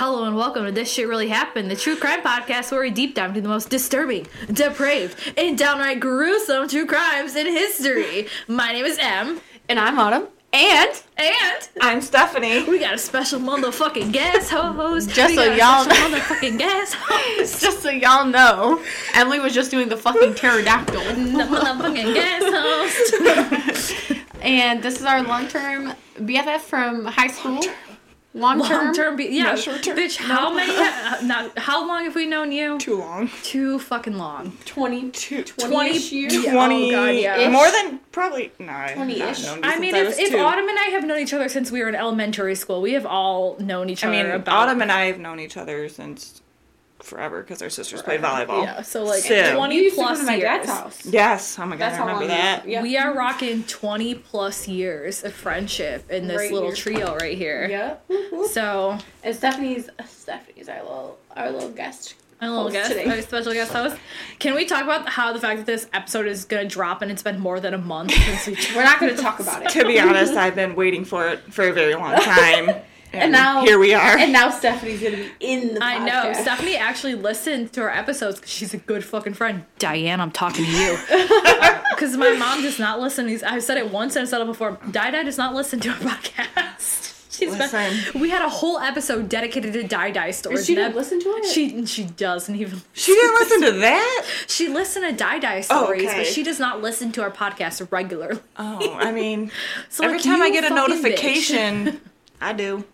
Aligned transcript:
Hello 0.00 0.24
and 0.24 0.34
welcome 0.34 0.64
to 0.64 0.72
This 0.72 0.90
Shit 0.90 1.06
Really 1.06 1.28
Happened, 1.28 1.70
the 1.70 1.76
true 1.76 1.94
crime 1.94 2.22
podcast 2.22 2.72
where 2.72 2.80
we 2.80 2.88
deep 2.88 3.14
dive 3.14 3.28
into 3.28 3.42
the 3.42 3.50
most 3.50 3.68
disturbing, 3.68 4.26
depraved, 4.50 5.14
and 5.36 5.58
downright 5.58 6.00
gruesome 6.00 6.68
true 6.68 6.86
crimes 6.86 7.36
in 7.36 7.46
history. 7.46 8.26
My 8.48 8.72
name 8.72 8.86
is 8.86 8.96
Em, 8.98 9.42
And 9.68 9.78
I'm 9.78 9.98
Autumn. 9.98 10.28
And 10.54 11.02
and 11.18 11.68
I'm 11.82 12.00
Stephanie. 12.00 12.64
we 12.64 12.78
got 12.78 12.94
a 12.94 12.98
special 12.98 13.40
motherfucking 13.40 14.10
guest 14.10 14.50
host. 14.50 15.10
Just 15.10 15.32
we 15.32 15.36
so 15.36 15.52
y'all 15.52 15.84
know. 15.84 15.94
motherfucking 15.94 16.58
guest 16.58 16.94
host. 16.98 17.60
just 17.60 17.82
so 17.82 17.90
y'all 17.90 18.24
know, 18.24 18.82
Emily 19.12 19.38
was 19.38 19.52
just 19.52 19.70
doing 19.70 19.90
the 19.90 19.98
fucking 19.98 20.34
pterodactyl. 20.34 20.94
the 21.02 21.44
motherfucking 21.44 22.14
guest 22.14 22.46
host. 22.48 24.12
And 24.40 24.82
this 24.82 24.98
is 24.98 25.04
our 25.04 25.22
long 25.22 25.48
term 25.48 25.92
BFF 26.16 26.60
from 26.60 27.04
high 27.04 27.26
school. 27.26 27.60
Long 28.32 28.64
term. 28.64 28.84
Long 28.86 28.94
term, 28.94 29.16
be- 29.16 29.24
yeah, 29.24 29.42
Not 29.44 29.58
short 29.58 29.82
term. 29.82 29.96
bitch. 29.96 30.16
How 30.16 30.54
many? 30.54 30.72
Ha- 30.72 31.18
not 31.24 31.58
how 31.58 31.86
long 31.86 32.04
have 32.04 32.14
we 32.14 32.26
known 32.26 32.52
you? 32.52 32.78
Too 32.78 32.96
long. 32.96 33.28
Too 33.42 33.80
fucking 33.80 34.16
long. 34.18 34.56
22, 34.66 35.42
20 35.42 35.90
years. 35.98 36.12
Yeah. 36.44 36.52
20. 36.52 36.88
Oh, 36.88 36.90
God, 36.92 37.08
yeah. 37.08 37.48
More 37.50 37.68
than 37.72 37.98
probably. 38.12 38.52
No, 38.60 38.66
20-ish. 38.66 39.18
not 39.18 39.42
known 39.42 39.56
you 39.56 39.62
I 39.64 39.78
mean, 39.80 39.94
I 39.96 39.98
if, 40.02 40.18
if 40.20 40.30
two. 40.30 40.38
Autumn 40.38 40.68
and 40.68 40.78
I 40.78 40.84
have 40.92 41.04
known 41.04 41.18
each 41.18 41.32
other 41.34 41.48
since 41.48 41.72
we 41.72 41.82
were 41.82 41.88
in 41.88 41.96
elementary 41.96 42.54
school, 42.54 42.80
we 42.80 42.92
have 42.92 43.04
all 43.04 43.56
known 43.58 43.90
each 43.90 44.04
other. 44.04 44.14
I 44.14 44.20
other 44.20 44.28
mean, 44.28 44.36
about. 44.42 44.68
Autumn 44.68 44.82
and 44.82 44.92
I 44.92 45.06
have 45.06 45.18
known 45.18 45.40
each 45.40 45.56
other 45.56 45.88
since 45.88 46.40
forever 47.02 47.42
because 47.42 47.62
our 47.62 47.70
sisters 47.70 48.02
played 48.02 48.20
volleyball. 48.20 48.64
Yeah, 48.64 48.82
so 48.82 49.04
like 49.04 49.22
So- 49.22 49.54
20 49.56 49.74
You 49.76 49.82
used 49.82 49.96
to 49.96 50.02
plus 50.02 50.18
come 50.18 50.26
to 50.26 50.32
my 50.32 50.36
years. 50.36 50.44
dad's 50.66 50.68
house. 50.70 51.06
Yes. 51.06 51.58
Oh 51.58 51.66
my 51.66 51.76
god, 51.76 51.90
That's 51.92 51.98
I 51.98 52.00
remember 52.06 52.26
that. 52.28 52.68
Yeah. 52.68 52.82
We 52.82 52.96
are 52.96 53.14
rocking 53.14 53.62
20 53.64 54.14
plus 54.16 54.68
years 54.68 55.24
of 55.24 55.32
friendship 55.32 56.10
in 56.10 56.26
this 56.28 56.36
Right 56.38 56.52
little 56.52 56.68
here. 56.68 56.76
trio 56.76 57.16
right 57.16 57.36
here. 57.36 57.66
Yeah. 57.68 57.96
So, 58.48 58.98
And 59.22 59.34
Stephanie's 59.34 59.88
uh, 59.98 60.04
Stephanie's 60.04 60.68
our 60.68 60.82
little 60.82 61.18
our 61.36 61.50
little 61.50 61.70
guest. 61.70 62.14
a 62.42 62.48
little 62.48 62.62
Host 62.64 62.72
guest, 62.74 62.88
today. 62.92 63.04
our 63.10 63.20
special 63.22 63.52
guest 63.52 63.72
host. 63.72 63.96
Can 64.38 64.54
we 64.54 64.64
talk 64.64 64.82
about 64.82 65.08
how 65.08 65.32
the 65.32 65.38
fact 65.40 65.58
that 65.58 65.66
this 65.66 65.86
episode 65.92 66.26
is 66.26 66.44
going 66.46 66.66
to 66.68 66.74
drop 66.74 67.02
and 67.02 67.10
it's 67.10 67.22
been 67.22 67.38
more 67.38 67.60
than 67.60 67.74
a 67.74 67.78
month 67.78 68.12
since 68.12 68.46
we 68.46 68.56
We're 68.76 68.84
not 68.84 68.98
going 68.98 69.14
to 69.14 69.20
talk 69.22 69.40
about 69.40 69.62
it. 69.62 69.68
To 69.70 69.84
be 69.84 70.00
honest, 70.00 70.32
I've 70.34 70.54
been 70.54 70.74
waiting 70.74 71.04
for 71.04 71.28
it 71.28 71.40
for 71.52 71.68
a 71.68 71.72
very 71.72 71.94
long 71.94 72.14
time. 72.20 72.70
And, 73.12 73.32
now- 73.32 73.64
here 73.64 73.78
we 73.78 73.92
are. 73.94 74.16
And 74.18 74.32
now 74.32 74.50
Stephanie's 74.50 75.00
going 75.00 75.16
to 75.16 75.22
be 75.24 75.30
in 75.40 75.74
the 75.74 75.82
I 75.82 75.98
know. 76.04 76.32
Stephanie 76.40 76.76
actually 76.76 77.14
listened 77.14 77.72
to 77.72 77.82
our 77.82 77.90
episodes 77.90 78.36
because 78.36 78.50
she's 78.50 78.72
a 78.74 78.78
good 78.78 79.04
fucking 79.04 79.34
friend. 79.34 79.64
Diane, 79.78 80.20
I'm 80.20 80.30
talking 80.30 80.64
to 80.64 80.70
you. 80.70 80.98
Because 81.90 82.16
my 82.16 82.32
mom 82.32 82.62
does 82.62 82.78
not 82.78 82.98
listen 82.98 83.26
to 83.26 83.30
these. 83.30 83.42
I've 83.42 83.62
said 83.62 83.76
it 83.76 83.90
once 83.92 84.16
and 84.16 84.22
I've 84.22 84.28
said 84.30 84.40
it 84.40 84.46
before. 84.46 84.78
Dai 84.90 85.10
Dai 85.10 85.22
does 85.22 85.36
not 85.36 85.54
listen 85.54 85.80
to 85.80 85.90
our 85.90 85.96
podcast. 85.96 87.30
She's 87.30 87.50
been, 87.50 87.58
Listen. 87.58 88.20
we 88.20 88.30
had 88.30 88.42
a 88.42 88.48
whole 88.48 88.78
episode 88.78 89.28
dedicated 89.28 89.74
to 89.74 89.82
Dai 89.82 90.10
Dai 90.10 90.30
stories. 90.30 90.64
She 90.64 90.74
didn't 90.74 90.94
listen 90.96 91.20
to 91.20 91.28
it? 91.36 91.44
She 91.46 91.84
she 91.84 92.04
doesn't 92.04 92.54
even. 92.56 92.80
she 92.94 93.12
didn't 93.12 93.34
listen 93.34 93.60
to 93.62 93.72
that. 93.80 94.26
She 94.46 94.68
listened 94.68 95.06
to 95.10 95.12
Dai 95.12 95.38
Dai 95.40 95.58
Oh, 95.58 95.84
stories, 95.84 96.06
okay. 96.08 96.18
but 96.18 96.26
she 96.26 96.42
does 96.42 96.58
not 96.58 96.80
listen 96.80 97.12
to 97.12 97.22
our 97.22 97.30
podcast 97.30 97.86
regularly. 97.92 98.40
Oh, 98.56 98.94
I 98.98 99.12
mean, 99.12 99.50
So 99.90 100.04
every 100.04 100.16
like, 100.18 100.24
time 100.24 100.40
I 100.40 100.50
get 100.50 100.64
a 100.64 100.68
fucking 100.68 100.94
bitch. 100.94 101.02
notification, 101.02 102.00
I 102.40 102.52
do. 102.52 102.84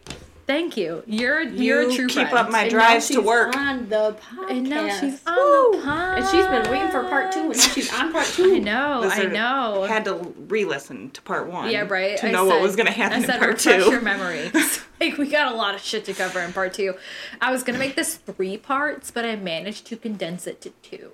Thank 0.47 0.77
you. 0.77 1.03
You're 1.09 1.43
you're 1.43 1.81
a 1.81 1.91
You 1.91 1.97
true 1.97 2.07
keep 2.07 2.29
friend. 2.29 2.39
up 2.39 2.51
my 2.53 2.63
And 2.63 2.71
drives 2.71 3.09
to 3.09 3.21
work. 3.21 3.57
on 3.57 3.89
the 3.89 4.17
podcast. 4.21 4.51
And 4.51 4.71
now 4.71 4.89
she's 5.01 5.21
on 5.27 5.35
Woo! 5.37 5.73
the 5.81 5.85
pod. 5.85 6.19
And 6.19 6.29
she's 6.29 6.47
been 6.47 6.71
waiting 6.71 6.89
for 6.93 7.03
part 7.09 7.33
two, 7.33 7.41
and 7.51 7.57
now 7.57 7.63
she's 7.63 7.93
on 7.93 8.13
part 8.13 8.27
two. 8.27 8.55
I 8.55 8.59
know. 8.61 8.93
I 9.03 9.07
Listen, 9.07 9.33
know. 9.33 9.83
Had 9.89 10.05
to 10.05 10.15
re-listen 10.47 11.11
to 11.11 11.23
part 11.23 11.49
one. 11.49 11.71
Yeah, 11.73 11.81
right. 11.89 12.17
To 12.19 12.29
I 12.29 12.31
know 12.31 12.45
what 12.45 12.63
was 12.63 12.77
going 12.77 12.87
to 12.87 12.93
happen 12.93 13.25
I 13.25 13.27
said 13.27 13.35
in 13.37 13.41
part 13.41 13.55
refresh 13.65 13.85
two. 13.85 13.91
your 13.91 14.01
memory. 14.01 14.53
like 15.01 15.19
we 15.19 15.29
got 15.29 15.53
a 15.53 15.57
lot 15.57 15.75
of 15.75 15.81
shit 15.81 16.05
to 16.05 16.15
cover 16.15 16.39
in 16.41 16.53
part 16.53 16.73
two. 16.75 16.95
I 17.41 17.51
was 17.51 17.65
gonna 17.65 17.79
make 17.81 17.97
this 17.97 18.15
three 18.15 18.57
parts, 18.57 19.11
but 19.11 19.25
I 19.25 19.35
managed 19.35 19.87
to 19.89 19.97
condense 19.97 20.47
it 20.47 20.61
to 20.61 20.71
two 20.81 21.11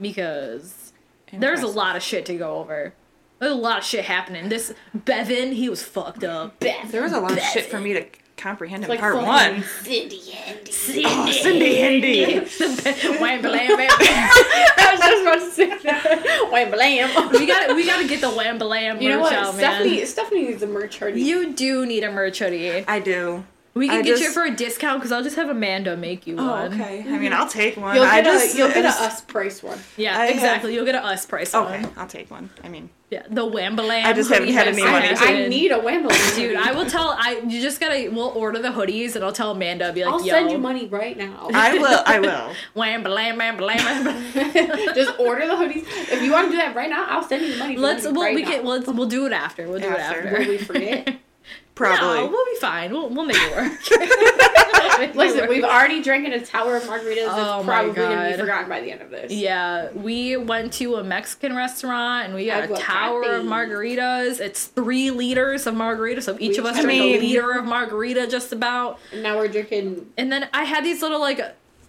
because 0.00 0.92
there's 1.32 1.62
a 1.62 1.66
lot 1.66 1.96
of 1.96 2.02
shit 2.02 2.24
to 2.26 2.36
go 2.36 2.56
over. 2.58 2.94
There's 3.40 3.52
a 3.52 3.56
lot 3.56 3.78
of 3.78 3.84
shit 3.84 4.04
happening. 4.04 4.48
This 4.50 4.72
Bevan, 4.94 5.52
he 5.52 5.68
was 5.68 5.82
fucked 5.82 6.22
up. 6.24 6.60
There 6.60 7.02
was 7.02 7.12
a 7.12 7.20
lot 7.20 7.32
of 7.32 7.40
shit 7.40 7.66
for 7.66 7.80
me 7.80 7.94
to 7.94 8.04
comprehend 8.36 8.84
in 8.84 8.88
Like 8.90 9.00
part 9.00 9.16
one. 9.16 9.62
Cindy 9.82 10.20
Andy. 10.46 10.70
Oh, 11.06 11.30
Cindy 11.32 11.74
Handy. 11.76 12.24
Wham 13.18 13.42
blam 13.42 13.76
bam. 13.76 13.88
I 13.90 14.88
was 14.92 15.00
just 15.00 15.22
about 15.22 15.34
to 15.40 15.50
say 15.50 15.78
that. 15.84 16.48
Wham 16.52 16.70
blam. 16.70 17.30
we 17.32 17.46
got 17.46 17.68
to 17.68 17.74
we 17.74 17.86
got 17.86 18.00
to 18.00 18.06
get 18.08 18.20
the 18.20 18.30
wham 18.30 18.58
blam 18.58 19.00
You 19.00 19.08
know 19.10 19.16
merch 19.20 19.24
what? 19.24 19.32
out, 19.32 19.56
man. 19.56 19.74
Stephanie, 19.74 20.04
Stephanie 20.06 20.42
needs 20.48 20.62
a 20.62 20.66
merch 20.66 20.98
hoodie. 20.98 21.22
You 21.22 21.52
do 21.52 21.84
need 21.86 22.04
a 22.04 22.12
merch 22.12 22.38
hoodie. 22.40 22.84
I 22.86 22.98
do. 22.98 23.44
We 23.72 23.86
can 23.88 23.98
I 23.98 24.02
get 24.02 24.18
you 24.18 24.24
just- 24.24 24.30
it 24.30 24.34
for 24.34 24.44
a 24.44 24.50
discount 24.50 24.98
because 25.00 25.12
I'll 25.12 25.22
just 25.22 25.36
have 25.36 25.48
Amanda 25.48 25.96
make 25.96 26.26
you 26.26 26.36
Oh, 26.38 26.44
one. 26.50 26.72
okay. 26.74 27.00
I 27.00 27.04
mean, 27.18 27.30
mm-hmm. 27.30 27.40
I'll 27.40 27.48
take 27.48 27.76
one. 27.76 27.94
You'll 27.94 28.04
I 28.04 28.20
get 28.20 28.24
just, 28.24 28.54
a 28.54 28.58
you'll 28.58 28.68
get 28.68 28.84
a 28.84 28.88
us 28.88 29.20
price 29.20 29.62
one. 29.62 29.78
Yeah, 29.96 30.18
I 30.18 30.26
have- 30.26 30.34
exactly. 30.34 30.74
You'll 30.74 30.84
get 30.84 30.96
a 30.96 31.04
us 31.04 31.24
price 31.24 31.54
Okay, 31.54 31.82
one. 31.82 31.92
I'll 31.96 32.08
take 32.08 32.30
one. 32.32 32.50
I 32.64 32.68
mean, 32.68 32.90
Yeah, 33.10 33.22
the 33.30 33.42
Wambalam. 33.42 34.04
I 34.04 34.12
just 34.12 34.28
haven't 34.30 34.48
had 34.52 34.66
any 34.68 34.82
money 34.82 35.08
to- 35.08 35.16
I 35.24 35.46
need 35.48 35.70
a 35.70 35.78
wham 35.78 36.02
blam. 36.02 36.34
Dude, 36.34 36.56
I 36.56 36.72
will 36.72 36.86
tell. 36.86 37.14
I 37.16 37.42
you 37.46 37.60
just 37.62 37.78
gotta. 37.80 38.08
We'll 38.10 38.30
order 38.30 38.60
the 38.60 38.70
hoodies 38.70 39.14
and 39.14 39.24
I'll 39.24 39.32
tell 39.32 39.52
Amanda. 39.52 39.92
Be 39.92 40.04
like, 40.04 40.14
I'll 40.14 40.24
yo, 40.26 40.32
send 40.34 40.50
you 40.50 40.58
money 40.58 40.86
right 40.88 41.16
now. 41.16 41.48
I 41.54 41.78
will. 41.78 42.02
I 42.06 42.18
will. 42.20 42.52
Wham 42.74 43.02
blam 43.04 43.36
blam 43.36 43.56
blam. 43.56 44.02
blam. 44.04 44.94
Just 44.96 45.16
order 45.20 45.46
the 45.46 45.54
hoodies. 45.54 45.84
If 46.12 46.22
you 46.22 46.32
want 46.32 46.46
to 46.48 46.50
do 46.52 46.56
that 46.58 46.74
right 46.74 46.90
now, 46.90 47.06
I'll 47.08 47.22
send 47.22 47.42
you 47.46 47.52
the 47.52 47.58
money. 47.58 47.76
Let's. 47.76 48.04
Well, 48.04 48.14
right 48.14 48.34
we 48.34 48.42
now. 48.42 48.50
can. 48.50 48.64
Let's. 48.66 48.86
We'll 48.88 49.06
do 49.08 49.26
it 49.26 49.32
after. 49.32 49.68
We'll 49.68 49.78
do 49.80 49.86
After. 49.86 50.20
it 50.20 50.26
after. 50.26 50.38
Will 50.40 50.48
we 50.48 50.58
forget? 50.58 51.18
Probably. 51.74 52.18
No, 52.18 52.26
we'll 52.26 52.44
be 52.44 52.56
fine. 52.60 52.92
We'll 52.92 53.08
we'll 53.08 53.24
make 53.24 53.36
it 53.38 53.56
work. 53.56 53.72
Make 54.98 55.14
Listen, 55.14 55.40
work. 55.40 55.48
we've 55.50 55.64
already 55.64 56.02
drank 56.02 56.28
a 56.28 56.44
tower 56.44 56.76
of 56.76 56.82
margaritas. 56.82 57.24
Oh 57.28 57.58
it's 57.58 57.66
probably 57.66 57.92
gonna 57.94 58.30
be 58.32 58.36
forgotten 58.36 58.68
by 58.68 58.80
the 58.82 58.92
end 58.92 59.00
of 59.00 59.08
this. 59.10 59.32
Yeah, 59.32 59.90
we 59.92 60.36
went 60.36 60.74
to 60.74 60.96
a 60.96 61.04
Mexican 61.04 61.56
restaurant 61.56 62.26
and 62.26 62.34
we 62.34 62.44
got 62.46 62.64
a 62.64 62.68
Aguacate. 62.68 62.78
tower 62.80 63.22
of 63.22 63.44
margaritas. 63.46 64.40
It's 64.40 64.66
three 64.66 65.10
liters 65.10 65.66
of 65.66 65.74
margarita, 65.74 66.20
so 66.20 66.36
each 66.38 66.58
of 66.58 66.66
us 66.66 66.76
I 66.76 66.82
drank 66.82 67.00
a 67.00 67.18
liter 67.20 67.52
of 67.58 67.64
margarita 67.64 68.26
just 68.26 68.52
about. 68.52 68.98
And 69.12 69.22
now 69.22 69.38
we're 69.38 69.48
drinking. 69.48 70.10
And 70.18 70.30
then 70.30 70.48
I 70.52 70.64
had 70.64 70.84
these 70.84 71.00
little 71.00 71.20
like 71.20 71.40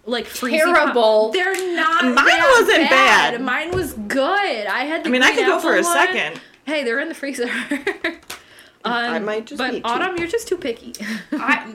like 0.05 0.31
Terrible. 0.33 1.25
pop- 1.27 1.33
They're 1.33 1.75
not. 1.75 2.03
Mine 2.05 2.15
that 2.15 2.57
wasn't 2.61 2.89
bad. 2.89 3.41
Mine 3.41 3.71
was 3.71 3.91
good. 3.93 4.67
I 4.67 4.85
had. 4.85 5.03
The 5.03 5.09
I 5.09 5.11
mean, 5.11 5.23
I 5.23 5.35
could 5.35 5.45
go 5.45 5.59
for 5.59 5.73
a 5.75 5.81
one. 5.81 5.83
second. 5.83 6.39
Hey, 6.65 6.85
they're 6.85 6.99
in 6.99 7.09
the 7.09 7.15
freezer. 7.15 7.49
um, 8.85 8.93
I 8.93 9.19
might 9.19 9.45
just 9.45 9.57
But 9.57 9.73
need 9.73 9.83
to. 9.83 9.89
Autumn, 9.89 10.17
you're 10.17 10.27
just 10.27 10.47
too 10.47 10.57
picky. 10.57 10.93
I, 11.33 11.73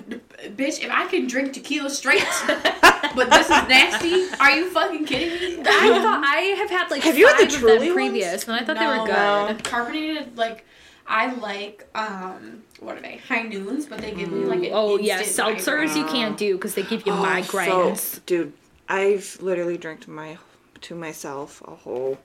bitch, 0.49 0.83
if 0.83 0.91
I 0.91 1.07
can 1.07 1.27
drink 1.27 1.53
tequila 1.53 1.91
straight, 1.91 2.25
but 2.47 3.31
this 3.31 3.47
is 3.47 3.69
nasty. 3.69 4.29
Are 4.41 4.51
you 4.51 4.71
fucking 4.71 5.05
kidding 5.05 5.59
me? 5.59 5.63
I 5.67 6.01
thought 6.03 6.23
I 6.25 6.41
have 6.59 6.71
had 6.71 6.91
like 6.91 7.03
Have 7.03 7.19
you 7.19 7.27
had 7.27 7.39
five 7.39 7.51
the 7.51 7.57
of 7.57 7.63
them 7.63 7.71
Truly 7.79 7.93
previous, 7.93 8.47
and 8.47 8.57
I 8.57 8.65
thought 8.65 8.79
they 8.79 8.87
were 8.87 9.07
good. 9.07 9.65
No. 9.65 9.71
Carbonated, 9.71 10.37
like 10.37 10.65
I 11.07 11.33
like 11.35 11.87
um, 11.95 12.63
what 12.81 12.97
are 12.97 13.01
they? 13.01 13.19
High 13.19 13.43
noons, 13.43 13.87
but 13.87 14.01
they 14.01 14.13
give 14.13 14.31
me 14.31 14.45
like 14.45 14.61
an 14.61 14.71
Oh 14.73 14.99
yeah, 14.99 15.21
instant 15.21 15.59
seltzers 15.59 15.97
you 15.97 16.05
can't 16.07 16.37
do 16.37 16.57
because 16.57 16.75
they 16.75 16.83
give 16.83 17.07
you 17.07 17.13
Oh, 17.13 17.17
migraines. 17.25 17.97
So, 17.97 18.21
dude, 18.27 18.53
I've 18.89 19.39
literally 19.41 19.79
drank 19.79 20.07
my 20.09 20.39
to 20.83 20.95
myself 20.95 21.63
a 21.67 21.75
whole 21.75 22.19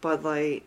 Bud 0.00 0.24
Light 0.24 0.62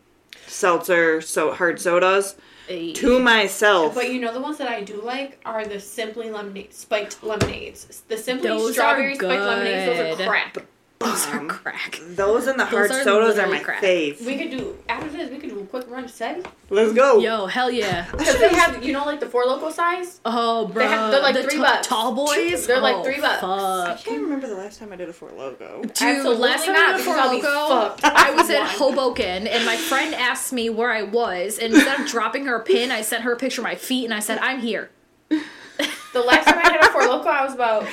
seltzer, 0.48 1.22
so 1.22 1.54
hard 1.54 1.80
sodas 1.80 2.36
Ay. 2.38 2.42
To 2.68 3.20
myself. 3.20 3.96
But 3.96 4.12
you 4.12 4.20
know 4.20 4.34
the 4.34 4.42
ones 4.42 4.58
that 4.58 4.68
I 4.68 4.82
do 4.82 5.02
like 5.02 5.40
are 5.46 5.66
the 5.66 5.80
simply 5.80 6.30
lemonade 6.30 6.74
spiked 6.74 7.24
lemonades. 7.24 8.04
The 8.08 8.18
simply 8.18 8.50
Those 8.50 8.74
strawberry 8.74 9.16
spiked 9.16 9.32
lemonades. 9.32 9.86
Those 9.86 10.18
good. 10.18 10.26
are 10.26 10.30
crack. 10.30 10.66
Those 11.00 11.28
are 11.28 11.40
Um, 11.40 11.48
crack. 11.48 12.00
Those 12.10 12.48
and 12.48 12.60
the 12.60 12.66
hard 12.66 12.90
are 12.90 13.04
sodas 13.04 13.38
are 13.38 13.48
my 13.48 13.60
crap. 13.60 13.84
fave. 13.84 14.20
We 14.26 14.36
could 14.36 14.50
do 14.50 14.76
after 14.90 15.10
this. 15.10 15.30
We 15.30 15.38
could 15.38 15.52
do 15.52 15.60
a 15.60 15.66
quick 15.66 15.86
run 15.90 16.08
to 16.08 16.10
Seg 16.10 16.44
Let's 16.72 16.92
go. 16.94 17.20
Yo, 17.20 17.46
hell 17.46 17.70
yeah. 17.70 18.08
because 18.12 18.38
they 18.40 18.50
have 18.50 18.84
you 18.84 18.94
know 18.94 19.06
like 19.06 19.20
the 19.20 19.28
four 19.28 19.46
loco 19.46 19.70
size. 19.70 20.20
Oh, 20.26 20.68
bro. 20.68 20.88
have- 20.88 21.12
they're 21.12 21.22
like 21.22 21.36
the 21.36 21.44
three 21.44 21.58
ta- 21.58 21.64
bucks. 21.76 21.88
Tall 21.88 22.16
boys. 22.16 22.66
They're 22.66 22.80
like 22.82 23.04
three 23.06 23.22
bucks. 23.22 23.44
I 23.44 23.96
can't 24.04 24.22
remember 24.24 24.48
the 24.48 24.56
last 24.56 24.80
time 24.80 24.92
I 24.92 24.96
did 24.96 25.08
a 25.08 25.14
Four 25.14 25.30
Loco. 25.38 25.82
Dude, 25.84 25.92
Absolutely 26.02 26.42
last 26.42 26.66
time 26.66 26.74
not, 26.74 26.90
I 26.90 26.92
went 26.94 27.04
because 27.04 27.16
for 27.16 27.20
I'll 27.22 27.84
Loco. 27.90 27.96
I 28.04 28.32
was 28.32 28.50
in 28.50 28.66
Hoboken, 28.66 29.48
and 29.48 29.66
my 29.66 29.78
friend 29.78 30.16
asked 30.16 30.52
me 30.52 30.70
where 30.72 30.92
I 30.92 31.04
was, 31.04 31.60
and 31.60 31.74
instead 31.76 32.00
of 32.00 32.08
dropping 32.08 32.46
her 32.48 32.56
a 32.56 32.64
pin, 32.64 32.92
I 32.92 33.02
sent 33.04 33.24
her 33.24 33.34
a 33.34 33.38
picture 33.38 33.62
of 33.62 33.66
my 33.66 33.76
feet, 33.76 34.06
and 34.06 34.14
I 34.16 34.20
said, 34.20 34.40
"I'm 34.40 34.60
here." 34.62 34.90
The 35.30 36.22
last 36.24 36.46
time 36.48 36.58
I 36.58 36.72
had 36.72 36.84
a 36.84 36.90
four 36.90 37.04
loco, 37.04 37.30
I 37.30 37.46
was 37.46 37.54
about 37.54 37.84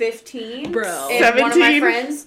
fifteen. 0.00 0.72
Bro. 0.72 1.08
and 1.10 1.40
one 1.40 1.52
of 1.52 1.58
my 1.58 1.78
17? 1.78 1.80
friends 1.80 2.26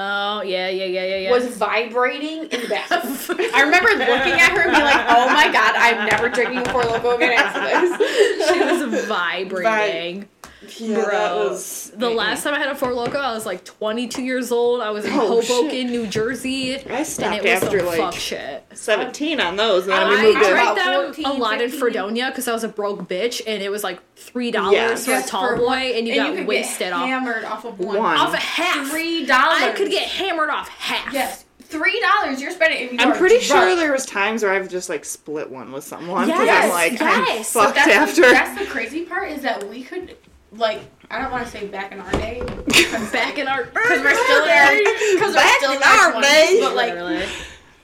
Oh 0.00 0.42
yeah, 0.42 0.68
yeah, 0.68 0.84
yeah, 0.84 1.04
yeah, 1.04 1.16
yeah. 1.16 1.30
was 1.32 1.56
vibrating 1.56 2.44
in 2.44 2.60
the 2.60 2.68
bathroom. 2.68 3.40
I 3.54 3.62
remember 3.62 3.88
looking 3.88 4.38
at 4.38 4.52
her 4.52 4.62
and 4.62 4.70
being 4.70 4.84
like, 4.84 5.06
"Oh 5.08 5.26
my 5.26 5.50
god, 5.50 5.74
I'm 5.74 6.06
never 6.08 6.28
drinking 6.28 6.58
a 6.58 6.70
four 6.70 6.84
loco 6.84 7.16
again 7.16 7.32
after 7.36 7.60
this." 7.60 8.48
she 8.48 8.60
was 8.60 9.04
vibrating. 9.08 10.28
Yeah, 10.78 10.96
that 10.96 11.04
Bro, 11.06 11.48
was 11.50 11.92
the 11.94 12.10
last 12.10 12.42
time 12.42 12.54
I 12.54 12.58
had 12.58 12.68
a 12.68 12.74
Four 12.74 12.92
Loco, 12.92 13.16
I 13.18 13.32
was 13.32 13.46
like 13.46 13.64
22 13.64 14.22
years 14.22 14.50
old. 14.50 14.80
I 14.80 14.90
was 14.90 15.04
in 15.04 15.12
Oh, 15.12 15.40
Hoboken, 15.40 15.70
shit. 15.70 15.86
New 15.90 16.06
Jersey. 16.08 16.76
I 16.88 17.04
stopped 17.04 17.36
and 17.36 17.46
it 17.46 17.54
was 17.54 17.62
after 17.62 17.78
some 17.78 17.86
like 17.86 17.98
fuck 17.98 18.14
shit. 18.14 18.64
17 18.74 19.40
on 19.40 19.54
those, 19.56 19.84
and 19.84 19.92
then 19.92 20.02
I- 20.02 20.10
we 20.10 20.16
moved 20.34 20.38
I 20.38 20.50
drank 20.50 20.72
About 20.72 20.74
them 20.76 21.04
14, 21.14 21.26
a 21.26 21.32
lot 21.34 21.60
in 21.62 21.70
Fredonia 21.70 22.26
because 22.28 22.48
I 22.48 22.52
was 22.52 22.64
a 22.64 22.68
broke 22.68 23.08
bitch, 23.08 23.40
and 23.46 23.62
it 23.62 23.68
was 23.70 23.84
like 23.84 24.00
three 24.16 24.50
dollars 24.50 24.72
Yes. 24.72 25.06
for 25.06 25.12
a 25.14 25.22
tall 25.22 25.48
for 25.48 25.56
boy, 25.56 25.64
one- 25.66 25.82
and 25.82 26.08
you 26.08 26.14
got 26.16 26.34
could 26.34 26.46
wasted 26.46 26.78
get 26.80 26.92
off 26.92 27.06
hammered 27.06 27.44
off 27.44 27.64
of 27.64 27.78
one. 27.78 27.96
One. 27.98 28.16
off 28.16 28.32
of 28.34 28.40
half. 28.40 28.88
Three 28.90 29.26
dollars. 29.26 29.62
I 29.62 29.72
could 29.72 29.90
get 29.90 30.08
hammered 30.08 30.50
off 30.50 30.68
half. 30.68 31.12
yes, 31.14 31.44
three 31.62 32.00
dollars. 32.00 32.42
You're 32.42 32.50
spending. 32.50 32.82
If 32.86 32.92
you 32.94 32.98
I'm 32.98 33.12
pretty 33.16 33.36
drunk. 33.46 33.62
sure 33.68 33.76
there 33.76 33.92
was 33.92 34.04
times 34.06 34.42
where 34.42 34.52
I've 34.52 34.68
just 34.68 34.88
like 34.88 35.04
split 35.04 35.48
one 35.50 35.70
with 35.70 35.84
someone 35.84 36.26
because 36.26 36.44
Yes, 36.46 36.64
I'm 36.64 36.70
like 36.70 36.92
yes. 37.00 37.56
I'm 37.56 37.62
fucked 37.62 37.74
that's 37.76 37.88
after. 37.88 38.22
The, 38.22 38.28
that's 38.32 38.58
the 38.60 38.66
crazy 38.66 39.04
part 39.04 39.30
is 39.30 39.42
that 39.42 39.68
we 39.68 39.84
could 39.84 40.16
like 40.52 40.80
I 41.10 41.20
don't 41.20 41.30
want 41.30 41.44
to 41.44 41.50
say 41.50 41.66
back 41.66 41.92
in 41.92 42.00
our 42.00 42.12
day 42.12 42.40
Back 43.12 43.38
in 43.38 43.48
our 43.48 43.64
because 43.64 44.00
we're 44.02 44.14
still 44.14 44.44
there 44.44 44.78
because 45.14 45.34
we're 45.34 45.56
still 45.58 45.70
in 45.72 45.76
in 45.78 45.82
our 45.82 46.12
our 46.12 46.12
20s, 46.14 46.22
day. 46.22 46.58
but 46.62 46.74
like 46.74 46.92
Literally. 46.94 47.26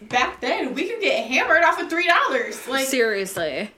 back 0.02 0.40
then 0.40 0.75
we 0.75 0.88
could 0.88 1.00
get 1.00 1.26
hammered 1.26 1.62
off 1.62 1.81
of 1.81 1.88
three 1.90 2.06
dollars. 2.08 2.66
Like 2.69 2.87
seriously. 2.87 3.70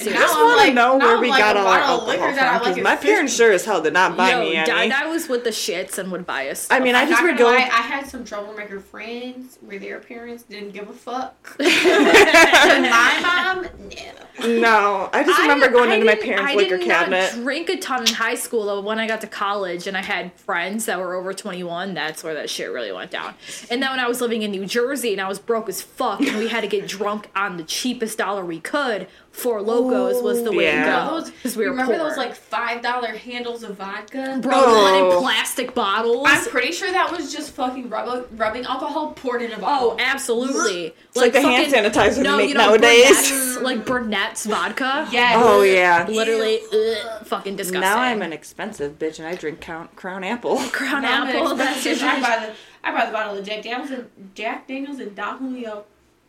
And 0.00 0.08
I 0.08 0.12
now 0.12 0.18
just 0.20 0.34
want 0.36 0.50
to 0.50 0.56
like- 0.66 0.74
know 0.74 0.96
where 0.96 1.18
we 1.20 1.28
like 1.30 1.38
got 1.38 1.56
all 1.56 1.66
our 1.66 1.80
bottle 1.80 2.06
liquor 2.06 2.22
alcohol 2.24 2.38
from 2.38 2.62
like 2.66 2.74
because 2.76 2.82
my 2.82 2.96
parents 2.96 3.34
sure 3.36 3.52
as 3.52 3.64
hell 3.64 3.82
did 3.82 3.92
not 3.92 4.16
buy 4.16 4.30
Yo, 4.30 4.40
me 4.40 4.56
any. 4.56 4.66
Dad, 4.66 4.90
I 4.92 5.06
was 5.06 5.28
with 5.28 5.44
the 5.44 5.50
shits 5.50 5.98
and 5.98 6.10
would 6.12 6.26
buy 6.26 6.48
us. 6.48 6.66
I 6.70 6.80
mean, 6.80 6.94
I 6.94 7.02
I'm 7.02 7.08
just 7.08 7.20
not 7.22 7.28
would 7.30 7.38
gonna 7.38 7.56
go. 7.56 7.62
lie, 7.62 7.68
I 7.70 7.82
had 7.82 8.06
some 8.06 8.24
troublemaker 8.24 8.80
friends 8.80 9.58
where 9.60 9.78
their 9.78 9.98
parents 10.00 10.44
didn't 10.44 10.70
give 10.72 10.88
a 10.88 10.92
fuck. 10.92 11.56
My 11.62 13.20
mom, 13.22 13.66
no. 13.88 14.58
No, 14.60 15.10
I 15.12 15.22
just 15.24 15.40
remember 15.40 15.68
going 15.68 15.90
into 15.92 16.06
my 16.06 16.14
parents' 16.14 16.54
liquor 16.54 16.78
cabinet. 16.78 17.32
I 17.32 17.36
drink 17.36 17.68
a 17.68 17.76
ton 17.76 18.06
in 18.08 18.14
high 18.14 18.34
school 18.34 18.64
though. 18.66 18.80
When 18.80 18.98
I 18.98 19.06
got 19.06 19.20
to 19.20 19.26
college 19.26 19.86
and 19.86 19.96
I 19.96 20.02
had 20.02 20.32
friends 20.32 20.86
that 20.86 20.98
were 20.98 21.14
over 21.14 21.32
21, 21.32 21.94
that's 21.94 22.24
where 22.24 22.34
that 22.34 22.48
shit 22.50 22.70
really 22.72 22.90
went 22.92 23.10
down. 23.10 23.34
And 23.70 23.82
then 23.82 23.90
when 23.90 24.00
I 24.00 24.08
was 24.08 24.20
living 24.20 24.42
in 24.42 24.50
New 24.50 24.66
Jersey 24.66 25.12
and 25.12 25.20
I 25.20 25.28
was 25.28 25.38
broke 25.38 25.68
as 25.68 25.82
fuck 25.82 26.20
and 26.20 26.38
we 26.38 26.48
had 26.48 26.62
to 26.62 26.66
get 26.66 26.88
drunk 26.88 27.28
on 27.36 27.56
the 27.56 27.62
cheapest 27.62 28.18
dollar 28.18 28.44
we 28.44 28.58
could, 28.58 29.06
Four 29.32 29.62
Locos 29.62 30.22
was 30.22 30.44
the 30.44 30.52
way 30.52 30.64
Yeah. 30.66 30.84
to 30.84 31.08
go. 31.10 31.20
Those, 31.42 31.56
we 31.56 31.64
remember 31.64 31.96
poor. 31.98 32.08
those 32.08 32.18
like 32.18 32.34
five 32.34 32.82
dollar 32.82 33.08
handles 33.16 33.62
of 33.62 33.76
vodka? 33.78 34.38
Bro, 34.42 34.52
Oh. 34.54 35.10
in 35.16 35.22
plastic 35.22 35.74
bottles. 35.74 36.26
I'm 36.28 36.44
pretty 36.44 36.70
sure 36.70 36.92
that 36.92 37.10
was 37.10 37.32
just 37.32 37.52
fucking 37.52 37.88
rub- 37.88 38.26
rubbing 38.36 38.64
alcohol 38.66 39.12
poured 39.16 39.40
in 39.42 39.50
a 39.52 39.58
Oh, 39.62 39.96
absolutely! 39.98 40.94
It's 41.08 41.16
like 41.16 41.32
the 41.32 41.40
hand 41.40 41.72
sanitizer 41.72 42.16
they 42.16 42.22
no, 42.22 42.36
make 42.36 42.50
you 42.50 42.54
know, 42.54 42.68
nowadays. 42.68 43.30
Burnett's, 43.30 43.62
like 43.62 43.86
Burnett's 43.86 44.44
vodka. 44.46 45.08
yes. 45.10 45.36
Oh 45.42 45.62
yeah. 45.62 46.06
literally, 46.08 46.60
ugh, 46.72 47.26
fucking 47.26 47.56
disgusting. 47.56 47.80
Now 47.80 47.98
I'm 47.98 48.20
an 48.22 48.32
expensive 48.32 48.98
bitch 48.98 49.18
and 49.18 49.26
I 49.26 49.34
drink 49.34 49.60
Count, 49.60 49.96
Crown 49.96 50.24
Apple. 50.24 50.56
crown 50.72 51.02
Now 51.02 51.22
I'm 51.22 51.28
apple. 51.36 51.54
That's 51.56 51.84
your 51.84 51.94
expensive. 51.94 52.22
I 52.24 52.38
buy 52.38 52.46
the 52.46 52.52
I 52.84 52.92
buy 52.92 53.06
the 53.06 53.12
bottle 53.12 53.38
of 53.38 53.44
Jack 53.46 53.62
Daniels 53.62 53.90
and 53.90 54.10
Jack 54.34 54.66
Daniels 54.68 54.98
and 54.98 55.14
Don 55.16 55.38
Julio. 55.38 55.84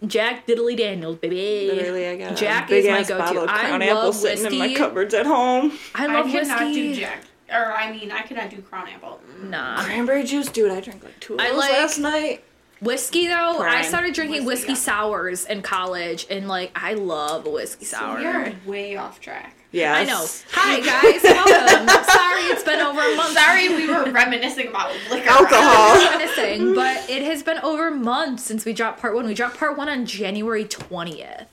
Jack 0.08 0.46
Diddley 0.48 0.76
Daniels, 0.78 1.18
baby. 1.18 1.72
Literally, 1.74 2.08
I 2.08 2.16
got 2.18 2.36
Jack 2.38 2.68
a 2.68 2.70
big 2.70 2.86
is 2.86 2.92
my 2.92 3.04
go-to. 3.04 3.18
bottle 3.18 3.46
I 3.50 3.60
Crown 3.68 3.80
love 3.80 3.90
Apple 3.90 4.14
sitting 4.14 4.46
in 4.52 4.58
my 4.60 4.74
cupboards 4.74 5.14
at 5.14 5.26
home. 5.26 5.72
I 5.96 6.06
I, 6.06 6.14
love 6.22 6.32
cannot 6.32 6.66
whiskey. 6.66 6.94
do 6.94 7.00
Jack. 7.02 7.24
Or 7.52 7.72
I 7.74 7.92
mean, 7.92 8.12
I 8.12 8.22
cannot 8.24 8.50
do 8.50 8.62
Crown 8.62 8.88
Apple. 8.90 9.22
Nah. 9.44 9.84
Cranberry 9.84 10.24
juice, 10.24 10.48
dude. 10.50 10.72
I 10.72 10.80
drank 10.82 11.04
like 11.04 11.20
two 11.20 11.36
of 11.36 11.40
I 11.40 11.50
those 11.50 11.58
like- 11.58 11.72
last 11.72 12.00
night. 12.00 12.44
Whiskey 12.82 13.28
though, 13.28 13.60
I 13.60 13.82
started 13.84 14.14
drinking 14.14 14.44
Whiskey, 14.44 14.68
whiskey 14.68 14.72
yeah. 14.74 14.78
sours 14.98 15.46
in 15.46 15.62
college, 15.62 16.28
and 16.30 16.50
like 16.50 16.70
I 16.76 16.96
love 16.96 17.46
a 17.46 17.50
whiskey 17.50 17.86
sour. 17.86 18.18
We 18.20 18.26
are 18.26 18.54
way 18.66 18.98
off 18.98 19.22
track. 19.22 19.56
Yeah, 19.74 19.96
I 19.96 20.04
know. 20.04 20.24
Hi 20.52 20.80
guys, 20.82 21.24
welcome. 21.24 21.88
Sorry, 22.06 22.44
it's 22.54 22.64
been 22.64 22.80
over 22.80 23.02
a 23.02 23.16
month. 23.16 23.34
Sorry, 23.36 23.70
we 23.70 23.88
were 23.88 24.12
reminiscing 24.12 24.68
about 24.68 24.94
liquor. 25.10 25.28
Alcohol. 25.28 25.96
Reminiscing, 25.96 26.76
but 26.76 27.10
it 27.10 27.24
has 27.24 27.42
been 27.42 27.58
over 27.58 27.90
months 27.90 28.44
since 28.44 28.66
we 28.66 28.74
dropped 28.74 29.02
part 29.02 29.16
one. 29.16 29.26
We 29.26 29.34
dropped 29.34 29.58
part 29.58 29.76
one 29.76 29.90
on 29.90 30.06
January 30.06 30.66
twentieth. 30.66 31.48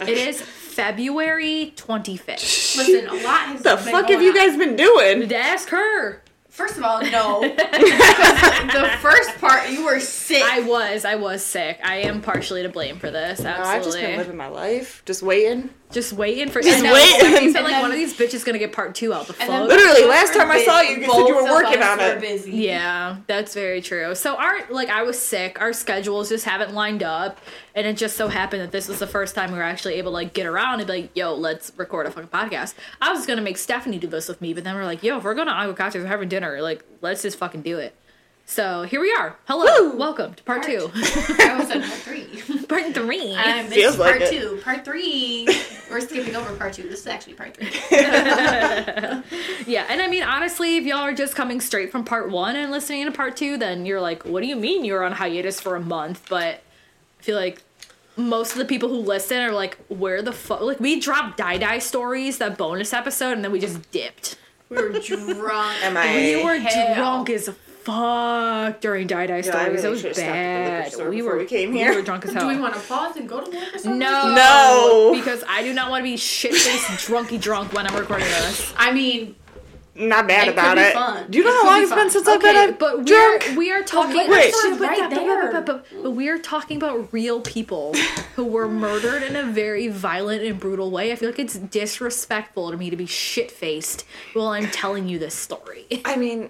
It 0.00 0.08
is 0.08 0.40
February 0.40 1.74
twenty 1.76 2.16
fifth. 2.16 2.76
Listen, 2.78 3.06
a 3.06 3.12
lot 3.22 3.40
has 3.48 3.62
the 3.62 3.76
been 3.76 3.84
fuck 3.84 4.06
going 4.08 4.12
have 4.14 4.22
you 4.22 4.30
on. 4.30 4.34
guys 4.34 4.56
been 4.56 4.74
doing? 4.74 5.30
Ask 5.30 5.68
her. 5.68 6.22
First 6.48 6.76
of 6.76 6.84
all, 6.84 7.00
no. 7.02 7.40
because 7.56 8.72
the 8.72 8.90
first 9.00 9.38
part, 9.38 9.70
you 9.70 9.86
were 9.86 10.00
sick. 10.00 10.42
I 10.42 10.60
was, 10.60 11.06
I 11.06 11.14
was 11.14 11.42
sick. 11.42 11.80
I 11.82 11.96
am 11.96 12.20
partially 12.20 12.62
to 12.62 12.68
blame 12.68 12.98
for 12.98 13.10
this. 13.10 13.40
No, 13.40 13.48
Absolutely. 13.48 13.70
I've 13.70 13.84
just 13.84 13.98
been 13.98 14.16
living 14.18 14.36
my 14.36 14.48
life, 14.48 15.02
just 15.06 15.22
waiting. 15.22 15.70
Just 15.92 16.12
waiting 16.12 16.48
for. 16.50 16.60
Just 16.62 16.78
I 16.78 16.80
know, 16.80 16.92
waiting. 16.92 17.18
Stephanie 17.20 17.46
And 17.46 17.54
like 17.54 17.66
then- 17.66 17.82
one 17.82 17.90
of 17.90 17.96
these 17.96 18.14
bitches 18.16 18.44
gonna 18.44 18.58
get 18.58 18.72
part 18.72 18.94
two 18.94 19.12
out 19.14 19.26
the 19.26 19.34
And. 19.34 19.68
Literally, 19.68 20.04
last 20.04 20.34
were 20.34 20.40
time 20.40 20.50
I 20.50 20.64
saw 20.64 20.80
you, 20.80 20.96
you 20.96 21.06
said 21.10 21.26
you 21.28 21.34
were 21.36 21.44
working 21.50 21.82
on 21.82 22.00
it. 22.00 22.20
Busy. 22.20 22.52
Yeah, 22.52 23.16
that's 23.26 23.54
very 23.54 23.80
true. 23.82 24.14
So 24.14 24.36
our 24.36 24.60
like 24.70 24.88
I 24.88 25.02
was 25.02 25.20
sick. 25.20 25.60
Our 25.60 25.72
schedules 25.72 26.28
just 26.28 26.44
haven't 26.44 26.72
lined 26.74 27.02
up, 27.02 27.38
and 27.74 27.86
it 27.86 27.96
just 27.96 28.16
so 28.16 28.28
happened 28.28 28.62
that 28.62 28.72
this 28.72 28.88
was 28.88 28.98
the 28.98 29.06
first 29.06 29.34
time 29.34 29.52
we 29.52 29.58
were 29.58 29.64
actually 29.64 29.94
able 29.94 30.10
to 30.12 30.14
like 30.14 30.32
get 30.34 30.46
around 30.46 30.80
and 30.80 30.86
be 30.86 30.92
like, 31.02 31.16
"Yo, 31.16 31.34
let's 31.34 31.72
record 31.76 32.06
a 32.06 32.10
fucking 32.10 32.30
podcast." 32.30 32.74
I 33.00 33.12
was 33.12 33.26
gonna 33.26 33.42
make 33.42 33.58
Stephanie 33.58 33.98
do 33.98 34.06
this 34.06 34.28
with 34.28 34.40
me, 34.40 34.54
but 34.54 34.64
then 34.64 34.74
we're 34.74 34.84
like, 34.84 35.02
"Yo, 35.02 35.18
if 35.18 35.24
we're 35.24 35.34
going 35.34 35.48
to 35.48 35.54
Aguacates, 35.54 35.94
we're 35.94 36.06
having 36.06 36.28
dinner. 36.28 36.60
Like, 36.62 36.82
let's 37.00 37.22
just 37.22 37.38
fucking 37.38 37.62
do 37.62 37.78
it." 37.78 37.94
So 38.44 38.82
here 38.82 39.00
we 39.00 39.10
are. 39.12 39.36
Hello, 39.46 39.90
Woo! 39.90 39.96
welcome 39.96 40.34
to 40.34 40.42
part 40.42 40.62
two, 40.64 40.90
I 40.94 41.56
was 41.58 41.70
on 41.70 41.80
part 41.80 41.92
three. 42.00 42.26
part 42.68 42.92
three. 42.94 43.32
Um, 43.32 43.38
I 43.38 43.62
missed 43.62 43.74
Feels 43.74 43.98
like 43.98 44.10
part 44.18 44.22
it. 44.22 44.30
two. 44.30 44.60
Part 44.62 44.84
three. 44.84 45.48
We're 45.90 46.00
skipping 46.00 46.36
over 46.36 46.54
part 46.56 46.74
two. 46.74 46.82
This 46.82 47.00
is 47.00 47.06
actually 47.06 47.34
part 47.34 47.56
three. 47.56 47.68
Yeah, 49.66 49.86
and 49.88 50.02
I 50.02 50.08
mean 50.08 50.22
honestly, 50.24 50.76
if 50.76 50.84
y'all 50.84 50.98
are 50.98 51.14
just 51.14 51.34
coming 51.36 51.60
straight 51.60 51.92
from 51.92 52.04
part 52.04 52.30
one 52.30 52.56
and 52.56 52.70
listening 52.72 53.06
to 53.06 53.12
part 53.12 53.36
two, 53.36 53.56
then 53.56 53.86
you're 53.86 54.00
like, 54.00 54.24
what 54.24 54.42
do 54.42 54.46
you 54.48 54.56
mean 54.56 54.84
you 54.84 54.94
were 54.94 55.04
on 55.04 55.12
hiatus 55.12 55.60
for 55.60 55.76
a 55.76 55.80
month? 55.80 56.26
But 56.28 56.56
I 57.20 57.22
feel 57.22 57.36
like 57.36 57.62
most 58.16 58.52
of 58.52 58.58
the 58.58 58.64
people 58.66 58.88
who 58.90 58.96
listen 58.96 59.38
are 59.38 59.52
like, 59.52 59.78
where 59.88 60.20
the 60.20 60.32
fuck? 60.32 60.60
Like 60.60 60.80
we 60.80 61.00
dropped 61.00 61.38
Dai 61.38 61.56
Dai 61.58 61.78
stories 61.78 62.38
that 62.38 62.58
bonus 62.58 62.92
episode, 62.92 63.32
and 63.32 63.44
then 63.44 63.52
we 63.52 63.60
just 63.60 63.90
dipped. 63.92 64.36
We 64.68 64.76
were 64.76 64.88
drunk. 64.90 65.84
Am 65.84 65.96
I- 65.96 66.14
We 66.16 66.44
were 66.44 66.56
hell. 66.58 66.94
drunk 66.96 67.30
as 67.30 67.48
fuck 67.84 68.80
during 68.80 69.06
Dai 69.06 69.26
Dai 69.26 69.38
I 69.38 69.40
stories. 69.40 69.66
really 69.68 69.82
it 69.86 69.90
was 69.90 70.00
should've 70.00 70.16
stopped 70.16 70.28
at 70.30 70.92
the 70.92 70.98
bad. 70.98 71.08
We 71.08 71.22
were 71.22 71.38
we 71.38 71.44
came 71.46 71.72
We 71.72 71.78
here. 71.78 71.94
were 71.94 72.02
drunk 72.02 72.24
as 72.24 72.32
hell. 72.32 72.42
Do 72.48 72.54
we 72.54 72.60
want 72.60 72.74
to 72.74 72.80
pause 72.80 73.16
and 73.16 73.28
go 73.28 73.40
to 73.44 73.50
work 73.50 73.74
or 73.74 73.78
something? 73.78 73.98
no, 73.98 74.34
No. 74.34 75.12
because 75.14 75.42
I 75.48 75.62
do 75.62 75.72
not 75.72 75.90
want 75.90 76.00
to 76.00 76.04
be 76.10 76.16
shit 76.16 76.54
faced 76.54 76.86
drunky 77.08 77.40
drunk 77.40 77.72
when 77.72 77.86
I'm 77.86 77.96
recording 77.96 78.26
this. 78.28 78.72
I 78.76 78.92
mean, 78.92 79.34
Not 79.94 80.26
bad 80.26 80.48
It 80.48 80.52
about 80.52 80.78
it. 80.78 80.94
fun. 80.94 81.26
Do 81.30 81.36
you 81.36 81.44
know 81.44 81.50
It 81.50 81.54
how 81.62 81.66
long 81.66 81.78
be 81.80 81.82
it's 81.82 81.90
been 81.90 81.98
fun. 81.98 82.10
since 82.10 82.26
I've 82.26 82.36
Okay, 82.38 82.66
been 82.68 82.76
but 82.78 82.98
we 83.00 83.04
drunk? 83.04 83.48
are 83.50 83.54
we 83.58 83.70
are 83.72 83.82
talking. 83.82 84.16
liquor 84.16 84.30
Wait. 84.32 84.54
store's 84.54 84.78
but, 84.78 84.88
right 84.88 84.98
but- 85.00 85.10
but- 85.10 85.16
there. 85.16 85.52
but- 85.52 85.66
but- 85.66 86.02
but 86.02 86.10
we 86.12 86.28
are 86.30 86.38
talking 86.38 86.78
about 86.78 87.12
real 87.12 87.40
people 87.42 87.94
who 88.36 88.44
were 88.46 88.68
murdered 88.68 89.22
in 89.22 89.36
a 89.36 89.42
very 89.42 89.88
violent 89.88 90.42
and 90.44 90.58
brutal 90.58 90.90
way. 90.90 91.12
I 91.12 91.16
feel 91.16 91.28
like 91.28 91.38
it's 91.38 91.58
disrespectful 91.58 92.70
to 92.70 92.76
me 92.78 92.88
to 92.88 92.96
be 92.96 93.04
shit 93.04 93.50
faced 93.50 94.06
while 94.32 94.48
I'm 94.48 94.70
telling 94.70 95.10
you 95.10 95.18
this 95.18 95.34
story. 95.34 95.84
I 96.06 96.16
mean, 96.16 96.48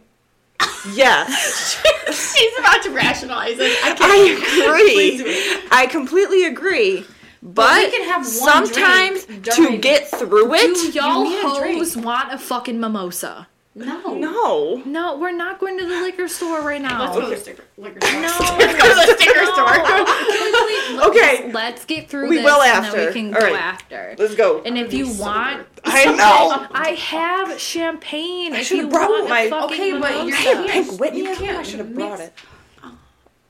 yes, 0.95 1.83
she's 2.07 2.59
about 2.59 2.83
to 2.83 2.91
rationalize 2.91 3.59
it. 3.59 3.85
I 3.85 3.95
can't. 3.95 4.03
I 4.03 4.77
agree. 4.77 5.69
I 5.71 5.87
completely 5.87 6.45
agree. 6.45 7.05
But, 7.45 7.77
we 7.77 7.91
can 7.91 8.05
have 8.05 8.23
one 8.23 8.67
sometimes 8.67 9.25
to 9.57 9.77
get 9.79 10.09
through 10.09 10.49
Do 10.49 10.55
it, 10.55 10.95
y'all 10.95 11.25
need 11.25 11.41
hoes 11.43 11.97
want 11.97 12.33
a 12.33 12.39
fucking 12.39 12.79
mimosa? 12.79 13.49
No. 13.75 14.15
no. 14.15 14.83
No, 14.85 15.17
we're 15.19 15.33
not 15.33 15.59
going 15.59 15.79
to 15.79 15.87
the 15.87 16.01
liquor 16.03 16.29
store 16.29 16.61
right 16.61 16.81
now. 16.83 17.01
Let's 17.05 17.15
go 17.17 17.21
to 17.23 17.31
the 17.31 17.37
sticker, 17.37 17.65
liquor 17.79 18.01
store. 18.03 18.21
No. 18.21 18.29
Let's 18.59 18.83
go 18.83 18.89
to 18.89 18.95
the 18.95 19.17
sticker 19.19 19.47
store. 19.47 19.67
Let's- 19.67 21.09
Okay. 21.09 21.51
let's 21.53 21.85
get 21.87 22.09
through 22.11 22.29
We 22.29 22.37
this 22.37 22.45
will 22.45 22.61
and 22.63 22.85
then 22.85 22.95
after. 22.95 23.07
we 23.07 23.13
can 23.13 23.35
All 23.35 23.41
go 23.41 23.47
right. 23.47 23.55
after. 23.61 24.15
Let's 24.19 24.35
go. 24.35 24.63
And 24.63 24.77
if 24.77 24.93
you 24.93 25.09
want, 25.15 25.67
I 25.85 26.05
know. 26.05 26.67
I 26.71 26.91
have 26.91 27.59
champagne. 27.59 28.53
if 28.55 28.67
should've 28.67 28.91
brought 28.91 29.09
want 29.11 29.29
my- 29.31 29.47
Okay, 29.47 29.99
but 29.99 30.11
you're- 30.13 30.13
I 30.13 30.25
mimosa. 30.25 30.37
had 30.37 30.67
Pink 30.69 31.01
Whitney. 31.01 31.21
You 31.21 31.35
can't 31.35 31.59
I 31.59 31.63
should 31.63 31.79
have 31.81 31.95
brought 31.95 32.21
it. 32.21 32.33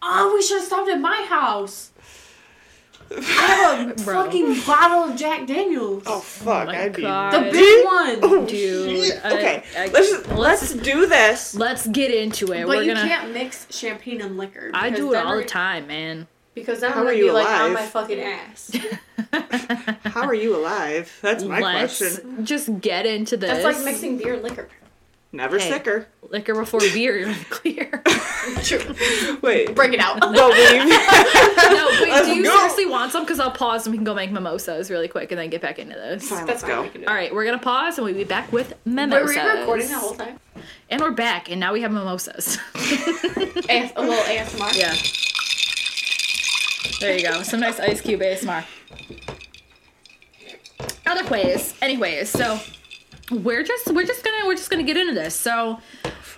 Oh, 0.02 0.32
we 0.34 0.42
should 0.42 0.58
have 0.58 0.66
stopped 0.66 0.88
at 0.88 1.00
my 1.00 1.26
house. 1.28 1.90
I 3.18 3.20
have 3.86 3.90
a 3.90 3.94
Bro. 4.04 4.24
fucking 4.24 4.60
bottle 4.66 5.10
of 5.12 5.16
Jack 5.16 5.46
Daniels. 5.46 6.02
Oh 6.06 6.20
fuck! 6.20 6.66
my 6.68 6.82
I'd 6.84 6.94
be 6.96 7.02
God. 7.02 7.32
the 7.32 7.50
big 7.50 7.84
one. 7.84 8.18
Oh, 8.22 8.46
Dude, 8.46 9.04
shit. 9.06 9.24
Okay, 9.24 9.62
I- 9.76 9.86
let's 9.88 10.26
let's- 10.28 10.28
let's 10.28 10.74
do 10.74 11.06
this. 11.06 11.54
Let's 11.54 11.86
get 11.88 12.10
into 12.10 12.52
it. 12.52 12.66
But 12.66 12.68
We're 12.68 12.82
you 12.82 12.94
gonna. 12.94 13.08
can't 13.08 13.32
mix 13.32 13.66
champagne 13.70 14.20
and 14.20 14.36
liquor. 14.36 14.70
I 14.74 14.90
do 14.90 15.10
it 15.10 15.12
then 15.12 15.26
all 15.26 15.36
the 15.36 15.44
time, 15.44 15.86
man. 15.86 16.26
Because 16.54 16.80
then 16.80 16.92
How 16.92 17.00
I'm 17.00 17.06
gonna 17.06 17.16
you 17.16 17.24
be 17.26 17.30
like 17.30 17.46
on 17.48 17.72
my 17.72 17.86
fucking 17.86 18.20
ass. 18.20 18.76
How 20.04 20.22
are 20.24 20.34
you 20.34 20.56
alive? 20.56 21.10
That's 21.22 21.44
my 21.44 21.60
Let's 21.60 21.98
question. 21.98 22.44
just 22.44 22.80
get 22.80 23.06
into 23.06 23.36
this. 23.36 23.50
That's 23.50 23.64
like 23.78 23.84
mixing 23.84 24.18
beer 24.18 24.34
and 24.34 24.42
liquor. 24.42 24.68
Never 25.32 25.58
Hey. 25.58 25.70
sicker. 25.70 26.06
liquor 26.28 26.54
before 26.54 26.80
beer. 26.80 27.16
You're 27.16 27.34
clear. 27.50 27.91
True. 28.62 29.38
Wait. 29.42 29.74
Bring 29.74 29.92
it 29.94 30.00
out. 30.00 30.20
But 30.20 30.30
we 30.32 30.36
No, 30.38 30.48
wait, 30.50 32.24
do 32.24 32.34
you 32.34 32.44
go. 32.44 32.56
seriously 32.56 32.86
want 32.86 33.12
some? 33.12 33.24
Because 33.24 33.40
I'll 33.40 33.50
pause 33.50 33.86
and 33.86 33.92
we 33.92 33.98
can 33.98 34.04
go 34.04 34.14
make 34.14 34.30
mimosas 34.30 34.90
really 34.90 35.08
quick 35.08 35.32
and 35.32 35.38
then 35.40 35.50
get 35.50 35.60
back 35.60 35.78
into 35.78 35.94
this. 35.94 36.28
Fine, 36.28 36.46
let's 36.46 36.62
fine. 36.62 36.70
go. 36.70 36.82
we 36.82 36.88
can 36.90 37.00
do 37.02 37.06
All 37.06 37.14
it. 37.14 37.16
right, 37.16 37.34
we're 37.34 37.44
gonna 37.44 37.58
pause 37.58 37.98
and 37.98 38.04
we'll 38.04 38.14
be 38.14 38.24
back 38.24 38.52
with 38.52 38.74
mimosas. 38.84 39.36
Were 39.36 39.42
we 39.54 39.60
recording 39.60 39.88
the 39.88 39.98
whole 39.98 40.14
time? 40.14 40.38
And 40.90 41.00
we're 41.00 41.10
back, 41.10 41.50
and 41.50 41.58
now 41.58 41.72
we 41.72 41.80
have 41.82 41.90
mimosas. 41.92 42.58
AS- 43.68 43.92
a 43.96 44.00
little 44.02 44.14
ASMR. 44.24 44.78
yeah. 44.78 44.94
There 47.00 47.16
you 47.18 47.26
go. 47.26 47.42
Some 47.42 47.60
nice 47.60 47.80
ice 47.80 48.00
cube 48.00 48.20
ASMR. 48.20 48.64
Other 51.06 51.28
ways. 51.28 51.74
Anyways, 51.82 52.30
so 52.30 52.58
we're 53.30 53.62
just 53.64 53.92
we're 53.92 54.06
just 54.06 54.24
gonna 54.24 54.46
we're 54.46 54.54
just 54.54 54.70
gonna 54.70 54.82
get 54.82 54.96
into 54.96 55.14
this. 55.14 55.34
So 55.34 55.78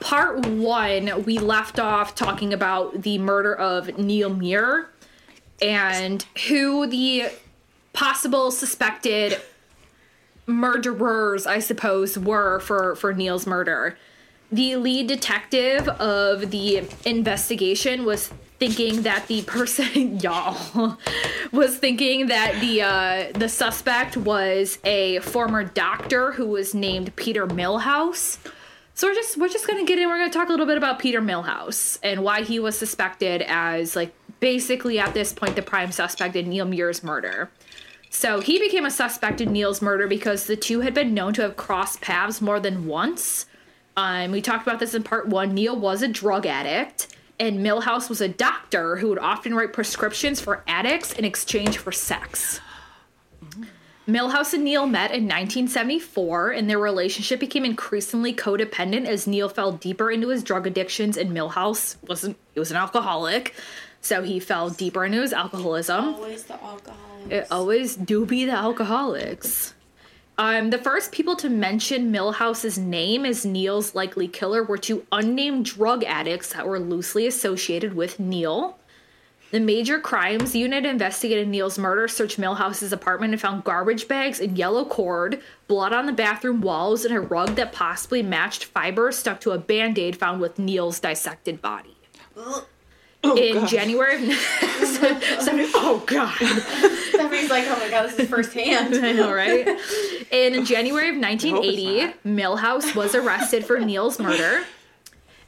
part 0.04 0.46
one, 0.46 1.25
we 1.25 1.38
left 1.38 1.80
off 1.80 2.14
talking 2.14 2.52
about 2.52 3.02
the 3.02 3.16
murder 3.16 3.54
of 3.54 3.96
Neil 3.99 4.28
Muir 4.28 4.90
and 5.62 6.23
who 6.49 6.87
the 6.87 7.30
possible 7.94 8.50
suspected 8.50 9.40
murderers, 10.46 11.46
I 11.46 11.58
suppose, 11.58 12.18
were 12.18 12.61
for 12.61 12.96
for 12.96 13.14
Neil's 13.14 13.46
murder. 13.46 13.96
The 14.52 14.76
lead 14.76 15.06
detective 15.06 15.88
of 15.88 16.50
the 16.50 16.87
investigation 17.06 18.04
was 18.04 18.28
thinking 18.58 19.02
that 19.02 19.26
the 19.26 19.42
person 19.42 20.18
y'all 20.20 20.99
was 21.50 21.78
thinking 21.78 22.26
that 22.26 22.61
the 22.61 22.82
uh 22.82 23.38
the 23.38 23.49
suspect 23.49 24.18
was 24.18 24.78
a 24.84 25.20
former 25.20 25.64
doctor 25.64 26.32
who 26.32 26.46
was 26.46 26.75
named 26.75 27.16
Peter 27.16 27.46
Millhouse. 27.46 28.37
So 28.96 29.08
we're 29.08 29.14
just 29.14 29.36
we're 29.36 29.48
just 29.48 29.66
gonna 29.66 29.84
get 29.84 29.98
in. 29.98 30.08
We're 30.08 30.18
gonna 30.18 30.30
talk 30.30 30.48
a 30.48 30.52
little 30.52 30.66
bit 30.66 30.78
about 30.78 31.00
Peter 31.00 31.20
Millhouse 31.20 31.98
and 32.02 32.22
why 32.22 32.42
he 32.42 32.60
was 32.60 32.78
suspected 32.78 33.42
as 33.42 33.96
like 33.96 34.14
basically 34.38 35.00
at 35.00 35.14
this 35.14 35.32
point 35.32 35.56
the 35.56 35.62
prime 35.62 35.90
suspect 35.90 36.36
in 36.36 36.48
Neil 36.48 36.64
Muir's 36.64 37.02
murder. 37.02 37.50
So 38.08 38.40
he 38.40 38.60
became 38.60 38.86
a 38.86 38.92
suspect 38.92 39.40
in 39.40 39.52
Neil's 39.52 39.82
murder 39.82 40.06
because 40.06 40.46
the 40.46 40.54
two 40.54 40.82
had 40.82 40.94
been 40.94 41.12
known 41.12 41.34
to 41.34 41.42
have 41.42 41.56
crossed 41.56 42.00
paths 42.00 42.40
more 42.40 42.60
than 42.60 42.86
once. 42.86 43.46
Um, 43.96 44.30
we 44.30 44.40
talked 44.40 44.64
about 44.64 44.78
this 44.78 44.94
in 44.94 45.02
part 45.02 45.28
one. 45.28 45.54
Neil 45.54 45.76
was 45.76 46.00
a 46.00 46.08
drug 46.08 46.46
addict, 46.46 47.16
and 47.40 47.58
Millhouse 47.58 48.08
was 48.08 48.20
a 48.20 48.28
doctor 48.28 48.96
who 48.96 49.08
would 49.08 49.18
often 49.18 49.54
write 49.54 49.72
prescriptions 49.72 50.40
for 50.40 50.62
addicts 50.68 51.12
in 51.12 51.24
exchange 51.24 51.78
for 51.78 51.90
sex. 51.90 52.60
Millhouse 54.06 54.52
and 54.52 54.64
Neil 54.64 54.87
met 54.87 55.12
in 55.12 55.25
1974, 55.25 56.50
and 56.50 56.68
their 56.68 56.78
relationship 56.78 57.40
became 57.40 57.64
increasingly 57.64 58.34
codependent 58.34 59.06
as 59.06 59.26
Neil 59.26 59.49
fell 59.49 59.73
deeper 59.73 60.11
into 60.11 60.28
his 60.28 60.42
drug 60.42 60.66
addictions, 60.66 61.16
and 61.16 61.30
Millhouse 61.30 61.96
wasn't 62.06 62.37
he 62.52 62.61
was 62.61 62.70
an 62.70 62.76
alcoholic, 62.76 63.54
so 64.02 64.23
he 64.23 64.38
fell 64.40 64.68
deeper 64.68 65.06
into 65.06 65.23
his 65.23 65.32
alcoholism. 65.32 66.14
Always 66.16 66.44
the 66.44 66.62
alcohol. 66.62 66.99
It 67.30 67.46
always 67.50 67.96
do 67.96 68.26
be 68.26 68.44
the 68.44 68.52
alcoholics. 68.52 69.73
Um, 70.37 70.70
the 70.70 70.78
first 70.78 71.12
people 71.12 71.37
to 71.37 71.49
mention 71.49 72.12
Millhouse's 72.12 72.76
name 72.76 73.25
as 73.25 73.46
Neil's 73.46 73.94
likely 73.94 74.28
killer 74.28 74.62
were 74.62 74.76
two 74.76 75.06
unnamed 75.12 75.64
drug 75.64 76.04
addicts 76.04 76.52
that 76.52 76.66
were 76.66 76.80
loosely 76.80 77.26
associated 77.26 77.94
with 77.94 78.20
Neil. 78.20 78.76
The 79.54 79.61
Major 79.61 80.00
Crimes 80.00 80.56
Unit 80.56 80.84
investigated 80.84 81.46
Neil's 81.46 81.78
murder, 81.78 82.08
searched 82.08 82.40
Millhouse's 82.40 82.92
apartment, 82.92 83.34
and 83.34 83.40
found 83.40 83.62
garbage 83.62 84.08
bags 84.08 84.40
and 84.40 84.58
yellow 84.58 84.84
cord, 84.84 85.40
blood 85.68 85.92
on 85.92 86.06
the 86.06 86.12
bathroom 86.12 86.61
walls, 86.61 87.04
and 87.04 87.14
a 87.14 87.20
rug 87.20 87.54
that 87.54 87.70
possibly 87.70 88.20
matched 88.20 88.64
fibers 88.64 89.16
stuck 89.16 89.40
to 89.42 89.52
a 89.52 89.58
band 89.58 89.96
aid 89.96 90.16
found 90.16 90.40
with 90.40 90.58
Neil's 90.58 90.99
dissected 90.99 91.62
body. 91.62 91.96
Oh, 92.37 92.66
in 93.37 93.61
God. 93.61 93.68
January 93.68 94.16
of. 94.16 94.23
oh, 95.76 96.02
God. 96.04 96.34
Stephanie's 96.34 97.49
like, 97.49 97.64
oh 97.68 97.78
my 97.78 97.90
god, 97.90 98.11
this 98.11 98.18
is 98.18 98.28
firsthand. 98.28 98.96
I 99.06 99.12
know, 99.12 99.32
right? 99.32 99.68
In 100.32 100.64
January 100.64 101.11
of 101.11 101.16
1980, 101.16 102.12
Millhouse 102.26 102.96
was 102.96 103.14
arrested 103.14 103.64
for 103.64 103.78
Neil's 103.78 104.18
murder. 104.18 104.64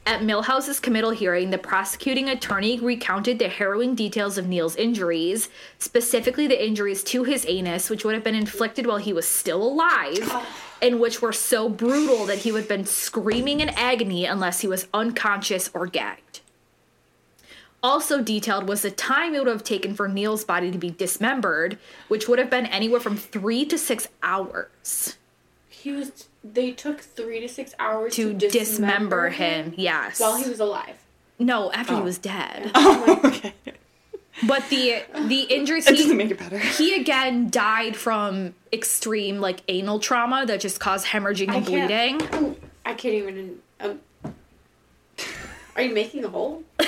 At 0.07 0.23
Millhouse's 0.23 0.79
committal 0.79 1.09
hearing, 1.09 1.49
the 1.49 1.57
prosecuting 1.57 2.29
attorney 2.29 2.79
recounted 2.79 3.39
the 3.39 3.49
harrowing 3.49 3.93
details 3.93 4.37
of 4.37 4.47
Neil's 4.47 4.77
injuries, 4.77 5.49
specifically 5.79 6.47
the 6.47 6.65
injuries 6.65 7.03
to 7.03 7.25
his 7.25 7.45
anus, 7.45 7.89
which 7.89 8.05
would 8.05 8.13
have 8.13 8.23
been 8.23 8.33
inflicted 8.33 8.87
while 8.87 8.99
he 8.99 9.11
was 9.11 9.27
still 9.27 9.61
alive, 9.61 10.33
and 10.81 11.01
which 11.01 11.21
were 11.21 11.33
so 11.33 11.67
brutal 11.67 12.25
that 12.25 12.37
he 12.37 12.53
would 12.53 12.61
have 12.61 12.69
been 12.69 12.85
screaming 12.85 13.59
in 13.59 13.67
agony 13.67 14.23
unless 14.23 14.61
he 14.61 14.67
was 14.69 14.87
unconscious 14.93 15.69
or 15.73 15.87
gagged. 15.87 16.39
Also 17.83 18.21
detailed 18.23 18.65
was 18.65 18.83
the 18.83 18.91
time 18.91 19.35
it 19.35 19.39
would 19.39 19.49
have 19.49 19.65
taken 19.65 19.93
for 19.93 20.07
Neil's 20.07 20.45
body 20.45 20.71
to 20.71 20.77
be 20.77 20.89
dismembered, 20.89 21.77
which 22.07 22.29
would 22.29 22.39
have 22.39 22.49
been 22.49 22.67
anywhere 22.67 23.01
from 23.01 23.17
three 23.17 23.65
to 23.65 23.77
six 23.77 24.07
hours 24.23 25.17
He 25.67 25.91
was. 25.91 26.29
They 26.53 26.71
took 26.71 27.01
three 27.01 27.39
to 27.41 27.47
six 27.49 27.73
hours 27.79 28.13
to 28.15 28.33
dismember 28.33 29.29
him. 29.29 29.73
Yes. 29.77 30.19
while 30.19 30.35
he 30.41 30.49
was 30.49 30.59
alive. 30.59 30.95
no, 31.39 31.71
after 31.71 31.93
he 31.95 31.99
Oh. 31.99 32.03
was 32.03 32.17
dead. 32.17 32.71
Oh, 32.75 33.19
okay. 33.25 33.53
But 34.45 34.69
the 34.69 35.01
the 35.27 35.41
injuries 35.41 35.87
It 35.87 35.91
doesn't 35.95 36.11
he, 36.11 36.15
make 36.15 36.29
it 36.31 36.37
better. 36.37 36.59
he 36.59 36.93
again 36.99 37.49
died 37.49 37.95
from 37.97 38.53
extreme 38.71 39.39
like 39.41 39.61
anal 39.67 39.99
trauma 39.99 40.45
that 40.45 40.59
just 40.61 40.79
caused 40.79 41.07
hemorrhaging 41.07 41.47
and 41.47 41.57
I 41.57 41.61
bleeding. 41.61 42.21
Oh, 42.33 42.55
I 42.85 42.93
can't 42.93 43.15
even. 43.15 43.59
Um, 43.79 43.99
are 45.75 45.81
you 45.81 45.93
making 45.93 46.23
a 46.23 46.29
hole? 46.29 46.63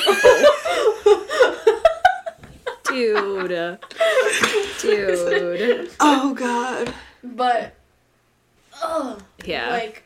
Dude. 2.87 3.49
Dude. 4.81 5.89
Oh 5.99 6.33
God. 6.35 6.93
But, 7.23 7.73
ugh. 8.81 9.21
Yeah. 9.45 9.69
Like, 9.69 10.03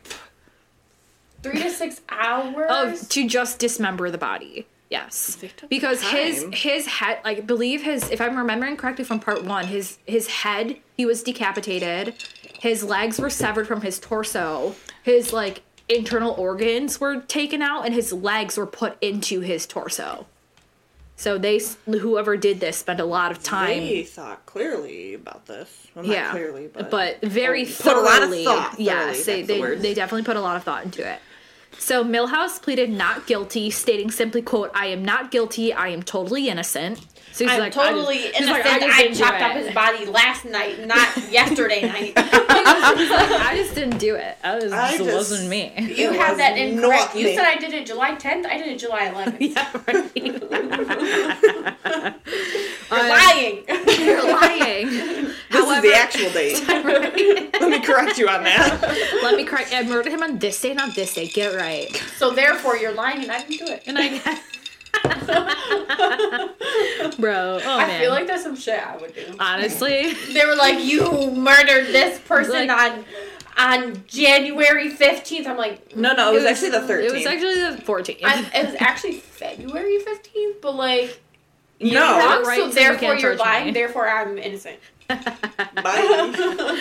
three 1.42 1.62
to 1.62 1.70
six 1.70 2.00
oh, 2.10 2.14
hours? 2.14 2.66
Oh, 2.70 3.06
to 3.08 3.28
just 3.28 3.58
dismember 3.58 4.10
the 4.10 4.18
body. 4.18 4.66
Yes, 4.90 5.38
because 5.68 6.02
his 6.02 6.42
time. 6.42 6.52
his 6.52 6.86
head, 6.86 7.18
like 7.24 7.38
I 7.38 7.40
believe 7.40 7.82
his, 7.82 8.10
if 8.10 8.20
I'm 8.20 8.36
remembering 8.36 8.76
correctly 8.76 9.04
from 9.04 9.18
part 9.18 9.42
one, 9.42 9.66
his 9.66 9.98
his 10.06 10.28
head 10.28 10.76
he 10.96 11.04
was 11.04 11.22
decapitated, 11.22 12.14
his 12.60 12.84
legs 12.84 13.18
were 13.18 13.30
severed 13.30 13.66
from 13.66 13.80
his 13.80 13.98
torso, 13.98 14.76
his 15.02 15.32
like 15.32 15.62
internal 15.88 16.32
organs 16.32 17.00
were 17.00 17.20
taken 17.22 17.60
out, 17.60 17.84
and 17.84 17.94
his 17.94 18.12
legs 18.12 18.56
were 18.56 18.66
put 18.66 18.96
into 19.02 19.40
his 19.40 19.66
torso. 19.66 20.26
So 21.16 21.38
they, 21.38 21.60
whoever 21.86 22.36
did 22.36 22.58
this, 22.60 22.76
spent 22.76 22.98
a 23.00 23.04
lot 23.04 23.30
of 23.30 23.42
time. 23.42 23.78
They 23.80 24.02
thought 24.02 24.44
clearly 24.46 25.14
about 25.14 25.46
this. 25.46 25.86
Well, 25.94 26.04
not 26.04 26.12
yeah, 26.12 26.30
clearly, 26.32 26.66
but, 26.66 26.90
but 26.90 27.22
very 27.22 27.62
Oh, 27.62 27.82
put 27.82 27.96
a 27.96 28.00
lot 28.00 28.22
of 28.22 28.28
thoroughly. 28.30 28.44
thought, 28.44 28.78
thoroughly, 28.78 29.22
they 29.22 29.42
the 29.42 29.60
they, 29.60 29.74
they 29.76 29.94
definitely 29.94 30.24
put 30.24 30.36
a 30.36 30.40
lot 30.40 30.56
of 30.56 30.64
thought 30.64 30.84
into 30.84 31.08
it. 31.08 31.20
So 31.78 32.04
Millhouse 32.04 32.60
pleaded 32.60 32.90
not 32.90 33.26
guilty, 33.26 33.70
stating 33.70 34.10
simply, 34.10 34.42
"quote 34.42 34.70
I 34.74 34.86
am 34.86 35.04
not 35.04 35.30
guilty. 35.30 35.72
I 35.72 35.88
am 35.88 36.02
totally 36.02 36.48
innocent." 36.48 37.06
So 37.34 37.44
he's 37.44 37.52
I'm 37.52 37.58
like, 37.58 37.76
I 37.76 37.90
totally 37.90 38.16
just- 38.18 38.40
innocent. 38.42 38.64
like, 38.64 38.82
I, 38.82 39.08
just 39.08 39.20
chopped 39.20 39.42
up 39.42 39.56
his 39.56 39.74
body 39.74 40.06
last 40.06 40.44
night, 40.44 40.86
not 40.86 41.16
yesterday 41.30 41.82
night. 41.86 42.14
Like, 42.54 43.30
I 43.30 43.54
just 43.56 43.74
didn't 43.74 43.98
do 43.98 44.14
it. 44.14 44.38
That 44.42 44.62
was, 44.62 44.72
I 44.72 44.92
just 44.92 45.04
just- 45.04 45.16
wasn't 45.16 45.48
me. 45.50 45.72
You 45.76 46.12
It 46.12 46.16
have 46.16 46.30
was 46.30 46.38
that 46.38 46.56
incorrect. 46.56 47.14
not 47.14 47.16
You 47.18 47.24
me. 47.26 47.34
said 47.36 47.44
I 47.44 47.56
did 47.56 47.72
it 47.74 47.86
July 47.86 48.12
10th. 48.14 48.46
I 48.46 48.56
did 48.58 48.68
it 48.68 48.78
July 48.78 49.08
11th. 49.10 49.36
yeah, 49.40 49.72
right. 49.86 50.08
Um, 52.90 52.94
you're 52.94 53.08
lying. 53.08 53.64
You're 53.98 54.22
lying. 54.32 54.86
this 55.50 55.68
is 55.76 55.82
the 55.82 55.92
actual 55.94 56.30
date. 56.30 56.62
Let 57.60 57.70
me 57.70 57.80
correct 57.80 58.18
you 58.18 58.28
on 58.28 58.44
that. 58.44 58.80
Let 59.22 59.36
me 59.36 59.44
correct. 59.44 59.72
I 59.74 59.82
murdered 59.82 60.12
him 60.12 60.22
on 60.22 60.38
this 60.38 60.60
day, 60.60 60.74
not 60.74 60.94
this 60.94 61.14
day. 61.14 61.26
Get 61.28 61.54
right. 61.56 61.94
so 62.16 62.30
therefore, 62.30 62.76
you're 62.76 62.94
lying, 62.94 63.22
and 63.22 63.32
I 63.32 63.42
didn't 63.44 63.66
do 63.66 63.72
it. 63.72 63.82
And 63.86 63.98
I, 63.98 64.40
bro. 67.18 67.58
Oh 67.62 67.78
I 67.78 67.86
man. 67.86 68.00
feel 68.00 68.10
like 68.10 68.26
there's 68.26 68.42
some 68.42 68.56
shit 68.56 68.84
I 68.84 68.96
would 68.96 69.14
do. 69.14 69.36
honestly. 69.38 70.14
They 70.32 70.44
were 70.46 70.56
like, 70.56 70.82
"You 70.84 71.30
murdered 71.30 71.86
this 71.86 72.18
person 72.20 72.66
Like- 72.66 72.70
on 72.70 73.04
on 73.56 74.04
January 74.06 74.90
15th." 74.90 75.46
I'm 75.46 75.56
like, 75.56 75.94
No, 75.96 76.12
no, 76.14 76.30
it 76.30 76.34
was, 76.34 76.44
actually 76.44 76.70
the 76.70 76.78
13th. 76.78 77.04
It 77.04 77.12
was 77.12 77.26
actually 77.26 77.54
the 77.76 77.82
14th. 77.82 78.18
I, 78.24 78.40
it 78.60 78.66
was 78.66 78.76
actually 78.80 79.12
February 79.14 79.98
15th, 79.98 80.60
but 80.60 80.74
like, 80.74 81.20
no. 81.80 82.18
Wrong, 82.18 82.44
right, 82.44 82.58
so 82.58 82.68
so 82.70 82.74
therefore 82.74 82.98
can't 83.10 83.20
you're 83.20 83.36
lying. 83.36 83.66
me. 83.66 83.70
Therefore, 83.72 84.08
I'm 84.08 84.38
innocent. 84.38 84.78
Bye. 85.08 86.80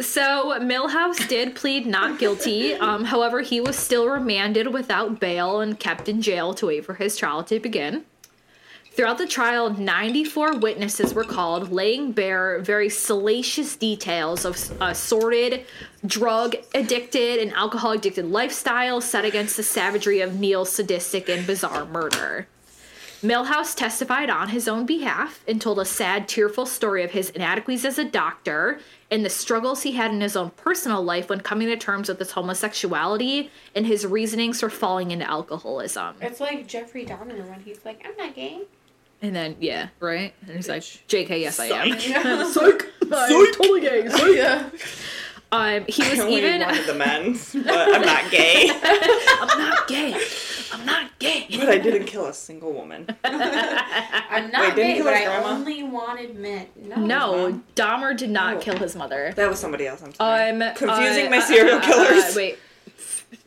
So 0.00 0.58
Millhouse 0.60 1.28
did 1.28 1.54
plead 1.54 1.86
not 1.86 2.18
guilty. 2.18 2.74
Um, 2.74 3.04
however, 3.04 3.42
he 3.42 3.60
was 3.60 3.76
still 3.76 4.08
remanded 4.08 4.72
without 4.72 5.20
bail 5.20 5.60
and 5.60 5.78
kept 5.78 6.08
in 6.08 6.20
jail 6.20 6.52
to 6.54 6.66
wait 6.66 6.84
for 6.84 6.94
his 6.94 7.16
trial 7.16 7.44
to 7.44 7.60
begin. 7.60 8.04
Throughout 8.92 9.18
the 9.18 9.26
trial, 9.26 9.70
94 9.70 10.58
witnesses 10.58 11.14
were 11.14 11.24
called, 11.24 11.72
laying 11.72 12.12
bare 12.12 12.60
very 12.60 12.88
salacious 12.88 13.74
details 13.74 14.44
of 14.44 14.56
a 14.80 14.94
sordid, 14.94 15.66
drug 16.06 16.54
addicted, 16.74 17.40
and 17.40 17.52
alcohol 17.54 17.90
addicted 17.92 18.26
lifestyle 18.26 19.00
set 19.00 19.24
against 19.24 19.56
the 19.56 19.64
savagery 19.64 20.20
of 20.20 20.38
Neil's 20.38 20.70
sadistic 20.70 21.28
and 21.28 21.44
bizarre 21.44 21.86
murder. 21.86 22.46
Millhouse 23.24 23.74
testified 23.74 24.30
on 24.30 24.50
his 24.50 24.68
own 24.68 24.86
behalf 24.86 25.42
and 25.48 25.60
told 25.60 25.78
a 25.78 25.84
sad, 25.84 26.28
tearful 26.28 26.66
story 26.66 27.02
of 27.02 27.10
his 27.10 27.30
inadequacies 27.30 27.84
as 27.84 27.98
a 27.98 28.04
doctor 28.04 28.78
and 29.10 29.24
the 29.24 29.30
struggles 29.30 29.82
he 29.82 29.92
had 29.92 30.10
in 30.10 30.20
his 30.20 30.36
own 30.36 30.50
personal 30.50 31.02
life 31.02 31.28
when 31.28 31.40
coming 31.40 31.68
to 31.68 31.76
terms 31.76 32.08
with 32.08 32.18
his 32.18 32.32
homosexuality 32.32 33.50
and 33.74 33.86
his 33.86 34.06
reasonings 34.06 34.60
for 34.60 34.68
falling 34.68 35.10
into 35.10 35.28
alcoholism. 35.28 36.16
It's 36.20 36.40
like 36.40 36.66
Jeffrey 36.66 37.06
Dahmer 37.06 37.48
when 37.48 37.60
he's 37.60 37.84
like, 37.84 38.04
I'm 38.06 38.16
not 38.16 38.34
gay. 38.34 38.62
And 39.22 39.34
then, 39.34 39.56
yeah, 39.58 39.88
right? 40.00 40.34
And 40.46 40.56
he's 40.56 40.68
like, 40.68 40.82
JK, 40.82 41.40
yes, 41.40 41.58
I 41.58 41.66
am. 41.66 41.88
Yeah. 41.98 42.50
Psych! 42.50 42.86
I'm 43.12 43.52
totally 43.54 43.80
gay. 43.80 44.08
Psych. 44.08 44.20
yeah. 44.36 44.68
Um, 45.52 45.84
he 45.88 46.02
I 46.04 46.10
was 46.10 46.20
only 46.20 46.36
even. 46.38 46.60
wanted 46.62 46.86
the 46.86 46.94
men, 47.06 47.38
but 47.64 47.94
I'm 47.94 48.02
not 48.02 48.30
gay. 48.30 48.70
I'm 48.82 49.58
not 49.58 49.86
gay. 49.88 50.20
I'm 50.72 50.84
not 50.84 51.18
gay. 51.20 51.46
but 51.50 51.68
I 51.68 51.78
didn't 51.78 52.06
kill 52.06 52.26
a 52.26 52.34
single 52.34 52.72
woman. 52.72 53.06
I'm 53.24 54.50
not 54.50 54.74
didn't 54.74 54.86
he 54.86 54.92
gay, 54.92 54.94
kill 54.96 55.04
but 55.04 55.14
I 55.14 55.24
grandma? 55.24 55.48
only 55.50 55.82
wanted 55.84 56.34
men. 56.36 56.66
No. 56.76 56.96
No. 56.96 57.60
Dahmer 57.76 58.16
did 58.16 58.30
not 58.30 58.56
Oh. 58.56 58.58
kill 58.60 58.76
his 58.78 58.96
mother. 58.96 59.32
That 59.36 59.48
was 59.48 59.60
somebody 59.60 59.86
else. 59.86 60.02
I'm 60.02 60.12
sorry. 60.14 60.50
Um, 60.50 60.74
Confusing 60.74 61.28
uh, 61.28 61.30
my 61.30 61.40
serial 61.40 61.76
uh, 61.76 61.78
uh, 61.78 61.86
killers. 61.86 62.34
wait. 62.34 62.58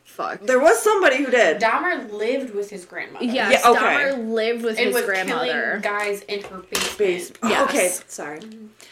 Fuck. 0.06 0.42
there 0.42 0.60
was 0.60 0.82
somebody 0.82 1.18
who 1.24 1.30
did. 1.30 1.62
Dahmer 1.62 2.12
lived 2.12 2.56
with 2.56 2.72
his 2.72 2.86
grandmother. 2.86 3.25
Yes, 3.25 3.62
Yeah, 3.63 3.70
okay. 3.70 3.80
Dahmer 3.80 4.27
lived 4.34 4.63
with 4.63 4.77
And 4.80 4.88
his 4.88 4.96
was 4.96 5.04
killing 5.04 5.27
grandmother. 5.27 5.80
guys 5.84 6.22
in 6.24 6.42
her 6.46 6.58
basement. 6.60 6.98
Base. 6.98 7.32
Yes. 7.44 7.70
Okay, 7.70 7.92
sorry. 8.08 8.39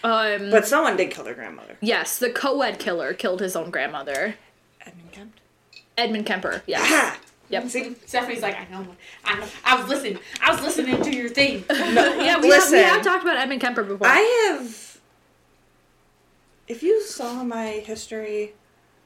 Um, 0.05 0.51
But 0.51 0.67
someone 0.67 0.95
did 0.97 1.09
kill 1.12 1.24
their 1.24 1.33
grandmother. 1.33 1.77
yes, 1.81 2.17
the 2.19 2.29
co-ed 2.29 2.79
killer 2.79 3.13
killed 3.13 3.39
his 3.41 3.55
own 3.55 3.71
grandmother. 3.71 4.35
Edmund 4.85 5.12
Kemp. 5.12 5.33
Edmund 5.97 6.25
Kemper. 6.25 6.62
Yes. 6.67 6.81
Ah! 6.85 7.17
Yep. 7.50 7.67
See, 7.69 7.95
Stephanie's 8.05 8.41
like, 8.41 8.55
I 8.55 8.67
know, 8.71 8.88
I 9.24 9.39
know. 9.39 9.45
I 9.63 9.79
was 9.79 9.88
listening. 9.88 10.17
I 10.41 10.51
was 10.51 10.62
listening 10.62 11.01
to 11.01 11.15
your 11.15 11.29
thing. 11.29 11.63
yeah, 11.69 12.39
we 12.39 12.50
have, 12.50 12.71
we 12.71 12.77
have 12.79 13.03
talked 13.03 13.24
about 13.24 13.38
Edmund 13.38 13.62
Kemper 13.62 13.83
before. 13.83 14.07
I 14.07 14.50
have. 14.59 15.00
If 16.67 16.81
you 16.81 17.01
saw 17.03 17.43
my 17.43 17.67
history, 17.67 18.53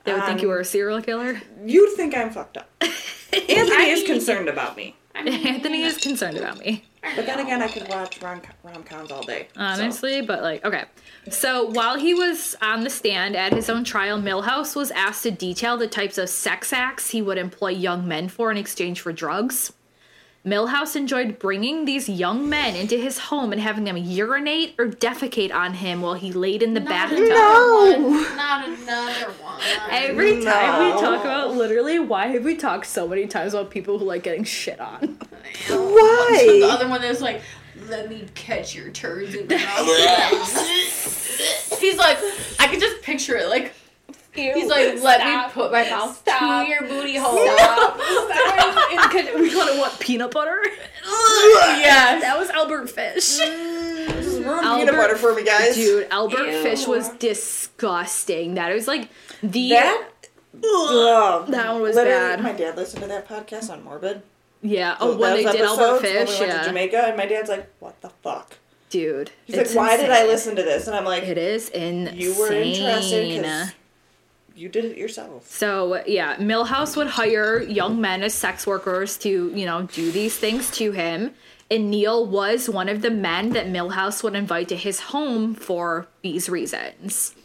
they 0.05 0.13
would 0.13 0.23
think 0.23 0.37
um, 0.37 0.39
you 0.39 0.47
were 0.47 0.61
a 0.61 0.65
serial 0.65 1.01
killer. 1.01 1.41
you'd 1.65 1.95
think 1.97 2.15
I'm 2.15 2.29
fucked 2.29 2.55
up. 2.57 2.69
Anthony 2.81 3.71
I 3.75 3.87
is 3.89 3.99
mean- 3.99 4.07
concerned 4.07 4.47
about 4.49 4.77
me. 4.77 4.95
I 5.15 5.23
mean, 5.23 5.45
Anthony 5.47 5.81
is 5.81 5.97
concerned 5.97 6.37
about 6.37 6.59
me. 6.59 6.85
But 7.01 7.25
then 7.25 7.39
again, 7.45 7.61
I 7.61 7.67
could 7.67 7.87
watch 7.87 8.21
rom 8.21 8.41
coms 8.83 9.11
all 9.11 9.23
day. 9.23 9.47
so. 9.55 9.61
honestly 9.61 10.21
but 10.21 10.41
like 10.41 10.63
okay 10.65 10.85
so 11.29 11.69
while 11.69 11.97
he 11.97 12.13
was 12.13 12.55
on 12.61 12.83
the 12.83 12.89
stand 12.89 13.35
at 13.35 13.53
his 13.53 13.69
own 13.69 13.83
trial 13.83 14.19
millhouse 14.19 14.75
was 14.75 14.91
asked 14.91 15.23
to 15.23 15.31
detail 15.31 15.77
the 15.77 15.87
types 15.87 16.17
of 16.17 16.29
sex 16.29 16.73
acts 16.73 17.09
he 17.11 17.21
would 17.21 17.37
employ 17.37 17.69
young 17.69 18.07
men 18.07 18.27
for 18.27 18.51
in 18.51 18.57
exchange 18.57 19.01
for 19.01 19.11
drugs 19.13 19.73
millhouse 20.49 20.95
enjoyed 20.95 21.39
bringing 21.39 21.85
these 21.85 22.09
young 22.09 22.49
men 22.49 22.75
into 22.75 22.97
his 22.97 23.17
home 23.17 23.51
and 23.51 23.61
having 23.61 23.83
them 23.83 23.97
urinate 23.97 24.75
or 24.77 24.87
defecate 24.87 25.53
on 25.53 25.75
him 25.75 26.01
while 26.01 26.15
he 26.15 26.31
laid 26.31 26.63
in 26.63 26.73
the 26.73 26.79
Not 26.79 26.89
bathtub 26.89 27.19
another 27.19 28.01
one. 28.01 28.35
Not 28.35 28.67
another 28.67 29.31
one. 29.41 29.61
Every 29.89 30.43
time 30.43 30.85
we 30.85 31.01
talk 31.01 31.21
about 31.21 31.55
literally, 31.55 31.99
why 31.99 32.27
have 32.27 32.43
we 32.43 32.55
talked 32.55 32.85
so 32.85 33.07
many 33.07 33.27
times 33.27 33.53
about 33.53 33.69
people 33.69 33.99
who 33.99 34.05
like 34.05 34.23
getting 34.23 34.43
shit 34.43 34.79
on? 34.79 35.17
Why? 35.67 36.59
The 36.59 36.67
other 36.69 36.87
one 36.87 37.01
that 37.01 37.09
was 37.09 37.21
like, 37.21 37.41
let 37.87 38.09
me 38.09 38.25
catch 38.35 38.75
your 38.75 38.89
turds 38.91 39.35
in 39.35 39.47
my. 39.49 39.55
He's 41.79 41.97
like, 41.97 42.17
I 42.59 42.67
can 42.67 42.79
just 42.79 43.01
picture 43.01 43.35
it. 43.35 43.49
Like, 43.49 43.73
he's 44.53 44.69
like, 44.69 45.01
let 45.03 45.25
me 45.25 45.51
put 45.53 45.71
my 45.71 45.89
mouth 45.89 46.17
Stop. 46.17 46.65
to 46.65 46.69
your 46.71 46.81
booty 46.81 47.17
hole. 47.17 47.35
we 49.39 49.51
call 49.51 49.67
it 49.67 49.77
what? 49.79 49.99
Peanut 49.99 50.31
butter? 50.31 50.61
yes. 51.05 52.21
That 52.21 52.37
was 52.37 52.49
Albert 52.49 52.89
Fish. 52.89 53.39
Mm. 53.39 54.07
Just 54.07 54.39
ruined 54.41 54.65
Albert- 54.65 54.79
peanut 54.85 54.95
butter 54.95 55.15
for 55.15 55.33
me, 55.35 55.43
guys. 55.43 55.75
Dude, 55.75 56.07
Albert 56.11 56.45
Ew. 56.45 56.63
Fish 56.63 56.87
was 56.87 57.09
disgusting. 57.17 58.55
That 58.55 58.73
was 58.73 58.87
like 58.87 59.09
the 59.41 59.69
That. 59.69 60.07
Ugh. 60.55 61.47
That 61.47 61.71
one 61.73 61.81
was 61.81 61.95
bad. 61.95 62.41
My 62.41 62.53
dad 62.53 62.75
listened 62.75 63.03
to 63.03 63.07
that 63.09 63.27
podcast 63.27 63.69
on 63.71 63.83
Morbid. 63.83 64.21
yeah. 64.61 64.97
Oh, 64.99 65.13
So 65.13 65.17
when 65.19 65.33
they 65.35 65.43
did 65.43 65.61
Albert 65.61 65.83
episodes, 65.83 66.03
when 66.03 66.03
we 66.03 66.25
Fish, 66.25 66.39
went 66.39 66.51
to 66.51 66.63
Jamaica, 66.69 66.97
and 67.07 67.17
my 67.17 67.25
dad's 67.25 67.49
like, 67.49 67.69
"What 67.79 68.01
the 68.01 68.09
fuck?" 68.09 68.57
dude. 68.89 69.29
He's 69.45 69.55
it's 69.55 69.75
like, 69.75 69.87
"Why 69.91 69.97
did 69.97 70.09
I 70.09 70.25
listen 70.25 70.55
to 70.55 70.63
this?" 70.63 70.87
And 70.87 70.95
I'm 70.95 71.05
like, 71.05 71.23
It 71.23 71.37
is 71.37 71.69
insane. 71.69 72.17
"You 72.17 72.37
were 72.39 72.51
interested 72.51 73.41
because 73.41 73.71
you 74.59 74.69
did 74.69 74.85
it 74.85 74.97
yourself." 74.97 75.47
So 75.49 76.03
yeah, 76.05 76.35
Millhouse 76.37 76.95
would 76.97 77.07
hire 77.07 77.61
young 77.61 77.99
men 78.01 78.21
as 78.23 78.33
sex 78.33 78.67
workers 78.67 79.17
to, 79.19 79.51
you 79.55 79.65
know, 79.65 79.83
do 79.83 80.11
these 80.11 80.37
things 80.37 80.69
to 80.71 80.91
him. 80.91 81.31
And 81.71 81.91
Neil 81.91 82.25
was 82.25 82.67
one 82.67 82.89
of 82.89 83.01
the 83.03 83.11
men 83.11 83.51
that 83.51 83.67
Millhouse 83.67 84.23
would 84.23 84.35
invite 84.35 84.69
to 84.69 84.75
his 84.75 84.99
home 84.99 85.53
for 85.53 86.07
these 86.23 86.49
reasons. 86.49 87.35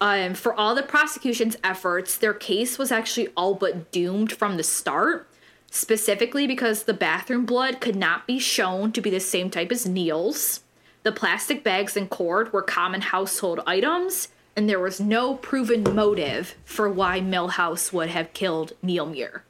Um, 0.00 0.34
for 0.34 0.52
all 0.52 0.74
the 0.74 0.82
prosecution's 0.82 1.56
efforts, 1.62 2.16
their 2.16 2.34
case 2.34 2.76
was 2.76 2.90
actually 2.90 3.28
all 3.36 3.54
but 3.54 3.92
doomed 3.92 4.32
from 4.32 4.56
the 4.56 4.64
start, 4.64 5.28
specifically 5.70 6.46
because 6.46 6.84
the 6.84 6.94
bathroom 6.94 7.46
blood 7.46 7.80
could 7.80 7.94
not 7.94 8.26
be 8.26 8.40
shown 8.40 8.90
to 8.92 9.00
be 9.00 9.10
the 9.10 9.20
same 9.20 9.48
type 9.48 9.70
as 9.70 9.86
Neil's. 9.86 10.60
The 11.04 11.12
plastic 11.12 11.62
bags 11.62 11.96
and 11.96 12.10
cord 12.10 12.52
were 12.52 12.62
common 12.62 13.00
household 13.00 13.60
items, 13.66 14.28
and 14.56 14.68
there 14.68 14.80
was 14.80 15.00
no 15.00 15.34
proven 15.34 15.82
motive 15.94 16.54
for 16.64 16.88
why 16.88 17.20
Millhouse 17.20 17.92
would 17.92 18.10
have 18.10 18.32
killed 18.32 18.72
Neil 18.82 19.06
Muir. 19.06 19.44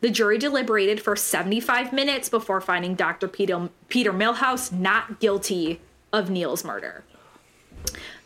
The 0.00 0.10
jury 0.10 0.38
deliberated 0.38 1.00
for 1.00 1.14
75 1.14 1.92
minutes 1.92 2.28
before 2.28 2.60
finding 2.60 2.94
Dr. 2.94 3.28
Peter, 3.28 3.68
Peter 3.88 4.12
Millhouse 4.12 4.72
not 4.72 5.20
guilty 5.20 5.80
of 6.12 6.30
Neil's 6.30 6.64
murder. 6.64 7.04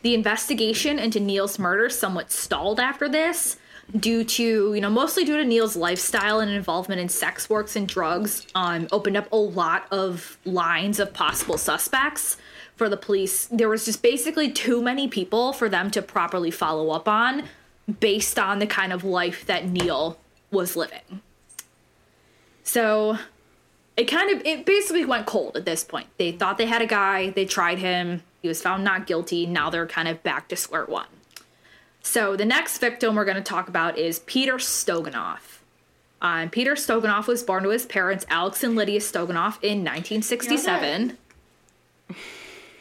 The 0.01 0.13
investigation 0.13 0.99
into 0.99 1.19
Neil's 1.19 1.59
murder 1.59 1.89
somewhat 1.89 2.31
stalled 2.31 2.79
after 2.79 3.09
this 3.09 3.57
due 3.99 4.23
to, 4.23 4.73
you 4.73 4.81
know, 4.81 4.89
mostly 4.89 5.25
due 5.25 5.37
to 5.37 5.45
Neil's 5.45 5.75
lifestyle 5.75 6.39
and 6.39 6.51
involvement 6.51 7.01
in 7.01 7.09
sex 7.09 7.49
works 7.49 7.75
and 7.75 7.87
drugs, 7.87 8.47
um, 8.55 8.87
opened 8.91 9.17
up 9.17 9.31
a 9.31 9.35
lot 9.35 9.85
of 9.91 10.37
lines 10.45 10.99
of 10.99 11.13
possible 11.13 11.57
suspects 11.57 12.37
for 12.75 12.89
the 12.89 12.97
police. 12.97 13.47
There 13.47 13.69
was 13.69 13.85
just 13.85 14.01
basically 14.01 14.51
too 14.51 14.81
many 14.81 15.07
people 15.07 15.53
for 15.53 15.69
them 15.69 15.91
to 15.91 16.01
properly 16.01 16.51
follow 16.51 16.91
up 16.91 17.07
on 17.07 17.43
based 17.99 18.39
on 18.39 18.59
the 18.59 18.67
kind 18.67 18.91
of 18.91 19.03
life 19.03 19.45
that 19.45 19.67
Neil 19.67 20.17
was 20.51 20.75
living. 20.75 21.21
So 22.63 23.17
it 23.95 24.05
kind 24.05 24.31
of 24.31 24.45
it 24.45 24.65
basically 24.65 25.05
went 25.05 25.25
cold 25.25 25.55
at 25.55 25.65
this 25.65 25.83
point. 25.83 26.07
They 26.17 26.31
thought 26.31 26.57
they 26.57 26.65
had 26.65 26.81
a 26.81 26.87
guy, 26.87 27.29
they 27.29 27.45
tried 27.45 27.79
him, 27.79 28.23
he 28.41 28.47
was 28.47 28.61
found 28.61 28.83
not 28.83 29.07
guilty. 29.07 29.45
Now 29.45 29.69
they're 29.69 29.87
kind 29.87 30.07
of 30.07 30.21
back 30.23 30.47
to 30.49 30.55
square 30.55 30.85
one. 30.85 31.07
So 32.01 32.35
the 32.35 32.45
next 32.45 32.77
victim 32.77 33.15
we're 33.15 33.25
going 33.25 33.37
to 33.37 33.43
talk 33.43 33.67
about 33.67 33.97
is 33.97 34.19
Peter 34.19 34.59
Stoganoff. 34.59 35.63
Um, 36.21 36.49
Peter 36.49 36.75
Stoganoff 36.75 37.27
was 37.27 37.43
born 37.43 37.63
to 37.63 37.69
his 37.69 37.85
parents 37.85 38.25
Alex 38.29 38.63
and 38.63 38.75
Lydia 38.75 39.01
Stoganoff 39.01 39.63
in 39.63 39.79
1967. 39.79 41.17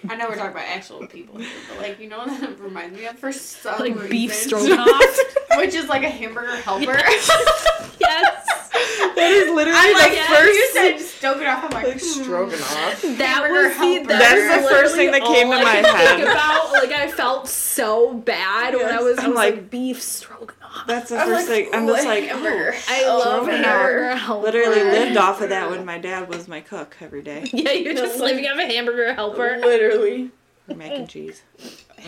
I 0.09 0.17
know 0.17 0.29
we're 0.29 0.37
talking 0.37 0.51
about 0.53 0.67
actual 0.69 1.07
people 1.07 1.39
here, 1.39 1.49
but 1.69 1.79
like, 1.79 1.99
you 2.01 2.09
know 2.09 2.19
what 2.19 2.41
that 2.41 2.59
reminds 2.61 2.97
me 2.99 3.07
of 3.07 3.19
for 3.19 3.33
some 3.33 3.79
like 3.81 3.95
reason? 3.95 4.11
beef 4.11 4.35
stroganoff. 4.35 5.19
Which 5.57 5.75
is 5.75 5.89
like 5.89 6.03
a 6.03 6.09
hamburger 6.11 6.57
helper. 6.57 6.93
yes, 8.01 8.47
That 9.15 9.31
is 9.31 9.51
literally 9.55 9.79
I'm 9.79 9.93
like, 9.95 10.11
the 10.11 10.17
yeah, 10.17 10.27
first 10.29 10.53
you 10.55 10.71
said 10.73 10.99
stroganoff. 10.99 11.65
I'm 11.65 11.71
like, 11.71 11.85
like 11.87 12.01
hmm. 12.01 12.23
stroganoff. 12.23 13.03
that 13.03 13.21
Hamburger 13.21 13.69
was 13.69 13.77
the 13.79 13.79
helper. 13.79 14.09
that 14.09 14.19
That's 14.19 14.63
the 14.63 14.69
first 14.69 14.95
thing 14.97 15.11
that 15.13 15.23
came 15.23 15.49
to 15.49 15.55
I 15.55 15.63
my 15.63 15.71
head. 15.89 16.21
About 16.21 16.73
like 16.73 16.91
I 16.91 17.11
felt 17.11 17.49
so 17.49 18.15
bad 18.15 18.75
when 18.75 18.87
I 18.87 19.01
was, 19.01 19.19
I 19.19 19.29
was 19.29 19.37
like, 19.37 19.55
like- 19.55 19.71
beef 19.71 20.03
stroganoff. 20.03 20.54
That's 20.87 21.11
the 21.11 21.19
I'm 21.19 21.29
first 21.29 21.49
like, 21.49 21.65
thing. 21.67 21.75
I'm 21.75 21.87
just 21.87 22.05
like, 22.05 22.25
hamburger. 22.25 22.75
oh, 22.75 22.83
I 22.89 23.07
love 23.07 23.43
Stroganoff. 23.45 23.65
hamburger 23.67 24.17
helper. 24.17 24.43
literally 24.47 24.83
lived 24.85 25.17
off 25.17 25.41
of 25.41 25.49
that 25.51 25.71
when 25.71 25.85
my 25.85 25.99
dad 25.99 26.29
was 26.29 26.49
my 26.49 26.61
cook 26.61 26.97
every 27.01 27.23
day. 27.23 27.45
Yeah, 27.53 27.73
you're 27.73 27.95
just 27.95 28.19
living 28.21 28.47
off 28.47 28.59
a 28.59 28.67
hamburger 28.67 29.15
helper. 29.15 29.59
Literally. 29.59 30.31
For 30.67 30.75
mac 30.75 30.93
and 30.93 31.09
cheese. 31.15 31.43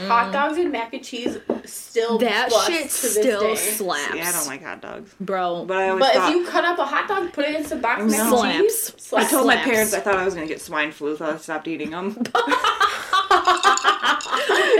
Hot 0.08 0.28
mm. 0.28 0.32
dogs 0.32 0.58
and 0.58 0.70
mac 0.72 0.92
and 0.92 1.02
cheese 1.04 1.38
still 1.64 2.18
That 2.18 2.52
shit 2.66 2.90
still 2.90 3.40
day. 3.54 3.56
slaps. 3.56 4.12
See, 4.12 4.20
I 4.20 4.32
don't 4.32 4.46
like 4.46 4.62
hot 4.62 4.82
dogs. 4.82 5.14
Bro. 5.20 5.64
But 5.66 5.76
I 5.78 5.88
always 5.88 6.04
But 6.04 6.14
thought. 6.14 6.30
if 6.30 6.36
you 6.36 6.46
cut 6.46 6.64
up 6.64 6.78
a 6.78 6.84
hot 6.84 7.08
dog, 7.08 7.32
put 7.32 7.44
it 7.46 7.54
in 7.56 7.64
some 7.64 7.80
box 7.80 8.00
No. 8.02 8.42
mac 8.42 8.54
and 8.54 8.62
cheese. 8.64 8.82
Slaps. 8.82 8.96
I 8.96 9.08
Slaps. 9.08 9.30
told 9.30 9.46
my 9.46 9.56
parents 9.56 9.94
I 9.94 10.00
thought 10.00 10.16
I 10.16 10.24
was 10.24 10.34
gonna 10.34 10.46
get 10.46 10.60
swine 10.60 10.92
flu, 10.92 11.16
so 11.16 11.24
I 11.26 11.36
stopped 11.38 11.66
eating 11.68 11.90
them. 11.90 12.08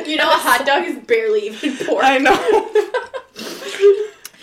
you 0.07 0.17
know, 0.17 0.29
a 0.31 0.37
hot 0.39 0.65
dog 0.67 0.85
is 0.85 0.99
barely 1.07 1.47
even 1.49 1.77
pork. 1.87 2.05
I 2.05 2.19
know. 2.19 2.37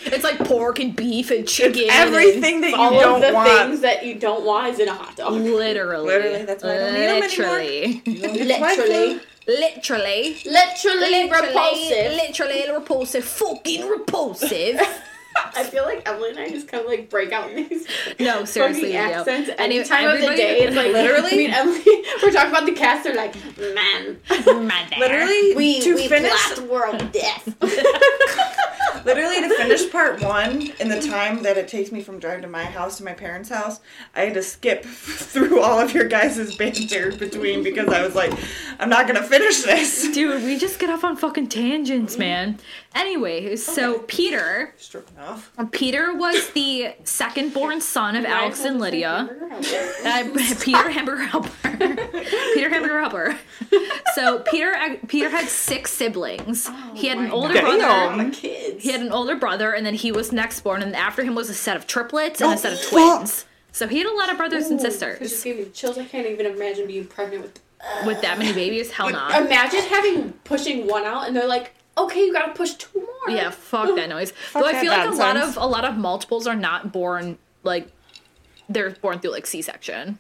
It's 0.06 0.24
like 0.24 0.38
pork 0.40 0.48
pork 0.64 0.80
and 0.80 0.96
beef 0.96 1.30
and 1.32 1.48
chicken. 1.48 1.86
Everything 1.90 2.62
that 2.62 2.70
you 2.72 2.76
All 2.78 2.92
don't 3.00 3.16
of 3.24 3.28
the 3.28 3.34
want. 3.34 3.50
things 3.50 3.82
that 3.82 4.06
you 4.06 4.16
don't 4.16 4.46
want 4.46 4.68
is 4.74 4.80
in 4.80 4.88
a 4.88 4.94
hot 4.94 5.16
dog. 5.18 5.34
literally, 5.34 6.06
Literally, 6.08 6.46
that's 6.46 6.64
why 6.64 6.76
I 6.76 6.78
don't 6.78 6.90
eat 6.96 7.00
'em 7.00 7.24
anymore. 7.24 7.28
literally, 7.28 8.02
Literally. 8.06 9.20
literally, 9.48 10.38
Literally 10.46 11.30
repulsive. 11.32 12.12
literally 12.14 12.72
repulsive, 12.72 13.26
fucking 13.26 13.88
repulsive. 13.88 14.80
I 15.56 15.64
feel 15.64 15.84
like 15.84 16.08
Emily 16.08 16.30
and 16.30 16.40
I 16.40 16.50
just 16.50 16.68
kind 16.68 16.84
of 16.84 16.90
like 16.90 17.10
break 17.10 17.32
out 17.32 17.50
in 17.50 17.68
these 17.68 17.88
No, 18.20 18.46
seriously, 18.46 18.94
fucking 18.94 18.96
accents 18.96 19.50
Any- 19.58 19.80
any 19.80 19.84
time 19.84 20.08
of 20.10 20.20
the 20.22 20.28
day. 20.36 20.60
It's 20.62 20.76
like 20.76 20.94
Literally? 20.94 21.36
Me 21.38 21.46
and 21.46 21.54
Emily, 21.56 21.84
we're 22.24 22.32
talking 22.32 22.52
about 22.52 22.66
the 22.68 22.72
cast. 22.74 23.04
They're 23.04 23.16
like, 23.16 23.36
man, 23.74 24.20
My. 24.68 24.88
Literally, 25.00 25.56
we 25.56 25.82
to 25.82 25.96
we 25.96 26.08
finish, 26.08 26.30
blast 26.32 26.62
world 26.64 27.12
death. 27.12 27.56
literally 29.06 29.42
to 29.42 29.50
finish 29.56 29.90
part 29.92 30.22
one 30.22 30.72
in 30.80 30.90
the 30.90 31.02
time 31.02 31.44
that 31.44 31.58
it 31.58 31.68
takes 31.68 31.92
me 31.92 32.02
from 32.02 32.20
driving 32.20 32.44
to 32.44 32.48
my 32.48 32.64
house 32.66 32.98
to 32.98 33.04
my 33.04 33.14
parents' 33.14 33.50
house, 33.50 33.80
I 34.16 34.22
had 34.22 34.34
to 34.36 34.44
skip 34.44 34.84
through 34.86 35.62
all 35.62 35.80
of 35.80 35.94
your 35.94 36.06
guys' 36.08 36.56
banter 36.56 37.12
between 37.12 37.64
because 37.64 37.90
I 37.90 38.02
was 38.04 38.16
like, 38.16 38.34
I'm 38.80 38.90
not 38.90 39.08
gonna 39.08 39.24
finish 39.24 39.64
this. 39.64 40.12
Dude, 40.14 40.44
we 40.44 40.58
just 40.58 40.80
get 40.80 40.90
off 40.90 41.04
on 41.04 41.16
fucking 41.16 41.48
tangents, 41.50 42.18
man. 42.18 42.60
Anyway, 42.96 43.56
so 43.56 44.00
Peter, 44.08 44.76
off. 45.20 45.52
Peter 45.72 46.14
was 46.14 46.50
the 46.52 46.94
second 47.04 47.54
born 47.54 47.82
son 47.82 48.16
of 48.16 48.24
Alex 48.26 48.64
and 48.64 48.80
Lydia. 48.80 49.30
Uh, 50.06 50.30
Peter 50.62 50.90
Hamburger 50.90 51.24
Helper. 51.24 51.50
Peter 52.54 52.70
Hamburger 52.70 53.00
Helper. 53.00 53.38
So 54.14 54.40
Peter 54.42 54.74
uh, 54.74 54.96
Peter 55.08 55.30
had 55.30 55.48
six 55.50 55.92
siblings. 55.92 56.70
he 56.94 57.08
had 57.08 57.18
an 57.18 57.32
older 57.32 57.54
God. 57.56 57.62
brother. 57.62 57.80
Damn. 57.80 58.80
He 58.84 58.92
had 58.92 59.00
an 59.00 59.14
older 59.14 59.38
brother, 59.38 59.72
and 59.72 59.86
then 59.86 59.94
he 59.94 60.12
was 60.12 60.34
next 60.34 60.60
born, 60.60 60.82
and 60.84 60.94
after 60.94 61.24
him 61.24 61.36
was 61.36 61.50
a 61.50 61.54
set 61.54 61.78
of 61.78 61.88
triplets 61.88 62.42
and 62.42 62.52
Oh, 62.52 62.54
a 62.54 62.58
set 62.58 62.74
of 62.74 62.82
twins. 62.90 63.46
So 63.72 63.88
he 63.88 64.00
had 64.00 64.08
a 64.08 64.14
lot 64.14 64.30
of 64.30 64.36
brothers 64.36 64.68
and 64.68 64.78
Ooh, 64.78 64.84
just 64.84 65.00
sisters. 65.00 65.42
gave 65.42 65.58
me 65.58 65.66
chills. 65.74 65.98
I 65.98 66.04
can't 66.04 66.28
even 66.28 66.46
imagine 66.46 66.88
being 66.88 67.06
pregnant 67.08 67.44
with. 67.44 67.62
Uh, 67.80 68.04
with 68.06 68.22
that 68.24 68.38
many 68.38 68.52
babies, 68.52 68.92
hell 68.92 69.10
no. 69.10 69.26
Imagine 69.30 69.84
having 69.84 70.34
pushing 70.44 70.86
one 70.86 71.06
out, 71.06 71.28
and 71.28 71.34
they're 71.36 71.48
like, 71.48 71.74
"Okay, 71.98 72.26
you 72.26 72.34
gotta 72.34 72.52
push 72.52 72.74
two 72.74 73.00
more." 73.00 73.34
Yeah, 73.34 73.52
fuck 73.52 73.96
that 73.96 74.10
noise. 74.10 74.34
Though 74.54 74.66
I 74.66 74.74
feel 74.82 74.92
like 74.92 75.08
a 75.08 75.12
lot 75.14 75.38
of 75.38 75.56
a 75.56 75.66
lot 75.66 75.86
of 75.86 75.96
multiples 75.98 76.46
are 76.46 76.56
not 76.56 76.92
born 76.92 77.38
like 77.64 77.88
they're 78.68 78.92
born 78.92 79.20
through 79.20 79.32
like 79.32 79.46
C-section. 79.48 80.20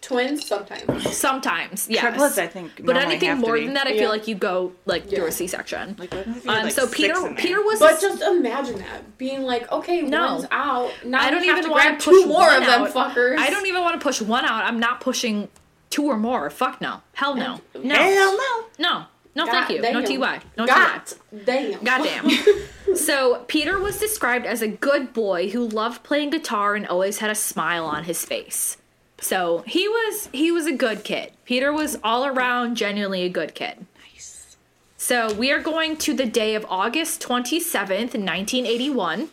Twins 0.00 0.46
sometimes. 0.46 1.16
Sometimes, 1.16 1.88
yes. 1.88 2.00
Triplets, 2.00 2.38
I 2.38 2.46
think. 2.46 2.84
But 2.84 2.96
anything 2.96 3.28
have 3.30 3.38
to 3.40 3.46
more 3.46 3.54
be. 3.56 3.64
than 3.64 3.74
that, 3.74 3.86
I 3.86 3.90
Yeah. 3.90 4.00
feel 4.02 4.10
like 4.10 4.28
you 4.28 4.34
go 4.34 4.72
like 4.84 5.08
through 5.08 5.22
Yeah. 5.24 5.28
a 5.28 5.32
C-section. 5.32 5.96
Like, 5.98 6.12
what 6.12 6.26
if 6.26 6.44
you 6.44 6.50
had, 6.50 6.58
Um, 6.58 6.64
like, 6.64 6.72
so 6.74 6.86
Peter? 6.86 7.34
Peter 7.36 7.62
was 7.62 7.78
But 7.80 8.00
just 8.00 8.22
imagine 8.22 8.78
that 8.78 9.18
being 9.18 9.42
like, 9.42 9.70
okay, 9.72 10.02
No. 10.02 10.34
one's 10.34 10.46
out. 10.50 10.90
Now 11.04 11.20
I 11.22 11.30
don't 11.30 11.44
even 11.44 11.64
to 11.64 11.70
wanna 11.70 11.94
push 11.94 12.04
two 12.04 12.26
more 12.26 12.40
one 12.40 12.54
of 12.62 12.66
them 12.66 12.82
out. 12.82 12.92
fuckers. 12.92 13.38
I 13.38 13.50
don't 13.50 13.66
even 13.66 13.82
want 13.82 13.98
to 14.00 14.04
push 14.04 14.20
one 14.20 14.44
out. 14.44 14.64
I'm 14.64 14.78
not 14.80 15.00
pushing 15.00 15.48
two 15.90 16.04
or 16.04 16.16
more. 16.16 16.50
Fuck 16.50 16.80
no. 16.80 17.00
Hell 17.14 17.34
no. 17.34 17.60
No. 17.74 17.94
Hell 17.94 18.36
no. 18.36 18.64
No. 18.78 19.04
No, 19.34 19.44
thank 19.46 19.68
you. 19.68 19.82
God 19.82 19.92
No 19.92 20.00
damn. 20.00 20.20
TY. 20.20 20.40
No 20.56 20.66
God 20.66 21.02
TY. 21.06 21.38
damn. 21.44 21.84
Goddamn. 21.84 22.30
so 22.96 23.44
Peter 23.48 23.78
was 23.78 23.98
described 23.98 24.46
as 24.46 24.62
a 24.62 24.68
good 24.68 25.12
boy 25.12 25.50
who 25.50 25.66
loved 25.68 26.02
playing 26.02 26.30
guitar 26.30 26.74
and 26.74 26.86
always 26.86 27.18
had 27.18 27.30
a 27.30 27.34
smile 27.34 27.84
on 27.84 28.04
his 28.04 28.24
face. 28.24 28.78
So 29.18 29.64
he 29.66 29.88
was 29.88 30.28
he 30.32 30.50
was 30.52 30.66
a 30.66 30.72
good 30.72 31.04
kid. 31.04 31.32
Peter 31.44 31.72
was 31.72 31.98
all 32.04 32.26
around 32.26 32.76
genuinely 32.76 33.22
a 33.22 33.28
good 33.28 33.54
kid. 33.54 33.86
Nice. 34.12 34.56
So 34.96 35.32
we 35.34 35.50
are 35.52 35.60
going 35.60 35.96
to 35.98 36.14
the 36.14 36.26
day 36.26 36.54
of 36.54 36.66
August 36.68 37.22
27th, 37.22 38.14
1981. 38.14 39.28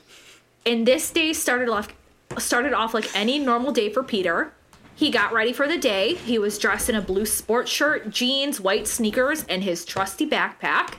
And 0.66 0.88
this 0.88 1.12
day 1.12 1.34
started 1.34 1.70
off 1.70 1.90
started 2.38 2.74
off 2.74 2.94
like 2.94 3.14
any 3.16 3.40
normal 3.40 3.72
day 3.72 3.92
for 3.92 4.04
Peter. 4.04 4.54
He 4.96 5.10
got 5.10 5.34
ready 5.34 5.54
for 5.54 5.68
the 5.68 5.78
day. 5.78 6.14
He 6.16 6.38
was 6.38 6.58
dressed 6.58 6.90
in 6.90 6.96
a 6.96 7.02
blue 7.02 7.26
sports 7.26 7.72
shirt, 7.72 8.10
jeans, 8.10 8.62
white 8.62 8.88
sneakers, 8.88 9.44
and 9.46 9.64
his 9.64 9.86
trusty 9.86 10.28
backpack. 10.30 10.94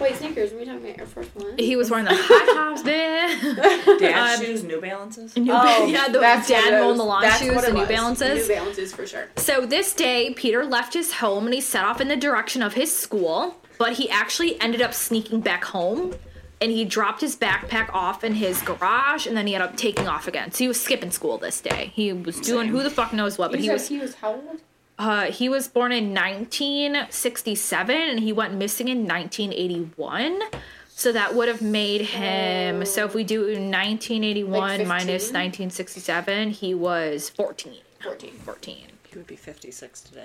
Wait, 0.00 0.16
sneakers. 0.16 0.52
Are 0.52 0.56
we 0.56 0.64
talking 0.64 0.82
about 0.86 0.98
Air 0.98 1.04
Force 1.06 1.26
One? 1.34 1.58
He 1.58 1.76
was 1.76 1.90
wearing 1.90 2.06
the 2.06 2.12
high 2.14 2.54
tops, 2.54 2.82
man. 2.84 3.98
Dad 3.98 4.38
Um, 4.40 4.44
shoes, 4.46 4.64
New 4.64 4.80
Balances. 4.80 5.36
New 5.36 5.52
Oh, 5.54 5.86
yeah, 5.88 6.08
the 6.08 6.20
that's 6.20 6.48
dad 6.48 6.72
it 6.72 6.80
mowing 6.80 6.96
the 6.96 7.04
lawn 7.04 7.20
That's 7.22 7.38
shoes, 7.40 7.54
what 7.54 7.66
the 7.66 7.72
New 7.72 7.80
was. 7.80 7.88
Balances. 7.88 8.48
New 8.48 8.54
Balances 8.54 8.94
for 8.94 9.06
sure. 9.06 9.28
So 9.36 9.66
this 9.66 9.92
day, 9.92 10.32
Peter 10.32 10.64
left 10.64 10.94
his 10.94 11.14
home 11.14 11.44
and 11.44 11.52
he 11.52 11.60
set 11.60 11.84
off 11.84 12.00
in 12.00 12.08
the 12.08 12.16
direction 12.16 12.62
of 12.62 12.74
his 12.74 12.96
school, 12.96 13.56
but 13.78 13.94
he 13.94 14.08
actually 14.08 14.58
ended 14.60 14.80
up 14.80 14.94
sneaking 14.94 15.40
back 15.42 15.64
home 15.64 16.14
and 16.60 16.70
he 16.70 16.84
dropped 16.84 17.20
his 17.22 17.36
backpack 17.36 17.88
off 17.94 18.22
in 18.22 18.34
his 18.34 18.60
garage 18.62 19.26
and 19.26 19.36
then 19.36 19.46
he 19.46 19.54
ended 19.54 19.70
up 19.70 19.76
taking 19.76 20.06
off 20.06 20.28
again. 20.28 20.50
So 20.52 20.58
he 20.58 20.68
was 20.68 20.80
skipping 20.80 21.10
school 21.10 21.38
this 21.38 21.60
day. 21.60 21.90
He 21.94 22.12
was 22.12 22.38
doing 22.40 22.68
who 22.68 22.82
the 22.82 22.90
fuck 22.90 23.12
knows 23.12 23.38
what, 23.38 23.50
but 23.50 23.60
You 23.60 23.64
he 23.66 23.70
was 23.70 23.88
he 23.88 23.98
was 23.98 24.14
how 24.16 24.32
old? 24.34 24.60
uh, 24.98 25.30
he 25.32 25.48
was 25.48 25.68
born 25.68 25.92
in 25.92 26.12
1967 26.14 27.96
and 27.96 28.20
he 28.20 28.32
went 28.32 28.54
missing 28.54 28.88
in 28.88 29.06
1981. 29.06 30.40
So 30.88 31.12
that 31.12 31.34
would 31.34 31.48
have 31.48 31.62
made 31.62 32.02
him. 32.02 32.84
So 32.84 33.06
if 33.06 33.14
we 33.14 33.24
do 33.24 33.40
1981 33.40 34.50
Like 34.60 34.86
minus 34.86 35.32
1967, 35.32 36.50
he 36.50 36.74
was 36.74 37.30
14. 37.30 37.74
14. 38.02 38.32
14. 38.44 38.76
He 39.10 39.18
would 39.18 39.26
be 39.26 39.34
56 39.34 40.02
today. 40.02 40.24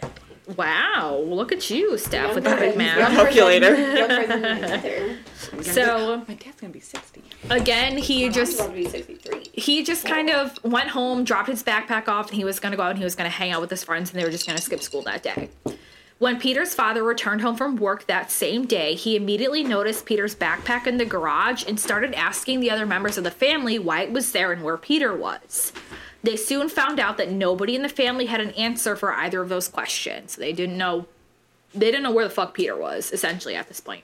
Wow, 0.55 1.17
look 1.25 1.51
at 1.51 1.71
you, 1.71 1.97
staff 1.97 2.35
with 2.35 2.43
the 2.43 2.51
big 2.51 2.69
than- 2.69 2.77
math. 2.77 2.99
younger 2.99 3.15
Calculator. 3.23 3.75
than- 3.75 3.97
younger 3.97 4.27
than 4.27 4.41
my 4.41 4.59
mother. 4.77 5.17
So 5.63 6.23
My 6.27 6.35
dad's 6.35 6.61
gonna 6.61 6.71
be 6.71 6.79
60. 6.79 7.23
again, 7.49 7.97
he 7.97 8.23
Mom's 8.25 8.35
just 8.35 8.55
about 8.59 8.67
to 8.67 8.73
be 8.75 8.87
63. 8.87 9.49
he 9.53 9.83
just 9.83 10.05
kind 10.05 10.29
of 10.29 10.59
went 10.63 10.89
home, 10.89 11.23
dropped 11.23 11.49
his 11.49 11.63
backpack 11.63 12.07
off, 12.07 12.27
and 12.27 12.35
he 12.35 12.43
was 12.43 12.59
gonna 12.59 12.77
go 12.77 12.83
out 12.83 12.89
and 12.91 12.99
he 12.99 13.03
was 13.03 13.15
gonna 13.15 13.27
hang 13.29 13.51
out 13.51 13.59
with 13.61 13.71
his 13.71 13.83
friends, 13.83 14.11
and 14.11 14.19
they 14.19 14.23
were 14.23 14.29
just 14.31 14.45
gonna 14.45 14.61
skip 14.61 14.83
school 14.83 15.01
that 15.01 15.23
day. 15.23 15.49
When 16.19 16.39
Peter's 16.39 16.73
father 16.75 17.03
returned 17.03 17.41
home 17.41 17.55
from 17.57 17.75
work 17.77 18.05
that 18.05 18.29
same 18.31 18.65
day, 18.65 18.93
he 18.93 19.15
immediately 19.15 19.63
noticed 19.63 20.05
Peter's 20.05 20.35
backpack 20.35 20.85
in 20.87 20.97
the 20.97 21.05
garage 21.05 21.65
and 21.67 21.79
started 21.79 22.13
asking 22.13 22.59
the 22.59 22.69
other 22.69 22.85
members 22.85 23.17
of 23.17 23.23
the 23.23 23.31
family 23.31 23.79
why 23.79 24.03
it 24.03 24.11
was 24.11 24.31
there 24.31 24.51
and 24.53 24.63
where 24.63 24.77
Peter 24.77 25.13
was. 25.13 25.73
They 26.25 26.37
soon 26.37 26.69
found 26.69 26.99
out 26.99 27.17
that 27.17 27.29
nobody 27.29 27.75
in 27.75 27.83
the 27.83 27.89
family 27.89 28.25
had 28.25 28.41
an 28.41 28.49
answer 28.51 28.95
for 28.95 29.13
either 29.13 29.43
of 29.43 29.49
those 29.49 29.67
questions. 29.67 30.35
They 30.35 30.53
didn't 30.53 30.75
know 30.77 31.05
they 31.71 31.91
didn't 31.91 32.01
know 32.01 32.11
where 32.11 32.23
the 32.23 32.33
fuck 32.33 32.55
Peter 32.55 32.75
was, 32.75 33.11
essentially, 33.11 33.53
at 33.53 33.67
this 33.67 33.79
point. 33.79 34.03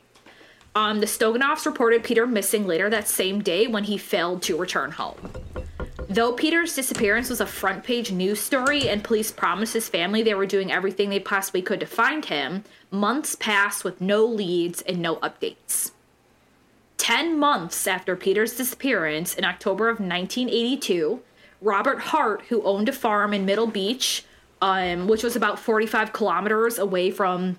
Um, 0.75 0.99
the 0.99 1.07
Stoganovs 1.07 1.65
reported 1.65 2.03
Peter 2.03 2.27
missing 2.27 2.67
later 2.67 2.89
that 2.89 3.07
same 3.07 3.41
day 3.41 3.65
when 3.65 3.85
he 3.85 3.97
failed 3.97 4.43
to 4.43 4.57
return 4.57 4.91
home. 4.91 5.31
Though 6.09 6.33
Peter's 6.33 6.75
disappearance 6.75 7.29
was 7.29 7.41
a 7.41 7.45
front 7.45 7.83
page 7.83 8.11
news 8.11 8.39
story 8.39 8.87
and 8.87 9.03
police 9.03 9.31
promised 9.31 9.73
his 9.73 9.89
family 9.89 10.21
they 10.21 10.33
were 10.33 10.45
doing 10.45 10.71
everything 10.71 11.09
they 11.09 11.19
possibly 11.19 11.61
could 11.61 11.79
to 11.79 11.85
find 11.87 12.25
him, 12.25 12.65
months 12.91 13.35
passed 13.35 13.83
with 13.83 13.99
no 13.99 14.25
leads 14.25 14.81
and 14.83 15.01
no 15.01 15.15
updates. 15.17 15.91
Ten 16.97 17.39
months 17.39 17.87
after 17.87 18.15
Peter's 18.15 18.55
disappearance, 18.55 19.33
in 19.33 19.43
October 19.43 19.89
of 19.89 19.99
1982, 19.99 21.21
Robert 21.61 21.99
Hart, 21.99 22.43
who 22.49 22.63
owned 22.63 22.89
a 22.89 22.93
farm 22.93 23.33
in 23.33 23.45
Middle 23.45 23.67
Beach, 23.67 24.25
um, 24.61 25.07
which 25.07 25.23
was 25.23 25.35
about 25.35 25.59
45 25.59 26.11
kilometers 26.11 26.77
away 26.77 27.11
from 27.11 27.57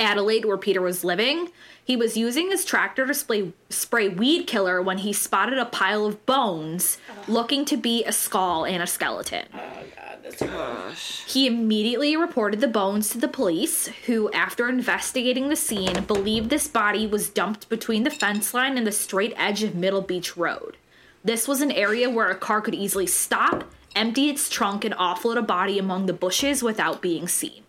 Adelaide, 0.00 0.44
where 0.44 0.56
Peter 0.56 0.80
was 0.80 1.04
living, 1.04 1.50
he 1.84 1.96
was 1.96 2.16
using 2.16 2.50
his 2.50 2.64
tractor 2.64 3.06
to 3.06 3.14
spray, 3.14 3.52
spray 3.70 4.08
weed 4.08 4.46
killer 4.46 4.80
when 4.80 4.98
he 4.98 5.12
spotted 5.12 5.58
a 5.58 5.64
pile 5.64 6.06
of 6.06 6.24
bones 6.26 6.98
looking 7.26 7.64
to 7.64 7.76
be 7.76 8.04
a 8.04 8.12
skull 8.12 8.64
and 8.64 8.82
a 8.82 8.86
skeleton. 8.86 9.46
Oh 9.54 9.56
god, 9.56 10.18
that's 10.22 10.42
Gosh. 10.42 11.24
He 11.26 11.46
immediately 11.46 12.16
reported 12.16 12.60
the 12.60 12.68
bones 12.68 13.08
to 13.10 13.18
the 13.18 13.26
police, 13.26 13.88
who, 14.06 14.30
after 14.32 14.68
investigating 14.68 15.48
the 15.48 15.56
scene, 15.56 16.04
believed 16.04 16.50
this 16.50 16.68
body 16.68 17.06
was 17.06 17.30
dumped 17.30 17.68
between 17.68 18.04
the 18.04 18.10
fence 18.10 18.54
line 18.54 18.76
and 18.76 18.86
the 18.86 18.92
straight 18.92 19.32
edge 19.36 19.62
of 19.62 19.74
Middle 19.74 20.02
Beach 20.02 20.36
Road. 20.36 20.76
This 21.24 21.48
was 21.48 21.60
an 21.60 21.72
area 21.72 22.08
where 22.08 22.30
a 22.30 22.36
car 22.36 22.60
could 22.60 22.74
easily 22.74 23.06
stop, 23.06 23.70
empty 23.94 24.28
its 24.30 24.48
trunk, 24.48 24.84
and 24.84 24.94
offload 24.94 25.36
a 25.36 25.42
body 25.42 25.78
among 25.78 26.06
the 26.06 26.12
bushes 26.12 26.62
without 26.62 27.02
being 27.02 27.28
seen. 27.28 27.64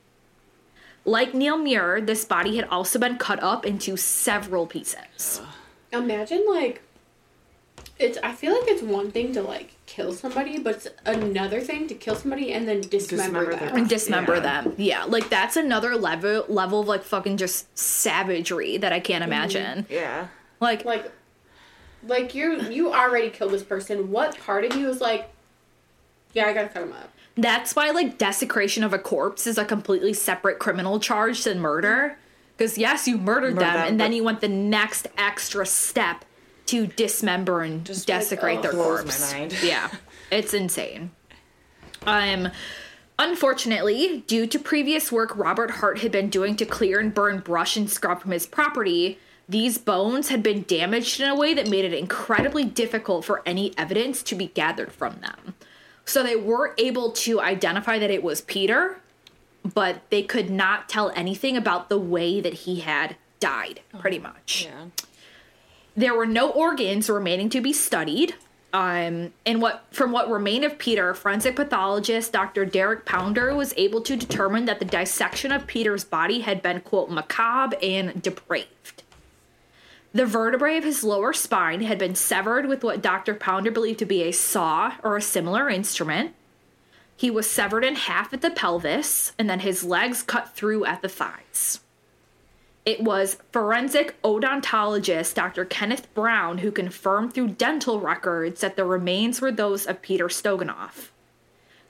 Like 1.05 1.33
Neil 1.33 1.57
Muir, 1.57 2.01
this 2.01 2.25
body 2.25 2.57
had 2.57 2.67
also 2.69 2.99
been 2.99 3.17
cut 3.17 3.41
up 3.41 3.65
into 3.65 3.97
several 3.97 4.67
pieces. 4.67 5.41
Imagine 5.91 6.45
like 6.47 6.83
it's 7.97 8.17
I 8.23 8.33
feel 8.33 8.53
like 8.53 8.67
it's 8.67 8.81
one 8.81 9.11
thing 9.11 9.33
to 9.33 9.41
like 9.41 9.75
kill 9.85 10.13
somebody, 10.13 10.59
but 10.59 10.75
it's 10.75 10.87
another 11.05 11.61
thing 11.61 11.87
to 11.87 11.95
kill 11.95 12.15
somebody 12.15 12.53
and 12.53 12.67
then 12.67 12.81
dismember, 12.81 13.51
Dismember 13.51 13.55
them. 13.55 13.67
them. 13.67 13.77
and 13.77 13.89
dismember 13.89 14.35
Yeah. 14.35 14.39
them. 14.61 14.73
Yeah, 14.77 15.03
like 15.05 15.29
that's 15.29 15.55
another 15.55 15.95
level 15.95 16.45
level 16.47 16.81
of 16.81 16.87
like 16.87 17.03
fucking 17.03 17.37
just 17.37 17.77
savagery 17.77 18.77
that 18.77 18.93
I 18.93 18.99
can't 18.99 19.23
mm-hmm. 19.23 19.33
imagine. 19.33 19.85
Yeah. 19.89 20.27
Like, 20.61 20.85
Like 20.85 21.11
like 22.07 22.33
you 22.35 22.61
you 22.69 22.93
already 22.93 23.29
killed 23.29 23.51
this 23.51 23.63
person. 23.63 24.11
What 24.11 24.37
part 24.39 24.65
of 24.65 24.75
you 24.75 24.89
is 24.89 25.01
like 25.01 25.29
yeah, 26.33 26.45
I 26.45 26.53
gotta 26.53 26.69
cut 26.69 26.83
him 26.83 26.93
up. 26.93 27.09
that's 27.35 27.75
why 27.75 27.89
like 27.91 28.17
desecration 28.17 28.83
of 28.83 28.93
a 28.93 28.99
corpse 28.99 29.47
is 29.47 29.57
a 29.57 29.65
completely 29.65 30.13
separate 30.13 30.59
criminal 30.59 30.99
charge 30.99 31.43
than 31.43 31.59
murder. 31.59 32.17
Because 32.57 32.77
yes, 32.77 33.07
you 33.07 33.17
murdered 33.17 33.55
Murder 33.55 33.65
them, 33.65 33.73
them, 33.75 33.87
and 33.87 33.99
then 33.99 34.11
but- 34.11 34.15
you 34.15 34.23
went 34.23 34.41
the 34.41 34.47
next 34.49 35.07
extra 35.17 35.65
step 35.65 36.25
to 36.67 36.85
dismember 36.85 37.61
and 37.61 37.83
Just, 37.85 38.07
like, 38.07 38.19
desecrate 38.19 38.59
oh, 38.59 38.61
their 38.61 38.71
blows 38.73 38.97
my 38.97 39.03
corpse. 39.03 39.31
mind. 39.33 39.57
Yeah, 39.63 39.89
it's 40.29 40.53
insane. 40.53 41.09
Um, 42.05 42.49
unfortunately, 43.17 44.23
due 44.27 44.45
to 44.47 44.59
previous 44.59 45.11
work 45.11 45.35
Robert 45.35 45.71
Hart 45.71 45.99
had 45.99 46.11
been 46.11 46.29
doing 46.29 46.55
to 46.57 46.65
clear 46.65 46.99
and 46.99 47.13
burn 47.13 47.39
brush 47.39 47.75
and 47.75 47.89
scrub 47.89 48.21
from 48.21 48.31
his 48.31 48.45
property, 48.45 49.17
these 49.49 49.79
bones 49.79 50.29
had 50.29 50.43
been 50.43 50.63
damaged 50.67 51.19
in 51.19 51.27
a 51.27 51.35
way 51.35 51.55
that 51.55 51.67
made 51.67 51.83
it 51.83 51.93
incredibly 51.93 52.63
difficult 52.63 53.25
for 53.25 53.41
any 53.47 53.75
evidence 53.77 54.21
to 54.23 54.35
be 54.35 54.47
gathered 54.47 54.91
from 54.91 55.19
them. 55.21 55.55
So 56.05 56.21
they 56.21 56.35
were 56.35 56.75
able 56.77 57.11
to 57.13 57.41
identify 57.41 57.97
that 57.97 58.11
it 58.11 58.21
was 58.21 58.41
Peter, 58.41 59.01
but 59.63 60.03
they 60.11 60.21
could 60.21 60.51
not 60.51 60.87
tell 60.87 61.09
anything 61.15 61.57
about 61.57 61.89
the 61.89 61.97
way 61.97 62.39
that 62.39 62.53
he 62.53 62.81
had 62.81 63.15
died, 63.39 63.81
pretty 63.97 64.19
much. 64.19 64.65
Yeah. 64.65 64.85
There 65.95 66.13
were 66.13 66.27
no 66.27 66.51
organs 66.51 67.09
remaining 67.09 67.49
to 67.49 67.59
be 67.59 67.73
studied. 67.73 68.35
Um, 68.71 69.33
and 69.47 69.63
what 69.63 69.85
from 69.89 70.11
what 70.11 70.29
remained 70.29 70.63
of 70.63 70.77
Peter, 70.77 71.15
forensic 71.15 71.55
pathologist 71.55 72.31
Dr. 72.31 72.65
Derek 72.65 73.03
Pounder 73.03 73.55
was 73.55 73.73
able 73.77 74.01
to 74.01 74.15
determine 74.15 74.65
that 74.65 74.77
the 74.77 74.85
dissection 74.85 75.51
of 75.51 75.65
Peter's 75.65 76.03
body 76.03 76.41
had 76.41 76.61
been 76.61 76.81
quote 76.81 77.09
macabre 77.09 77.75
and 77.81 78.21
depraved. 78.21 78.98
The 80.11 80.25
vertebrae 80.25 80.77
of 80.77 80.83
his 80.83 81.03
lower 81.03 81.33
spine 81.33 81.81
had 81.81 81.99
been 81.99 82.15
severed 82.15 82.65
with 82.65 82.83
what 82.83 83.01
Dr. 83.01 83.35
Pounder 83.35 83.69
believed 83.69 83.99
to 83.99 84.05
be 84.05 84.23
a 84.23 84.31
saw 84.31 84.93
or 85.03 85.17
a 85.17 85.21
similar 85.21 85.69
instrument. 85.69 86.33
He 87.15 87.29
was 87.29 87.49
severed 87.49 87.83
in 87.83 87.95
half 87.95 88.33
at 88.33 88.41
the 88.41 88.49
pelvis, 88.49 89.33
and 89.37 89.49
then 89.49 89.59
his 89.59 89.83
legs 89.83 90.23
cut 90.23 90.55
through 90.55 90.85
at 90.85 91.01
the 91.01 91.09
thighs. 91.09 91.81
It 92.85 93.01
was 93.01 93.37
forensic 93.51 94.19
odontologist 94.23 95.35
Dr. 95.35 95.63
Kenneth 95.63 96.11
Brown 96.15 96.59
who 96.59 96.71
confirmed 96.71 97.33
through 97.33 97.49
dental 97.49 97.99
records 97.99 98.61
that 98.61 98.77
the 98.77 98.85
remains 98.85 99.41
were 99.41 99.51
those 99.51 99.85
of 99.85 100.01
Peter 100.01 100.27
Stoganoff. 100.27 101.11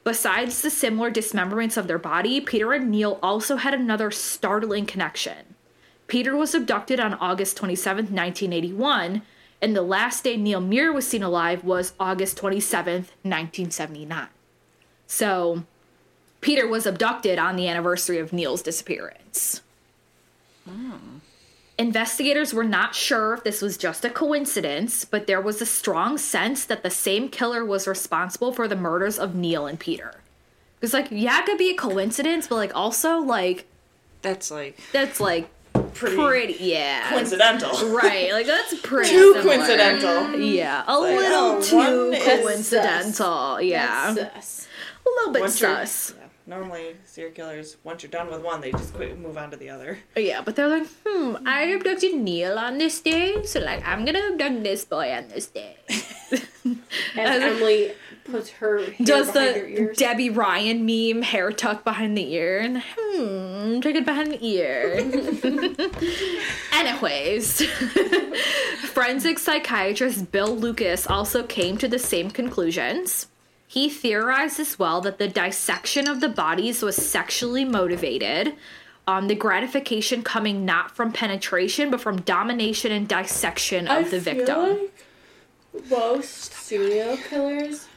Besides 0.04 0.62
the 0.62 0.70
similar 0.70 1.10
dismemberments 1.10 1.78
of 1.78 1.88
their 1.88 2.00
body, 2.00 2.42
Peter 2.42 2.74
and 2.74 2.90
Neil 2.90 3.18
also 3.24 3.58
had 3.58 3.74
another 3.74 4.12
startling 4.12 4.86
connection. 4.86 5.49
Peter 6.10 6.36
was 6.36 6.56
abducted 6.56 7.00
on 7.00 7.14
August 7.14 7.56
27, 7.56 8.06
1981, 8.06 9.22
and 9.62 9.76
the 9.76 9.82
last 9.84 10.24
day 10.24 10.36
Neil 10.36 10.60
Muir 10.60 10.92
was 10.92 11.08
seen 11.08 11.22
alive 11.22 11.64
was 11.64 11.94
August 12.00 12.36
27, 12.38 12.94
1979. 13.22 14.28
So, 15.06 15.64
Peter 16.42 16.68
was 16.68 16.88
abducted 16.88 17.38
on 17.38 17.56
the 17.56 17.68
anniversary 17.68 18.18
of 18.18 18.34
Neil's 18.34 18.64
disappearance. 18.64 19.62
Hmm. 20.68 21.18
Investigators 21.78 22.54
were 22.54 22.64
not 22.64 22.96
sure 22.96 23.36
if 23.36 23.44
this 23.44 23.62
was 23.62 23.78
just 23.78 24.04
a 24.04 24.10
coincidence, 24.10 25.06
but 25.06 25.28
there 25.28 25.40
was 25.40 25.62
a 25.62 25.66
strong 25.66 26.18
sense 26.18 26.66
that 26.66 26.84
the 26.84 26.90
same 26.90 27.30
killer 27.30 27.64
was 27.64 27.88
responsible 27.88 28.52
for 28.52 28.68
the 28.68 28.76
murders 28.76 29.20
of 29.20 29.36
Neil 29.36 29.68
and 29.68 29.80
Peter. 29.80 30.16
Because, 30.80 30.94
like, 30.94 31.08
yeah, 31.12 31.40
it 31.40 31.46
could 31.46 31.58
be 31.58 31.70
a 31.70 31.76
coincidence, 31.76 32.48
but, 32.48 32.56
like, 32.56 32.76
also, 32.76 33.20
like, 33.20 33.66
That's 34.22 34.50
like 34.52 34.80
that's, 34.92 35.20
like, 35.20 35.50
pretty, 35.84 36.16
pretty, 36.16 36.58
yeah. 36.60 37.10
coincidental. 37.12 37.90
right, 37.90 38.32
like, 38.32 38.46
that's 38.46 38.74
pretty 38.84 39.10
Too 39.10 39.34
similar. 39.34 39.58
coincidental. 39.58 40.40
Yeah, 40.40 40.84
a 40.88 40.98
Like, 41.00 41.18
little 41.18 41.38
oh, 41.38 41.62
too 41.62 42.42
coincidental. 42.42 43.62
Yeah, 43.62 44.14
sus. 44.16 44.68
a 45.06 45.10
little 45.10 45.34
bit 45.34 45.42
Once 45.42 45.60
sus. 45.60 46.14
yeah, 46.18 46.26
normally, 46.48 46.96
serial 47.06 47.34
killers, 47.34 47.78
once 47.84 48.04
you're 48.04 48.12
done 48.12 48.30
with 48.30 48.42
one, 48.44 48.62
they 48.62 48.72
just 48.72 48.94
quit 48.94 49.12
and 49.12 49.22
move 49.22 49.38
on 49.38 49.52
to 49.52 49.58
the 49.58 49.70
other. 49.70 50.00
Yeah, 50.16 50.42
but 50.42 50.56
they're 50.56 50.68
like, 50.68 50.88
hmm, 51.06 51.36
I 51.46 51.64
abducted 51.64 52.16
Neil 52.16 52.58
on 52.58 52.78
this 52.78 53.00
day, 53.02 53.44
so 53.46 53.60
like 53.60 53.86
I'm 53.88 54.06
gonna 54.06 54.20
abduct 54.32 54.64
this 54.64 54.86
boy 54.86 55.12
on 55.12 55.28
this 55.30 55.48
day. 55.48 55.78
As 57.16 57.42
Emily 57.42 57.94
puts 58.32 58.50
her 58.52 58.80
hair 58.84 58.96
Does 59.04 59.32
the. 59.32 59.94
Debby 59.96 60.30
Ryan 60.30 60.86
meme 60.86 61.24
hair 61.24 61.52
tuck 61.52 61.84
behind 61.84 62.18
the 62.18 62.34
ear 62.34 62.60
and 62.60 62.84
hmm, 62.98 63.80
tuck 63.82 63.96
it 63.96 64.06
behind 64.06 64.32
the 64.32 64.46
ear. 64.46 64.96
Anyways, 66.74 67.62
forensic 68.94 69.40
psychiatrist 69.40 70.32
Bill 70.32 70.56
Lucas 70.56 71.08
also 71.08 71.44
came 71.44 71.78
to 71.78 71.88
the 71.88 72.00
same 72.00 72.32
conclusions. 72.32 73.28
He 73.68 73.90
theorized 73.90 74.60
as 74.60 74.80
well 74.80 75.00
that 75.02 75.20
the 75.20 75.28
dissection 75.28 76.08
of 76.08 76.22
the 76.22 76.30
bodies 76.30 76.82
was 76.82 76.96
sexually 76.96 77.66
motivated. 77.66 78.56
Um, 79.06 79.28
the 79.28 79.36
gratification 79.36 80.24
coming 80.24 80.66
not 80.66 80.96
from 80.96 81.12
penetration, 81.12 81.92
but 81.92 82.02
from 82.02 82.22
domination 82.22 82.92
and 82.92 83.08
dissection 83.08 83.88
of 83.88 84.06
I 84.06 84.10
the 84.10 84.20
victim. 84.20 84.70
like 84.70 85.90
most 85.90 86.54
serial 86.54 87.18
killers, 87.18 87.88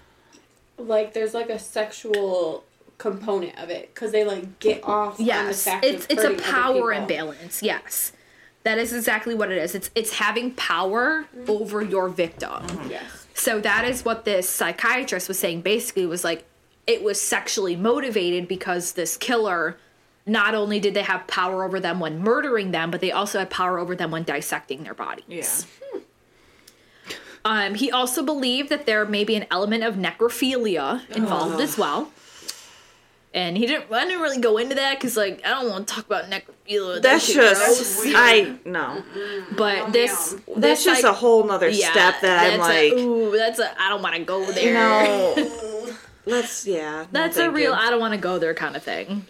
like 0.87 1.13
there's 1.15 1.35
like 1.35 1.51
a 1.51 1.59
sexual 1.59 2.65
component 2.99 3.59
of 3.59 3.69
it 3.69 3.93
because 3.93 4.13
they 4.13 4.25
like 4.25 4.59
get 4.61 4.85
off 4.85 5.13
on 5.13 5.17
the 5.19 5.25
Yes, 5.25 5.65
fact 5.65 5.85
it's 5.85 6.05
of 6.07 6.11
it's 6.13 6.25
a 6.25 6.35
power 6.51 6.93
imbalance. 6.93 7.63
Yes, 7.63 8.13
that 8.63 8.79
is 8.79 8.93
exactly 8.93 9.35
what 9.35 9.51
it 9.51 9.59
is. 9.59 9.75
It's 9.75 9.91
it's 9.95 10.15
having 10.15 10.53
power 10.53 11.27
mm-hmm. 11.37 11.51
over 11.51 11.83
your 11.83 12.09
victim. 12.09 12.51
Mm-hmm. 12.51 12.91
Yes. 12.91 13.27
So 13.35 13.61
that 13.61 13.85
is 13.85 14.05
what 14.05 14.25
this 14.25 14.49
psychiatrist 14.49 15.29
was 15.29 15.39
saying. 15.39 15.63
Basically, 15.63 16.07
was 16.07 16.25
like 16.25 16.45
it 16.87 17.03
was 17.03 17.21
sexually 17.21 17.77
motivated 17.77 18.49
because 18.49 18.93
this 18.93 19.17
killer. 19.17 19.79
Not 20.25 20.55
only 20.55 20.79
did 20.79 20.95
they 20.95 21.03
have 21.03 21.27
power 21.27 21.65
over 21.65 21.81
them 21.81 21.99
when 21.99 22.21
murdering 22.21 22.71
them, 22.71 22.93
but 22.93 23.01
they 23.01 23.11
also 23.11 23.41
had 23.41 23.51
power 23.51 23.81
over 23.81 23.97
them 23.97 24.13
when 24.13 24.23
dissecting 24.23 24.85
their 24.85 24.95
bodies. 24.95 25.25
Yeah. 25.27 25.45
Hmm. 25.91 25.99
Um, 27.45 27.75
he 27.75 27.91
also 27.91 28.23
believed 28.23 28.69
that 28.69 28.87
there 28.87 29.05
may 29.05 29.25
be 29.25 29.35
an 29.35 29.47
element 29.51 29.83
of 29.83 29.97
necrophilia 29.97 31.09
involved 31.17 31.61
as 31.61 31.77
well. 31.77 32.13
And 33.35 33.57
he 33.57 33.67
didn't. 33.67 33.91
I 33.91 34.05
didn't 34.05 34.21
really 34.21 34.41
go 34.41 34.59
into 34.59 34.75
that 34.75 34.99
because, 34.99 35.17
like, 35.17 35.41
I 35.45 35.51
don't 35.51 35.71
want 35.71 35.89
to 35.89 35.95
talk 35.95 36.05
about 36.05 36.25
necrophilia. 36.27 36.97
That 36.97 37.03
That's 37.03 37.25
shit 37.25 37.37
just 37.37 38.03
gross. 38.03 38.15
I 38.15 38.57
no. 38.67 39.03
But 39.57 39.79
Oh, 39.85 39.91
this, 39.91 40.33
man. 40.35 40.43
this 40.47 40.57
That's 40.59 40.85
just 40.85 41.03
like, 41.03 41.11
a 41.13 41.17
whole 41.17 41.43
nother 41.45 41.69
yeah, 41.71 41.91
step 41.93 42.21
that 42.21 42.53
I'm 42.53 42.59
that's 42.61 42.69
like, 42.69 42.93
a, 42.93 42.97
ooh, 43.03 43.37
that's 43.37 43.59
a. 43.59 43.75
I 43.83 43.89
don't 43.89 44.03
want 44.03 44.17
to 44.17 44.23
go 44.25 44.45
there. 44.53 44.67
you 44.67 44.75
know. 44.75 45.95
Let's 46.27 46.67
yeah. 46.67 47.07
no, 47.11 47.21
That's 47.23 47.39
a 47.39 47.51
real 47.51 47.73
you. 47.73 47.77
I 47.77 47.89
don't 47.91 47.99
want 48.01 48.13
to 48.15 48.21
go 48.21 48.39
there 48.39 48.55
kind 48.55 48.77
of 48.77 48.83
thing. 48.83 49.25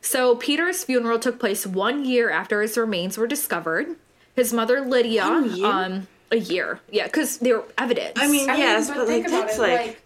So 0.00 0.34
Peter's 0.34 0.82
funeral 0.82 1.18
took 1.20 1.38
place 1.38 1.64
one 1.66 2.04
year 2.04 2.30
after 2.30 2.62
his 2.62 2.76
remains 2.76 3.16
were 3.18 3.28
discovered. 3.28 3.94
His 4.34 4.52
mother 4.52 4.80
Lydia, 4.80 5.24
One 5.24 5.54
year? 5.54 5.66
um, 5.66 6.08
a 6.32 6.36
year, 6.36 6.80
yeah, 6.90 7.04
because 7.06 7.38
they 7.38 7.52
were 7.52 7.64
evidence. 7.78 8.14
I 8.16 8.26
mean, 8.26 8.48
I 8.50 8.54
mean, 8.54 8.62
yes, 8.62 8.88
but, 8.88 8.98
like 8.98 9.06
think 9.08 9.28
about 9.28 9.46
that's 9.46 9.58
it, 9.58 9.60
like, 9.60 9.80
like, 9.86 10.02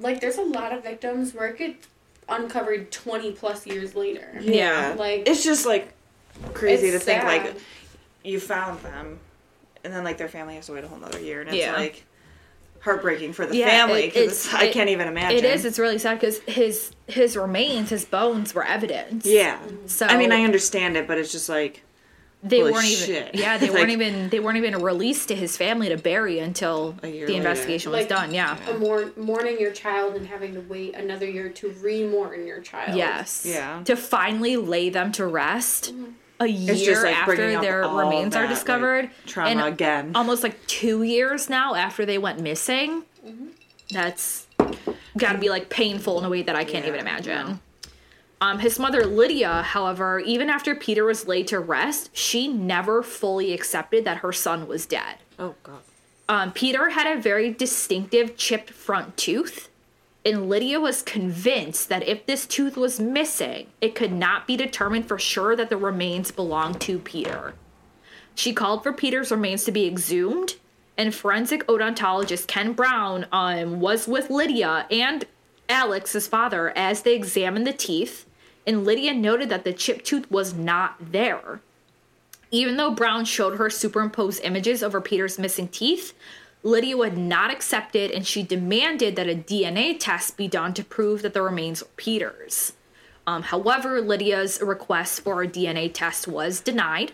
like 0.00 0.20
there's 0.20 0.38
a 0.38 0.42
lot 0.42 0.72
of 0.72 0.82
victims 0.84 1.34
where 1.34 1.48
it 1.48 1.58
get 1.58 1.76
uncovered 2.28 2.92
20 2.92 3.32
plus 3.32 3.66
years 3.66 3.94
later. 3.96 4.38
yeah, 4.40 4.94
like- 4.98 5.28
it's 5.28 5.42
just 5.42 5.66
like 5.66 5.92
crazy 6.54 6.88
It's 6.88 7.04
to 7.04 7.12
think 7.12 7.24
like 7.24 7.56
you 8.22 8.38
found 8.38 8.80
them, 8.82 9.18
and 9.82 9.92
then 9.92 10.04
like 10.04 10.18
their 10.18 10.28
family 10.28 10.54
has 10.56 10.66
to 10.66 10.72
wait 10.74 10.84
a 10.84 10.88
whole 10.88 10.98
nother 10.98 11.20
year, 11.20 11.40
and 11.40 11.48
it's 11.48 11.58
Yeah. 11.58 11.74
like 11.74 12.04
heartbreaking 12.80 13.32
for 13.32 13.46
the 13.46 13.56
Yeah, 13.56 13.68
family 13.68 14.04
it- 14.04 14.14
because 14.14 14.46
it's- 14.46 14.54
I 14.54 14.68
can't 14.72 14.90
even 14.90 15.08
imagine. 15.08 15.38
It 15.38 15.44
is. 15.44 15.64
It's 15.64 15.78
really 15.78 15.98
sad 15.98 16.20
because 16.20 16.38
his 16.40 16.92
his 17.06 17.36
remains, 17.36 17.90
his 17.90 18.04
bones 18.04 18.54
were 18.54 18.64
evidence. 18.66 19.24
yeah. 19.26 19.56
Mm-hmm. 19.58 19.86
So 19.86 20.06
I 20.06 20.16
mean, 20.16 20.32
I 20.32 20.42
understand 20.44 20.96
it, 20.96 21.06
but 21.06 21.16
it's 21.18 21.32
just 21.32 21.48
like 21.48 21.82
they 22.42 22.58
holy 22.60 22.72
weren't 22.72 22.86
even. 22.86 23.28
Yeah, 23.34 23.58
they 23.58 23.66
Like- 23.70 23.78
weren't 23.78 23.90
even. 23.90 24.28
They 24.28 24.40
weren't 24.40 24.56
even 24.58 24.82
released 24.82 25.28
to 25.28 25.34
his 25.36 25.56
family 25.56 25.88
to 25.90 25.96
bury 25.96 26.38
until 26.40 26.96
A 27.02 27.08
year 27.08 27.26
the 27.26 27.34
later. 27.34 27.48
investigation 27.48 27.92
was 27.92 28.00
Like, 28.00 28.08
done. 28.08 28.34
Yeah. 28.34 28.56
A 28.68 28.78
mourn, 28.78 29.12
mourning 29.16 29.60
your 29.60 29.70
child 29.72 30.16
and 30.16 30.26
having 30.26 30.54
to 30.54 30.60
wait 30.60 30.94
another 30.94 31.26
year 31.26 31.48
to 31.50 31.70
re-mourn 31.80 32.46
your 32.46 32.60
child. 32.60 32.96
Yes. 32.96 33.44
Yeah. 33.48 33.82
To 33.84 33.96
finally 33.96 34.56
lay 34.56 34.90
them 34.90 35.12
to 35.12 35.26
rest 35.26 35.92
mm-hmm. 35.94 36.10
a 36.40 36.46
year 36.46 36.74
just, 36.74 37.04
like, 37.04 37.14
after 37.16 37.60
their 37.60 37.82
remains 37.88 38.34
that, 38.34 38.40
are 38.40 38.46
like, 38.46 38.54
discovered. 38.54 39.10
trauma 39.26 39.50
and 39.50 39.60
again. 39.60 40.12
Almost 40.14 40.42
like 40.42 40.66
two 40.66 41.02
years 41.04 41.48
now 41.48 41.74
after 41.74 42.04
they 42.04 42.18
went 42.18 42.40
missing. 42.40 43.04
Mm-hmm. 43.26 43.46
That's 43.90 44.46
got 45.18 45.32
to 45.32 45.38
be 45.38 45.50
like 45.50 45.68
painful 45.68 46.18
in 46.18 46.24
a 46.24 46.28
way 46.28 46.42
that 46.42 46.56
I 46.56 46.64
can't 46.64 46.84
Yeah, 46.84 46.88
even 46.94 47.00
imagine. 47.00 47.46
no. 47.46 47.58
Um, 48.42 48.58
his 48.58 48.76
mother 48.76 49.06
Lydia, 49.06 49.62
however, 49.62 50.18
even 50.18 50.50
after 50.50 50.74
Peter 50.74 51.04
was 51.04 51.28
laid 51.28 51.46
to 51.46 51.60
rest, 51.60 52.10
she 52.12 52.48
never 52.48 53.00
fully 53.00 53.52
accepted 53.52 54.04
that 54.04 54.16
her 54.16 54.32
son 54.32 54.66
was 54.66 54.84
dead. 54.84 55.18
oh 55.38 55.54
god. 55.62 55.78
Um, 56.28 56.50
Peter 56.50 56.90
had 56.90 57.06
a 57.06 57.20
very 57.20 57.52
distinctive 57.52 58.36
chipped 58.36 58.70
front 58.70 59.16
tooth, 59.16 59.68
and 60.26 60.48
Lydia 60.48 60.80
was 60.80 61.02
convinced 61.02 61.88
that 61.88 62.08
if 62.08 62.26
this 62.26 62.44
tooth 62.44 62.76
was 62.76 62.98
missing, 62.98 63.68
it 63.80 63.94
could 63.94 64.12
not 64.12 64.48
be 64.48 64.56
determined 64.56 65.06
for 65.06 65.20
sure 65.20 65.54
that 65.54 65.70
the 65.70 65.76
remains 65.76 66.32
belonged 66.32 66.80
to 66.80 66.98
Peter. 66.98 67.54
She 68.34 68.52
called 68.52 68.82
for 68.82 68.92
Peter's 68.92 69.30
remains 69.30 69.62
to 69.66 69.72
be 69.72 69.86
exhumed, 69.86 70.56
and 70.98 71.14
forensic 71.14 71.64
odontologist 71.68 72.48
Ken 72.48 72.72
Brown 72.72 73.26
um, 73.30 73.78
was 73.78 74.08
with 74.08 74.30
Lydia 74.30 74.86
and 74.90 75.26
Alex, 75.68 76.12
his 76.14 76.26
father, 76.26 76.76
as 76.76 77.02
they 77.02 77.14
examined 77.14 77.68
the 77.68 77.72
teeth, 77.72 78.26
and 78.66 78.84
Lydia 78.84 79.14
noted 79.14 79.48
that 79.48 79.64
the 79.64 79.72
chipped 79.72 80.04
tooth 80.04 80.30
was 80.30 80.54
not 80.54 81.12
there. 81.12 81.60
Even 82.50 82.76
though 82.76 82.90
Brown 82.90 83.24
showed 83.24 83.56
her 83.56 83.70
superimposed 83.70 84.44
images 84.44 84.82
over 84.82 85.00
Peter's 85.00 85.38
missing 85.38 85.68
teeth, 85.68 86.12
Lydia 86.62 86.96
would 86.96 87.16
not 87.16 87.50
accept 87.50 87.96
it 87.96 88.12
and 88.12 88.26
she 88.26 88.42
demanded 88.42 89.16
that 89.16 89.28
a 89.28 89.34
DNA 89.34 89.96
test 89.98 90.36
be 90.36 90.46
done 90.46 90.74
to 90.74 90.84
prove 90.84 91.22
that 91.22 91.34
the 91.34 91.42
remains 91.42 91.82
were 91.82 91.88
Peter's. 91.96 92.74
Um, 93.26 93.42
however, 93.42 94.00
Lydia's 94.00 94.60
request 94.60 95.22
for 95.22 95.42
a 95.42 95.48
DNA 95.48 95.92
test 95.92 96.28
was 96.28 96.60
denied. 96.60 97.12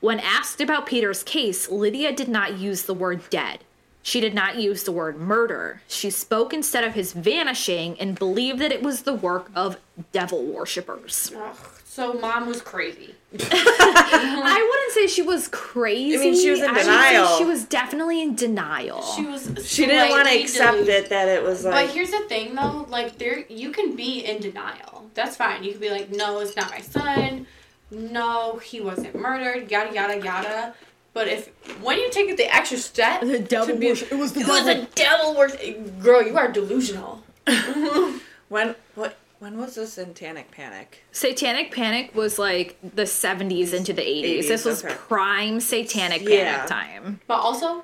When 0.00 0.18
asked 0.18 0.60
about 0.60 0.86
Peter's 0.86 1.22
case, 1.22 1.70
Lydia 1.70 2.12
did 2.12 2.28
not 2.28 2.58
use 2.58 2.84
the 2.84 2.94
word 2.94 3.28
dead. 3.28 3.60
She 4.02 4.20
did 4.20 4.34
not 4.34 4.56
use 4.56 4.84
the 4.84 4.92
word 4.92 5.18
murder. 5.18 5.82
She 5.86 6.08
spoke 6.10 6.54
instead 6.54 6.84
of 6.84 6.94
his 6.94 7.12
vanishing 7.12 7.98
and 8.00 8.18
believed 8.18 8.58
that 8.60 8.72
it 8.72 8.82
was 8.82 9.02
the 9.02 9.12
work 9.12 9.50
of 9.54 9.76
devil 10.12 10.42
worshippers. 10.42 11.30
Ugh, 11.36 11.56
so 11.84 12.14
mom 12.14 12.46
was 12.46 12.62
crazy. 12.62 13.14
I 13.38 14.68
wouldn't 14.70 14.92
say 14.92 15.06
she 15.06 15.22
was 15.22 15.48
crazy. 15.48 16.16
I 16.16 16.20
mean, 16.20 16.40
she 16.40 16.50
was 16.50 16.60
in 16.60 16.70
I 16.70 16.72
would 16.72 16.80
say 16.80 16.86
denial. 16.86 17.38
She 17.38 17.44
was 17.44 17.64
definitely 17.64 18.22
in 18.22 18.34
denial. 18.34 19.02
She 19.02 19.24
was. 19.26 19.52
She 19.68 19.86
didn't 19.86 20.10
want 20.10 20.28
to 20.28 20.40
accept 20.40 20.72
delusional. 20.78 21.04
it 21.04 21.08
that 21.10 21.28
it 21.28 21.42
was 21.42 21.64
like. 21.64 21.86
But 21.86 21.94
here's 21.94 22.10
the 22.10 22.20
thing, 22.20 22.54
though. 22.54 22.86
Like, 22.88 23.18
there, 23.18 23.44
you 23.48 23.70
can 23.70 23.96
be 23.96 24.20
in 24.24 24.40
denial. 24.40 25.10
That's 25.14 25.36
fine. 25.36 25.62
You 25.62 25.72
can 25.72 25.80
be 25.80 25.90
like, 25.90 26.10
"No, 26.10 26.40
it's 26.40 26.56
not 26.56 26.70
my 26.70 26.80
son. 26.80 27.46
No, 27.90 28.56
he 28.58 28.80
wasn't 28.80 29.14
murdered." 29.14 29.70
Yada 29.70 29.94
yada 29.94 30.18
yada. 30.24 30.74
But 31.12 31.26
if 31.28 31.48
when 31.82 31.98
you 31.98 32.08
take 32.10 32.28
it 32.28 32.36
the 32.36 32.52
extra 32.54 32.78
step, 32.78 33.20
The 33.22 33.38
devil 33.40 33.66
to 33.74 33.74
be, 33.74 33.88
worship- 33.88 34.12
it 34.12 34.18
was 34.18 34.32
the 34.32 34.40
it 34.40 34.46
was 34.48 34.64
devil. 34.64 34.82
a 34.82 34.86
devil 34.94 35.34
worship. 35.36 36.00
Girl, 36.00 36.22
you 36.22 36.36
are 36.38 36.50
delusional. 36.52 37.22
when 38.48 38.74
what 38.94 39.16
when 39.40 39.56
was 39.58 39.74
the 39.74 39.86
Satanic 39.86 40.50
Panic? 40.50 41.02
Satanic 41.12 41.72
Panic 41.74 42.14
was 42.14 42.38
like 42.38 42.76
the 42.94 43.02
70s 43.04 43.72
into 43.72 43.92
the 43.92 44.02
80s. 44.02 44.38
80s, 44.40 44.48
this 44.48 44.64
was 44.64 44.84
okay. 44.84 44.94
prime 45.08 45.58
Satanic 45.60 46.22
Yeah. 46.22 46.66
Panic 46.66 46.68
time. 46.68 47.20
But 47.26 47.40
also, 47.40 47.82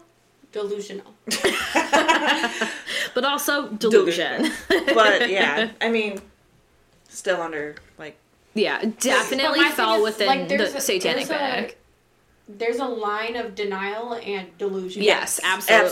delusional. 0.52 1.14
But 3.14 3.24
also 3.24 3.68
delusion. 3.68 4.52
But 4.68 5.30
yeah, 5.30 5.70
I 5.80 5.88
mean, 5.90 6.20
still 7.08 7.40
under 7.40 7.76
like 7.98 8.18
yeah, 8.54 8.84
definitely 9.00 9.64
fell 9.70 9.96
is, 9.96 10.02
within 10.04 10.26
like, 10.26 10.48
the 10.48 10.76
a- 10.76 10.80
Satanic 10.80 11.26
there's 11.26 11.30
a- 11.30 11.32
Panic. 11.34 11.78
There's 12.48 12.78
a 12.78 12.84
line 12.86 13.34
of 13.36 13.54
denial 13.54 14.14
and 14.14 14.56
delusion. 14.58 15.02
Yes, 15.02 15.40
absolutely. 15.42 15.84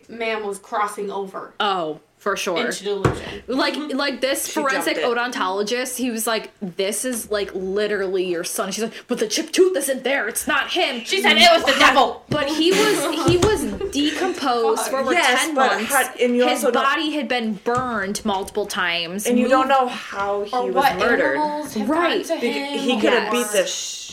Man 0.16 0.46
was 0.46 0.58
crossing 0.58 1.10
over 1.10 1.54
Oh, 1.58 2.00
for 2.18 2.36
sure. 2.36 2.66
into 2.66 2.84
delusion. 2.84 3.42
like 3.46 3.74
mm-hmm. 3.74 3.96
like 3.96 4.20
this 4.20 4.48
forensic 4.52 4.96
odontologist 4.98 5.96
he 5.96 6.10
was 6.10 6.26
like 6.26 6.50
this 6.60 7.04
is 7.04 7.30
like 7.30 7.54
literally 7.54 8.26
your 8.26 8.42
son 8.42 8.72
she's 8.72 8.82
like 8.82 8.92
but 9.06 9.18
the 9.18 9.28
chipped 9.28 9.52
tooth 9.52 9.76
isn't 9.76 10.02
there 10.02 10.26
it's 10.26 10.46
not 10.48 10.68
him 10.72 11.04
She 11.04 11.22
said 11.22 11.36
it 11.36 11.48
was 11.52 11.64
the 11.64 11.78
devil. 11.78 12.24
but 12.28 12.48
he 12.48 12.72
was 12.72 13.28
he 13.28 13.36
was 13.36 13.62
decomposed 13.92 14.82
for 14.90 14.98
over 14.98 15.12
Yes, 15.12 15.44
10 15.46 15.54
but 15.54 15.76
months 15.76 15.92
how- 15.94 16.12
and 16.20 16.34
you 16.36 16.48
his 16.48 16.64
also 16.64 16.72
don't- 16.72 16.82
body 16.82 17.12
had 17.12 17.28
been 17.28 17.54
burned 17.54 18.24
multiple 18.24 18.66
times 18.66 19.26
And 19.26 19.38
you 19.38 19.48
don't 19.48 19.68
know 19.68 19.86
how 19.86 20.42
he 20.42 20.52
Or 20.56 20.66
was 20.66 20.74
what 20.74 20.96
murdered. 20.98 21.36
animals 21.36 21.74
have 21.74 21.88
Right. 21.88 22.24
to 22.24 22.36
He, 22.38 22.50
him. 22.50 22.78
he 22.80 23.00
could 23.00 23.12
have 23.12 23.32
Yes. 23.32 23.52
beat 23.52 23.60
the 23.60 23.66
sh- 23.66 24.05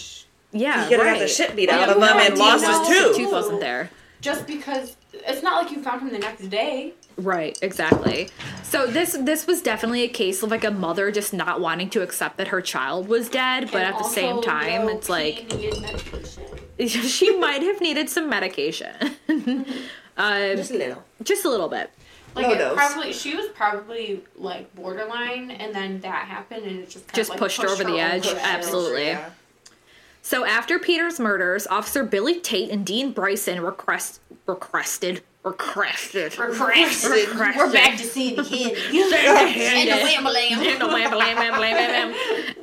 yeah 0.53 0.83
he 0.83 0.89
could 0.89 0.99
have 0.99 1.07
right. 1.07 1.19
got 1.19 1.19
the 1.19 1.27
shit 1.27 1.55
beat 1.55 1.69
out 1.69 1.87
yeah, 1.87 1.91
of 1.93 1.97
him 1.97 2.03
and 2.03 2.35
do 2.35 2.41
you 2.41 2.47
lost 2.47 2.65
his 2.65 2.87
His 2.87 2.97
tooth. 2.97 3.15
tooth 3.17 3.31
wasn't 3.31 3.59
there 3.59 3.89
Just 4.21 4.47
because 4.47 4.95
it's 5.13 5.43
not 5.43 5.61
like 5.63 5.71
you 5.75 5.81
found 5.83 6.01
him 6.01 6.09
the 6.11 6.19
next 6.19 6.49
day. 6.49 6.93
Right, 7.17 7.55
exactly. 7.61 8.29
So 8.63 8.87
this 8.87 9.15
this 9.19 9.45
was 9.45 9.61
definitely 9.61 10.01
a 10.03 10.07
case 10.07 10.41
of 10.41 10.49
like 10.49 10.63
a 10.63 10.71
mother 10.71 11.11
just 11.11 11.33
not 11.33 11.61
wanting 11.61 11.89
to 11.91 12.01
accept 12.01 12.37
that 12.37 12.47
her 12.47 12.59
child 12.61 13.07
was 13.07 13.29
dead, 13.29 13.69
but 13.71 13.81
And 13.83 13.93
at 13.93 13.97
the 13.99 14.05
same 14.09 14.41
time, 14.41 14.89
it's 14.89 15.09
like 15.09 15.47
key 15.49 15.57
needed 15.57 15.81
medication. 15.81 16.43
she 16.87 17.37
might 17.37 17.61
have 17.61 17.79
needed 17.81 18.09
some 18.09 18.27
medication. 18.29 18.95
uh, 20.17 20.55
Just 20.55 20.71
a 20.71 20.77
little. 20.77 21.03
just 21.23 21.45
a 21.45 21.49
little 21.49 21.69
bit. 21.69 21.91
Like 22.35 22.47
Low 22.47 22.53
it 22.53 22.57
dose. 22.57 22.75
probably, 22.75 23.13
she 23.13 23.35
was 23.35 23.47
probably 23.49 24.23
like 24.35 24.73
borderline, 24.73 25.51
and 25.51 25.75
then 25.75 25.99
that 26.01 26.27
happened, 26.27 26.65
and 26.65 26.79
it 26.79 26.89
just 26.89 27.05
kind 27.07 27.15
Just 27.15 27.29
of, 27.29 27.35
like, 27.35 27.39
pushed 27.39 27.61
her 27.61 27.69
over 27.69 27.83
the 27.83 27.99
edge. 27.99 28.25
Absolutely. 28.27 29.05
Yeah. 29.07 29.29
So 30.25 30.45
after 30.45 30.79
Peter's 30.79 31.19
murders, 31.19 31.67
Officer 31.67 32.01
Billy 32.05 32.39
Tate 32.39 32.71
and 32.71 32.85
Dean 32.85 33.11
Bryson 33.11 33.59
request 33.59 34.21
requested 34.47 35.21
requested 35.43 36.37
Requested. 36.37 37.11
Requested. 37.29 37.57
We're 37.57 37.71
back 37.73 37.97
to 37.97 38.03
seeing 38.03 38.35
the 38.35 38.43
kid. 38.43 38.77
and 38.77 39.91
the 40.81 40.87
wham-a-lam. 40.87 42.13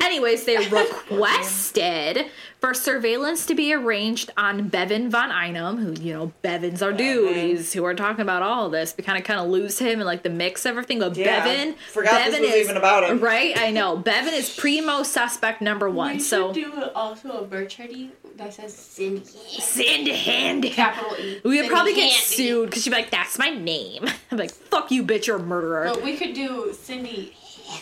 Anyways, 0.01 0.45
they 0.45 0.57
requested 0.69 2.27
for 2.59 2.75
surveillance 2.75 3.47
to 3.47 3.55
be 3.55 3.73
arranged 3.73 4.31
on 4.37 4.69
Bevan 4.69 5.11
von 5.11 5.31
Einem, 5.31 5.79
who, 5.79 5.93
you 6.03 6.13
know, 6.13 6.33
Bevan's 6.43 6.83
our 6.83 6.93
dude. 6.93 7.37
He's 7.37 7.73
who 7.73 7.83
we're 7.83 7.95
talking 7.95 8.21
about 8.21 8.43
all 8.43 8.67
of 8.67 8.73
this. 8.73 8.95
We 8.97 9.05
kind 9.05 9.19
of 9.19 9.25
kind 9.25 9.41
of 9.41 9.49
lose 9.49 9.79
him 9.79 10.01
and 10.01 10.05
like 10.05 10.23
the 10.23 10.31
mix 10.31 10.65
of 10.67 10.71
everything. 10.71 10.99
But 11.01 11.17
Yeah. 11.17 11.45
Bevan, 11.45 11.75
Forgot 11.93 12.27
this 12.27 12.41
was 12.41 12.51
is, 12.51 12.65
even 12.65 12.77
about 12.77 13.05
him. 13.09 13.21
Right, 13.21 13.57
I 13.59 13.71
know. 13.71 13.97
Bevan 13.97 14.35
is 14.35 14.55
primo 14.55 15.03
suspect 15.03 15.63
number 15.63 15.89
one. 15.89 16.15
We 16.15 16.21
so 16.21 16.53
should 16.53 16.65
do 16.65 16.83
also 16.95 17.31
a 17.41 17.45
birth 17.47 17.69
charity 17.71 18.11
that 18.41 18.55
says 18.55 18.75
Cindy. 18.75 19.23
send 19.61 20.09
a 20.09 20.15
hand. 20.15 20.65
Capital 20.65 21.15
E. 21.19 21.41
We 21.45 21.51
would 21.51 21.57
Cindy 21.57 21.69
probably 21.69 21.95
get 21.95 22.11
Handy. 22.13 22.25
sued 22.25 22.71
because 22.71 22.83
she'd 22.83 22.91
be 22.91 22.97
like, 22.97 23.11
"That's 23.11 23.39
my 23.39 23.51
name." 23.51 24.07
I'm 24.33 24.39
like, 24.39 24.51
"Fuck 24.51 24.91
you, 24.91 25.05
bitch! 25.05 25.27
You're 25.27 25.37
a 25.37 25.43
murderer." 25.43 25.91
But 25.93 26.03
we 26.03 26.17
could 26.17 26.35
do 26.35 26.73
Cindy 26.73 27.35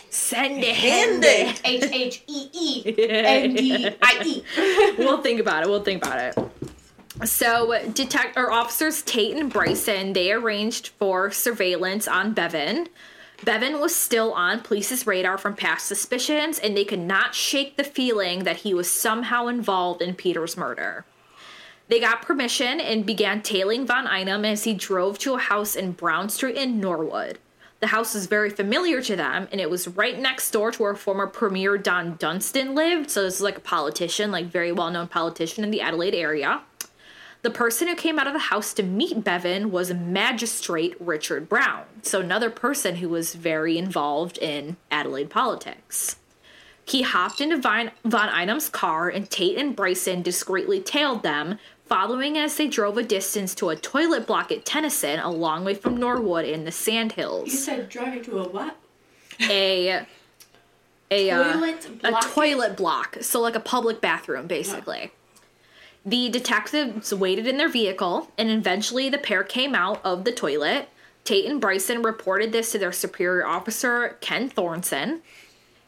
Send 0.09 0.63
a 0.63 0.71
Handy. 0.73 1.27
hand. 1.27 1.61
H 1.65 1.83
H 1.91 2.23
E 2.27 2.49
E 2.53 2.83
N 3.09 3.53
D 3.55 3.89
I 4.01 4.21
E. 4.25 4.43
we'll 4.99 5.21
think 5.21 5.39
about 5.39 5.63
it. 5.63 5.69
We'll 5.69 5.83
think 5.83 6.05
about 6.05 6.19
it. 6.19 7.27
So, 7.27 7.77
detect 7.93 8.37
or 8.37 8.51
officers 8.51 9.01
Tate 9.01 9.35
and 9.35 9.51
Bryson 9.51 10.13
they 10.13 10.31
arranged 10.31 10.89
for 10.99 11.31
surveillance 11.31 12.07
on 12.07 12.33
Bevan. 12.33 12.87
Bevan 13.43 13.79
was 13.79 13.95
still 13.95 14.33
on 14.33 14.61
police's 14.61 15.07
radar 15.07 15.37
from 15.37 15.55
past 15.55 15.87
suspicions, 15.87 16.59
and 16.59 16.75
they 16.75 16.83
could 16.83 16.99
not 16.99 17.33
shake 17.33 17.77
the 17.77 17.83
feeling 17.83 18.43
that 18.43 18.57
he 18.57 18.73
was 18.73 18.89
somehow 18.89 19.47
involved 19.47 20.01
in 20.01 20.13
Peter's 20.13 20.57
murder. 20.57 21.05
They 21.87 21.99
got 21.99 22.21
permission 22.21 22.79
and 22.79 23.05
began 23.05 23.41
tailing 23.41 23.85
Von 23.85 24.05
Einem 24.07 24.45
as 24.45 24.65
he 24.65 24.73
drove 24.73 25.17
to 25.19 25.33
a 25.33 25.39
house 25.39 25.75
in 25.75 25.93
Brown 25.93 26.29
Street 26.29 26.55
in 26.55 26.79
Norwood. 26.79 27.39
The 27.79 27.87
house 27.87 28.13
was 28.13 28.27
very 28.27 28.49
familiar 28.49 29.01
to 29.01 29.15
them, 29.15 29.47
and 29.51 29.61
it 29.61 29.69
was 29.69 29.87
right 29.87 30.19
next 30.19 30.51
door 30.51 30.71
to 30.71 30.83
where 30.83 30.95
former 30.95 31.25
Premier 31.25 31.77
Don 31.77 32.17
Dunstan 32.17 32.75
lived. 32.75 33.09
So 33.09 33.23
this 33.23 33.35
is 33.35 33.41
like 33.41 33.57
a 33.57 33.61
politician, 33.61 34.31
like 34.31 34.47
very 34.47 34.71
well 34.71 34.91
known 34.91 35.07
politician 35.07 35.63
in 35.63 35.71
the 35.71 35.81
Adelaide 35.81 36.13
area. 36.13 36.61
The 37.41 37.49
person 37.49 37.87
who 37.87 37.95
came 37.95 38.19
out 38.19 38.27
of 38.27 38.33
the 38.33 38.39
house 38.39 38.73
to 38.73 38.83
meet 38.83 39.23
Bevan 39.23 39.71
was 39.71 39.93
magistrate 39.93 40.95
Richard 40.99 41.47
Brown, 41.47 41.85
so 42.01 42.19
another 42.19 42.49
person 42.49 42.97
who 42.97 43.07
was 43.07 43.33
very 43.33 43.77
involved 43.77 44.37
in 44.39 44.75
Adelaide 44.91 45.29
politics. 45.29 46.17
He 46.83 47.03
hopped 47.03 47.39
into 47.39 47.57
Von, 47.57 47.91
Von 48.03 48.29
Einem's 48.29 48.67
car, 48.67 49.07
and 49.07 49.29
Tate 49.29 49.57
and 49.57 49.75
Bryson 49.75 50.21
discreetly 50.21 50.81
tailed 50.81 51.23
them, 51.23 51.59
following 51.85 52.37
as 52.37 52.57
they 52.57 52.67
drove 52.67 52.97
a 52.97 53.03
distance 53.03 53.55
to 53.55 53.69
a 53.69 53.75
toilet 53.75 54.27
block 54.27 54.51
at 54.51 54.65
Tennyson, 54.65 55.19
a 55.19 55.31
long 55.31 55.63
way 55.63 55.75
from 55.75 55.95
Norwood 55.95 56.45
in 56.45 56.65
the 56.65 56.71
Sandhills. 56.71 57.47
You 57.47 57.57
said 57.57 57.89
driving 57.89 58.23
to 58.23 58.39
a 58.39 58.49
what? 58.49 58.75
A 59.49 60.05
a 61.11 61.31
uh, 61.31 61.73
a 62.03 62.11
toilet 62.21 62.75
block, 62.75 63.17
so 63.21 63.39
like 63.39 63.55
a 63.55 63.59
public 63.61 64.01
bathroom, 64.01 64.47
basically. 64.47 65.11
The 66.05 66.29
detectives 66.29 67.13
waited 67.13 67.47
in 67.47 67.57
their 67.57 67.69
vehicle, 67.69 68.31
and 68.37 68.49
eventually 68.49 69.09
the 69.09 69.17
pair 69.17 69.43
came 69.43 69.75
out 69.75 70.03
of 70.03 70.23
the 70.23 70.31
toilet. 70.31 70.89
Tate 71.23 71.45
and 71.45 71.61
Bryson 71.61 72.01
reported 72.01 72.51
this 72.51 72.71
to 72.71 72.79
their 72.79 72.91
superior 72.91 73.45
officer, 73.45 74.17
Ken 74.21 74.49
Thornton. 74.49 75.21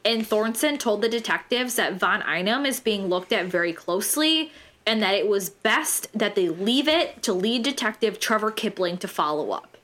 And 0.04 0.26
Thornton 0.26 0.78
told 0.78 1.02
the 1.02 1.10
detectives 1.10 1.76
that 1.76 1.93
Von 1.93 2.21
Einem 2.24 2.65
is 2.65 2.80
being 2.80 3.08
looked 3.08 3.32
at 3.32 3.45
very 3.45 3.74
closely 3.74 4.52
and 4.86 5.02
that 5.02 5.13
it 5.13 5.28
was 5.28 5.50
best 5.50 6.08
that 6.17 6.36
they 6.36 6.50
leave 6.50 6.88
it 6.88 7.21
to 7.24 7.34
lead 7.34 7.63
detective 7.63 8.19
Trevor 8.19 8.52
Kipling 8.52 8.97
to 8.97 9.08
follow 9.08 9.52
up. 9.52 9.78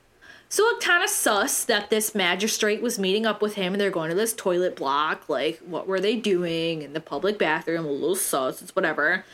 So 0.50 0.66
it 0.70 0.80
kind 0.80 1.04
of 1.04 1.10
sus 1.10 1.64
that 1.64 1.90
this 1.90 2.14
magistrate 2.14 2.80
was 2.80 2.98
meeting 2.98 3.26
up 3.26 3.42
with 3.42 3.54
him 3.54 3.74
and 3.74 3.80
they're 3.80 3.90
going 3.90 4.08
to 4.08 4.16
this 4.16 4.32
toilet 4.32 4.76
block. 4.76 5.28
Like, 5.28 5.58
what 5.58 5.86
were 5.86 6.00
they 6.00 6.16
doing 6.16 6.82
in 6.82 6.94
the 6.94 7.00
public 7.00 7.38
bathroom? 7.38 7.84
A 7.84 7.90
little 7.90 8.16
sus, 8.16 8.62
it's 8.62 8.74
whatever. 8.74 9.24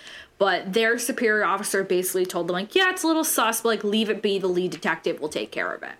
But 0.44 0.74
their 0.74 0.98
superior 0.98 1.46
officer 1.46 1.83
basically 1.83 2.26
told 2.26 2.48
them, 2.48 2.52
like, 2.52 2.74
yeah, 2.74 2.90
it's 2.90 3.02
a 3.02 3.07
little 3.07 3.24
sus, 3.24 3.62
but 3.62 3.68
like, 3.68 3.83
leave 3.83 4.11
it 4.11 4.20
be. 4.20 4.38
The 4.38 4.47
lead 4.47 4.72
detective 4.72 5.18
will 5.18 5.30
take 5.30 5.51
care 5.51 5.72
of 5.72 5.82
it. 5.82 5.95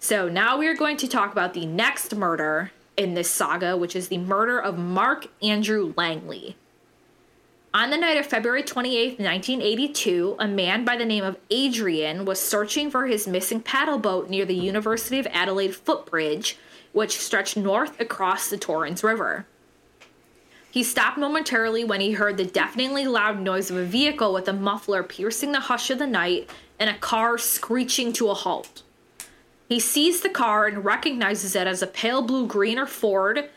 So 0.00 0.28
now 0.28 0.58
we 0.58 0.66
are 0.66 0.74
going 0.74 0.96
to 0.96 1.06
talk 1.06 1.30
about 1.30 1.54
the 1.54 1.64
next 1.64 2.16
murder 2.16 2.72
in 2.96 3.14
this 3.14 3.30
saga, 3.30 3.76
which 3.76 3.94
is 3.94 4.08
the 4.08 4.18
murder 4.18 4.58
of 4.58 4.76
Mark 4.76 5.28
Andrew 5.40 5.94
Langley. 5.96 6.56
On 7.72 7.90
the 7.90 7.96
night 7.96 8.16
of 8.16 8.26
February 8.26 8.64
28th, 8.64 9.20
1982, 9.20 10.34
a 10.40 10.48
man 10.48 10.84
by 10.84 10.96
the 10.96 11.04
name 11.04 11.22
of 11.22 11.38
Adrian 11.48 12.24
was 12.24 12.40
searching 12.40 12.90
for 12.90 13.06
his 13.06 13.28
missing 13.28 13.60
paddle 13.60 13.98
boat 13.98 14.28
near 14.28 14.44
the 14.44 14.56
University 14.56 15.20
of 15.20 15.28
Adelaide 15.28 15.76
footbridge, 15.76 16.58
which 16.90 17.16
stretched 17.16 17.56
north 17.56 18.00
across 18.00 18.50
the 18.50 18.58
Torrens 18.58 19.04
River. 19.04 19.46
He 20.74 20.82
stopped 20.82 21.16
momentarily 21.16 21.84
when 21.84 22.00
he 22.00 22.14
heard 22.14 22.36
the 22.36 22.44
deafeningly 22.44 23.06
loud 23.06 23.38
noise 23.38 23.70
of 23.70 23.76
a 23.76 23.84
vehicle 23.84 24.34
with 24.34 24.48
a 24.48 24.52
muffler 24.52 25.04
piercing 25.04 25.52
the 25.52 25.60
hush 25.60 25.88
of 25.88 26.00
the 26.00 26.06
night 26.08 26.50
and 26.80 26.90
a 26.90 26.98
car 26.98 27.38
screeching 27.38 28.12
to 28.14 28.28
a 28.28 28.34
halt. 28.34 28.82
He 29.68 29.78
sees 29.78 30.20
the 30.20 30.28
car 30.28 30.66
and 30.66 30.84
recognizes 30.84 31.54
it 31.54 31.68
as 31.68 31.80
a 31.80 31.86
pale 31.86 32.22
blue 32.22 32.48
green 32.48 32.76
or 32.76 32.86
Ford, 32.86 33.50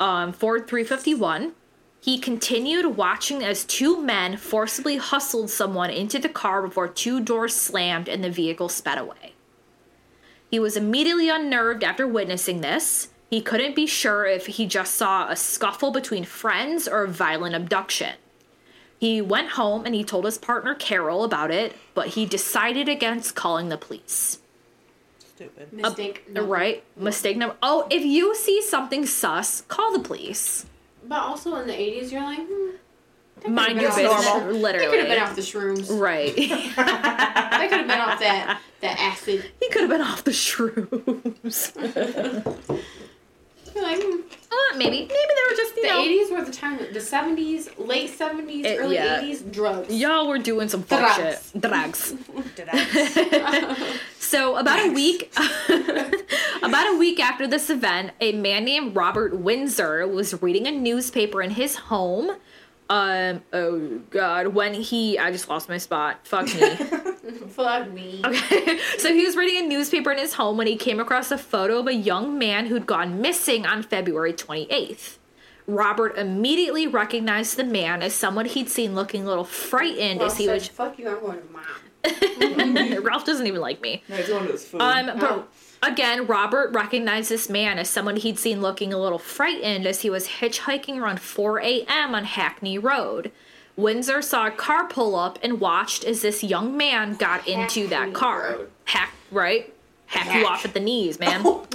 um, 0.00 0.32
Ford 0.32 0.66
351. 0.66 1.52
He 2.00 2.18
continued 2.18 2.96
watching 2.96 3.44
as 3.44 3.66
two 3.66 4.00
men 4.00 4.38
forcibly 4.38 4.96
hustled 4.96 5.50
someone 5.50 5.90
into 5.90 6.18
the 6.18 6.30
car 6.30 6.62
before 6.62 6.88
two 6.88 7.20
doors 7.20 7.54
slammed 7.54 8.08
and 8.08 8.24
the 8.24 8.30
vehicle 8.30 8.70
sped 8.70 8.96
away. 8.96 9.34
He 10.50 10.58
was 10.58 10.78
immediately 10.78 11.28
unnerved 11.28 11.84
after 11.84 12.08
witnessing 12.08 12.62
this. 12.62 13.08
He 13.32 13.40
couldn't 13.40 13.74
be 13.74 13.86
sure 13.86 14.26
if 14.26 14.44
he 14.44 14.66
just 14.66 14.94
saw 14.94 15.26
a 15.30 15.36
scuffle 15.36 15.90
between 15.90 16.22
friends 16.22 16.86
or 16.86 17.04
a 17.04 17.08
violent 17.08 17.54
abduction. 17.54 18.16
He 18.98 19.22
went 19.22 19.52
home 19.52 19.86
and 19.86 19.94
he 19.94 20.04
told 20.04 20.26
his 20.26 20.36
partner 20.36 20.74
Carol 20.74 21.24
about 21.24 21.50
it, 21.50 21.74
but 21.94 22.08
he 22.08 22.26
decided 22.26 22.90
against 22.90 23.34
calling 23.34 23.70
the 23.70 23.78
police. 23.78 24.40
Stupid. 25.18 25.72
Mistake. 25.72 26.28
number- 26.30 26.46
Right? 26.52 26.84
Mistake 26.94 27.38
number. 27.38 27.56
Oh, 27.62 27.86
if 27.88 28.04
you 28.04 28.34
see 28.36 28.60
something 28.60 29.06
sus, 29.06 29.62
call 29.62 29.94
the 29.94 30.00
police. 30.00 30.66
But 31.08 31.20
also 31.22 31.56
in 31.56 31.66
the 31.68 31.72
80s, 31.72 32.12
you're 32.12 32.20
like, 32.22 32.38
hmm, 32.46 32.76
that 33.40 33.50
Mind 33.50 33.80
your 33.80 33.90
off 33.92 33.96
business. 33.96 34.26
the- 34.26 34.40
They 34.40 34.52
Literally. 34.52 34.86
could 34.88 34.98
have 34.98 35.08
been 35.08 35.22
off 35.22 35.36
the 35.36 35.40
shrooms. 35.40 35.88
Right. 35.98 36.34
he 36.34 36.48
They 36.48 36.54
could 36.66 36.76
have 36.76 37.86
been 37.88 37.98
off 37.98 38.20
that, 38.20 38.60
that 38.82 39.00
acid. 39.00 39.50
He 39.58 39.70
could 39.70 39.80
have 39.80 39.90
been 39.90 40.02
off 40.02 40.22
the 40.22 40.32
shrooms. 40.32 41.72
You're 43.74 43.84
like, 43.84 44.02
hmm. 44.02 44.20
Uh, 44.50 44.76
maybe. 44.76 44.98
Maybe 45.00 45.08
they 45.08 45.50
were 45.50 45.56
just, 45.56 45.76
you 45.76 45.82
The 45.82 45.88
know. 45.88 46.02
80s 46.04 46.30
were 46.38 46.44
the 46.44 46.52
time, 46.52 46.78
the 46.78 47.00
70s, 47.00 47.70
late 47.78 48.10
70s, 48.10 48.64
It- 48.64 48.78
early 48.78 48.94
yeah. 48.96 49.20
80s, 49.22 49.50
drugs. 49.52 49.94
Y'all 49.94 50.28
were 50.28 50.38
doing 50.38 50.68
some 50.68 50.82
fuck 50.82 51.16
Drugs. 51.16 51.50
shit. 51.52 51.60
Drugs. 51.62 52.14
Did 52.56 52.68
I? 52.72 53.88
So 54.18 54.56
about 54.56 54.86
a 54.86 54.90
week 54.92 55.30
about 56.62 56.94
a 56.94 56.96
week 56.96 57.20
after 57.20 57.46
this 57.46 57.68
event, 57.68 58.12
a 58.18 58.32
man 58.32 58.64
named 58.64 58.96
Robert 58.96 59.36
Windsor 59.36 60.06
was 60.08 60.40
reading 60.40 60.66
a 60.66 60.70
newspaper 60.70 61.42
in 61.42 61.50
his 61.50 61.76
home. 61.76 62.30
Um 62.88 63.42
oh 63.52 64.00
god, 64.10 64.48
when 64.48 64.72
he 64.74 65.18
I 65.18 65.32
just 65.32 65.50
lost 65.50 65.68
my 65.68 65.76
spot. 65.76 66.20
Fuck 66.26 66.46
me. 66.54 67.11
Fuck 67.52 67.90
me. 67.90 68.20
Okay. 68.24 68.78
So 68.98 69.12
he 69.12 69.24
was 69.24 69.34
reading 69.36 69.64
a 69.64 69.68
newspaper 69.68 70.12
in 70.12 70.18
his 70.18 70.34
home 70.34 70.56
when 70.56 70.66
he 70.68 70.76
came 70.76 71.00
across 71.00 71.30
a 71.32 71.38
photo 71.38 71.78
of 71.80 71.86
a 71.88 71.94
young 71.94 72.38
man 72.38 72.66
who'd 72.66 72.86
gone 72.86 73.20
missing 73.20 73.66
on 73.66 73.82
February 73.82 74.32
28th. 74.32 75.18
Robert 75.66 76.16
immediately 76.18 76.86
recognized 76.86 77.56
the 77.56 77.64
man 77.64 78.02
as 78.02 78.14
someone 78.14 78.44
he'd 78.46 78.68
seen 78.68 78.94
looking 78.94 79.24
a 79.24 79.26
little 79.26 79.44
frightened 79.44 80.20
Well, 80.20 80.28
as 80.28 80.36
he 80.36 80.44
said, 80.46 80.54
was 80.54 80.68
fuck 80.68 80.98
you, 80.98 81.08
I'm 81.08 81.20
going 81.20 81.38
to 81.40 81.52
mom. 81.52 83.02
Ralph 83.04 83.24
doesn't 83.24 83.46
even 83.46 83.60
like 83.60 83.80
me. 83.80 84.02
No, 84.08 84.16
he's 84.16 84.28
going 84.28 84.46
to 84.46 84.52
his 84.52 84.64
food. 84.66 84.80
Um, 84.82 85.08
Oh. 85.10 85.44
but 85.82 85.90
again, 85.92 86.26
Robert 86.26 86.72
recognized 86.72 87.28
this 87.30 87.48
man 87.48 87.78
as 87.78 87.88
someone 87.88 88.16
he'd 88.16 88.38
seen 88.38 88.60
looking 88.60 88.92
a 88.92 88.98
little 88.98 89.18
frightened 89.18 89.86
as 89.86 90.02
he 90.02 90.10
was 90.10 90.26
hitchhiking 90.28 90.96
around 90.98 91.20
4 91.20 91.60
a.m. 91.60 92.14
on 92.14 92.24
Hackney 92.24 92.78
Road. 92.78 93.30
Windsor 93.76 94.20
saw 94.22 94.46
a 94.48 94.50
car 94.50 94.86
pull 94.86 95.16
up 95.16 95.38
and 95.42 95.58
watched 95.60 96.04
as 96.04 96.20
this 96.22 96.44
young 96.44 96.76
man 96.76 97.14
got 97.14 97.46
into 97.48 97.86
that 97.88 98.12
car. 98.12 98.42
Road. 98.52 98.70
Hack, 98.84 99.12
right? 99.30 99.72
Hack 100.06 100.34
you 100.38 100.46
off 100.46 100.64
at 100.66 100.74
the 100.74 100.80
knees, 100.80 101.18
man. 101.18 101.40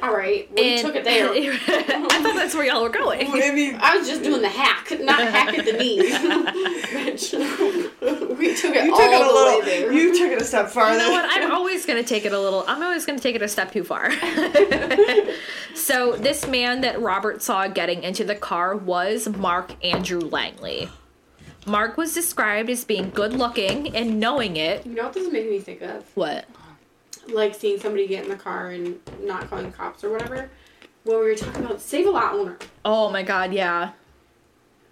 All 0.00 0.14
right, 0.14 0.48
well, 0.54 0.64
you 0.64 0.70
And- 0.74 0.80
took 0.80 0.94
it 0.94 1.02
there. 1.02 1.28
I 1.34 2.22
thought 2.22 2.36
that's 2.36 2.54
where 2.54 2.64
y'all 2.64 2.82
were 2.84 2.88
going. 2.88 3.32
Maybe 3.32 3.74
I 3.74 3.96
was 3.96 4.06
just 4.08 4.22
doing 4.22 4.42
the 4.42 4.48
hack, 4.48 4.92
not 5.00 5.18
hack 5.20 5.58
at 5.58 5.64
the 5.64 5.72
knees. 5.72 6.12
Bitch. 6.14 7.32
we 8.38 8.54
took 8.54 8.76
it 8.76 8.84
you 8.84 8.92
all 8.92 8.98
took 9.00 9.10
it 9.10 9.20
a 9.20 9.24
the 9.24 9.32
little. 9.32 9.58
way 9.58 9.64
there. 9.64 9.92
You 9.92 10.16
took 10.16 10.30
it 10.30 10.40
a 10.40 10.44
step 10.44 10.68
farther. 10.68 10.92
You 10.92 10.98
know 11.00 11.10
what? 11.10 11.24
I'm 11.28 11.50
always 11.50 11.84
going 11.84 12.00
to 12.00 12.08
take 12.08 12.24
it 12.24 12.32
a 12.32 12.38
little. 12.38 12.64
I'm 12.68 12.80
always 12.80 13.04
going 13.06 13.18
to 13.18 13.22
take 13.22 13.34
it 13.34 13.42
a 13.42 13.48
step 13.48 13.72
too 13.72 13.82
far. 13.82 14.12
so 15.74 16.12
this 16.12 16.46
man 16.46 16.82
that 16.82 17.00
Robert 17.00 17.42
saw 17.42 17.66
getting 17.66 18.04
into 18.04 18.22
the 18.24 18.36
car 18.36 18.76
was 18.76 19.28
Mark 19.28 19.72
Andrew 19.84 20.20
Langley. 20.20 20.88
Mark 21.68 21.96
was 21.96 22.14
described 22.14 22.70
as 22.70 22.84
being 22.84 23.10
good 23.10 23.32
looking 23.32 23.94
and 23.94 24.18
knowing 24.18 24.56
it. 24.56 24.86
You 24.86 24.94
know 24.94 25.04
what 25.04 25.12
this 25.12 25.26
is 25.26 25.32
making 25.32 25.50
me 25.50 25.60
think 25.60 25.82
of? 25.82 26.04
What? 26.16 26.46
Like 27.28 27.54
seeing 27.54 27.78
somebody 27.78 28.06
get 28.06 28.24
in 28.24 28.30
the 28.30 28.36
car 28.36 28.70
and 28.70 28.98
not 29.20 29.48
calling 29.50 29.66
the 29.66 29.76
cops 29.76 30.02
or 30.02 30.10
whatever. 30.10 30.50
When 31.04 31.18
we 31.20 31.24
were 31.24 31.34
talking 31.34 31.64
about 31.64 31.80
save 31.80 32.06
a 32.06 32.10
lot 32.10 32.34
owner. 32.34 32.58
Oh 32.84 33.10
my 33.10 33.22
god, 33.22 33.52
yeah. 33.52 33.92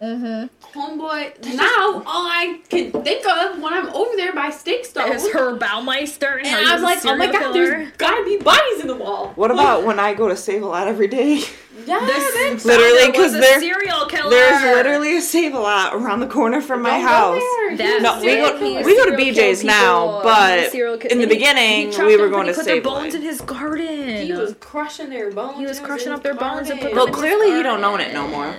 Mm-hmm. 0.01 0.79
Homeboy, 0.79 1.55
now 1.57 2.03
all 2.05 2.27
I 2.27 2.61
can 2.69 2.93
think 2.93 3.27
of 3.27 3.59
when 3.63 3.73
I'm 3.73 3.89
over 3.95 4.15
there 4.17 4.35
by 4.35 4.51
Steak 4.51 4.85
Stove. 4.85 5.09
Is 5.09 5.33
her 5.33 5.57
Baumeister 5.57 6.37
and, 6.37 6.47
and 6.47 6.67
I'm 6.67 6.83
was 6.83 6.83
like, 6.83 7.07
oh 7.07 7.17
my 7.17 7.33
god, 7.33 7.41
killer. 7.41 7.53
there's 7.55 7.93
gotta 7.93 8.23
be 8.25 8.37
bodies 8.37 8.81
in 8.81 8.89
the 8.89 8.95
wall. 8.95 9.33
What 9.37 9.51
about 9.51 9.85
when 9.85 9.99
I 9.99 10.13
go 10.13 10.29
to 10.29 10.37
Save 10.37 10.63
a 10.63 10.67
Lot 10.67 10.87
every 10.87 11.09
day? 11.09 11.43
Yeah, 11.87 12.01
This. 12.05 12.65
Literally, 12.65 12.99
founder 13.05 13.19
was 13.21 13.27
'cause 13.33 13.35
a 13.35 13.41
there- 13.41 13.61
serial 13.61 14.07
killer. 14.07 14.31
There's 14.31 14.63
literally 14.77 15.17
a 15.19 15.23
Save 15.23 15.55
a 15.55 15.59
Lot 15.61 15.95
around 15.95 16.21
the 16.21 16.27
corner 16.27 16.61
from 16.61 16.83
my 16.83 16.91
Don't 16.91 17.03
go 17.03 17.07
house. 17.07 17.79
there. 17.79 18.01
No, 18.01 18.19
we 18.21 18.37
go- 18.37 18.59
killer. 18.59 18.83
we 18.83 18.97
go 18.97 19.05
to 19.07 19.13
BJ's 19.17 19.63
now, 19.63 20.21
but 20.23 20.73
and 20.75 21.13
in 21.13 21.19
the 21.21 21.27
beginning, 21.27 21.91
we 21.99 22.17
were 22.17 22.29
going 22.29 22.47
to 22.47 22.53
he 22.53 22.57
put 22.57 22.65
their 22.67 22.75
Save 22.77 22.83
bones 22.83 23.05
Life. 23.05 23.15
in 23.15 23.23
his 23.23 23.41
garden. 23.41 24.27
He 24.27 24.33
was 24.33 24.55
crushing 24.61 25.11
their 25.11 25.31
bones. 25.31 25.59
He 25.59 25.67
was 25.67 25.79
crushing 25.81 26.13
up 26.13 26.23
their 26.23 26.35
bones 26.35 26.71
and 26.71 26.81
put 26.81 26.93
garden. 26.93 26.97
Well, 26.97 27.07
them 27.07 27.15
in 27.15 27.21
his 27.23 27.37
clearly 27.39 27.57
he 27.57 27.63
don't 27.63 27.81
garden. 27.83 27.85
own 27.85 28.01
it 28.01 28.13
no 28.13 28.27
more. 28.29 28.55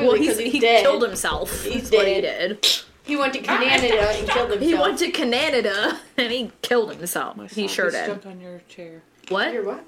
Well, 0.00 0.14
he's, 0.14 0.28
'cause 0.30 0.38
he's 0.38 0.52
he 0.52 0.60
dead. 0.60 0.82
killed 0.82 1.02
himself. 1.02 1.64
He's 1.64 1.90
That's 1.90 1.96
what 1.96 2.06
he 2.08 2.20
dead. 2.20 2.60
did. 2.60 2.76
He 3.04 3.16
went 3.16 3.32
to 3.34 3.38
Canada 3.40 4.10
and 4.10 4.28
killed 4.28 4.50
himself. 4.50 4.60
He 4.60 4.74
went 4.74 4.98
to 4.98 5.10
Canada 5.10 5.98
and 6.16 6.30
he 6.32 6.50
killed 6.62 6.92
himself. 6.94 7.36
He 7.52 7.66
sure 7.68 7.90
did. 7.90 8.04
Stuck 8.04 8.26
on 8.26 8.40
your 8.40 8.60
chair. 8.68 9.02
What? 9.28 9.52
Your 9.52 9.64
what? 9.64 9.84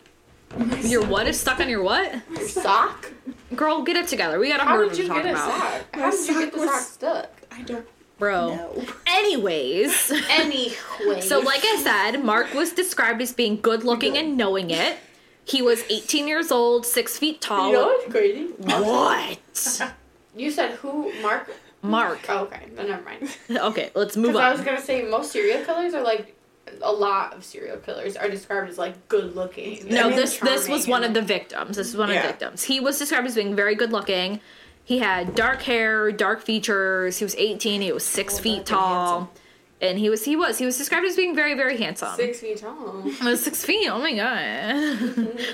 Your 0.83 1.05
what 1.07 1.27
is 1.29 1.39
stuck 1.41 1.61
on 1.61 1.69
your 1.69 1.83
what? 1.83 2.13
Your 2.37 2.49
sock? 2.49 3.13
Girl, 3.55 3.83
get 3.83 3.97
it 3.97 4.09
together. 4.09 4.39
We 4.39 4.49
got 4.49 4.61
a 4.61 4.65
How 4.65 4.77
murder 4.77 4.89
did 4.91 4.97
to 4.97 5.03
you 5.03 5.09
talk 5.09 5.23
get 5.23 5.27
a 5.27 5.31
about. 5.33 5.61
sock? 5.61 5.95
How 5.95 6.11
did 6.11 6.29
you 6.29 6.41
get 6.41 6.53
the 6.53 6.59
was- 6.61 6.71
sock 6.71 6.81
stuck? 6.81 7.31
I 7.53 7.63
don't 7.63 7.87
Bro. 8.19 8.55
know. 8.55 8.85
Anyways. 9.07 10.13
Anyway. 10.29 11.21
So, 11.21 11.39
like 11.41 11.63
I 11.65 11.81
said, 11.83 12.23
Mark 12.25 12.53
was 12.53 12.73
described 12.73 13.23
as 13.23 13.33
being 13.33 13.61
good 13.61 13.83
looking 13.85 14.17
and 14.19 14.37
knowing 14.37 14.71
it. 14.71 14.99
He 15.45 15.63
was 15.63 15.83
18 15.89 16.29
years 16.29 16.53
old, 16.53 16.85
six 16.85 17.17
feet 17.19 17.41
tall. 17.41 17.69
You 17.69 17.73
know 17.75 17.87
what's 17.87 18.11
crazy? 18.11 18.47
What? 18.59 19.93
You 20.37 20.49
said 20.53 20.77
who? 20.77 21.13
Mark? 21.23 21.51
Mark. 21.83 22.21
Oh, 22.29 22.45
okay. 22.45 22.69
No, 22.77 22.87
never 22.87 23.03
mind. 23.03 23.37
Okay, 23.51 23.91
let's 23.97 24.17
move 24.17 24.29
Because 24.29 24.41
I 24.41 24.51
was 24.53 24.61
on. 24.61 24.67
gonna 24.67 24.81
say 24.81 25.03
most 25.03 25.33
serial 25.33 25.65
killers 25.65 25.93
are 25.93 26.05
like 26.05 26.37
a 26.83 26.93
lot 26.93 27.35
of 27.35 27.45
serial 27.45 27.77
killers 27.79 28.17
are 28.17 28.29
described 28.29 28.69
as 28.71 28.79
like 28.79 29.09
good 29.09 29.35
looking. 29.37 29.87
No, 29.89 30.09
and 30.09 30.19
this 30.19 30.39
this 30.39 30.69
was 30.69 30.87
one 30.87 31.05
of 31.05 31.15
the 31.15 31.23
victims. 31.23 31.77
This 31.77 31.89
is 31.89 31.97
one 31.97 32.09
of 32.11 32.15
Yeah. 32.17 32.23
the 32.23 32.29
victims. 32.29 32.65
He 32.65 32.81
was 32.81 32.99
described 32.99 33.27
as 33.27 33.35
being 33.35 33.55
very 33.57 33.75
good 33.75 33.93
looking. 33.93 34.41
He 34.85 34.99
had 34.99 35.35
dark 35.35 35.63
hair, 35.63 36.11
dark 36.11 36.43
features. 36.43 37.19
He 37.19 37.25
was 37.25 37.35
18. 37.37 37.81
He 37.83 37.93
was 37.93 38.05
six 38.05 38.39
feet 38.41 38.67
tall, 38.67 39.19
handsome. 39.21 39.35
and 39.81 39.99
he 39.99 40.11
was 40.11 40.25
he 40.25 40.35
was 40.37 40.59
he 40.59 40.65
was 40.67 40.77
described 40.79 41.07
as 41.07 41.15
being 41.17 41.35
very 41.37 41.55
very 41.55 41.77
handsome. 41.79 42.15
six 42.17 42.41
feet 42.41 42.59
tall. 42.59 43.05
I 43.23 43.31
was 43.31 43.43
six 43.43 43.65
feet. 43.65 43.89
Oh 43.89 43.99
my 44.01 44.13
god! 44.15 45.01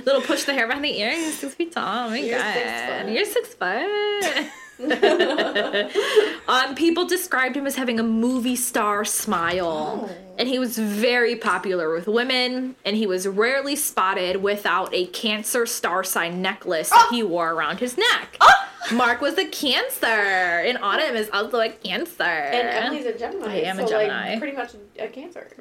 Little 0.07 0.23
push 0.23 0.45
the 0.45 0.55
hair 0.55 0.67
behind 0.67 0.85
the 0.85 0.99
ear. 1.01 1.11
He's 1.13 1.39
six 1.39 1.55
feet 1.55 1.73
tall. 1.73 2.07
Oh 2.07 2.11
my 2.11 2.19
You're 2.19 2.39
god! 2.39 2.55
six. 2.55 3.11
You're 3.11 3.25
six 3.27 3.55
foot. 3.55 4.47
um, 6.49 6.75
people 6.75 7.07
described 7.07 7.57
him 7.57 7.67
as 7.67 7.77
having 7.77 7.99
a 7.99 8.03
movie 8.03 8.57
star 8.57 9.05
smile, 9.05 10.11
and 10.39 10.49
he 10.49 10.59
was 10.59 10.79
very 10.79 11.37
popular 11.37 11.93
with 11.93 12.07
women. 12.07 12.77
And 12.85 12.97
he 12.97 13.07
was 13.07 13.27
rarely 13.27 13.77
spotted 13.77 14.43
without 14.43 14.95
a 14.95 15.07
Cancer 15.07 15.67
star 15.67 16.05
sign 16.05 16.43
necklace 16.43 16.91
that 16.91 17.09
oh. 17.11 17.15
he 17.15 17.23
wore 17.23 17.53
around 17.53 17.81
his 17.81 17.97
neck. 17.97 18.37
Oh. 18.41 18.53
Mark 18.93 19.21
was 19.21 19.37
a 19.37 19.45
Cancer, 19.47 20.07
and 20.07 20.79
Autumn 20.79 21.17
is 21.17 21.29
also 21.33 21.61
a 21.61 21.71
Cancer. 21.71 22.23
And 22.23 22.69
Emily's 22.69 23.07
a 23.07 23.19
Gemini. 23.19 23.47
I 23.47 23.55
am 23.63 23.79
a 23.79 23.83
so 23.83 23.89
Gemini. 23.89 24.31
Like, 24.31 24.39
pretty 24.39 24.57
much 24.57 24.75
a 24.99 25.09
Cancer. 25.09 25.49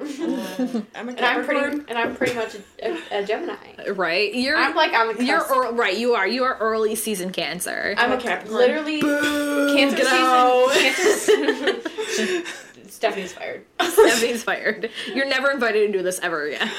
I'm 0.94 1.08
a 1.08 1.12
and 1.12 1.20
I'm 1.20 1.44
pretty 1.44 1.60
Capricorn. 1.60 1.84
and 1.88 1.98
I'm 1.98 2.14
pretty 2.14 2.34
much 2.34 2.54
a, 2.54 2.88
a, 2.88 3.22
a 3.22 3.26
Gemini. 3.26 3.56
right? 3.94 4.32
You're 4.32 4.56
I'm 4.56 4.76
like 4.76 4.92
on 4.92 5.08
the 5.08 5.14
cusp. 5.14 5.26
you're 5.26 5.64
ear- 5.64 5.72
right. 5.72 5.96
You 5.96 6.14
are. 6.14 6.28
You 6.28 6.44
are 6.44 6.56
early 6.58 6.94
season 6.94 7.32
Cancer. 7.32 7.94
I'm 7.96 8.12
I'm 8.12 8.18
a 8.18 8.20
a 8.20 8.20
Capricorn. 8.20 8.58
Literally, 8.58 9.00
cancer 9.00 9.96
get 9.96 10.06
season. 10.06 10.22
out. 10.22 10.70
Cancer. 10.72 12.52
Stephanie's 12.88 13.32
fired. 13.32 13.64
Stephanie's 13.80 14.42
fired. 14.42 14.90
You're 15.14 15.26
never 15.28 15.50
invited 15.50 15.86
to 15.92 15.98
do 15.98 16.02
this 16.02 16.18
ever 16.20 16.44
again. 16.48 16.70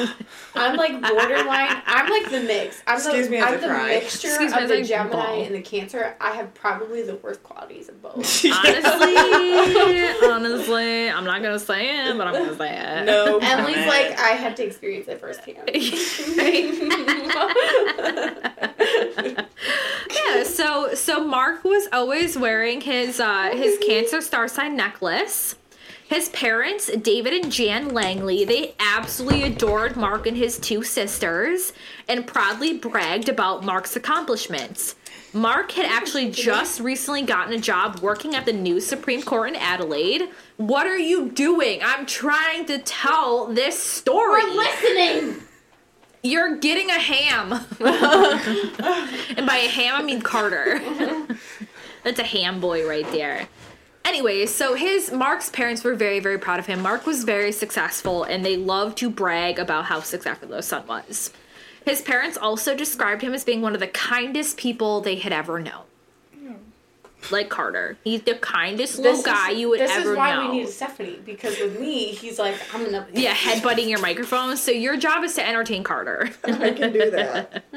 I'm 0.56 0.76
like 0.76 1.00
borderline. 1.02 1.82
I'm 1.86 2.10
like 2.10 2.30
the 2.32 2.42
mix. 2.42 2.82
I'm 2.88 2.98
Excuse 2.98 3.26
the, 3.26 3.32
me 3.32 3.42
I'm 3.42 3.54
I 3.54 3.58
the 3.58 3.68
cry. 3.68 3.88
mixture 3.88 4.28
Excuse 4.30 4.52
of 4.54 4.58
as 4.60 4.70
the 4.70 4.78
I 4.78 4.84
Gemini 4.84 5.12
bawl. 5.16 5.44
and 5.44 5.56
the 5.56 5.62
Cancer. 5.62 6.16
I 6.20 6.32
have 6.32 6.54
probably 6.54 7.02
the 7.04 7.16
worst 7.16 7.44
qualities 7.44 7.90
of 7.90 8.02
both. 8.02 8.16
honestly, 8.46 10.28
honestly, 10.30 11.10
I'm 11.10 11.26
not 11.26 11.42
gonna 11.42 11.60
say 11.60 12.08
it, 12.10 12.18
but 12.18 12.28
I'm 12.28 12.34
gonna 12.34 12.56
say 12.58 12.76
it. 12.78 13.06
No. 13.06 13.38
Emily's 13.40 13.76
comment. 13.76 13.88
like, 13.88 14.20
I 14.20 14.30
had 14.32 14.56
to 14.58 14.64
experience 14.66 15.08
it 15.08 15.20
firsthand. 15.20 15.70
yeah. 20.12 20.44
so 20.44 20.94
so 20.94 21.24
Mark 21.24 21.64
was 21.64 21.88
always 21.92 22.38
wearing 22.38 22.82
his 22.82 23.20
uh 23.20 23.50
his 23.54 23.78
Cancer 23.86 24.22
star 24.22 24.48
sign 24.48 24.76
necklace. 24.76 25.56
His 26.08 26.30
parents, 26.30 26.90
David 26.96 27.34
and 27.34 27.52
Jan 27.52 27.90
Langley, 27.90 28.46
they 28.46 28.76
absolutely 28.80 29.44
adored 29.44 29.98
Mark 29.98 30.26
and 30.26 30.38
his 30.38 30.58
two 30.58 30.82
sisters 30.82 31.74
and 32.08 32.26
proudly 32.26 32.78
bragged 32.78 33.28
about 33.28 33.66
Mark's 33.66 33.98
accomplishments. 33.98 34.96
Mark 35.34 35.74
had 35.74 35.86
actually 35.86 36.32
just 36.32 36.80
recently 36.80 37.24
gotten 37.24 37.54
a 37.54 37.60
job 37.60 38.00
working 38.00 38.36
at 38.36 38.46
the 38.46 38.54
new 38.54 38.80
Supreme 38.80 39.22
Court 39.22 39.50
in 39.50 39.56
Adelaide. 39.58 40.30
What 40.56 40.88
are 40.88 40.98
you 40.98 41.30
doing? 41.30 41.82
I'm 41.84 42.06
trying 42.06 42.66
to 42.68 42.80
tell 42.80 43.48
this 43.48 43.78
story. 43.78 44.44
We're 44.44 44.56
listening. 44.56 45.44
You're 46.24 46.56
getting 46.56 46.90
a 46.90 47.00
ham. 47.00 47.52
and 49.38 49.46
by 49.46 49.58
a 49.58 49.70
ham, 49.70 49.96
I 49.96 50.04
mean 50.04 50.22
Carter. 50.22 50.80
That's 52.06 52.20
a 52.20 52.24
ham 52.24 52.62
boy 52.62 52.88
right 52.88 53.10
there. 53.12 53.50
Anyway, 54.08 54.46
so 54.46 54.74
his 54.74 55.12
Mark's 55.12 55.50
parents 55.50 55.84
were 55.84 55.94
very, 55.94 56.22
very 56.22 56.40
proud 56.40 56.60
of 56.60 56.66
him. 56.66 56.82
Mark 56.82 57.06
was 57.06 57.26
very 57.26 57.52
successful, 57.52 58.24
and 58.24 58.46
they 58.46 58.56
loved 58.56 58.98
to 59.00 59.10
brag 59.10 59.60
about 59.60 59.84
how 59.84 60.00
successful 60.00 60.48
their 60.48 60.62
son 60.62 60.88
was. 60.88 61.34
His 61.84 62.02
parents 62.02 62.38
also 62.38 62.74
described 62.74 63.22
him 63.22 63.34
as 63.34 63.44
being 63.44 63.62
one 63.62 63.74
of 63.74 63.82
the 63.82 63.88
kindest 63.88 64.56
people 64.56 65.02
they 65.02 65.16
had 65.16 65.34
ever 65.34 65.60
known. 65.60 65.84
Hmm. 66.34 66.54
Like 67.32 67.50
Carter, 67.50 67.98
he's 68.02 68.22
the 68.22 68.36
kindest 68.36 68.98
little 68.98 69.22
guy 69.22 69.50
you 69.50 69.68
would 69.68 69.82
ever 69.82 69.90
know. 69.92 70.00
this 70.00 70.08
is 70.12 70.18
why 70.18 70.36
know. 70.36 70.52
we 70.52 70.58
need 70.60 70.70
Stephanie 70.70 71.20
because 71.26 71.60
with 71.60 71.78
me, 71.78 72.06
he's 72.06 72.40
like, 72.40 72.56
I'm 72.74 72.86
gonna. 72.86 73.08
yeah, 73.14 73.36
headbutting 73.36 73.90
your 73.90 74.00
microphone. 74.00 74.56
So 74.56 74.72
your 74.72 74.96
job 74.96 75.26
is 75.26 75.36
to 75.36 75.46
entertain 75.46 75.84
Carter. 75.84 76.30
I 76.46 76.72
can 76.72 76.94
do 76.94 77.12
that. 77.12 77.66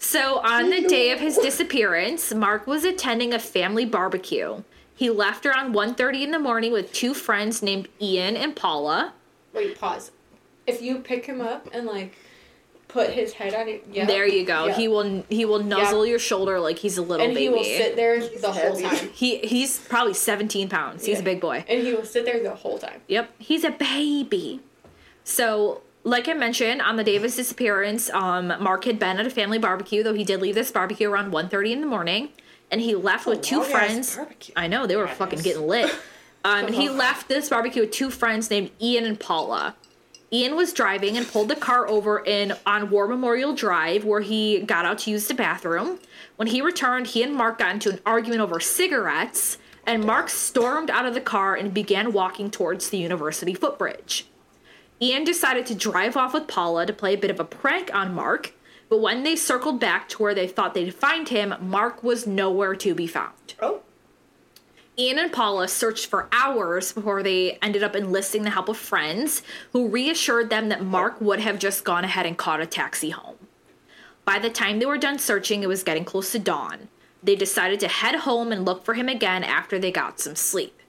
So 0.00 0.38
on 0.38 0.70
the 0.70 0.80
day 0.88 1.12
of 1.12 1.20
his 1.20 1.38
disappearance, 1.38 2.34
Mark 2.34 2.66
was 2.66 2.82
attending 2.82 3.32
a 3.32 3.38
family 3.38 3.84
barbecue. 3.84 4.64
He 5.00 5.08
left 5.08 5.46
around 5.46 5.72
1.30 5.74 6.24
in 6.24 6.30
the 6.30 6.38
morning 6.38 6.72
with 6.72 6.92
two 6.92 7.14
friends 7.14 7.62
named 7.62 7.88
Ian 8.02 8.36
and 8.36 8.54
Paula. 8.54 9.14
Wait, 9.54 9.80
pause. 9.80 10.10
If 10.66 10.82
you 10.82 10.98
pick 10.98 11.24
him 11.24 11.40
up 11.40 11.66
and 11.72 11.86
like 11.86 12.18
put 12.86 13.08
his 13.08 13.32
head 13.32 13.54
on 13.54 13.66
it, 13.66 13.86
yeah. 13.90 14.04
There 14.04 14.26
you 14.26 14.44
go. 14.44 14.66
Yeah. 14.66 14.74
He 14.74 14.88
will 14.88 15.24
he 15.30 15.46
will 15.46 15.62
nuzzle 15.62 16.04
your 16.04 16.18
shoulder 16.18 16.60
like 16.60 16.78
he's 16.80 16.98
a 16.98 17.02
little 17.02 17.24
and 17.24 17.34
baby. 17.34 17.44
he 17.44 17.48
will 17.48 17.64
sit 17.64 17.96
there 17.96 18.20
the 18.20 18.52
whole 18.52 18.78
time. 18.78 19.08
He 19.14 19.38
he's 19.38 19.78
probably 19.78 20.12
17 20.12 20.68
pounds. 20.68 21.06
He's 21.06 21.20
a 21.20 21.22
big 21.22 21.40
boy. 21.40 21.64
And 21.66 21.80
he 21.80 21.94
will 21.94 22.04
sit 22.04 22.26
there 22.26 22.42
the 22.42 22.54
whole 22.54 22.78
time. 22.78 23.00
Yep, 23.08 23.30
he's 23.38 23.64
a 23.64 23.70
baby. 23.70 24.60
So, 25.24 25.80
like 26.04 26.28
I 26.28 26.34
mentioned, 26.34 26.82
on 26.82 26.96
the 26.96 27.04
day 27.04 27.16
of 27.16 27.22
his 27.22 27.36
disappearance, 27.36 28.10
um, 28.10 28.48
Mark 28.60 28.84
had 28.84 28.98
been 28.98 29.18
at 29.18 29.24
a 29.24 29.30
family 29.30 29.56
barbecue, 29.58 30.02
though 30.02 30.12
he 30.12 30.24
did 30.24 30.42
leave 30.42 30.56
this 30.56 30.70
barbecue 30.70 31.08
around 31.08 31.32
1.30 31.32 31.70
in 31.70 31.80
the 31.80 31.86
morning. 31.86 32.28
And 32.70 32.80
he 32.80 32.94
left 32.94 33.26
with 33.26 33.42
two 33.42 33.62
friends. 33.62 34.16
barbecue. 34.16 34.54
I 34.56 34.66
know, 34.68 34.86
they 34.86 34.96
were 34.96 35.08
fucking 35.08 35.40
getting 35.40 35.66
lit. 35.66 35.90
Um, 36.42 36.68
and 36.68 36.74
he 36.74 36.88
left 36.88 37.28
this 37.28 37.50
barbecue 37.50 37.82
with 37.82 37.90
two 37.90 38.08
friends 38.08 38.48
named 38.48 38.70
Ian 38.80 39.04
and 39.04 39.20
Paula. 39.20 39.76
Ian 40.32 40.54
was 40.54 40.72
driving 40.72 41.16
and 41.16 41.26
pulled 41.26 41.48
the 41.48 41.56
car 41.56 41.88
over 41.88 42.20
in 42.20 42.54
on 42.64 42.88
War 42.88 43.08
Memorial 43.08 43.52
Drive 43.54 44.04
where 44.04 44.20
he 44.20 44.60
got 44.60 44.84
out 44.84 45.00
to 45.00 45.10
use 45.10 45.26
the 45.26 45.34
bathroom. 45.34 45.98
When 46.36 46.48
he 46.48 46.62
returned, 46.62 47.08
he 47.08 47.22
and 47.22 47.34
Mark 47.34 47.58
got 47.58 47.74
into 47.74 47.90
an 47.90 48.00
argument 48.06 48.40
over 48.40 48.60
cigarettes, 48.60 49.58
and 49.84 50.04
Mark 50.04 50.30
stormed 50.30 50.88
out 50.88 51.04
of 51.04 51.14
the 51.14 51.20
car 51.20 51.56
and 51.56 51.74
began 51.74 52.12
walking 52.12 52.50
towards 52.50 52.90
the 52.90 52.98
university 52.98 53.54
footbridge. 53.54 54.26
Ian 55.02 55.24
decided 55.24 55.66
to 55.66 55.74
drive 55.74 56.16
off 56.16 56.32
with 56.32 56.46
Paula 56.46 56.86
to 56.86 56.92
play 56.92 57.14
a 57.14 57.18
bit 57.18 57.30
of 57.30 57.40
a 57.40 57.44
prank 57.44 57.92
on 57.94 58.14
Mark, 58.14 58.52
but 58.90 59.00
when 59.00 59.22
they 59.22 59.36
circled 59.36 59.80
back 59.80 60.08
to 60.10 60.22
where 60.22 60.34
they 60.34 60.46
thought 60.46 60.74
they'd 60.74 60.94
find 60.94 61.28
him, 61.28 61.54
Mark 61.60 62.02
was 62.02 62.26
nowhere 62.26 62.74
to 62.74 62.94
be 62.94 63.06
found. 63.06 63.54
Oh, 63.62 63.80
Ian 64.98 65.18
and 65.18 65.32
Paula 65.32 65.66
searched 65.68 66.06
for 66.06 66.28
hours 66.30 66.92
before 66.92 67.22
they 67.22 67.52
ended 67.62 67.82
up 67.82 67.96
enlisting 67.96 68.42
the 68.42 68.50
help 68.50 68.68
of 68.68 68.76
friends 68.76 69.42
who 69.72 69.88
reassured 69.88 70.50
them 70.50 70.68
that 70.68 70.84
Mark 70.84 71.20
would 71.20 71.40
have 71.40 71.58
just 71.58 71.84
gone 71.84 72.04
ahead 72.04 72.26
and 72.26 72.36
caught 72.36 72.60
a 72.60 72.66
taxi 72.66 73.10
home. 73.10 73.36
By 74.26 74.38
the 74.38 74.50
time 74.50 74.78
they 74.78 74.86
were 74.86 74.98
done 74.98 75.18
searching, 75.18 75.62
it 75.62 75.68
was 75.68 75.84
getting 75.84 76.04
close 76.04 76.32
to 76.32 76.38
dawn. 76.38 76.88
They 77.22 77.36
decided 77.36 77.80
to 77.80 77.88
head 77.88 78.14
home 78.16 78.52
and 78.52 78.64
look 78.64 78.84
for 78.84 78.94
him 78.94 79.08
again 79.08 79.44
after 79.44 79.78
they 79.78 79.90
got 79.90 80.20
some 80.20 80.36
sleep. 80.36 80.82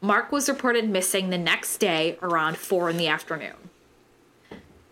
Mark 0.00 0.32
was 0.32 0.48
reported 0.48 0.88
missing 0.88 1.28
the 1.28 1.36
next 1.36 1.78
day 1.78 2.18
around 2.22 2.56
4 2.56 2.90
in 2.90 2.96
the 2.96 3.08
afternoon. 3.08 3.69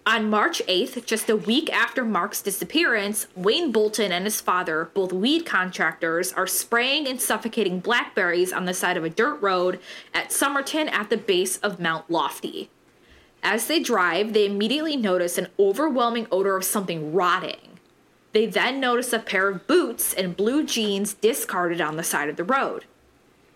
On 0.09 0.31
March 0.31 0.63
8th, 0.67 1.05
just 1.05 1.29
a 1.29 1.37
week 1.37 1.71
after 1.71 2.03
Mark's 2.03 2.41
disappearance, 2.41 3.27
Wayne 3.37 3.71
Bolton 3.71 4.11
and 4.11 4.25
his 4.25 4.41
father, 4.41 4.89
both 4.95 5.13
weed 5.13 5.45
contractors, 5.45 6.33
are 6.33 6.47
spraying 6.47 7.07
and 7.07 7.21
suffocating 7.21 7.79
blackberries 7.79 8.51
on 8.51 8.65
the 8.65 8.73
side 8.73 8.97
of 8.97 9.05
a 9.05 9.11
dirt 9.11 9.39
road 9.43 9.79
at 10.15 10.33
Somerton 10.33 10.89
at 10.89 11.11
the 11.11 11.19
base 11.19 11.59
of 11.59 11.79
Mount 11.79 12.11
Lofty. 12.11 12.71
As 13.43 13.67
they 13.67 13.81
drive, 13.81 14.33
they 14.33 14.47
immediately 14.47 14.97
notice 14.97 15.37
an 15.37 15.49
overwhelming 15.59 16.27
odor 16.33 16.57
of 16.57 16.65
something 16.65 17.13
rotting. 17.13 17.79
They 18.33 18.47
then 18.47 18.81
notice 18.81 19.13
a 19.13 19.19
pair 19.19 19.47
of 19.47 19.67
boots 19.67 20.15
and 20.15 20.35
blue 20.35 20.65
jeans 20.65 21.13
discarded 21.13 21.83
on 21.83 21.99
the 21.99 22.03
side 22.03 22.31
of 22.31 22.37
the 22.37 22.45
road. 22.45 22.87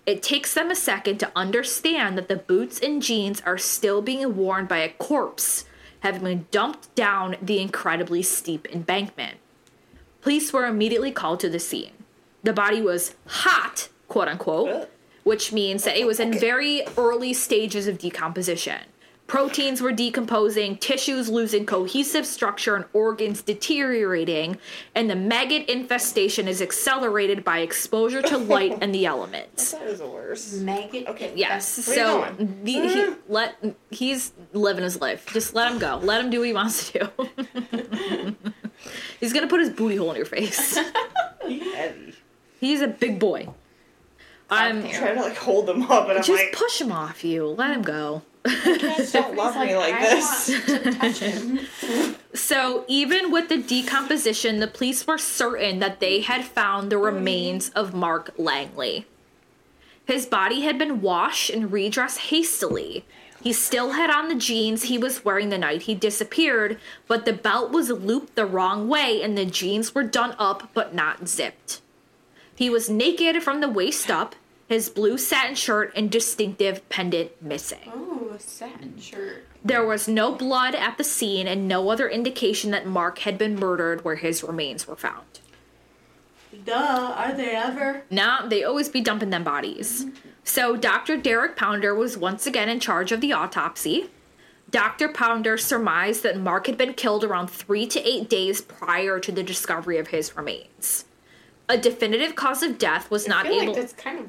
It 0.05 0.23
takes 0.23 0.53
them 0.53 0.71
a 0.71 0.77
second 0.77 1.17
to 1.21 1.33
understand 1.35 2.19
that 2.19 2.29
the 2.29 2.37
boots 2.37 2.79
and 2.79 3.01
jeans 3.01 3.41
are 3.41 3.57
still 3.57 4.03
being 4.03 4.37
worn 4.37 4.67
by 4.67 4.81
a 4.81 4.91
corpse, 4.91 5.65
having 6.03 6.23
been 6.23 6.47
dumped 6.51 6.95
down 6.95 7.37
the 7.41 7.61
incredibly 7.61 8.23
steep 8.23 8.69
embankment. 8.73 9.39
Police 10.21 10.53
were 10.53 10.67
immediately 10.67 11.11
called 11.11 11.41
to 11.41 11.49
the 11.49 11.59
scene. 11.59 11.93
The 12.43 12.53
body 12.53 12.81
was 12.81 13.15
hot, 13.27 13.89
quote 14.09 14.29
unquote, 14.29 14.91
which 15.25 15.53
means 15.53 15.85
that 15.85 15.97
it 15.97 16.07
was 16.07 16.21
in 16.21 16.33
very 16.33 16.83
early 16.97 17.33
stages 17.33 17.87
of 17.87 17.99
decomposition. 17.99 18.81
Proteins 19.33 19.81
were 19.81 19.93
decomposing, 19.93 20.77
tissues 20.77 21.31
losing 21.31 21.65
cohesive 21.65 22.27
structure, 22.27 22.77
and 22.77 22.85
organs 22.93 23.41
deteriorating, 23.41 24.59
and 24.95 25.09
the 25.09 25.17
maggot 25.17 25.71
infestation 25.71 26.47
is 26.47 26.61
accelerated 26.61 27.43
by 27.43 27.61
exposure 27.61 28.21
to 28.21 28.37
light 28.37 28.77
and 28.83 28.95
the 28.95 29.07
elements. 29.15 29.73
that 29.73 29.87
was 29.87 30.01
the 30.01 30.07
worst. 30.07 30.61
Maggot. 30.61 31.07
Okay. 31.07 31.33
Yes. 31.35 31.89
Where 31.89 31.97
you 31.97 32.03
So 32.03 32.21
going? 32.21 32.61
the, 32.63 32.73
he, 32.73 32.79
mm-hmm. 32.79 33.33
let 33.33 33.57
he's 33.91 34.35
living 34.53 34.85
his 34.85 35.01
life. 35.01 35.25
Just 35.33 35.55
let 35.55 35.73
him 35.73 35.79
go. 35.79 35.97
Let 36.03 36.23
him 36.23 36.29
do 36.29 36.41
what 36.41 36.49
he 36.49 36.53
wants 36.53 36.93
to 36.93 37.11
do. 37.17 38.37
he's 39.19 39.33
gonna 39.33 39.49
put 39.49 39.61
his 39.61 39.71
booty 39.71 39.97
hole 39.97 40.11
in 40.11 40.17
your 40.17 40.27
face. 40.27 40.77
Heavy. 41.41 42.15
He's 42.61 42.83
a 42.83 42.89
big 42.89 43.19
boy. 43.19 43.49
I'm 44.51 44.83
I'm 44.83 44.91
trying 44.91 45.15
to 45.15 45.23
like 45.23 45.39
hold 45.39 45.65
them 45.65 45.85
up, 45.91 46.11
and 46.11 46.19
I'm 46.19 46.23
just 46.23 46.45
like, 46.45 46.53
push 46.53 46.83
him 46.83 46.93
off 46.93 47.25
you. 47.25 47.47
Let 47.47 47.71
him 47.71 47.81
go. 47.81 48.21
Don't 48.45 49.37
love 49.37 49.57
me 49.57 49.77
like 49.77 49.95
I 49.95 50.01
this. 50.01 50.51
want 50.69 50.85
to 50.85 50.93
touch 50.93 51.19
him. 51.19 51.61
So 52.35 52.87
even 52.89 53.31
with 53.31 53.51
the 53.51 53.59
decomposition, 53.59 54.59
the 54.59 54.67
police 54.67 55.07
were 55.07 55.19
certain 55.19 55.81
that 55.81 56.01
they 56.01 56.21
had 56.21 56.45
found 56.45 56.91
the 56.91 56.97
mm-hmm. 56.97 57.05
remains 57.05 57.69
of 57.71 57.93
Mark 57.93 58.33
Langley. 58.39 59.07
His 60.07 60.25
body 60.25 60.63
had 60.63 60.79
been 60.79 61.03
washed 61.03 61.51
and 61.51 61.71
redressed 61.71 62.19
hastily. 62.19 63.05
He 63.43 63.53
still 63.53 63.93
had 63.93 64.09
on 64.09 64.29
the 64.29 64.35
jeans 64.35 64.85
he 64.85 64.99
was 64.99 65.25
wearing 65.25 65.51
the 65.51 65.59
night 65.59 65.83
he 65.83 65.95
disappeared, 65.95 66.79
but 67.07 67.25
the 67.25 67.33
belt 67.33 67.71
was 67.71 67.91
looped 67.91 68.35
the 68.35 68.47
wrong 68.47 68.89
way 68.89 69.23
and 69.23 69.37
the 69.37 69.45
jeans 69.45 69.95
were 69.95 70.05
done 70.05 70.35
up 70.39 70.71
but 70.73 70.95
not 70.95 71.29
zipped. 71.29 71.83
He 72.55 72.71
was 72.71 72.89
naked 72.89 73.43
from 73.43 73.61
the 73.61 73.69
waist 73.69 74.11
up, 74.11 74.37
his 74.69 74.89
blue 74.89 75.19
satin 75.19 75.55
shirt 75.55 75.93
and 75.95 76.11
distinctive 76.11 76.89
pendant 76.89 77.43
missing. 77.43 77.91
Ooh, 77.95 78.31
a 78.35 78.39
satin 78.39 78.99
shirt. 78.99 79.47
There 79.65 79.87
was 79.87 80.09
no 80.09 80.35
blood 80.35 80.75
at 80.75 80.99
the 80.99 81.05
scene 81.05 81.47
and 81.47 81.69
no 81.69 81.91
other 81.91 82.09
indication 82.09 82.71
that 82.73 82.87
Mark 82.87 83.21
had 83.21 83.39
been 83.39 83.57
murdered 83.57 84.05
where 84.05 84.17
his 84.17 84.43
remains 84.43 84.89
were 84.89 84.97
found. 84.97 85.41
Duh, 86.65 87.15
are 87.17 87.33
they 87.33 87.55
ever? 87.55 88.03
Nah, 88.11 88.47
they 88.47 88.65
always 88.65 88.89
be 88.89 89.01
dumping 89.01 89.31
them 89.31 89.45
bodies. 89.45 90.05
Mm-hmm. 90.05 90.29
So 90.45 90.77
Dr. 90.77 91.17
Derek 91.17 91.57
Pounder 91.57 91.95
was 91.95 92.19
once 92.19 92.47
again 92.47 92.69
in 92.69 92.81
charge 92.81 93.13
of 93.13 93.21
the 93.21 93.33
autopsy. 93.33 94.11
Dr. 94.71 95.09
Pounder 95.09 95.59
surmised 95.59 96.23
that 96.23 96.39
Mark 96.39 96.67
had 96.67 96.79
been 96.79 96.95
killed 96.95 97.25
around 97.25 97.49
three 97.49 97.87
to 97.87 98.09
eight 98.09 98.29
days 98.29 98.63
prior 98.63 99.21
to 99.21 99.31
the 99.31 99.43
discovery 99.43 99.99
of 99.99 100.09
his 100.09 100.35
remains. 100.37 101.05
A 101.69 101.77
definitive 101.77 102.35
cause 102.35 102.63
of 102.63 102.79
death 102.79 103.11
was 103.11 103.27
I 103.27 103.31
not 103.31 103.47
able. 103.47 103.67
like 103.67 103.77
that's 103.77 103.93
kind 103.93 104.19
of 104.19 104.27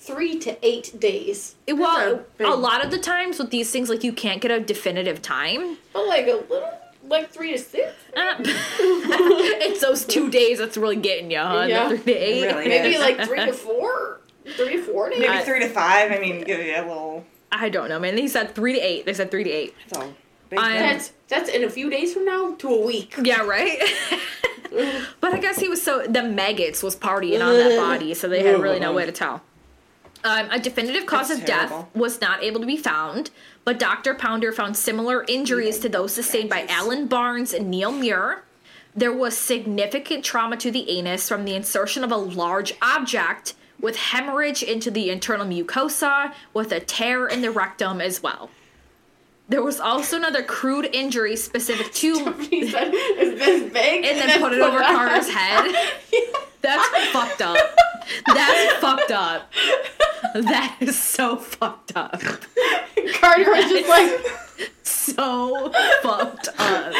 three 0.00 0.38
to 0.40 0.56
eight 0.66 0.98
days. 0.98 1.54
well, 1.68 2.24
a 2.38 2.44
a, 2.44 2.56
lot 2.56 2.84
of 2.84 2.90
the 2.90 2.98
times 2.98 3.38
with 3.38 3.50
these 3.50 3.70
things, 3.70 3.88
like 3.90 4.02
you 4.02 4.12
can't 4.12 4.40
get 4.40 4.50
a 4.50 4.58
definitive 4.58 5.20
time. 5.22 5.76
But 5.92 6.08
like 6.08 6.26
a 6.26 6.42
little, 6.48 6.70
like 7.06 7.30
three 7.30 7.52
to 7.52 7.58
six. 7.58 7.92
Uh, 8.16 8.34
it's 8.40 9.80
those 9.80 10.04
two 10.04 10.30
days 10.30 10.58
that's 10.58 10.76
really 10.76 10.96
getting 10.96 11.30
you, 11.30 11.38
huh? 11.38 11.66
Yeah. 11.68 11.88
Three 11.88 11.98
to 11.98 12.12
eight. 12.12 12.46
Really 12.46 12.68
Maybe 12.68 12.94
is. 12.94 13.00
like 13.00 13.20
three 13.26 13.44
to 13.46 13.52
four. 13.68 14.20
Three 14.56 14.76
to 14.78 14.82
four 14.82 15.10
days. 15.10 15.20
Maybe 15.20 15.32
I- 15.32 15.42
three 15.42 15.60
to 15.60 15.68
five. 15.68 16.10
I 16.10 16.18
mean, 16.18 16.42
give 16.44 16.58
you 16.64 16.74
a 16.76 16.82
little. 16.86 17.24
I 17.52 17.68
don't 17.68 17.88
know, 17.88 17.98
man. 17.98 18.14
They 18.16 18.28
said 18.28 18.54
three 18.54 18.72
to 18.72 18.80
eight. 18.80 19.06
They 19.06 19.14
said 19.14 19.30
three 19.30 19.44
to 19.44 19.50
eight. 19.50 19.74
So 19.92 20.14
big 20.48 20.58
I'm- 20.58 20.80
That's 20.80 21.12
that's 21.28 21.50
in 21.50 21.62
a 21.64 21.70
few 21.70 21.90
days 21.90 22.14
from 22.14 22.24
now 22.24 22.54
to 22.56 22.68
a 22.68 22.86
week. 22.86 23.14
Yeah, 23.22 23.42
right. 23.44 23.78
but 25.20 25.34
I 25.34 25.38
guess 25.40 25.58
he 25.58 25.68
was 25.68 25.82
so 25.82 26.06
the 26.06 26.22
maggots 26.22 26.82
was 26.82 26.96
partying 26.96 27.44
on 27.44 27.54
that 27.56 27.76
body, 27.76 28.14
so 28.14 28.28
they 28.28 28.42
had 28.42 28.60
really 28.60 28.80
no 28.80 28.92
way 28.92 29.04
to 29.06 29.12
tell. 29.12 29.42
Um, 30.22 30.50
a 30.50 30.58
definitive 30.58 31.06
cause 31.06 31.28
That's 31.28 31.40
of 31.40 31.46
terrible. 31.46 31.82
death 31.82 31.94
was 31.94 32.20
not 32.20 32.42
able 32.42 32.60
to 32.60 32.66
be 32.66 32.76
found, 32.76 33.30
but 33.64 33.78
Dr. 33.78 34.14
Pounder 34.14 34.52
found 34.52 34.76
similar 34.76 35.24
injuries 35.28 35.78
to 35.78 35.88
those 35.88 36.12
sustained 36.12 36.50
by 36.50 36.66
Alan 36.68 37.06
Barnes 37.06 37.54
and 37.54 37.70
Neil 37.70 37.90
Muir. 37.90 38.42
There 38.94 39.12
was 39.12 39.36
significant 39.36 40.24
trauma 40.24 40.56
to 40.58 40.70
the 40.70 40.90
anus 40.90 41.28
from 41.28 41.44
the 41.44 41.54
insertion 41.54 42.04
of 42.04 42.12
a 42.12 42.16
large 42.16 42.74
object 42.82 43.54
with 43.80 43.96
hemorrhage 43.96 44.62
into 44.62 44.90
the 44.90 45.10
internal 45.10 45.46
mucosa 45.46 46.34
with 46.52 46.70
a 46.72 46.80
tear 46.80 47.26
in 47.26 47.40
the 47.40 47.50
rectum 47.50 48.00
as 48.00 48.22
well. 48.22 48.50
There 49.48 49.62
was 49.62 49.80
also 49.80 50.16
another 50.16 50.42
crude 50.42 50.88
injury 50.92 51.34
specific 51.36 51.92
to 51.94 52.14
said, 52.14 52.34
"Is 52.94 53.38
this 53.38 53.72
big?" 53.72 54.04
and 54.04 54.18
then 54.18 54.40
put 54.40 54.52
it 54.52 54.60
over 54.60 54.80
Carter's 54.80 55.28
head. 55.28 55.74
That's 56.62 56.88
fucked 57.12 57.42
up. 57.42 57.56
That's 58.26 58.74
fucked 58.80 59.10
up. 59.10 59.52
That 60.34 60.76
is 60.80 60.98
so 60.98 61.36
fucked 61.36 61.96
up. 61.96 62.20
Carter 63.20 63.50
was 63.50 63.64
just 63.70 63.88
like, 63.88 64.10
So 64.82 65.72
fucked 66.02 66.48
up. 66.58 66.92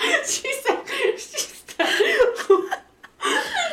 she 0.26 0.52
said, 0.62 0.82
she 1.16 1.48
said, 1.48 2.82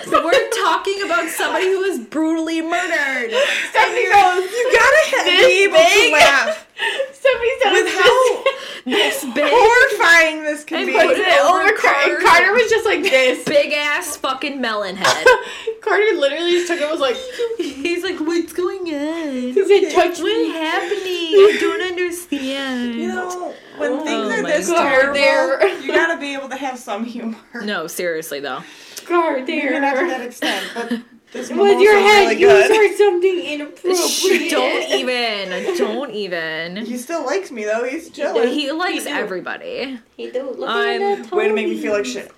We're 0.08 0.50
talking 0.64 1.02
about 1.04 1.30
somebody 1.30 1.66
who 1.68 1.80
was 1.80 2.00
brutally 2.00 2.62
murdered. 2.62 3.32
Stephanie 3.70 4.06
goes, 4.10 4.52
You 4.52 4.72
gotta 4.74 5.24
be 5.26 5.64
able 5.66 5.74
big? 5.78 6.10
to 6.10 6.12
laugh 6.14 6.68
Stephanie 7.14 7.52
said, 7.64 7.72
with 7.74 7.94
how 7.94 8.44
This 8.86 9.24
big, 9.34 9.46
horrifying 9.52 10.44
this 10.44 10.64
can 10.64 10.78
And 10.80 10.88
be. 10.88 10.94
put 10.94 11.08
Put 11.08 11.18
it 11.18 11.40
over 11.42 11.72
Carter. 11.76 12.18
Carter's- 12.20 12.24
Carter 12.24 12.54
was 12.54 12.70
just 12.70 12.86
like 12.86 13.02
this. 13.02 13.44
big 13.46 13.74
ass 13.74 14.16
fucking 14.18 14.62
melon 14.62 14.96
head. 14.96 15.28
Carter 15.82 16.04
literally 16.18 16.52
just 16.52 16.68
took 16.68 16.78
it 16.80 16.84
and 16.84 16.92
was 16.92 17.00
like, 17.00 17.18
He's 17.58 18.04
like, 18.04 18.20
what's 18.20 18.54
going 18.54 18.82
on? 18.94 19.32
he 19.32 19.54
said, 19.54 19.92
touch 19.92 20.20
What's 20.20 20.52
happening? 20.54 21.02
I 21.04 21.58
don't 21.60 21.82
understand. 21.82 22.96
You 22.96 23.08
know, 23.08 23.54
when 23.78 23.92
Oh 23.94 24.04
things 24.06 24.40
are 24.40 24.42
my 24.44 24.50
this 24.52 24.70
God. 24.70 24.84
terrible, 25.16 25.82
you 25.84 25.92
gotta 25.94 26.20
be 26.20 26.34
able 26.36 26.50
to 26.50 26.56
have 26.58 26.78
some 26.78 27.04
humor. 27.06 27.38
No, 27.64 27.88
seriously 27.88 28.40
though. 28.40 28.62
Carter. 29.06 29.46
Maybe 29.46 29.80
not 29.80 29.94
to 29.96 30.08
that 30.08 30.22
extent, 30.22 30.68
but 30.74 30.90
this 31.32 31.50
With 31.50 31.80
your 31.82 31.98
is 31.98 32.04
head, 32.04 32.20
really 32.28 32.40
you 32.42 32.48
good. 32.48 32.72
said 32.72 32.98
something 32.98 33.40
inappropriate. 33.40 34.52
Don't 34.52 34.92
even. 34.92 35.78
Don't 35.78 36.12
even. 36.12 36.86
He 36.86 36.98
still 36.98 37.26
likes 37.26 37.52
me 37.52 37.66
though. 37.66 37.84
He's 37.84 38.10
chilling. 38.10 38.50
He 38.50 38.72
likes 38.72 39.04
do. 39.06 39.10
everybody. 39.10 40.00
He 40.18 40.32
do. 40.32 40.52
Look 40.58 40.70
I'm- 40.70 41.02
at 41.02 41.24
that 41.24 41.32
Way 41.36 41.48
to 41.48 41.54
make 41.54 41.68
me 41.68 41.78
feel 41.80 41.94
like 41.94 42.06
shit. 42.06 42.32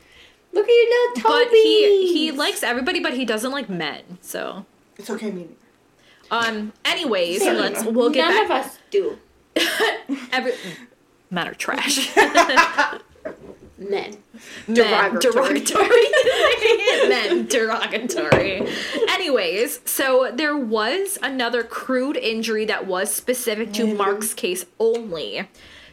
Look 0.53 0.65
at 0.67 0.71
your 0.71 1.09
little 1.15 1.31
But 1.45 1.49
he 1.51 2.13
he 2.13 2.31
likes 2.31 2.63
everybody, 2.63 2.99
but 2.99 3.13
he 3.13 3.25
doesn't 3.25 3.51
like 3.51 3.69
men. 3.69 4.17
So, 4.21 4.65
It's 4.97 5.09
okay, 5.09 5.29
me. 5.29 5.49
um. 6.31 6.73
Anyways, 6.83 7.41
Same. 7.41 7.57
let's 7.57 7.83
we'll 7.83 8.09
get 8.09 8.27
None 8.29 8.47
back. 8.47 8.61
of 8.63 8.65
us 8.65 8.79
do. 8.89 9.19
Every 10.31 10.53
men 11.29 11.47
are 11.49 11.53
trash. 11.53 12.09
Men. 13.77 14.17
Men 14.67 15.19
Derogatory. 15.19 15.59
derogatory. 15.61 16.05
men 17.09 17.45
derogatory. 17.45 18.67
Anyways, 19.09 19.81
so 19.85 20.31
there 20.33 20.57
was 20.57 21.17
another 21.21 21.63
crude 21.63 22.17
injury 22.17 22.65
that 22.65 22.87
was 22.87 23.13
specific 23.13 23.73
to 23.73 23.93
Mark's 23.93 24.33
case 24.33 24.65
only. 24.79 25.47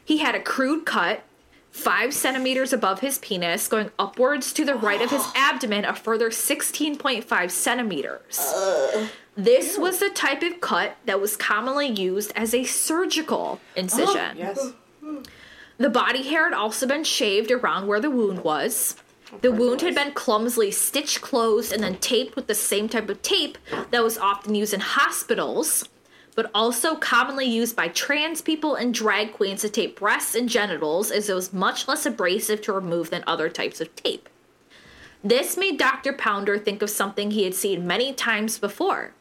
He 0.04 0.18
had 0.18 0.34
a 0.34 0.40
crude 0.42 0.86
cut. 0.86 1.22
Five 1.70 2.14
centimeters 2.14 2.72
above 2.72 3.00
his 3.00 3.18
penis, 3.18 3.66
going 3.66 3.90
upwards 3.98 4.52
to 4.52 4.64
the 4.64 4.76
right 4.76 5.02
of 5.02 5.10
his 5.10 5.26
abdomen, 5.34 5.84
a 5.84 5.92
further 5.92 6.30
16.5 6.30 7.50
centimeters. 7.50 8.38
Uh. 8.38 9.08
This 9.36 9.76
was 9.76 9.98
the 9.98 10.10
type 10.10 10.42
of 10.44 10.60
cut 10.60 10.96
that 11.06 11.20
was 11.20 11.36
commonly 11.36 11.88
used 11.88 12.32
as 12.36 12.54
a 12.54 12.62
surgical 12.64 13.58
incision. 13.74 14.36
Yes. 14.36 14.72
The 15.78 15.90
body 15.90 16.22
hair 16.22 16.44
had 16.44 16.54
also 16.54 16.86
been 16.86 17.04
shaved 17.04 17.50
around 17.50 17.86
where 17.86 18.00
the 18.00 18.10
wound 18.10 18.44
was. 18.44 18.96
The 19.40 19.50
wound 19.50 19.80
had 19.80 19.94
been 19.94 20.12
clumsily 20.12 20.70
stitched 20.70 21.20
closed 21.20 21.72
and 21.72 21.82
then 21.82 21.96
taped 21.96 22.36
with 22.36 22.46
the 22.46 22.54
same 22.54 22.88
type 22.88 23.08
of 23.08 23.22
tape 23.22 23.58
that 23.90 24.04
was 24.04 24.16
often 24.16 24.54
used 24.54 24.72
in 24.72 24.80
hospitals, 24.80 25.88
but 26.36 26.50
also 26.54 26.94
commonly 26.94 27.46
used 27.46 27.74
by 27.74 27.88
trans 27.88 28.40
people 28.40 28.76
and 28.76 28.94
drag 28.94 29.32
queens 29.32 29.62
to 29.62 29.68
tape 29.68 29.98
breasts 29.98 30.36
and 30.36 30.48
genitals, 30.48 31.10
as 31.10 31.28
it 31.28 31.34
was 31.34 31.52
much 31.52 31.88
less 31.88 32.06
abrasive 32.06 32.62
to 32.62 32.72
remove 32.72 33.10
than 33.10 33.24
other 33.26 33.48
types 33.48 33.80
of 33.80 33.94
tape. 33.96 34.28
This 35.24 35.56
made 35.56 35.78
Dr. 35.78 36.12
Pounder 36.12 36.58
think 36.58 36.82
of 36.82 36.90
something 36.90 37.30
he 37.30 37.44
had 37.44 37.54
seen 37.54 37.86
many 37.86 38.12
times 38.12 38.58
before 38.58 39.12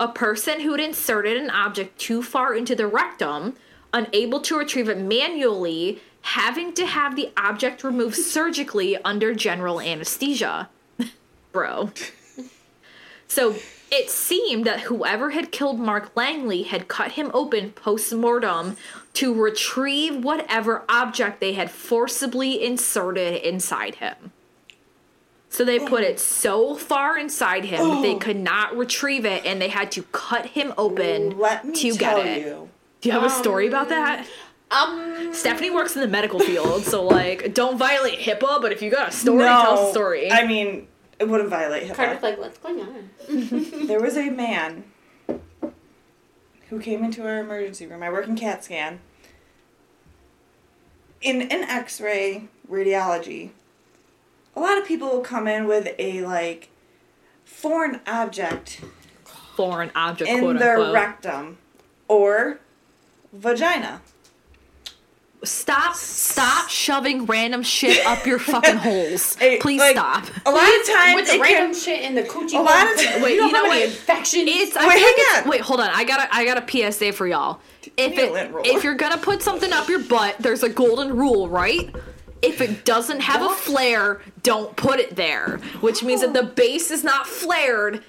a 0.00 0.08
person 0.08 0.60
who 0.60 0.70
had 0.70 0.80
inserted 0.80 1.36
an 1.36 1.50
object 1.50 1.98
too 1.98 2.22
far 2.22 2.54
into 2.54 2.74
the 2.74 2.86
rectum, 2.86 3.54
unable 3.92 4.40
to 4.40 4.58
retrieve 4.58 4.88
it 4.88 4.98
manually, 4.98 6.00
having 6.22 6.72
to 6.74 6.86
have 6.86 7.16
the 7.16 7.30
object 7.36 7.84
removed 7.84 8.16
surgically 8.34 8.96
under 8.98 9.34
general 9.34 9.80
anesthesia. 9.80 10.68
Bro. 11.52 11.90
So 13.26 13.56
it 13.92 14.10
seemed 14.10 14.64
that 14.66 14.80
whoever 14.80 15.30
had 15.30 15.52
killed 15.52 15.78
Mark 15.78 16.12
Langley 16.16 16.62
had 16.62 16.88
cut 16.88 17.12
him 17.12 17.30
open 17.34 17.72
post 17.72 18.12
mortem 18.12 18.76
to 19.14 19.34
retrieve 19.34 20.24
whatever 20.24 20.84
object 20.88 21.40
they 21.40 21.54
had 21.54 21.70
forcibly 21.70 22.62
inserted 22.64 23.42
inside 23.42 23.96
him. 23.96 24.32
So 25.48 25.64
they 25.64 25.80
put 25.80 26.04
it 26.04 26.20
so 26.20 26.76
far 26.76 27.18
inside 27.18 27.64
him 27.64 27.88
that 27.88 28.02
they 28.02 28.14
oh. 28.14 28.18
could 28.18 28.38
not 28.38 28.76
retrieve 28.76 29.24
it 29.24 29.44
and 29.44 29.60
they 29.60 29.68
had 29.68 29.90
to 29.92 30.04
cut 30.04 30.46
him 30.46 30.72
open 30.78 31.36
Let 31.38 31.64
me 31.64 31.74
to 31.74 31.92
tell 31.92 32.22
get 32.22 32.26
it. 32.26 32.46
you. 32.46 32.69
Do 33.00 33.08
you 33.08 33.12
have 33.12 33.24
a 33.24 33.30
story 33.30 33.66
about 33.66 33.88
that? 33.88 34.26
Um, 34.70 35.30
Stephanie 35.32 35.70
works 35.70 35.96
in 35.96 36.00
the 36.02 36.08
medical 36.08 36.38
field, 36.38 36.84
so 36.84 37.02
like 37.04 37.54
don't 37.54 37.76
violate 37.76 38.20
HIPAA, 38.20 38.60
but 38.62 38.70
if 38.72 38.82
you 38.82 38.90
got 38.90 39.08
a 39.08 39.12
story, 39.12 39.44
tell 39.44 39.88
a 39.88 39.90
story. 39.90 40.30
I 40.30 40.46
mean, 40.46 40.86
it 41.18 41.28
wouldn't 41.28 41.50
violate 41.50 41.84
HIPAA. 41.88 41.94
Carter's 41.94 42.18
HIPAA. 42.18 42.22
like, 42.22 42.38
what's 42.38 42.58
going 42.58 42.80
on? 42.80 43.10
There 43.86 44.00
was 44.00 44.16
a 44.16 44.30
man 44.30 44.84
who 46.68 46.78
came 46.78 47.02
into 47.02 47.26
our 47.26 47.38
emergency 47.38 47.86
room. 47.86 48.02
I 48.02 48.10
work 48.10 48.28
in 48.28 48.36
CAT 48.36 48.62
scan. 48.64 49.00
In 51.20 51.42
an 51.42 51.64
X-ray 51.64 52.48
radiology, 52.70 53.50
a 54.54 54.60
lot 54.60 54.78
of 54.78 54.86
people 54.86 55.08
will 55.08 55.20
come 55.20 55.48
in 55.48 55.66
with 55.66 55.88
a 55.98 56.22
like 56.24 56.70
foreign 57.44 58.00
object 58.06 58.80
Foreign 59.56 59.90
object, 59.94 60.30
in 60.30 60.38
quote 60.40 60.58
their 60.58 60.76
unquote. 60.78 60.94
rectum 60.94 61.58
or 62.08 62.60
vagina. 63.32 64.00
Stop! 65.42 65.94
Stop 65.94 66.68
shoving 66.68 67.24
random 67.24 67.62
shit 67.62 68.04
up 68.04 68.26
your 68.26 68.38
fucking 68.38 68.76
holes. 68.76 69.36
Please 69.60 69.80
like, 69.80 69.96
stop. 69.96 70.24
A 70.44 70.50
lot 70.50 70.68
of 70.80 70.86
times 70.86 71.14
With 71.14 71.30
the 71.32 71.38
random 71.40 71.72
can, 71.72 71.74
shit 71.74 72.02
in 72.02 72.14
the 72.14 72.22
coochie. 72.24 72.58
A 72.58 72.62
lot 72.62 72.92
of 72.92 72.98
t- 72.98 73.06
you 73.16 73.22
wait, 73.24 73.38
know 73.38 73.46
you 73.46 73.52
know 73.52 73.64
what? 73.64 73.82
infections? 73.82 74.44
It's 74.46 74.76
I 74.76 74.86
Wait, 74.86 74.98
hang 74.98 75.42
on. 75.44 75.50
wait, 75.50 75.60
hold 75.62 75.80
on. 75.80 75.88
I 75.90 76.04
got 76.04 76.20
a 76.28 76.34
I 76.34 76.44
got 76.44 76.58
a 76.62 76.92
PSA 76.92 77.12
for 77.14 77.26
y'all. 77.26 77.60
If 77.96 78.18
it 78.18 78.50
if 78.66 78.84
you're 78.84 78.94
gonna 78.96 79.16
put 79.16 79.40
something 79.42 79.72
up 79.72 79.88
your 79.88 80.00
butt, 80.00 80.36
there's 80.40 80.62
a 80.62 80.68
golden 80.68 81.16
rule, 81.16 81.48
right? 81.48 81.94
If 82.42 82.60
it 82.60 82.84
doesn't 82.84 83.20
have 83.20 83.40
a 83.42 83.54
flare, 83.54 84.20
don't 84.42 84.74
put 84.76 84.98
it 85.00 85.16
there. 85.16 85.58
Which 85.80 86.02
means 86.02 86.20
that 86.20 86.34
the 86.34 86.42
base 86.42 86.90
is 86.90 87.02
not 87.02 87.26
flared. 87.26 88.04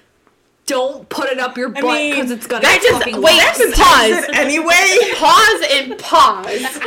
Don't 0.72 1.06
put 1.10 1.28
it 1.30 1.38
up 1.38 1.58
your 1.58 1.68
butt 1.68 1.82
because 1.82 2.30
it's 2.30 2.46
gonna 2.46 2.62
that 2.62 2.80
just- 2.82 2.94
fucking 2.94 3.20
wait, 3.20 3.36
last. 3.36 3.58
That's 3.58 3.78
an 3.78 3.84
Pause. 3.84 4.24
anyway. 4.32 5.12
pause 5.16 5.62
and 5.70 5.98
pause. 5.98 6.46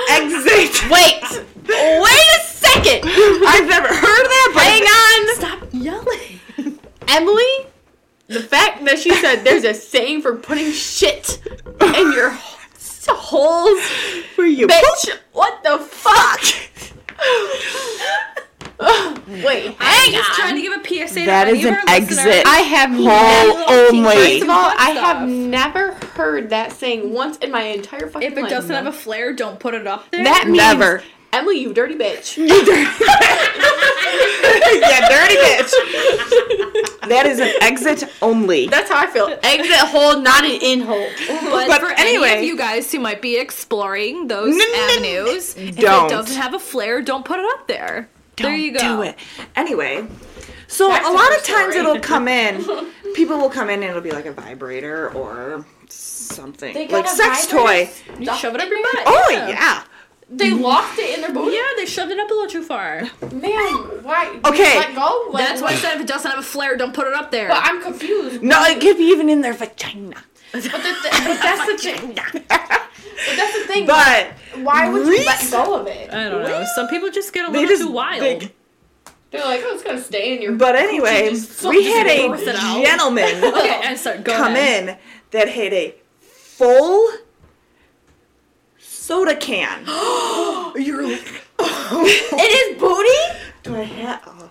exit. 0.09 0.89
Wait, 0.89 1.21
wait 1.67 2.29
a 2.35 2.39
second. 2.43 3.01
I've 3.05 3.67
never 3.67 3.87
heard 3.87 4.21
of 4.25 4.29
that. 4.33 4.51
But 4.55 4.63
Hang 4.63 4.83
on, 4.83 5.35
Stop 5.35 5.69
yelling. 5.71 6.79
Emily. 7.07 7.67
The 8.27 8.41
fact 8.41 8.83
that 8.85 8.97
she 8.97 9.11
said 9.13 9.43
there's 9.43 9.63
a 9.65 9.75
saying 9.75 10.23
for 10.23 10.35
putting 10.35 10.71
shit 10.71 11.39
in 11.79 12.11
your 12.11 12.31
holes, 13.07 13.81
for 14.35 14.45
you. 14.45 14.65
bitch. 14.67 15.09
What 15.31 15.61
the 15.63 15.77
fuck? 15.77 16.41
Wait, 19.27 19.73
hang 19.79 20.11
Just 20.11 20.29
on. 20.31 20.35
trying 20.35 20.55
to 20.55 20.61
give 20.61 20.73
a 20.73 20.83
PSA. 21.07 21.25
That 21.25 21.45
to 21.45 21.51
is 21.51 21.63
an 21.65 21.73
our 21.75 21.83
listeners. 21.85 22.19
exit. 22.25 22.45
I 22.45 22.57
have 22.59 22.89
Hole 22.91 23.05
never, 23.05 23.89
only. 23.91 24.15
First 24.15 24.43
of 24.43 24.49
all, 24.49 24.71
I 24.77 24.91
Stuff. 24.93 25.17
have 25.17 25.29
never 25.29 25.93
heard 26.15 26.49
that 26.49 26.73
saying 26.73 27.13
once 27.13 27.37
in 27.37 27.51
my 27.51 27.61
entire 27.63 28.07
fucking 28.07 28.21
life. 28.21 28.31
If 28.33 28.37
it 28.37 28.41
life. 28.43 28.49
doesn't 28.51 28.75
have 28.75 28.87
a 28.87 28.91
flare, 28.91 29.31
don't 29.33 29.59
put 29.59 29.73
it 29.75 29.87
up 29.87 30.09
there. 30.11 30.23
that 30.25 30.45
means 30.47 30.57
Never. 30.57 31.03
Emily, 31.33 31.59
you 31.59 31.73
dirty 31.73 31.95
bitch. 31.95 32.37
yeah, 32.47 32.47
dirty 35.09 35.35
bitch. 35.35 35.71
That 37.09 37.25
is 37.25 37.39
an 37.39 37.51
exit 37.61 38.03
only. 38.21 38.67
That's 38.67 38.89
how 38.89 38.99
I 38.99 39.07
feel. 39.07 39.37
Exit 39.43 39.75
hole, 39.89 40.19
not 40.21 40.45
an 40.45 40.59
in 40.61 40.81
hole. 40.81 41.07
But, 41.27 41.67
But 41.67 41.81
for 41.81 41.89
any 41.91 42.11
anyway. 42.15 42.37
of 42.37 42.43
you 42.43 42.57
guys 42.57 42.91
who 42.91 42.99
might 42.99 43.21
be 43.21 43.37
exploring 43.37 44.27
those 44.27 44.55
avenues, 44.75 45.55
if 45.57 45.77
don't. 45.77 46.05
it 46.05 46.09
doesn't 46.09 46.41
have 46.41 46.53
a 46.53 46.59
flare, 46.59 47.01
don't 47.01 47.25
put 47.25 47.39
it 47.39 47.45
up 47.53 47.67
there. 47.67 48.09
Don't 48.35 48.51
There 48.51 48.55
you 48.55 48.71
go. 48.73 48.79
do 48.79 49.01
it. 49.03 49.17
Anyway, 49.55 50.05
so 50.67 50.89
Back 50.89 51.05
a 51.05 51.09
lot 51.11 51.35
of 51.37 51.43
times 51.43 51.73
story. 51.73 51.77
it'll 51.79 51.99
come 51.99 52.27
in. 52.27 52.65
People 53.15 53.37
will 53.37 53.49
come 53.49 53.69
in 53.69 53.75
and 53.81 53.89
it'll 53.89 54.01
be 54.01 54.11
like 54.11 54.25
a 54.25 54.33
vibrator 54.33 55.09
or 55.13 55.65
something 55.89 56.73
They 56.73 56.87
got 56.87 57.05
like 57.05 57.13
a 57.13 57.15
sex 57.15 57.47
toy. 57.47 57.89
You 58.19 58.35
shove 58.35 58.55
it 58.55 58.61
up 58.61 58.67
your 58.69 58.81
butt. 58.81 59.03
Oh 59.05 59.29
yeah. 59.49 59.83
They 60.29 60.51
locked 60.51 60.97
it 60.97 61.15
in 61.15 61.21
their 61.21 61.31
booty. 61.31 61.55
Yeah, 61.55 61.61
they 61.77 61.85
shoved 61.85 62.11
it 62.11 62.19
up 62.19 62.29
a 62.29 62.33
little 62.33 62.49
too 62.49 62.63
far. 62.63 63.01
Man, 63.31 63.51
why? 64.03 64.39
Okay. 64.43 64.73
you 64.73 64.79
Let 64.79 64.95
go. 64.95 65.27
Like, 65.31 65.47
That's 65.47 65.61
why 65.61 65.67
I 65.69 65.75
said 65.75 65.95
if 65.95 66.01
it 66.01 66.07
doesn't 66.07 66.29
have 66.29 66.39
a 66.39 66.43
flare, 66.43 66.75
don't 66.75 66.95
put 66.95 67.05
it 67.07 67.13
up 67.13 67.29
there. 67.29 67.47
But 67.47 67.61
I'm 67.63 67.79
confused. 67.81 68.41
No, 68.41 68.63
it 68.63 68.81
could 68.81 68.97
be 68.97 69.03
even 69.03 69.29
in 69.29 69.41
their 69.41 69.53
vagina. 69.53 70.23
But, 70.51 70.63
the, 70.63 70.69
but 70.71 71.41
that's 71.41 71.65
the 71.67 71.77
thing. 71.77 72.17
But 73.27 73.35
that's 73.37 73.53
the 73.59 73.65
thing. 73.67 73.85
But 73.85 74.27
why 74.63 74.89
would 74.89 75.07
you 75.07 75.25
let 75.25 75.49
go 75.51 75.79
of 75.79 75.87
it? 75.87 76.11
I 76.13 76.29
don't 76.29 76.43
know. 76.43 76.65
Some 76.75 76.87
people 76.87 77.09
just 77.11 77.33
get 77.33 77.47
a 77.47 77.51
little 77.51 77.67
just 77.67 77.81
too 77.83 77.91
wild. 77.91 78.21
they- 78.21 78.51
They're 79.31 79.43
like, 79.45 79.61
oh, 79.63 79.73
it's 79.73 79.83
gonna 79.83 80.01
stay 80.01 80.35
in 80.35 80.41
your. 80.41 80.53
but 80.53 80.75
anyway, 80.75 81.29
we 81.63 81.83
had 81.85 82.07
a 82.07 82.27
birth 82.29 82.47
it 82.47 82.55
out. 82.55 82.83
gentleman 82.83 83.43
okay, 83.43 83.81
and 83.83 83.97
start 83.99 84.23
go 84.23 84.33
come 84.35 84.53
ahead. 84.53 84.89
in 84.89 84.97
that 85.31 85.49
had 85.49 85.73
a 85.73 85.95
full 86.19 87.09
soda 88.77 89.35
can. 89.35 89.83
You're 90.75 91.03
like, 91.07 91.41
oh. 91.59 92.03
it 92.05 92.75
is 92.75 92.79
booty. 92.79 93.49
do 93.63 93.75
I 93.75 93.83
have? 93.83 94.21
Oh, 94.27 94.49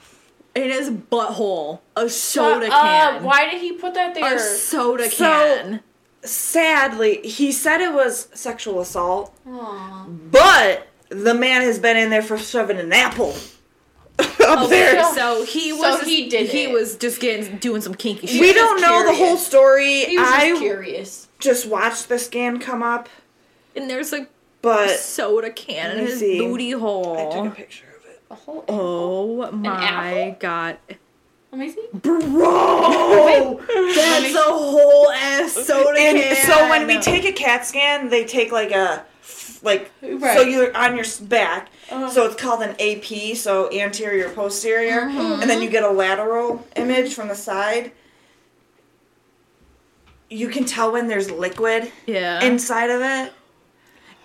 in 0.54 0.70
his 0.70 0.90
butthole. 0.90 1.80
A 1.96 2.08
soda 2.08 2.66
Uh, 2.66 2.70
can. 2.70 3.24
why 3.24 3.50
did 3.50 3.60
he 3.60 3.72
put 3.72 3.94
that 3.94 4.14
there? 4.14 4.36
A 4.36 4.38
soda 4.38 5.10
So- 5.10 5.24
can. 5.24 5.80
Sadly, 6.24 7.20
he 7.24 7.52
said 7.52 7.80
it 7.80 7.92
was 7.92 8.28
sexual 8.34 8.80
assault, 8.80 9.34
Aw. 9.46 10.06
but 10.08 10.88
the 11.10 11.34
man 11.34 11.62
has 11.62 11.78
been 11.78 11.96
in 11.96 12.10
there 12.10 12.22
for 12.22 12.38
shoving 12.38 12.78
an 12.78 12.92
apple 12.92 13.30
up 14.18 14.26
oh, 14.40 14.66
there. 14.68 15.02
so- 15.04 15.14
So 15.14 15.44
he 15.44 15.70
So 15.70 15.76
was 15.76 16.02
he 16.02 16.28
did 16.28 16.48
he 16.50 16.64
it. 16.64 16.72
was 16.72 16.96
just 16.96 17.20
getting 17.20 17.58
doing 17.58 17.80
some 17.82 17.94
kinky 17.94 18.26
shit. 18.26 18.40
we 18.40 18.52
don't 18.52 18.80
know 18.80 19.04
the 19.06 19.14
whole 19.14 19.36
story. 19.36 20.04
He 20.04 20.18
was 20.18 20.28
just 20.28 20.40
I 20.40 20.58
curious. 20.58 21.28
just 21.40 21.66
watched 21.66 22.08
the 22.08 22.18
scan 22.18 22.58
come 22.58 22.82
up, 22.82 23.08
and 23.76 23.88
there's 23.90 24.12
a 24.12 24.26
but 24.62 24.90
soda 24.98 25.50
can 25.50 25.90
in 25.98 26.06
his 26.06 26.20
see. 26.20 26.38
booty 26.38 26.70
hole. 26.70 27.16
I 27.18 27.34
took 27.36 27.52
a 27.52 27.54
picture 27.54 27.86
of 27.98 28.04
it. 28.10 28.22
A 28.30 28.34
whole. 28.34 28.64
Oh 28.68 29.50
my 29.52 29.84
apple? 29.84 30.36
god. 30.40 30.78
Let 31.54 31.60
me 31.60 31.70
see. 31.70 31.86
Bro, 31.92 33.60
That's 33.94 34.34
a 34.34 34.40
whole 34.40 35.08
ass 35.12 35.52
soda 35.52 36.00
and 36.00 36.18
can. 36.18 36.48
so 36.48 36.68
when 36.68 36.88
we 36.88 36.98
take 37.00 37.24
a 37.24 37.32
CAT 37.32 37.64
scan, 37.64 38.08
they 38.08 38.24
take 38.24 38.50
like 38.50 38.72
a 38.72 39.06
like 39.62 39.92
so 40.02 40.40
you're 40.40 40.76
on 40.76 40.96
your 40.96 41.04
back. 41.22 41.68
Uh-huh. 41.92 42.10
So 42.10 42.26
it's 42.26 42.34
called 42.34 42.62
an 42.62 42.74
AP, 42.80 43.36
so 43.36 43.70
anterior 43.72 44.30
posterior, 44.30 45.02
and 45.02 45.48
then 45.48 45.62
you 45.62 45.70
get 45.70 45.84
a 45.84 45.90
lateral 45.90 46.66
image 46.74 47.14
from 47.14 47.28
the 47.28 47.36
side. 47.36 47.92
You 50.28 50.48
can 50.48 50.64
tell 50.64 50.90
when 50.90 51.06
there's 51.06 51.30
liquid 51.30 51.92
yeah. 52.08 52.42
inside 52.42 52.90
of 52.90 53.00
it. 53.00 53.32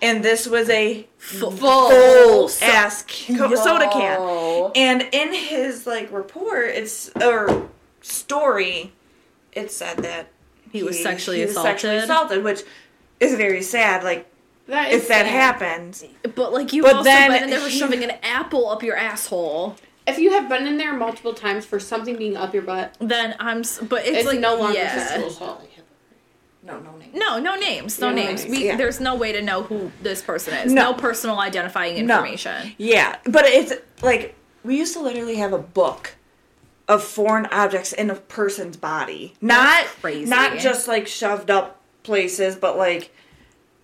And 0.02 0.24
this 0.24 0.46
was 0.46 0.68
a 0.70 1.06
full, 1.18 1.50
full 1.52 2.48
so- 2.48 2.64
ass 2.66 3.02
co- 3.02 3.54
soda 3.54 3.88
can. 3.90 4.72
And 4.74 5.02
in 5.12 5.32
his 5.34 5.86
like 5.86 6.10
report, 6.12 6.68
it's 6.70 7.10
or 7.16 7.68
story, 8.00 8.92
it 9.52 9.70
said 9.70 9.98
that 9.98 10.28
He 10.72 10.82
was 10.82 11.00
sexually 11.02 11.38
he 11.40 11.46
was 11.46 11.54
sexually 11.54 11.96
assaulted? 11.96 12.38
assaulted, 12.38 12.44
which 12.44 12.62
is 13.20 13.34
very 13.36 13.62
sad. 13.62 14.02
Like 14.04 14.26
That 14.66 14.90
is 14.92 15.02
if 15.02 15.08
that 15.08 15.26
sad. 15.26 15.60
happens, 15.60 16.04
But 16.34 16.52
like 16.52 16.72
you 16.72 16.82
But 16.82 16.96
also 16.96 17.04
then 17.04 17.30
been 17.32 17.42
in 17.44 17.50
there 17.50 17.60
for 17.60 17.70
shoving 17.70 18.02
an 18.02 18.12
apple 18.22 18.68
up 18.70 18.82
your 18.82 18.96
asshole. 18.96 19.76
If 20.06 20.18
you 20.18 20.30
have 20.30 20.48
been 20.48 20.66
in 20.66 20.78
there 20.78 20.94
multiple 20.96 21.34
times 21.34 21.66
for 21.66 21.78
something 21.78 22.16
being 22.16 22.36
up 22.36 22.54
your 22.54 22.62
butt, 22.62 22.96
Then 23.00 23.36
I'm. 23.38 23.58
But 23.86 24.06
it's, 24.06 24.18
it's, 24.18 24.26
like 24.26 24.40
no 24.40 24.56
longer 24.56 24.78
yeah. 24.78 25.06
sexual 25.06 25.28
assault. 25.28 25.69
No, 26.62 26.78
no 26.80 26.96
name. 26.96 27.10
No, 27.14 27.38
no 27.38 27.56
names, 27.56 27.98
no 27.98 28.10
No 28.10 28.14
names. 28.16 28.44
names, 28.44 28.56
We, 28.58 28.66
yeah. 28.66 28.76
There's 28.76 29.00
no 29.00 29.14
way 29.16 29.32
to 29.32 29.40
know 29.42 29.62
who 29.62 29.90
this 30.02 30.20
person 30.22 30.54
is. 30.54 30.72
No. 30.72 30.92
No, 30.92 30.94
personal 30.94 31.38
identifying 31.40 31.96
information. 31.96 32.52
No. 32.52 32.58
information. 32.58 32.74
Yeah, 32.78 33.16
but 33.24 33.44
it's 33.46 33.72
like 34.02 34.34
we 34.62 34.76
used 34.76 34.92
to 34.94 35.00
literally 35.00 35.36
have 35.36 35.52
a 35.52 35.58
book 35.58 36.14
of 36.86 37.02
foreign 37.04 37.46
objects 37.46 37.92
in 37.92 38.10
a 38.10 38.14
person's 38.14 38.76
body, 38.76 39.34
not 39.40 39.86
crazy. 39.86 40.28
not 40.28 40.58
just 40.58 40.86
like 40.88 41.06
shoved 41.06 41.50
up 41.50 41.80
places, 42.02 42.56
but 42.56 42.76
like 42.76 43.10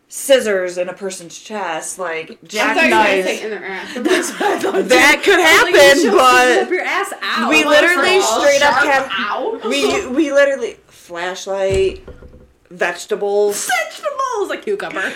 scissors 0.09 0.77
in 0.79 0.89
a 0.89 0.93
person's 0.93 1.39
chest, 1.39 1.99
like 1.99 2.31
I 2.31 2.35
thought 2.35 2.49
jackknives. 2.49 2.91
you 2.91 2.91
were 2.91 2.91
gonna 2.91 3.25
say 3.25 3.43
in 3.45 3.51
their 3.51 3.65
ass. 3.65 3.95
That 4.89 5.23
could 5.25 5.41
happen, 5.41 6.09
up 6.11 6.69
but 6.69 6.71
your 6.75 6.83
ass 6.85 7.13
out. 7.23 7.49
we 7.51 7.65
literally 7.65 8.21
straight 8.21 8.63
up 8.63 8.83
sharp 8.83 8.87
had 8.87 9.09
out. 9.11 9.65
we 9.65 10.07
we 10.09 10.33
literally 10.33 10.75
flashlight, 10.89 12.05
vegetables. 12.71 13.69
vegetables 13.85 14.49
like 14.49 14.63
cucumber. 14.65 15.13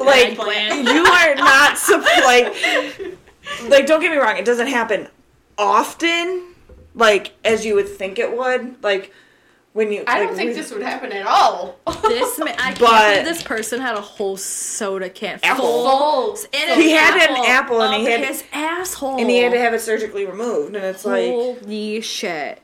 like 0.00 0.30
Eggplant. 0.32 0.84
you 0.88 1.04
are 1.04 1.34
not 1.34 1.78
sup- 1.78 2.02
like 2.24 2.54
like 3.68 3.86
don't 3.86 4.00
get 4.00 4.10
me 4.10 4.16
wrong 4.18 4.36
it 4.36 4.44
doesn't 4.44 4.66
happen 4.68 5.08
often 5.58 6.54
like 6.94 7.32
as 7.44 7.64
you 7.64 7.74
would 7.74 7.88
think 7.88 8.18
it 8.18 8.36
would 8.36 8.82
like 8.82 9.12
when 9.72 9.90
you 9.90 10.04
I 10.06 10.20
don't 10.20 10.36
think 10.36 10.50
we- 10.50 10.54
this 10.54 10.70
would 10.72 10.82
happen 10.82 11.10
at 11.10 11.26
all. 11.26 11.80
This 12.02 12.38
man, 12.38 12.54
I 12.60 12.72
can't 12.74 12.78
But- 12.78 13.24
this 13.24 13.42
person 13.42 13.80
had 13.80 13.96
a 13.96 14.00
whole 14.00 14.36
soda 14.36 15.10
can 15.10 15.40
Apple. 15.42 15.64
full. 15.64 16.36
Full. 16.36 16.46
and 16.54 16.80
He 16.80 16.92
had 16.92 17.16
an 17.28 17.44
apple 17.44 17.82
and 17.82 17.92
he 17.94 18.04
had- 18.08 18.20
his 18.24 18.44
asshole, 18.52 19.18
and 19.18 19.28
he 19.28 19.38
had 19.38 19.50
to 19.52 19.58
have 19.58 19.74
it 19.74 19.80
surgically 19.80 20.26
removed 20.26 20.76
and 20.76 20.84
it's 20.84 21.04
like 21.04 21.26
holy 21.28 22.00
shit. 22.02 22.60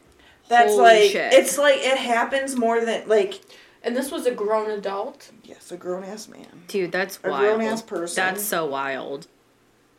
That's 0.51 0.73
holy 0.73 0.83
like 0.83 1.11
shit. 1.13 1.33
it's 1.33 1.57
like 1.57 1.79
it 1.79 1.97
happens 1.97 2.55
more 2.57 2.85
than 2.85 3.09
like 3.09 3.41
And 3.83 3.97
this 3.97 4.11
was 4.11 4.27
a 4.27 4.31
grown 4.33 4.71
adult. 4.71 5.31
yes 5.45 5.73
a 5.73 5.77
grown-ass 5.79 6.29
man 6.29 6.65
Dude, 6.69 6.93
that's 6.93 7.19
A 7.25 7.31
wild. 7.31 7.57
grown-ass 7.59 7.83
person. 7.83 8.17
That's 8.23 8.45
so 8.45 8.67
wild. 8.67 9.27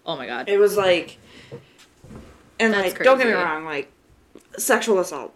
Oh 0.05 0.15
my 0.15 0.27
god. 0.27 0.47
it 0.49 0.57
was 0.59 0.77
like 0.77 1.17
and 2.59 2.73
That's 2.73 2.93
like 2.93 3.03
don't 3.03 3.17
get 3.17 3.25
me 3.27 3.33
crazy. 3.33 3.45
wrong 3.45 3.65
like 3.65 3.91
sexual 4.57 4.99
assault 4.99 5.33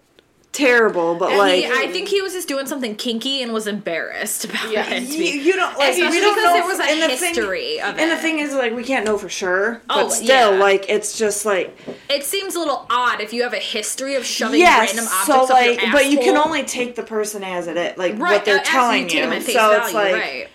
terrible 0.56 1.16
but 1.16 1.30
And 1.30 1.38
like 1.38 1.66
he, 1.66 1.72
I 1.72 1.88
think 1.92 2.08
he 2.08 2.22
was 2.22 2.32
just 2.34 2.48
doing 2.48 2.66
something 2.66 2.96
kinky 2.96 3.42
and 3.44 3.52
was 3.52 3.68
embarrassed 3.68 4.46
about 4.46 4.72
Yeah. 4.72 4.90
it. 4.90 5.04
you, 5.04 5.24
you 5.26 5.54
don't 5.54 5.78
like 5.78 5.92
Especially 5.94 6.10
we 6.18 6.20
don't 6.22 6.36
because 6.36 6.44
know 6.46 6.54
there 6.54 6.66
was 6.66 6.80
a 6.80 7.10
the 7.10 7.16
thing- 7.18 7.34
history 7.36 7.82
of 7.82 7.98
And 8.00 8.10
the 8.10 8.16
thing 8.16 8.40
is, 8.40 8.54
like, 8.54 8.74
we 8.74 8.84
can't 8.84 9.06
know 9.06 9.18
for 9.18 9.28
sure, 9.30 9.82
Oh, 9.90 10.06
but 10.06 10.10
still, 10.12 10.54
yeah. 10.54 10.60
like, 10.60 10.90
it's 10.90 11.18
just 11.18 11.46
like 11.46 11.78
It 12.10 12.24
seems 12.24 12.56
a 12.56 12.60
little 12.60 12.86
odd 12.90 13.20
if 13.22 13.34
you 13.34 13.44
have 13.44 13.54
a 13.54 13.58
history 13.60 14.16
of 14.16 14.26
shoving 14.26 14.60
yes. 14.62 14.96
random 14.96 15.06
objects 15.14 15.48
So 15.48 15.54
like, 15.54 15.92
but 15.92 16.10
you 16.10 16.20
can 16.20 16.38
only 16.38 16.64
take 16.64 16.96
the 16.96 17.04
person 17.04 17.44
as 17.44 17.68
it 17.68 17.76
is, 17.78 17.98
like 17.98 18.14
right, 18.14 18.20
what 18.34 18.46
they're 18.46 18.60
as 18.60 18.68
telling 18.68 19.10
you 19.10 19.30
you. 19.30 19.42
So 19.42 19.54
value, 19.54 19.78
it's 19.84 19.94
like 19.94 20.14
right. 20.16 20.48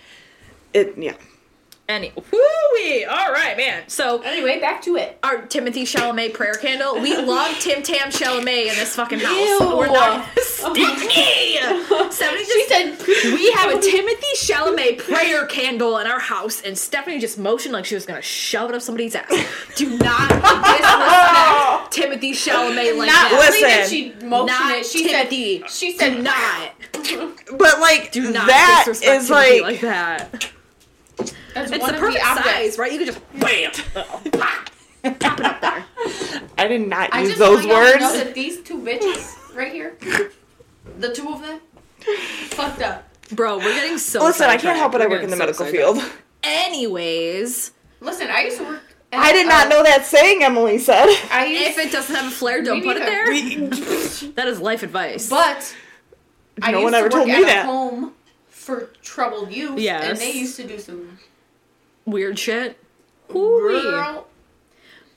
it, 0.73 0.97
yeah. 0.97 1.13
Any 1.91 2.13
whoo 2.15 3.05
All 3.09 3.33
right, 3.33 3.55
man. 3.57 3.83
So 3.87 4.21
Anyway, 4.21 4.59
back 4.61 4.81
to 4.83 4.95
it. 4.95 5.19
our 5.23 5.41
Timothy 5.41 5.83
Chalamet 5.83 6.33
prayer 6.33 6.53
candle. 6.53 6.99
We 7.01 7.17
love 7.21 7.53
Tim 7.59 7.83
Tam 7.83 8.09
Chalamet 8.09 8.67
in 8.69 8.75
this 8.75 8.95
fucking 8.95 9.19
house. 9.19 9.35
Ew. 9.35 9.75
We're 9.77 9.87
not 9.87 10.25
Stephanie. 10.37 11.57
Stephanie 12.11 12.45
just 12.45 12.69
said, 12.69 12.97
we 13.33 13.51
have 13.51 13.73
a 13.77 13.81
Timothy 13.81 14.27
Chalamet 14.37 14.99
prayer 14.99 15.45
candle 15.47 15.97
in 15.97 16.07
our 16.07 16.19
house, 16.19 16.61
and 16.61 16.77
Stephanie 16.77 17.19
just 17.19 17.37
motioned 17.37 17.73
like 17.73 17.83
she 17.85 17.95
was 17.95 18.05
gonna 18.05 18.21
shove 18.21 18.69
it 18.69 18.75
up 18.75 18.81
somebody's 18.81 19.15
ass. 19.15 19.27
Do 19.75 19.97
not 19.97 20.29
disrespect 20.29 21.91
Timothy 21.91 22.31
Chalamet 22.33 22.97
like 22.97 23.07
not 23.07 23.31
that. 23.31 23.31
only 23.33 23.59
did 23.59 23.79
Listen, 23.79 23.89
she 24.21 24.25
motion 24.25 24.45
not 24.45 24.71
it, 24.77 24.85
she 24.85 25.07
Timothy. 25.07 25.59
said, 25.61 25.69
she 25.71 25.91
Do 25.93 25.97
said, 25.97 26.23
not, 26.23 26.71
But 27.57 27.79
like 27.79 28.11
do 28.11 28.31
not 28.31 28.47
that 28.47 28.83
disrespect 28.85 29.21
is 29.21 29.27
Timothy 29.27 29.61
like, 29.61 29.71
like 29.73 29.81
that. 29.81 30.51
That's 31.53 31.71
It's 31.71 31.81
one 31.81 31.89
the 31.91 31.95
of 31.95 31.99
perfect 32.01 32.23
the 32.23 32.43
size, 32.43 32.77
right? 32.77 32.91
You 32.91 32.97
could 32.99 33.07
just 33.07 33.19
bam, 33.39 33.71
pop 35.19 35.39
it 35.39 35.45
up 35.45 35.61
there. 35.61 35.85
I 36.57 36.67
did 36.67 36.87
not 36.87 37.13
I 37.13 37.21
use 37.21 37.29
just 37.29 37.39
those 37.39 37.65
want 37.65 37.67
y'all 37.67 37.93
to 37.93 37.99
know 37.99 38.07
words. 38.11 38.23
that 38.23 38.33
these 38.35 38.61
two 38.61 38.77
bitches 38.79 39.55
right 39.55 39.71
here, 39.71 39.97
the 40.99 41.13
two 41.13 41.27
of 41.29 41.41
them, 41.41 41.59
fucked 42.49 42.81
up. 42.81 43.07
Bro, 43.33 43.57
we're 43.59 43.73
getting 43.73 43.97
so. 43.97 44.23
Listen, 44.23 44.49
I 44.49 44.57
can't 44.57 44.77
help 44.77 44.93
it. 44.95 45.01
I 45.01 45.07
work 45.07 45.23
in 45.23 45.29
the 45.29 45.35
so 45.35 45.39
medical 45.39 45.65
sidetracked. 45.65 45.97
field. 45.99 46.11
Anyways, 46.43 47.71
Listen, 47.99 48.27
I 48.29 48.41
used 48.43 48.57
to 48.57 48.63
work. 48.63 48.81
At, 49.13 49.19
I 49.19 49.33
did 49.33 49.47
not 49.47 49.65
uh, 49.67 49.69
know 49.69 49.83
that 49.83 50.05
saying. 50.05 50.43
Emily 50.43 50.77
said. 50.79 51.05
I 51.31 51.45
if 51.47 51.77
it 51.77 51.91
doesn't 51.91 52.15
have 52.15 52.27
a 52.27 52.31
flare, 52.35 52.63
don't 52.63 52.81
put 52.83 52.97
it 52.97 53.03
there. 53.05 53.29
We- 53.29 54.31
That 54.35 54.47
is 54.47 54.59
life 54.59 54.83
advice. 54.83 55.29
but 55.29 55.75
I 56.61 56.71
No 56.71 56.79
used 56.79 56.83
one 56.83 56.91
to 56.93 56.97
ever 56.99 57.05
work 57.05 57.11
told 57.13 57.27
me 57.27 57.33
at 57.35 57.41
that. 57.45 57.63
a 57.65 57.67
home 57.67 58.13
for 58.49 58.89
troubled 59.01 59.51
youth, 59.51 59.79
Yes. 59.79 60.09
and 60.09 60.17
they 60.17 60.31
used 60.31 60.55
to 60.57 60.67
do 60.67 60.79
some 60.79 61.19
Weird 62.05 62.37
shit. 62.39 62.77
Girl. 63.31 64.27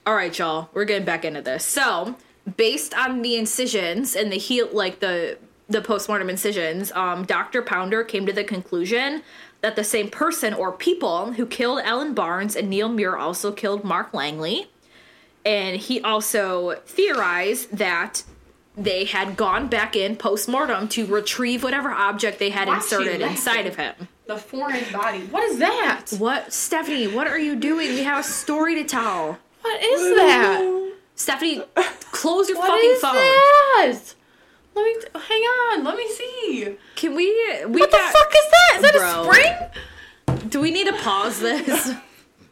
All 0.05 0.15
right, 0.15 0.37
y'all. 0.37 0.69
We're 0.73 0.85
getting 0.85 1.05
back 1.05 1.25
into 1.25 1.41
this. 1.41 1.65
So, 1.65 2.15
based 2.57 2.93
on 2.93 3.21
the 3.21 3.35
incisions 3.35 4.15
and 4.15 4.31
the 4.31 4.37
heel, 4.37 4.69
like 4.71 4.99
the 4.99 5.37
the 5.67 5.81
postmortem 5.81 6.29
incisions, 6.29 6.91
um, 6.91 7.25
Dr. 7.25 7.61
Pounder 7.63 8.03
came 8.03 8.25
to 8.27 8.31
the 8.33 8.43
conclusion 8.43 9.23
that 9.61 9.75
the 9.75 9.83
same 9.83 10.09
person 10.09 10.53
or 10.53 10.71
people 10.71 11.33
who 11.33 11.45
killed 11.47 11.79
Alan 11.83 12.13
Barnes 12.13 12.55
and 12.55 12.69
Neil 12.69 12.87
Muir 12.87 13.17
also 13.17 13.51
killed 13.51 13.83
Mark 13.83 14.13
Langley. 14.13 14.67
and 15.43 15.77
he 15.77 16.01
also 16.01 16.75
theorized 16.85 17.71
that 17.77 18.23
they 18.77 19.05
had 19.05 19.37
gone 19.37 19.67
back 19.67 19.95
in 19.95 20.15
post 20.15 20.47
mortem 20.49 20.87
to 20.89 21.05
retrieve 21.05 21.63
whatever 21.63 21.91
object 21.91 22.39
they 22.39 22.49
had 22.49 22.67
Why 22.67 22.75
inserted 22.77 23.21
inside 23.21 23.65
of 23.67 23.75
him. 23.75 24.07
The 24.27 24.37
foreign 24.37 24.83
body. 24.91 25.19
What 25.27 25.43
is 25.43 25.59
that? 25.59 26.05
What, 26.17 26.51
Stephanie? 26.51 27.07
What 27.07 27.27
are 27.27 27.37
you 27.37 27.55
doing? 27.55 27.89
We 27.89 28.03
have 28.03 28.19
a 28.19 28.23
story 28.27 28.75
to 28.75 28.83
tell. 28.83 29.37
What 29.61 29.83
is 29.83 30.01
that? 30.17 30.91
Stephanie, 31.15 31.61
close 32.11 32.49
your 32.49 32.57
What 32.57 32.69
fucking 32.69 32.89
is 32.89 33.01
phone. 33.01 33.13
that? 33.13 34.15
Let 34.75 34.83
me 34.83 34.95
hang 35.13 35.41
on. 35.41 35.83
Let 35.83 35.95
me 35.95 36.07
see. 36.09 36.75
Can 36.95 37.15
we? 37.15 37.25
We 37.67 37.81
What 37.81 37.91
got, 37.91 38.11
the 38.11 38.17
fuck 38.17 38.33
is 38.35 38.51
that? 38.51 38.75
Is 38.77 38.81
that 38.81 38.93
Bro. 38.93 39.29
a 39.29 39.33
spring? 39.33 40.49
Do 40.49 40.59
we 40.59 40.71
need 40.71 40.87
to 40.87 40.93
pause 40.93 41.39
this? 41.39 41.93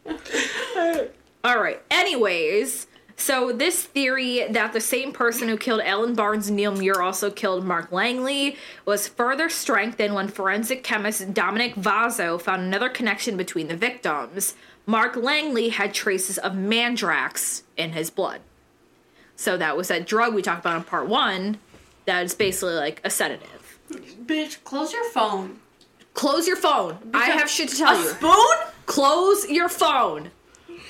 All 1.44 1.58
right. 1.58 1.82
Anyways, 1.90 2.86
so 3.16 3.52
this 3.52 3.84
theory 3.84 4.46
that 4.50 4.72
the 4.72 4.80
same 4.80 5.12
person 5.12 5.48
who 5.48 5.56
killed 5.56 5.80
Alan 5.82 6.14
Barnes 6.14 6.48
and 6.48 6.56
Neil 6.56 6.74
Muir 6.74 7.00
also 7.00 7.30
killed 7.30 7.64
Mark 7.64 7.92
Langley 7.92 8.56
was 8.84 9.06
further 9.08 9.48
strengthened 9.48 10.14
when 10.14 10.28
forensic 10.28 10.82
chemist 10.82 11.32
Dominic 11.32 11.74
Vazzo 11.74 12.40
found 12.40 12.62
another 12.62 12.88
connection 12.88 13.36
between 13.36 13.68
the 13.68 13.76
victims. 13.76 14.54
Mark 14.86 15.16
Langley 15.16 15.70
had 15.70 15.94
traces 15.94 16.38
of 16.38 16.52
mandrax 16.52 17.62
in 17.76 17.92
his 17.92 18.10
blood. 18.10 18.40
So 19.36 19.56
that 19.56 19.76
was 19.76 19.88
that 19.88 20.06
drug 20.06 20.34
we 20.34 20.42
talked 20.42 20.60
about 20.60 20.76
in 20.76 20.84
part 20.84 21.06
one 21.08 21.58
that 22.06 22.24
is 22.24 22.34
basically 22.34 22.74
like 22.74 23.00
a 23.04 23.10
sedative. 23.10 23.78
Bitch, 24.24 24.62
close 24.64 24.92
your 24.92 25.08
phone. 25.10 25.60
Close 26.14 26.46
your 26.46 26.56
phone. 26.56 26.98
I 27.12 27.26
have 27.26 27.50
shit 27.50 27.68
to 27.70 27.76
tell 27.76 27.94
a 27.96 28.00
you. 28.00 28.08
spoon? 28.10 28.72
Close 28.86 29.48
your 29.48 29.68
phone. 29.68 30.30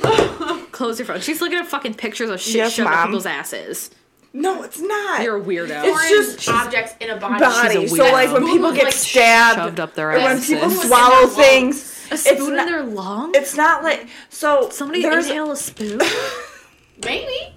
Close 0.73 0.99
your 0.99 1.07
phone. 1.07 1.21
She's 1.21 1.41
looking 1.41 1.59
at 1.59 1.67
fucking 1.67 1.95
pictures 1.95 2.31
of 2.31 2.41
shit 2.41 2.57
Yes, 2.57 2.73
shoved 2.73 2.91
up 2.91 3.07
people's 3.07 3.27
asses. 3.27 3.91
No, 4.33 4.65
it's 4.65 4.81
not. 4.81 5.23
You're 5.23 5.37
a 5.37 5.41
weirdo. 5.41 5.85
It's 5.85 5.89
Foreign 5.89 6.09
just- 6.37 6.49
objects 6.49 6.95
in 7.01 7.11
a 7.11 7.17
body. 7.17 7.39
body. 7.39 7.81
She's 7.83 7.93
a 7.93 7.97
So 7.97 8.03
like 8.13 8.33
when 8.33 8.45
people 8.47 8.73
get 8.73 8.85
like, 8.85 8.93
stabbed, 8.93 9.59
shoved 9.61 9.79
up 9.81 9.95
their 9.95 10.11
or 10.11 10.19
when 10.19 10.41
people 10.43 10.69
Spoon 10.69 10.77
was 10.77 10.81
in 10.83 10.89
swallow 10.89 11.27
things, 11.29 12.09
a 12.11 12.15
it's 12.15 12.23
spoon 12.25 12.51
in 12.51 12.57
not- 12.57 12.67
their 12.67 12.83
lung? 12.83 13.33
It's 13.37 13.55
not 13.57 13.85
like 13.85 14.09
so. 14.31 14.71
Somebody 14.71 15.03
there's 15.03 15.27
inhale 15.27 15.53
a 15.53 15.57
spoon? 15.57 16.01
Maybe. 17.05 17.55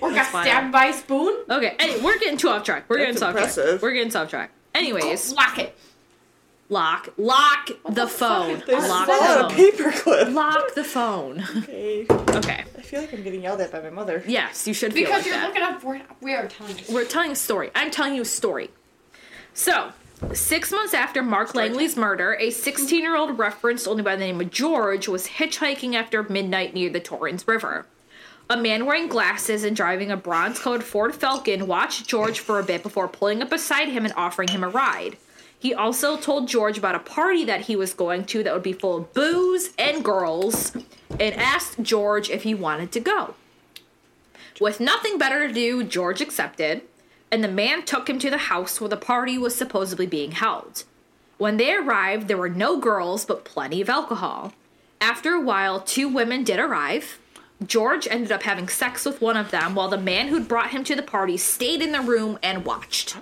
Or 0.00 0.12
That's 0.12 0.30
got 0.30 0.44
stabbed 0.44 0.72
by 0.72 0.86
a 0.86 0.92
spoon. 0.94 1.36
okay, 1.50 1.74
anyway, 1.80 2.00
we're 2.02 2.18
getting 2.18 2.38
too 2.38 2.48
off 2.48 2.62
track. 2.64 2.84
We're 2.88 2.98
getting 2.98 3.16
That's 3.16 3.54
too 3.56 3.62
off 3.62 3.68
track. 3.72 3.82
We're 3.82 3.92
getting 3.92 4.14
off 4.16 4.30
track. 4.30 4.52
Anyways, 4.74 5.32
Lock 5.32 5.58
it. 5.58 5.76
Lock, 6.70 7.10
lock 7.18 7.66
the 7.84 7.92
the 7.92 8.06
phone. 8.08 8.50
is 8.56 8.64
There's 8.66 8.88
Lock 8.88 9.08
a 9.08 9.10
lot 9.10 9.20
the 9.20 9.48
phone. 9.48 9.56
paper 9.56 9.92
clip. 9.92 10.28
Lock 10.30 10.74
the 10.74 10.84
phone. 10.84 11.44
Okay. 11.58 12.06
Okay. 12.08 12.64
I 12.78 12.80
feel 12.82 13.00
like 13.02 13.12
I'm 13.12 13.22
getting 13.22 13.42
yelled 13.42 13.60
at 13.60 13.70
by 13.70 13.80
my 13.80 13.90
mother. 13.90 14.24
Yes, 14.26 14.66
you 14.66 14.72
should 14.74 14.92
feel 14.94 15.02
Because 15.04 15.18
like 15.18 15.26
you're 15.26 15.34
that. 15.36 15.48
looking 15.48 15.62
up 15.62 15.80
for 15.82 16.00
we 16.22 16.34
are 16.34 16.48
telling 16.48 16.78
you. 16.78 16.84
We're 16.94 17.04
telling 17.04 17.32
a 17.32 17.36
story. 17.36 17.70
I'm 17.74 17.90
telling 17.90 18.14
you 18.14 18.22
a 18.22 18.24
story. 18.24 18.70
So, 19.52 19.92
six 20.32 20.70
months 20.72 20.94
after 20.94 21.22
Mark 21.22 21.54
Langley's 21.54 21.96
murder, 21.96 22.36
a 22.40 22.50
16 22.50 23.00
year 23.00 23.16
old 23.16 23.38
referenced 23.38 23.86
only 23.86 24.02
by 24.02 24.16
the 24.16 24.24
name 24.24 24.40
of 24.40 24.50
George 24.50 25.08
was 25.08 25.26
hitchhiking 25.26 25.94
after 25.94 26.22
midnight 26.24 26.72
near 26.74 26.88
the 26.90 27.00
Torrens 27.00 27.46
River. 27.46 27.86
A 28.48 28.56
man 28.56 28.84
wearing 28.86 29.06
glasses 29.06 29.62
and 29.62 29.76
driving 29.76 30.10
a 30.10 30.16
bronze 30.16 30.58
colored 30.58 30.82
Ford 30.82 31.14
Falcon 31.14 31.68
watched 31.68 32.08
George 32.08 32.40
for 32.40 32.58
a 32.58 32.64
bit 32.64 32.82
before 32.82 33.06
pulling 33.06 33.42
up 33.42 33.50
beside 33.50 33.88
him 33.88 34.04
and 34.04 34.14
offering 34.16 34.48
him 34.48 34.64
a 34.64 34.68
ride. 34.68 35.16
He 35.60 35.74
also 35.74 36.16
told 36.16 36.48
George 36.48 36.78
about 36.78 36.94
a 36.94 37.00
party 37.00 37.44
that 37.44 37.62
he 37.62 37.76
was 37.76 37.92
going 37.92 38.24
to 38.24 38.42
that 38.42 38.54
would 38.54 38.62
be 38.62 38.72
full 38.72 38.96
of 38.96 39.12
booze 39.12 39.74
and 39.78 40.02
girls 40.02 40.72
and 41.10 41.34
asked 41.34 41.82
George 41.82 42.30
if 42.30 42.44
he 42.44 42.54
wanted 42.54 42.90
to 42.92 43.00
go. 43.00 43.34
With 44.58 44.80
nothing 44.80 45.18
better 45.18 45.46
to 45.46 45.52
do, 45.52 45.84
George 45.84 46.22
accepted, 46.22 46.80
and 47.30 47.44
the 47.44 47.48
man 47.48 47.84
took 47.84 48.08
him 48.08 48.18
to 48.20 48.30
the 48.30 48.38
house 48.38 48.80
where 48.80 48.88
the 48.88 48.96
party 48.96 49.36
was 49.36 49.54
supposedly 49.54 50.06
being 50.06 50.32
held. 50.32 50.84
When 51.36 51.58
they 51.58 51.74
arrived, 51.74 52.26
there 52.26 52.38
were 52.38 52.48
no 52.48 52.78
girls 52.78 53.26
but 53.26 53.44
plenty 53.44 53.82
of 53.82 53.90
alcohol. 53.90 54.54
After 54.98 55.34
a 55.34 55.40
while, 55.40 55.80
two 55.80 56.08
women 56.08 56.42
did 56.42 56.58
arrive. 56.58 57.18
George 57.66 58.08
ended 58.10 58.32
up 58.32 58.44
having 58.44 58.68
sex 58.68 59.04
with 59.04 59.20
one 59.20 59.36
of 59.36 59.50
them 59.50 59.74
while 59.74 59.88
the 59.88 59.98
man 59.98 60.28
who'd 60.28 60.48
brought 60.48 60.70
him 60.70 60.84
to 60.84 60.96
the 60.96 61.02
party 61.02 61.36
stayed 61.36 61.82
in 61.82 61.92
the 61.92 62.00
room 62.00 62.38
and 62.42 62.64
watched. 62.64 63.16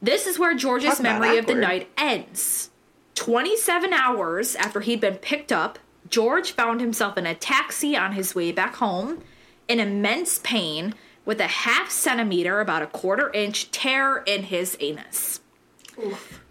This 0.00 0.26
is 0.26 0.38
where 0.38 0.54
George's 0.54 1.00
memory 1.00 1.38
of 1.38 1.46
the 1.46 1.54
night 1.54 1.88
ends. 1.96 2.70
27 3.14 3.92
hours 3.92 4.54
after 4.56 4.80
he'd 4.80 5.00
been 5.00 5.16
picked 5.16 5.50
up, 5.50 5.78
George 6.08 6.52
found 6.52 6.80
himself 6.80 7.16
in 7.16 7.26
a 7.26 7.34
taxi 7.34 7.96
on 7.96 8.12
his 8.12 8.34
way 8.34 8.52
back 8.52 8.76
home 8.76 9.22
in 9.68 9.80
immense 9.80 10.38
pain 10.38 10.94
with 11.24 11.40
a 11.40 11.46
half 11.46 11.90
centimeter, 11.90 12.60
about 12.60 12.82
a 12.82 12.86
quarter 12.86 13.30
inch 13.32 13.70
tear 13.70 14.18
in 14.18 14.44
his 14.44 14.76
anus. 14.80 15.40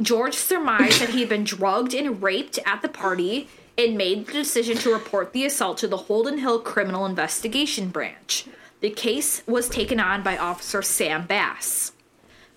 George 0.01 0.33
surmised 0.33 0.99
that 0.99 1.09
he'd 1.09 1.29
been 1.29 1.43
drugged 1.45 1.93
and 1.93 2.21
raped 2.21 2.59
at 2.65 2.81
the 2.81 2.89
party 2.89 3.47
and 3.77 3.97
made 3.97 4.25
the 4.25 4.33
decision 4.33 4.77
to 4.77 4.91
report 4.91 5.33
the 5.33 5.45
assault 5.45 5.77
to 5.77 5.87
the 5.87 5.97
Holden 5.97 6.39
Hill 6.39 6.59
Criminal 6.59 7.05
Investigation 7.05 7.89
Branch. 7.89 8.45
The 8.81 8.89
case 8.89 9.43
was 9.47 9.69
taken 9.69 9.99
on 9.99 10.23
by 10.23 10.37
Officer 10.37 10.81
Sam 10.81 11.25
Bass. 11.25 11.91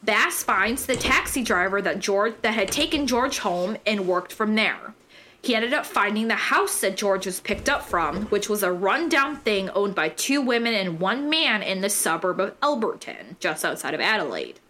Bass 0.03 0.43
finds 0.43 0.87
the 0.87 0.97
taxi 0.97 1.43
driver 1.43 1.83
that 1.83 1.99
George 1.99 2.35
that 2.43 2.55
had 2.55 2.71
taken 2.71 3.07
George 3.07 3.39
home 3.39 3.77
and 3.87 4.07
worked 4.07 4.33
from 4.33 4.55
there. 4.55 4.95
He 5.43 5.55
ended 5.55 5.73
up 5.73 5.87
finding 5.87 6.29
the 6.29 6.35
house 6.35 6.81
that 6.81 6.97
George 6.97 7.27
was 7.27 7.41
picked 7.41 7.69
up 7.69 7.83
from, 7.83 8.27
which 8.27 8.49
was 8.49 8.63
a 8.63 8.73
rundown 8.73 9.37
thing 9.37 9.71
owned 9.71 9.95
by 9.95 10.09
two 10.09 10.41
women 10.41 10.75
and 10.75 11.01
one 11.01 11.31
man 11.31 11.63
in 11.63 11.81
the 11.81 11.91
suburb 11.91 12.41
of 12.41 12.59
Alberton, 12.61 13.39
just 13.39 13.65
outside 13.65 13.95
of 13.95 14.01
Adelaide. 14.01 14.61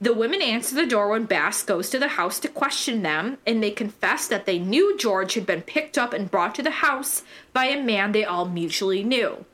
The 0.00 0.12
women 0.12 0.42
answer 0.42 0.74
the 0.74 0.86
door 0.86 1.08
when 1.08 1.24
Bass 1.24 1.62
goes 1.62 1.88
to 1.90 1.98
the 1.98 2.08
house 2.08 2.40
to 2.40 2.48
question 2.48 3.02
them, 3.02 3.38
and 3.46 3.62
they 3.62 3.70
confess 3.70 4.26
that 4.28 4.44
they 4.44 4.58
knew 4.58 4.98
George 4.98 5.34
had 5.34 5.46
been 5.46 5.62
picked 5.62 5.96
up 5.96 6.12
and 6.12 6.30
brought 6.30 6.54
to 6.56 6.62
the 6.62 6.70
house 6.70 7.22
by 7.52 7.66
a 7.66 7.82
man 7.82 8.12
they 8.12 8.24
all 8.24 8.44
mutually 8.44 9.04
knew. 9.04 9.44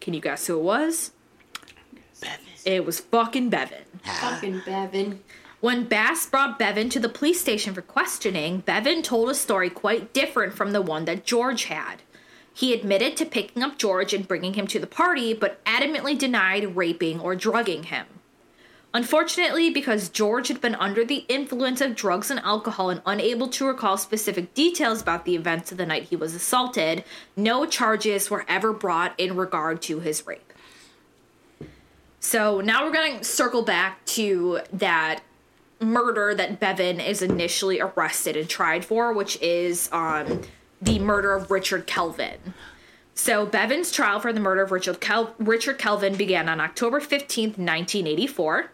Can 0.00 0.12
you 0.12 0.20
guess 0.20 0.46
who 0.46 0.58
it 0.58 0.62
was? 0.62 1.12
It 2.64 2.84
was 2.84 3.00
fucking 3.00 3.50
Bevan. 3.50 3.83
Fucking 4.04 4.62
Bevan. 4.64 5.20
When 5.60 5.84
Bass 5.84 6.26
brought 6.26 6.58
Bevan 6.58 6.90
to 6.90 7.00
the 7.00 7.08
police 7.08 7.40
station 7.40 7.72
for 7.72 7.80
questioning, 7.80 8.60
Bevan 8.60 9.02
told 9.02 9.30
a 9.30 9.34
story 9.34 9.70
quite 9.70 10.12
different 10.12 10.52
from 10.52 10.72
the 10.72 10.82
one 10.82 11.06
that 11.06 11.24
George 11.24 11.64
had. 11.64 12.02
He 12.52 12.74
admitted 12.74 13.16
to 13.16 13.26
picking 13.26 13.62
up 13.62 13.78
George 13.78 14.12
and 14.12 14.28
bringing 14.28 14.54
him 14.54 14.66
to 14.68 14.78
the 14.78 14.86
party, 14.86 15.32
but 15.32 15.64
adamantly 15.64 16.16
denied 16.16 16.76
raping 16.76 17.18
or 17.18 17.34
drugging 17.34 17.84
him. 17.84 18.06
Unfortunately, 18.92 19.70
because 19.70 20.08
George 20.08 20.46
had 20.46 20.60
been 20.60 20.76
under 20.76 21.04
the 21.04 21.24
influence 21.28 21.80
of 21.80 21.96
drugs 21.96 22.30
and 22.30 22.38
alcohol 22.40 22.90
and 22.90 23.02
unable 23.04 23.48
to 23.48 23.66
recall 23.66 23.98
specific 23.98 24.54
details 24.54 25.02
about 25.02 25.24
the 25.24 25.34
events 25.34 25.72
of 25.72 25.78
the 25.78 25.86
night 25.86 26.04
he 26.04 26.14
was 26.14 26.32
assaulted, 26.32 27.02
no 27.36 27.66
charges 27.66 28.30
were 28.30 28.44
ever 28.48 28.72
brought 28.72 29.18
in 29.18 29.34
regard 29.34 29.82
to 29.82 29.98
his 29.98 30.24
rape. 30.28 30.52
So 32.24 32.62
now 32.62 32.86
we're 32.86 32.92
going 32.92 33.18
to 33.18 33.24
circle 33.24 33.60
back 33.60 34.02
to 34.06 34.60
that 34.72 35.20
murder 35.78 36.34
that 36.34 36.58
Bevan 36.58 36.98
is 36.98 37.20
initially 37.20 37.82
arrested 37.82 38.34
and 38.34 38.48
tried 38.48 38.82
for, 38.82 39.12
which 39.12 39.40
is 39.42 39.90
um, 39.92 40.40
the 40.80 40.98
murder 41.00 41.34
of 41.34 41.50
Richard 41.50 41.86
Kelvin. 41.86 42.54
So 43.14 43.44
Bevan's 43.44 43.92
trial 43.92 44.20
for 44.20 44.32
the 44.32 44.40
murder 44.40 44.62
of 44.62 44.72
Richard, 44.72 45.02
Kel- 45.02 45.34
Richard 45.38 45.78
Kelvin 45.78 46.16
began 46.16 46.48
on 46.48 46.62
October 46.62 46.98
15th, 46.98 47.58
1984. 47.58 48.70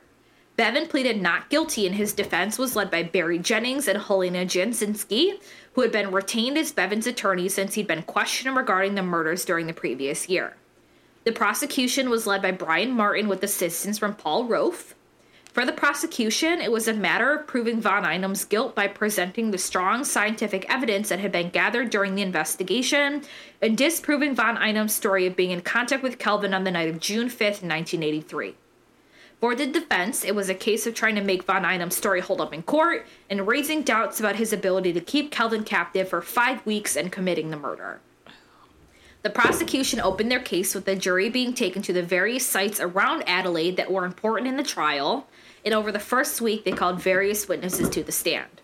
Bevan 0.55 0.87
pleaded 0.87 1.21
not 1.21 1.51
guilty, 1.51 1.89
and 1.89 1.97
his 1.97 2.13
defense 2.13 2.57
was 2.57 2.77
led 2.77 2.89
by 2.89 3.03
Barry 3.03 3.41
Jennings 3.41 3.89
and 3.89 4.01
Helena 4.01 4.47
Jasinski, 4.47 5.43
who 5.73 5.81
had 5.83 5.91
been 5.91 6.13
retained 6.13 6.57
as 6.57 6.71
Bevan's 6.71 7.09
attorney 7.09 7.49
since 7.49 7.75
he'd 7.75 7.89
been 7.89 8.05
questioned 8.05 8.57
regarding 8.57 8.95
the 8.95 9.03
murders 9.03 9.45
during 9.45 9.67
the 9.67 9.73
previous 9.73 10.29
year. 10.29 10.55
The 11.23 11.33
prosecution 11.33 12.09
was 12.09 12.27
led 12.27 12.41
by 12.41 12.51
Brian 12.51 12.93
Martin 12.93 13.29
with 13.29 13.45
assistance 13.45 13.99
from 13.99 14.15
Paul 14.15 14.47
Rofe. 14.47 14.95
For 15.53 15.67
the 15.67 15.73
prosecution, 15.73 16.63
it 16.63 16.73
was 16.73 16.89
a 16.89 16.95
matter 16.95 17.35
of 17.35 17.47
proving 17.47 17.79
Von 17.79 18.05
Einem's 18.05 18.47
guilt 18.47 18.75
by 18.75 18.87
presenting 18.87 19.51
the 19.51 19.59
strong 19.59 20.05
scientific 20.05 20.65
evidence 20.73 21.11
that 21.11 21.19
had 21.19 21.31
been 21.31 21.51
gathered 21.51 21.91
during 21.91 22.15
the 22.15 22.23
investigation 22.23 23.23
and 23.61 23.77
disproving 23.77 24.35
Von 24.35 24.57
Einem's 24.57 24.95
story 24.95 25.27
of 25.27 25.37
being 25.37 25.51
in 25.51 25.61
contact 25.61 26.03
with 26.03 26.19
Kelvin 26.19 26.55
on 26.55 26.65
the 26.65 26.71
night 26.71 26.89
of 26.89 27.01
June 27.01 27.29
5th, 27.29 27.63
1983. 27.63 28.55
For 29.41 29.55
the 29.55 29.67
defense, 29.67 30.25
it 30.25 30.35
was 30.35 30.49
a 30.49 30.55
case 30.55 30.87
of 30.87 30.95
trying 30.95 31.17
to 31.17 31.21
make 31.21 31.43
Von 31.43 31.65
Einem's 31.65 31.97
story 31.97 32.21
hold 32.21 32.41
up 32.41 32.55
in 32.55 32.63
court 32.63 33.07
and 33.29 33.47
raising 33.47 33.83
doubts 33.83 34.21
about 34.21 34.37
his 34.37 34.55
ability 34.55 34.95
to 34.95 35.01
keep 35.01 35.31
Kelvin 35.31 35.65
captive 35.65 36.09
for 36.09 36.23
five 36.23 36.65
weeks 36.65 36.97
and 36.97 37.13
committing 37.13 37.51
the 37.51 37.59
murder. 37.59 38.01
The 39.23 39.31
prosecution 39.31 40.01
opened 40.01 40.31
their 40.31 40.41
case 40.41 40.75
with 40.75 40.87
the 40.87 40.97
jury 40.97 41.29
being 41.29 41.53
taken 41.53 41.83
to 41.83 41.93
the 41.93 42.03
various 42.03 42.47
sites 42.47 42.81
around 42.81 43.23
Adelaide 43.29 43.77
that 43.77 43.93
were 43.93 44.07
important 44.07 44.49
in 44.49 44.57
the 44.57 44.63
trial, 44.63 45.27
and 45.63 45.75
over 45.75 45.93
the 45.93 45.99
first 45.99 46.41
week 46.41 46.65
they 46.65 46.73
called 46.73 47.03
various 47.03 47.47
witnesses 47.47 47.91
to 47.91 48.03
the 48.03 48.13
stand. 48.13 48.63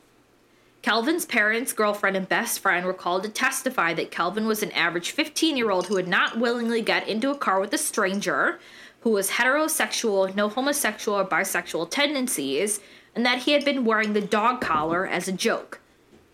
Kelvin's 0.80 1.26
parents, 1.26 1.74
girlfriend, 1.74 2.16
and 2.16 2.28
best 2.28 2.60
friend 2.60 2.86
were 2.86 2.94
called 2.94 3.24
to 3.24 3.28
testify 3.28 3.92
that 3.94 4.10
Kelvin 4.10 4.46
was 4.46 4.62
an 4.62 4.72
average 4.72 5.10
15 5.10 5.56
year 5.56 5.70
old 5.70 5.88
who 5.88 5.94
would 5.94 6.08
not 6.08 6.38
willingly 6.38 6.80
get 6.80 7.06
into 7.06 7.30
a 7.30 7.36
car 7.36 7.60
with 7.60 7.72
a 7.74 7.78
stranger, 7.78 8.58
who 9.00 9.10
was 9.10 9.30
heterosexual, 9.30 10.34
no 10.34 10.48
homosexual 10.48 11.18
or 11.18 11.24
bisexual 11.24 11.90
tendencies, 11.90 12.80
and 13.14 13.26
that 13.26 13.40
he 13.40 13.52
had 13.52 13.64
been 13.64 13.84
wearing 13.84 14.14
the 14.14 14.20
dog 14.20 14.60
collar 14.60 15.06
as 15.06 15.28
a 15.28 15.32
joke. 15.32 15.80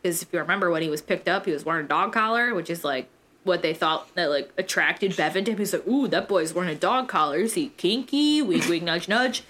Because 0.01 0.23
if 0.23 0.33
you 0.33 0.39
remember 0.39 0.71
when 0.71 0.83
he 0.83 0.89
was 0.89 1.03
picked 1.03 1.29
up, 1.29 1.47
he 1.47 1.53
was 1.53 1.65
wearing 1.65 1.87
a 1.87 1.89
dog 1.89 2.13
collar, 2.13 2.55
which 2.55 2.71
is 2.71 2.85
like 2.85 3.09
what 3.45 3.63
they 3.63 3.75
thought 3.75 4.15
that 4.15 4.31
like 4.31 4.53
attracted 4.57 5.17
Bevan 5.17 5.45
to 5.45 5.53
him. 5.53 5.59
He's 5.59 5.73
like, 5.73 5.87
"Ooh, 5.87 6.07
that 6.09 6.29
boy's 6.29 6.55
wearing 6.55 6.71
a 6.71 6.75
dog 6.75 7.09
collar. 7.09 7.39
Is 7.39 7.55
he 7.55 7.69
kinky? 7.77 8.41
Wink, 8.43 8.69
wink, 8.69 8.85
nudge, 8.85 9.09
nudge." 9.09 9.43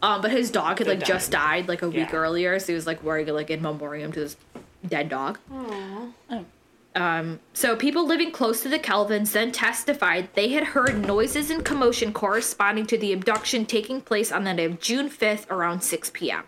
Um, 0.00 0.22
but 0.22 0.30
his 0.30 0.50
dog 0.50 0.78
had 0.78 0.86
like 0.88 1.02
just 1.04 1.30
died 1.30 1.68
like 1.68 1.82
a 1.82 1.88
week 1.88 2.10
Yeah. 2.12 2.16
earlier, 2.16 2.58
so 2.58 2.66
he 2.68 2.74
was 2.74 2.86
like 2.86 3.02
wearing 3.02 3.26
it 3.28 3.32
like 3.32 3.50
in 3.50 3.60
memoriam 3.60 4.12
to 4.12 4.20
this 4.20 4.36
dead 4.86 5.08
dog. 5.08 5.38
Um, 6.94 7.38
so 7.52 7.76
people 7.76 8.06
living 8.06 8.32
close 8.32 8.62
to 8.62 8.68
the 8.68 8.78
Kelvins 8.78 9.32
then 9.32 9.52
testified 9.52 10.30
they 10.34 10.48
had 10.48 10.64
heard 10.68 11.06
noises 11.06 11.48
and 11.50 11.64
commotion 11.64 12.12
corresponding 12.12 12.86
to 12.86 12.98
the 12.98 13.12
abduction 13.12 13.66
taking 13.66 14.00
place 14.00 14.32
on 14.32 14.42
the 14.44 14.54
night 14.54 14.70
of 14.70 14.80
June 14.80 15.08
5th 15.08 15.48
around 15.50 15.82
6 15.82 16.10
p.m. 16.12 16.44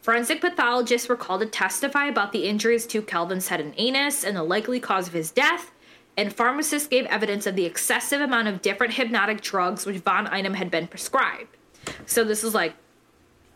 Forensic 0.00 0.40
pathologists 0.40 1.08
were 1.08 1.16
called 1.16 1.40
to 1.42 1.46
testify 1.46 2.06
about 2.06 2.32
the 2.32 2.46
injuries 2.46 2.86
to 2.86 3.02
Kelvin's 3.02 3.48
head 3.48 3.60
and 3.60 3.74
anus 3.76 4.24
and 4.24 4.36
the 4.36 4.42
likely 4.42 4.80
cause 4.80 5.08
of 5.08 5.12
his 5.12 5.30
death, 5.30 5.70
and 6.18 6.34
pharmacists 6.34 6.86
gave 6.88 7.06
evidence 7.06 7.46
of 7.46 7.56
the 7.56 7.64
excessive 7.64 8.20
amount 8.20 8.48
of 8.48 8.60
different 8.60 8.92
hypnotic 8.94 9.40
drugs 9.40 9.86
which 9.86 9.96
Von 9.98 10.26
Einem 10.26 10.52
had 10.54 10.70
been 10.70 10.86
prescribed. 10.86 11.56
So 12.04 12.24
this 12.24 12.44
is 12.44 12.54
like, 12.54 12.74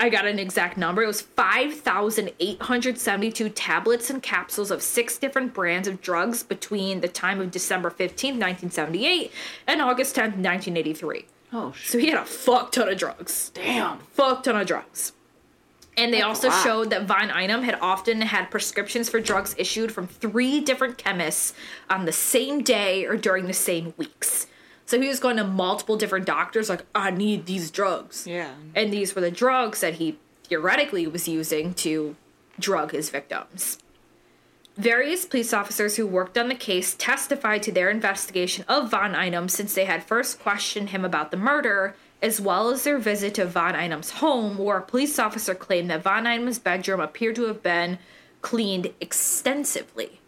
I 0.01 0.09
got 0.09 0.25
an 0.27 0.39
exact 0.39 0.77
number. 0.79 1.03
It 1.03 1.07
was 1.07 1.21
5,872 2.41 3.49
tablets 3.51 4.11
and 4.11 4.23
capsules 4.23 4.71
of 4.71 4.83
six 4.83 5.19
different 5.19 5.55
brands 5.55 5.87
of 5.89 6.01
drugs 6.01 6.43
between 6.43 7.01
the 7.01 7.09
time 7.09 7.41
of 7.41 7.51
December 7.51 7.91
15th, 7.91 8.39
1978 8.39 9.33
and 9.67 9.81
August 9.83 10.15
10th, 10.17 10.37
1983. 10.39 11.27
Oh, 11.53 11.73
sh- 11.73 11.89
So 11.91 11.99
he 11.99 12.09
had 12.09 12.19
a 12.19 12.25
fuck 12.25 12.73
ton 12.73 12.89
of 12.89 12.97
drugs 12.99 13.51
damn. 13.55 13.99
fuck 14.13 14.43
ton 14.43 14.57
of 14.57 14.67
drugs. 14.67 15.13
And 15.97 16.13
they 16.13 16.23
also 16.23 16.49
showed 16.49 16.91
that 16.91 17.05
Von 17.05 17.31
Einem 17.31 17.63
had 17.63 17.79
often 17.81 18.23
had 18.23 18.51
prescriptions 18.51 19.11
for 19.11 19.21
drugs 19.21 19.55
issued 19.59 19.93
from 19.93 20.07
three 20.07 20.61
different 20.61 20.97
chemists 20.97 21.53
on 21.91 22.07
the 22.07 22.13
same 22.13 22.63
day 22.63 23.05
or 23.05 23.17
during 23.17 23.47
the 23.47 23.53
same 23.53 23.93
weeks. 23.99 24.47
So 24.87 25.01
he 25.01 25.09
was 25.09 25.21
going 25.21 25.37
to 25.37 25.45
multiple 25.45 25.97
different 25.97 26.27
doctors, 26.27 26.69
like, 26.69 26.85
I 26.95 27.11
need 27.11 27.47
these 27.47 27.71
drugs. 27.71 28.27
Yeah. 28.27 28.53
And 28.75 28.93
these 28.93 29.15
were 29.15 29.21
the 29.21 29.31
drugs 29.31 29.81
that 29.81 29.95
he 29.95 30.19
theoretically 30.45 31.07
was 31.07 31.29
using 31.29 31.75
to 31.75 32.17
drug 32.59 32.93
his 32.93 33.11
victims. 33.11 33.79
Various 34.77 35.27
police 35.27 35.53
officers 35.53 35.97
who 35.97 36.07
worked 36.07 36.39
on 36.39 36.49
the 36.49 36.55
case 36.55 36.95
testified 36.95 37.63
to 37.65 37.73
their 37.73 37.91
investigation 37.91 38.65
of 38.69 38.91
Von 38.91 39.15
Einem 39.15 39.49
since 39.49 39.75
they 39.75 39.85
had 39.85 40.05
first 40.05 40.41
questioned 40.41 40.91
him 40.91 41.05
about 41.05 41.31
the 41.31 41.37
murder, 41.37 41.95
as 42.23 42.41
well 42.41 42.71
as 42.71 42.85
their 42.85 42.99
visit 42.99 43.35
to 43.35 43.45
Von 43.45 43.75
Einem's 43.75 44.11
home, 44.11 44.57
where 44.57 44.79
a 44.79 44.83
police 44.83 45.19
officer 45.19 45.55
claimed 45.55 45.91
that 45.91 46.05
Von 46.05 46.25
Einem's 46.25 46.61
bedroom 46.61 47.01
appeared 47.01 47.35
to 47.37 47.47
have 47.47 47.63
been 47.63 47.99
cleaned 48.41 48.93
extensively. 49.01 50.21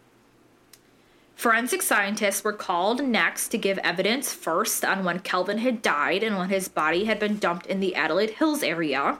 Forensic 1.37 1.83
scientists 1.83 2.43
were 2.43 2.53
called 2.53 3.05
next 3.05 3.49
to 3.49 3.59
give 3.59 3.79
evidence 3.79 4.33
first 4.33 4.85
on 4.85 5.05
when 5.05 5.21
Kelvin 5.21 5.59
had 5.59 5.83
died 5.83 6.23
and 6.23 6.39
when 6.39 6.49
his 6.49 6.69
body 6.69 7.05
had 7.05 7.19
been 7.19 7.39
dumped 7.39 7.67
in 7.67 7.81
the 7.81 7.95
Adelaide 7.95 8.31
Hills 8.31 8.63
area. 8.63 9.19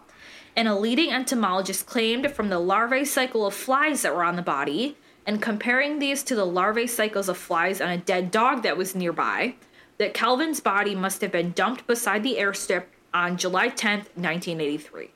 And 0.57 0.69
a 0.69 0.77
leading 0.77 1.11
entomologist 1.11 1.87
claimed 1.87 2.31
from 2.31 2.49
the 2.49 2.61
larvae 2.61 3.05
cycle 3.05 3.47
of 3.47 3.55
flies 3.55 4.03
that 4.03 4.15
were 4.15 4.25
on 4.25 4.37
the 4.37 4.43
body 4.43 4.97
and 5.27 5.43
comparing 5.43 5.99
these 5.99 6.23
to 6.25 6.35
the 6.35 6.47
larvae 6.47 6.87
cycles 6.87 7.29
of 7.29 7.37
flies 7.37 7.81
on 7.81 7.91
a 7.91 7.99
dead 7.99 8.31
dog 8.31 8.63
that 8.63 8.77
was 8.77 8.95
nearby, 8.95 9.55
that 9.99 10.15
Kelvin's 10.15 10.61
body 10.61 10.95
must 10.95 11.21
have 11.21 11.33
been 11.33 11.53
dumped 11.53 11.87
beside 11.87 12.23
the 12.23 12.37
airstrip 12.37 12.85
on 13.13 13.37
July 13.37 13.69
10, 13.69 13.99
1983. 14.17 15.11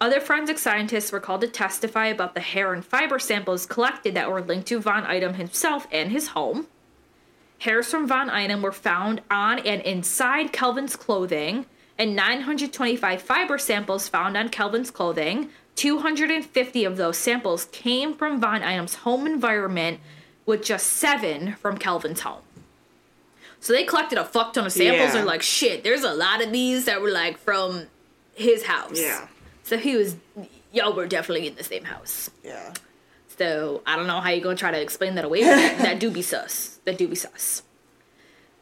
Other 0.00 0.20
forensic 0.20 0.58
scientists 0.58 1.12
were 1.12 1.20
called 1.20 1.42
to 1.42 1.48
testify 1.48 2.06
about 2.06 2.34
the 2.34 2.40
hair 2.40 2.74
and 2.74 2.84
fiber 2.84 3.18
samples 3.18 3.66
collected 3.66 4.14
that 4.14 4.30
were 4.30 4.42
linked 4.42 4.66
to 4.68 4.80
Von 4.80 5.04
Einem 5.04 5.34
himself 5.34 5.86
and 5.92 6.10
his 6.10 6.28
home. 6.28 6.66
Hairs 7.60 7.88
from 7.88 8.08
Von 8.08 8.28
Einem 8.28 8.62
were 8.62 8.72
found 8.72 9.20
on 9.30 9.60
and 9.60 9.80
inside 9.82 10.52
Kelvin's 10.52 10.96
clothing, 10.96 11.66
and 11.96 12.16
925 12.16 13.22
fiber 13.22 13.58
samples 13.58 14.08
found 14.08 14.36
on 14.36 14.48
Kelvin's 14.48 14.90
clothing. 14.90 15.50
250 15.76 16.84
of 16.84 16.96
those 16.96 17.16
samples 17.16 17.66
came 17.66 18.14
from 18.14 18.40
Von 18.40 18.62
Einem's 18.62 18.96
home 18.96 19.26
environment, 19.26 20.00
with 20.44 20.64
just 20.64 20.88
seven 20.88 21.54
from 21.54 21.78
Kelvin's 21.78 22.22
home. 22.22 22.42
So 23.62 23.72
they 23.72 23.84
collected 23.84 24.18
a 24.18 24.24
fuck 24.24 24.54
ton 24.54 24.66
of 24.66 24.72
samples. 24.72 25.10
Yeah. 25.10 25.12
They're 25.12 25.24
like, 25.24 25.40
shit, 25.40 25.84
there's 25.84 26.02
a 26.02 26.12
lot 26.12 26.42
of 26.42 26.50
these 26.50 26.86
that 26.86 27.00
were 27.00 27.12
like 27.12 27.38
from 27.38 27.86
his 28.34 28.64
house. 28.64 29.00
Yeah. 29.00 29.28
So 29.62 29.78
he 29.78 29.94
was, 29.94 30.16
y'all 30.72 30.92
were 30.92 31.06
definitely 31.06 31.46
in 31.46 31.54
the 31.54 31.62
same 31.62 31.84
house. 31.84 32.28
Yeah. 32.42 32.74
So 33.38 33.80
I 33.86 33.94
don't 33.94 34.08
know 34.08 34.20
how 34.20 34.30
you're 34.30 34.42
gonna 34.42 34.56
try 34.56 34.72
to 34.72 34.80
explain 34.80 35.14
that 35.14 35.24
away, 35.24 35.44
that, 35.44 35.78
that 35.78 36.00
do 36.00 36.10
be 36.10 36.22
sus. 36.32 36.80
That 36.86 36.98
do 36.98 37.06
be 37.06 37.14
sus. 37.14 37.62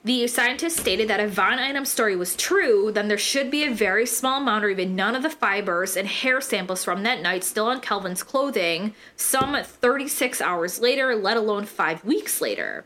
The 0.05 0.27
scientists 0.27 0.77
stated 0.77 1.09
that 1.09 1.19
if 1.19 1.31
Von 1.31 1.59
Einem's 1.59 1.89
story 1.89 2.15
was 2.15 2.37
true, 2.37 2.93
then 2.93 3.09
there 3.09 3.17
should 3.17 3.51
be 3.51 3.65
a 3.65 3.71
very 3.71 4.05
small 4.05 4.43
amount 4.43 4.65
or 4.65 4.69
even 4.69 4.97
none 4.97 5.17
of 5.17 5.23
the 5.23 5.31
fibers 5.31 5.97
and 5.97 6.09
hair 6.09 6.43
samples 6.43 6.85
from 6.85 7.05
that 7.05 7.23
night 7.23 7.43
still 7.43 7.67
on 7.67 7.81
Kelvin's 7.81 8.23
clothing, 8.23 8.95
some 9.17 9.57
36 9.63 10.43
hours 10.43 10.79
later, 10.79 11.17
let 11.17 11.39
alone 11.39 11.65
five 11.65 12.05
weeks 12.05 12.43
later. 12.43 12.85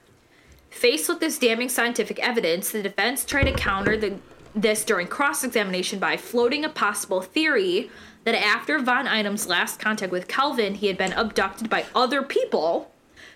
Faced 0.74 1.08
with 1.08 1.20
this 1.20 1.38
damning 1.38 1.68
scientific 1.68 2.18
evidence, 2.18 2.72
the 2.72 2.82
defense 2.82 3.24
tried 3.24 3.44
to 3.44 3.52
counter 3.52 3.96
the, 3.96 4.16
this 4.56 4.84
during 4.84 5.06
cross 5.06 5.44
examination 5.44 6.00
by 6.00 6.16
floating 6.16 6.64
a 6.64 6.68
possible 6.68 7.22
theory 7.22 7.90
that 8.24 8.34
after 8.34 8.80
Von 8.80 9.06
Einem's 9.06 9.46
last 9.46 9.78
contact 9.78 10.10
with 10.10 10.26
Kelvin, 10.26 10.74
he 10.74 10.88
had 10.88 10.98
been 10.98 11.12
abducted 11.12 11.70
by 11.70 11.84
other 11.94 12.24
people 12.24 12.90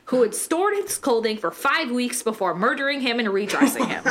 who 0.06 0.22
had 0.22 0.34
stored 0.34 0.74
his 0.74 0.98
clothing 0.98 1.38
for 1.38 1.52
five 1.52 1.92
weeks 1.92 2.24
before 2.24 2.56
murdering 2.56 3.02
him 3.02 3.20
and 3.20 3.28
redressing 3.28 3.86
him. 3.86 4.04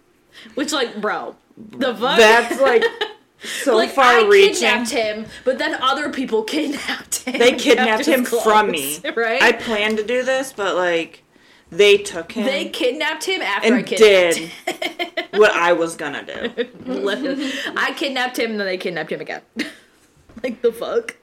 Which, 0.54 0.72
like, 0.72 1.00
bro, 1.00 1.36
the 1.56 1.94
fuck? 1.94 2.18
That's 2.18 2.60
like 2.60 2.82
so 3.62 3.76
like, 3.76 3.90
far 3.90 4.06
I 4.06 4.26
reaching. 4.26 4.54
kidnapped 4.54 4.90
him, 4.90 5.26
but 5.44 5.58
then 5.58 5.80
other 5.80 6.10
people 6.10 6.42
kidnapped 6.42 7.20
him. 7.20 7.38
They 7.38 7.52
and 7.52 7.60
kidnapped 7.60 8.06
him 8.06 8.24
clothes, 8.24 8.42
from 8.42 8.72
me. 8.72 8.98
Right? 9.14 9.40
I 9.40 9.52
planned 9.52 9.98
to 9.98 10.04
do 10.04 10.24
this, 10.24 10.52
but 10.52 10.74
like 10.74 11.21
they 11.72 11.96
took 11.98 12.32
him 12.32 12.44
they 12.44 12.68
kidnapped 12.68 13.24
him 13.24 13.40
after 13.42 13.74
I 13.74 13.82
kidnapped 13.82 14.36
did 14.66 15.26
what 15.40 15.50
I 15.52 15.72
was 15.72 15.96
gonna 15.96 16.24
do. 16.24 17.50
I 17.76 17.94
kidnapped 17.96 18.38
him, 18.38 18.52
and 18.52 18.60
then 18.60 18.66
they 18.66 18.76
kidnapped 18.76 19.10
him 19.10 19.20
again. 19.20 19.40
like 20.42 20.60
the 20.62 20.70
fuck. 20.72 21.16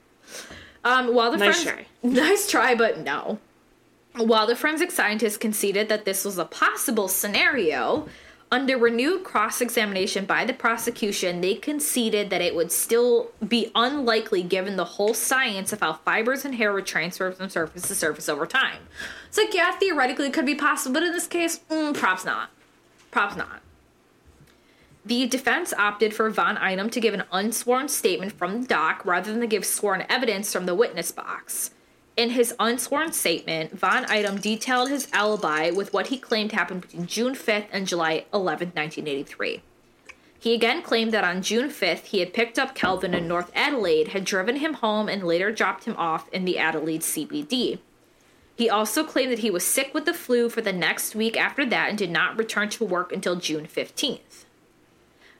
Um, 0.83 1.13
while 1.13 1.31
the 1.31 1.37
Nice 1.37 1.63
friends- 1.63 1.85
try. 1.85 1.85
nice 2.09 2.49
try, 2.49 2.73
but 2.75 2.99
no. 2.99 3.37
While 4.15 4.47
the 4.47 4.55
forensic 4.55 4.91
scientists 4.91 5.37
conceded 5.37 5.87
that 5.89 6.03
this 6.03 6.25
was 6.25 6.37
a 6.39 6.45
possible 6.45 7.07
scenario, 7.07 8.07
under 8.51 8.77
renewed 8.77 9.23
cross 9.23 9.61
examination 9.61 10.25
by 10.25 10.43
the 10.43 10.53
prosecution, 10.53 11.41
they 11.41 11.53
conceded 11.53 12.29
that 12.29 12.41
it 12.41 12.55
would 12.55 12.71
still 12.71 13.29
be 13.47 13.71
unlikely 13.75 14.41
given 14.41 14.75
the 14.75 14.85
whole 14.85 15.13
science 15.13 15.71
of 15.71 15.81
how 15.81 15.93
fibers 15.93 16.45
and 16.45 16.55
hair 16.55 16.73
would 16.73 16.87
transfer 16.87 17.31
from 17.31 17.49
surface 17.49 17.87
to 17.87 17.95
surface 17.95 18.27
over 18.27 18.47
time. 18.47 18.81
Like, 19.37 19.53
yeah, 19.53 19.71
theoretically 19.73 20.27
it 20.27 20.33
could 20.33 20.45
be 20.45 20.55
possible, 20.55 20.95
but 20.95 21.03
in 21.03 21.11
this 21.11 21.27
case, 21.27 21.59
mm, 21.69 21.95
props 21.95 22.25
not. 22.25 22.49
Props 23.11 23.35
not. 23.35 23.61
The 25.05 25.27
defense 25.27 25.73
opted 25.73 26.13
for 26.13 26.29
Von 26.29 26.57
Einem 26.57 26.89
to 26.89 26.99
give 26.99 27.13
an 27.13 27.23
unsworn 27.31 27.87
statement 27.87 28.33
from 28.33 28.61
the 28.61 28.67
dock 28.67 29.05
rather 29.05 29.31
than 29.31 29.41
to 29.41 29.47
give 29.47 29.65
sworn 29.65 30.05
evidence 30.09 30.51
from 30.51 30.65
the 30.65 30.75
witness 30.75 31.11
box. 31.11 31.71
In 32.19 32.31
his 32.31 32.53
unsworn 32.59 33.13
statement, 33.13 33.79
Von 33.79 34.03
Einem 34.07 34.41
detailed 34.41 34.89
his 34.89 35.07
alibi 35.13 35.71
with 35.71 35.93
what 35.93 36.07
he 36.07 36.17
claimed 36.17 36.51
happened 36.51 36.81
between 36.81 37.07
June 37.07 37.33
5th 37.33 37.67
and 37.71 37.87
July 37.87 38.25
11th, 38.33 38.75
1983. 38.75 39.61
He 40.37 40.53
again 40.53 40.81
claimed 40.81 41.13
that 41.13 41.23
on 41.23 41.41
June 41.41 41.69
5th, 41.69 42.07
he 42.07 42.19
had 42.19 42.33
picked 42.33 42.59
up 42.59 42.75
Kelvin 42.75 43.13
in 43.13 43.25
North 43.25 43.49
Adelaide, 43.55 44.09
had 44.09 44.25
driven 44.25 44.57
him 44.57 44.73
home, 44.73 45.07
and 45.07 45.23
later 45.23 45.49
dropped 45.49 45.85
him 45.85 45.95
off 45.95 46.27
in 46.33 46.43
the 46.43 46.57
Adelaide 46.57 47.03
CBD. 47.03 47.79
He 48.57 48.69
also 48.69 49.05
claimed 49.05 49.31
that 49.31 49.39
he 49.39 49.49
was 49.49 49.63
sick 49.63 49.93
with 49.93 50.03
the 50.03 50.13
flu 50.13 50.49
for 50.49 50.59
the 50.59 50.73
next 50.73 51.15
week 51.15 51.37
after 51.37 51.65
that 51.67 51.87
and 51.87 51.97
did 51.97 52.11
not 52.11 52.37
return 52.37 52.67
to 52.71 52.83
work 52.83 53.13
until 53.13 53.37
June 53.37 53.65
15th. 53.65 54.43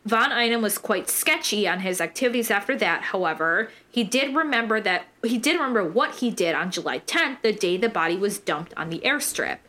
Von 0.10 0.32
Einem 0.32 0.64
was 0.64 0.80
quite 0.80 1.07
sketchy 1.07 1.68
on 1.68 1.82
his 1.82 2.01
activities 2.01 2.49
after 2.49 2.76
that. 2.78 3.03
However, 3.03 3.70
he 3.91 4.03
did 4.03 4.36
remember 4.36 4.82
that 4.82 5.05
he 5.24 5.38
did 5.38 5.53
remember 5.53 5.84
what 5.84 6.16
he 6.16 6.32
did 6.32 6.55
on 6.55 6.72
July 6.72 6.97
10th, 6.97 7.43
the 7.43 7.53
day 7.53 7.78
the 7.78 7.89
body 7.89 8.18
was 8.18 8.39
dumped 8.39 8.74
on 8.76 8.89
the 8.89 9.01
airstrip. 9.01 9.60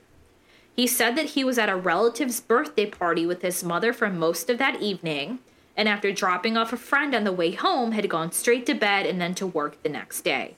He 0.75 0.87
said 0.87 1.15
that 1.17 1.31
he 1.31 1.45
was 1.45 1.59
at 1.59 1.69
a 1.69 1.77
relative's 1.77 2.41
birthday 2.41 2.87
party 2.87 3.27
with 3.27 3.43
his 3.43 3.63
mother 3.63 3.93
for 3.93 4.09
most 4.09 4.49
of 4.49 4.57
that 4.57 4.81
evening, 4.81 5.41
and 5.77 5.87
after 5.87 6.11
dropping 6.11 6.57
off 6.57 6.73
a 6.73 6.79
friend 6.79 7.15
on 7.15 7.25
the 7.25 7.33
way 7.33 7.51
home, 7.51 7.93
had 7.93 8.09
gone 8.09 8.33
straight 8.33 8.65
to 8.65 8.75
bed 8.75 9.05
and 9.05 9.21
then 9.21 9.35
to 9.35 9.47
work 9.47 9.83
the 9.83 9.91
next 9.91 10.23
day. 10.23 10.57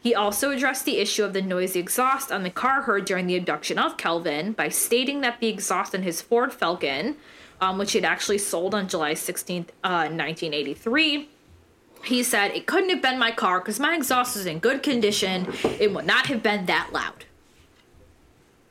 He 0.00 0.14
also 0.14 0.52
addressed 0.52 0.84
the 0.84 0.98
issue 0.98 1.24
of 1.24 1.32
the 1.32 1.42
noisy 1.42 1.80
exhaust 1.80 2.30
on 2.30 2.44
the 2.44 2.50
car 2.50 2.82
heard 2.82 3.04
during 3.04 3.26
the 3.26 3.36
abduction 3.36 3.80
of 3.80 3.96
Kelvin 3.96 4.52
by 4.52 4.68
stating 4.68 5.22
that 5.22 5.40
the 5.40 5.48
exhaust 5.48 5.92
in 5.92 6.04
his 6.04 6.22
Ford 6.22 6.52
Falcon, 6.52 7.16
um, 7.62 7.78
which 7.78 7.92
he 7.92 7.98
had 7.98 8.04
actually 8.04 8.38
sold 8.38 8.74
on 8.74 8.88
July 8.88 9.12
16th, 9.14 9.68
uh, 9.84 10.08
1983, 10.10 11.28
he 12.04 12.22
said, 12.24 12.50
It 12.50 12.66
couldn't 12.66 12.90
have 12.90 13.00
been 13.00 13.18
my 13.18 13.30
car 13.30 13.60
because 13.60 13.78
my 13.78 13.94
exhaust 13.94 14.36
is 14.36 14.44
in 14.46 14.58
good 14.58 14.82
condition. 14.82 15.46
It 15.78 15.94
would 15.94 16.04
not 16.04 16.26
have 16.26 16.42
been 16.42 16.66
that 16.66 16.90
loud. 16.92 17.24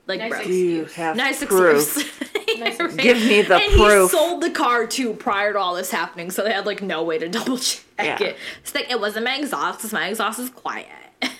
Like, 0.07 0.19
Nice 0.19 0.29
bro. 0.29 0.37
excuse. 0.39 0.97
You 0.97 1.03
have 1.03 1.15
Nice 1.15 1.43
proof. 1.45 1.97
excuse. 1.97 2.59
Nice 2.59 2.79
Right. 2.79 2.97
Give 2.97 3.17
me 3.17 3.41
the 3.43 3.55
and 3.55 3.71
proof. 3.73 4.11
he 4.11 4.17
sold 4.17 4.43
the 4.43 4.49
car 4.51 4.85
too 4.85 5.13
prior 5.13 5.53
to 5.53 5.59
all 5.59 5.73
this 5.75 5.89
happening, 5.91 6.29
so 6.31 6.43
they 6.43 6.51
had 6.51 6.65
like 6.65 6.81
no 6.81 7.01
way 7.03 7.17
to 7.17 7.29
double 7.37 7.57
check 7.57 7.81
Yeah. 7.97 8.21
it. 8.21 8.37
It's 8.61 8.75
like 8.75 8.91
it 8.91 8.99
wasn't 8.99 9.23
my 9.25 9.35
exhaust, 9.37 9.79
'cause 9.79 9.93
my 9.93 10.07
exhaust 10.09 10.37
is 10.39 10.49
quiet. 10.49 10.87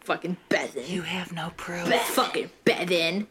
Fucking 0.00 0.38
Bevan. 0.48 0.84
You 0.86 1.02
have 1.02 1.32
no 1.32 1.52
proof. 1.58 1.86
Fucking 1.92 2.50
Bevan. 2.64 3.26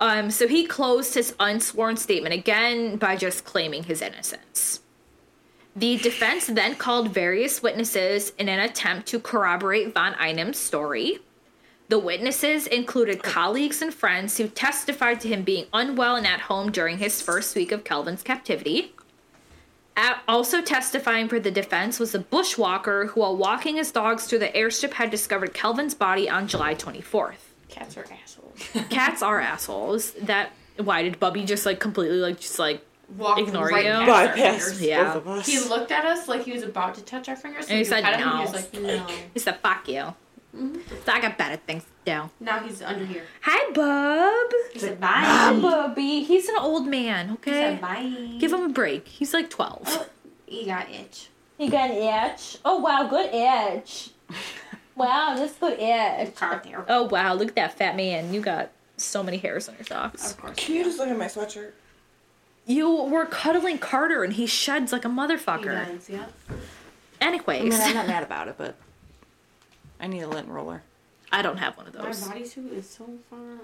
Um, 0.00 0.30
so 0.30 0.48
he 0.48 0.66
closed 0.66 1.14
his 1.14 1.34
unsworn 1.38 1.96
statement 1.96 2.34
again 2.34 2.96
by 2.96 3.16
just 3.16 3.44
claiming 3.44 3.84
his 3.84 4.00
innocence. 4.00 4.80
The 5.76 5.98
defense 5.98 6.46
then 6.46 6.74
called 6.74 7.14
various 7.14 7.62
witnesses 7.62 8.32
in 8.38 8.48
an 8.48 8.58
attempt 8.58 9.06
to 9.08 9.20
corroborate 9.20 9.94
Von 9.94 10.14
Einem's 10.14 10.58
story. 10.58 11.18
The 11.88 11.98
witnesses 11.98 12.66
included 12.66 13.22
colleagues 13.22 13.82
and 13.82 13.92
friends 13.92 14.36
who 14.36 14.48
testified 14.48 15.20
to 15.20 15.28
him 15.28 15.42
being 15.42 15.66
unwell 15.72 16.16
and 16.16 16.26
at 16.26 16.40
home 16.40 16.72
during 16.72 16.98
his 16.98 17.20
first 17.20 17.54
week 17.54 17.72
of 17.72 17.84
Kelvin's 17.84 18.22
captivity. 18.22 18.94
Also 20.26 20.62
testifying 20.62 21.28
for 21.28 21.40
the 21.40 21.50
defense 21.50 21.98
was 21.98 22.14
a 22.14 22.20
bushwalker 22.20 23.08
who, 23.08 23.20
while 23.20 23.36
walking 23.36 23.76
his 23.76 23.92
dogs 23.92 24.24
through 24.24 24.38
the 24.38 24.48
airstrip, 24.48 24.92
had 24.92 25.10
discovered 25.10 25.52
Kelvin's 25.52 25.94
body 25.94 26.30
on 26.30 26.48
July 26.48 26.74
24th. 26.74 27.34
Cats 27.68 27.96
are. 27.96 28.04
Cats 28.90 29.22
are 29.22 29.40
assholes. 29.40 30.12
That 30.12 30.50
why 30.76 31.02
did 31.02 31.18
Bubby 31.20 31.44
just 31.44 31.66
like 31.66 31.80
completely 31.80 32.18
like 32.18 32.40
just 32.40 32.58
like 32.58 32.84
Walk 33.16 33.38
Ignore 33.38 33.68
right 33.68 33.84
you. 33.84 34.06
Bypass. 34.06 34.80
Yeah. 34.80 35.04
both 35.14 35.16
of 35.16 35.28
us. 35.28 35.46
He 35.46 35.58
looked 35.60 35.90
at 35.90 36.04
us 36.04 36.28
like 36.28 36.44
he 36.44 36.52
was 36.52 36.62
about 36.62 36.94
to 36.94 37.02
touch 37.02 37.28
our 37.28 37.36
fingers. 37.36 37.66
So 37.66 37.70
And 37.70 37.76
he 37.78 37.80
we 37.82 37.84
said 37.84 38.04
pet 38.04 38.20
him, 38.20 38.28
no. 38.28 38.36
He 38.36 38.42
was 38.42 38.52
like, 38.52 38.72
no. 38.74 39.06
he 39.34 39.40
said 39.40 39.58
fuck 39.60 39.88
you. 39.88 40.14
Mm-hmm. 40.56 40.78
So 41.06 41.12
I 41.12 41.20
got 41.20 41.38
better 41.38 41.56
things 41.56 41.84
to 41.84 41.90
do. 42.12 42.30
Now 42.44 42.58
he's 42.60 42.82
under 42.82 43.04
here. 43.04 43.22
Hi, 43.42 43.70
Bub. 43.72 44.52
He 44.72 44.78
said, 44.80 44.98
Hi, 45.00 45.52
bye. 45.52 45.60
Bubby. 45.60 46.22
He's 46.24 46.48
an 46.48 46.56
old 46.58 46.86
man. 46.88 47.28
He 47.28 47.32
Okay. 47.34 47.52
said, 47.52 47.80
bye. 47.80 48.36
Give 48.38 48.52
him 48.52 48.62
a 48.62 48.68
break. 48.68 49.06
He's 49.06 49.32
like 49.32 49.48
twelve. 49.50 49.82
Oh, 49.86 50.06
he 50.46 50.64
got 50.66 50.90
itch. 50.90 51.28
He 51.58 51.68
got 51.68 51.90
an 51.90 52.30
itch. 52.32 52.58
Oh 52.64 52.78
wow, 52.78 53.06
good 53.08 53.30
itch. 53.32 54.10
wow, 55.00 55.34
that's 55.36 55.54
good 55.54 55.78
itch. 55.78 56.34
Car 56.36 56.60
there. 56.64 56.84
Oh 56.88 57.04
wow, 57.04 57.34
look 57.34 57.48
at 57.48 57.56
that 57.56 57.76
fat 57.76 57.96
man. 57.96 58.32
You 58.32 58.40
got 58.40 58.70
so 58.96 59.22
many 59.22 59.38
hairs 59.38 59.68
on 59.68 59.74
your 59.76 59.84
socks. 59.86 60.30
Of 60.32 60.38
course. 60.38 60.54
Can 60.56 60.74
you 60.76 60.84
just 60.84 60.98
look 60.98 61.08
at 61.08 61.16
my 61.18 61.26
sweatshirt? 61.26 61.72
You 62.66 62.90
were 63.04 63.24
cuddling 63.26 63.78
Carter 63.78 64.22
and 64.22 64.32
he 64.34 64.46
sheds 64.46 64.92
like 64.92 65.04
a 65.04 65.08
He 65.08 65.14
motherfucker. 65.14 65.86
does, 65.86 66.08
yeah. 66.08 66.26
Anyways, 67.20 67.60
I 67.74 67.78
mean, 67.78 67.80
I'm 67.88 67.94
not 67.94 68.06
mad 68.06 68.22
about 68.22 68.48
it, 68.48 68.54
but 68.56 68.76
I 69.98 70.06
need 70.06 70.20
a 70.22 70.28
lint 70.28 70.48
roller. 70.48 70.82
I 71.32 71.42
don't 71.42 71.56
have 71.58 71.76
one 71.76 71.86
of 71.86 71.92
those. 71.92 72.26
My 72.26 72.38
those. 72.38 72.54
bodysuit 72.54 72.72
is 72.72 72.88
so 72.88 73.08
fun. 73.28 73.60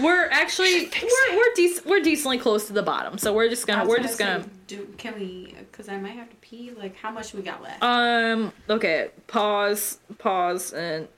We're 0.00 0.28
actually 0.30 0.86
we're 0.86 1.36
we're, 1.36 1.54
dec- 1.56 1.84
we're 1.86 2.00
decently 2.00 2.38
close 2.38 2.66
to 2.68 2.72
the 2.72 2.82
bottom, 2.82 3.18
so 3.18 3.32
we're 3.34 3.48
just 3.48 3.66
gonna 3.66 3.86
we're 3.86 3.98
just 3.98 4.18
gonna 4.18 4.44
say, 4.44 4.48
do, 4.68 4.88
can 4.96 5.14
we? 5.18 5.54
Because 5.58 5.88
I 5.88 5.96
might 5.98 6.12
have 6.12 6.30
to 6.30 6.36
pee. 6.36 6.70
Like, 6.76 6.96
how 6.96 7.10
much 7.10 7.34
we 7.34 7.42
got 7.42 7.62
left? 7.62 7.82
um 7.82 8.52
okay 8.70 9.10
pause 9.26 9.98
pause 10.18 10.72
and 10.72 11.08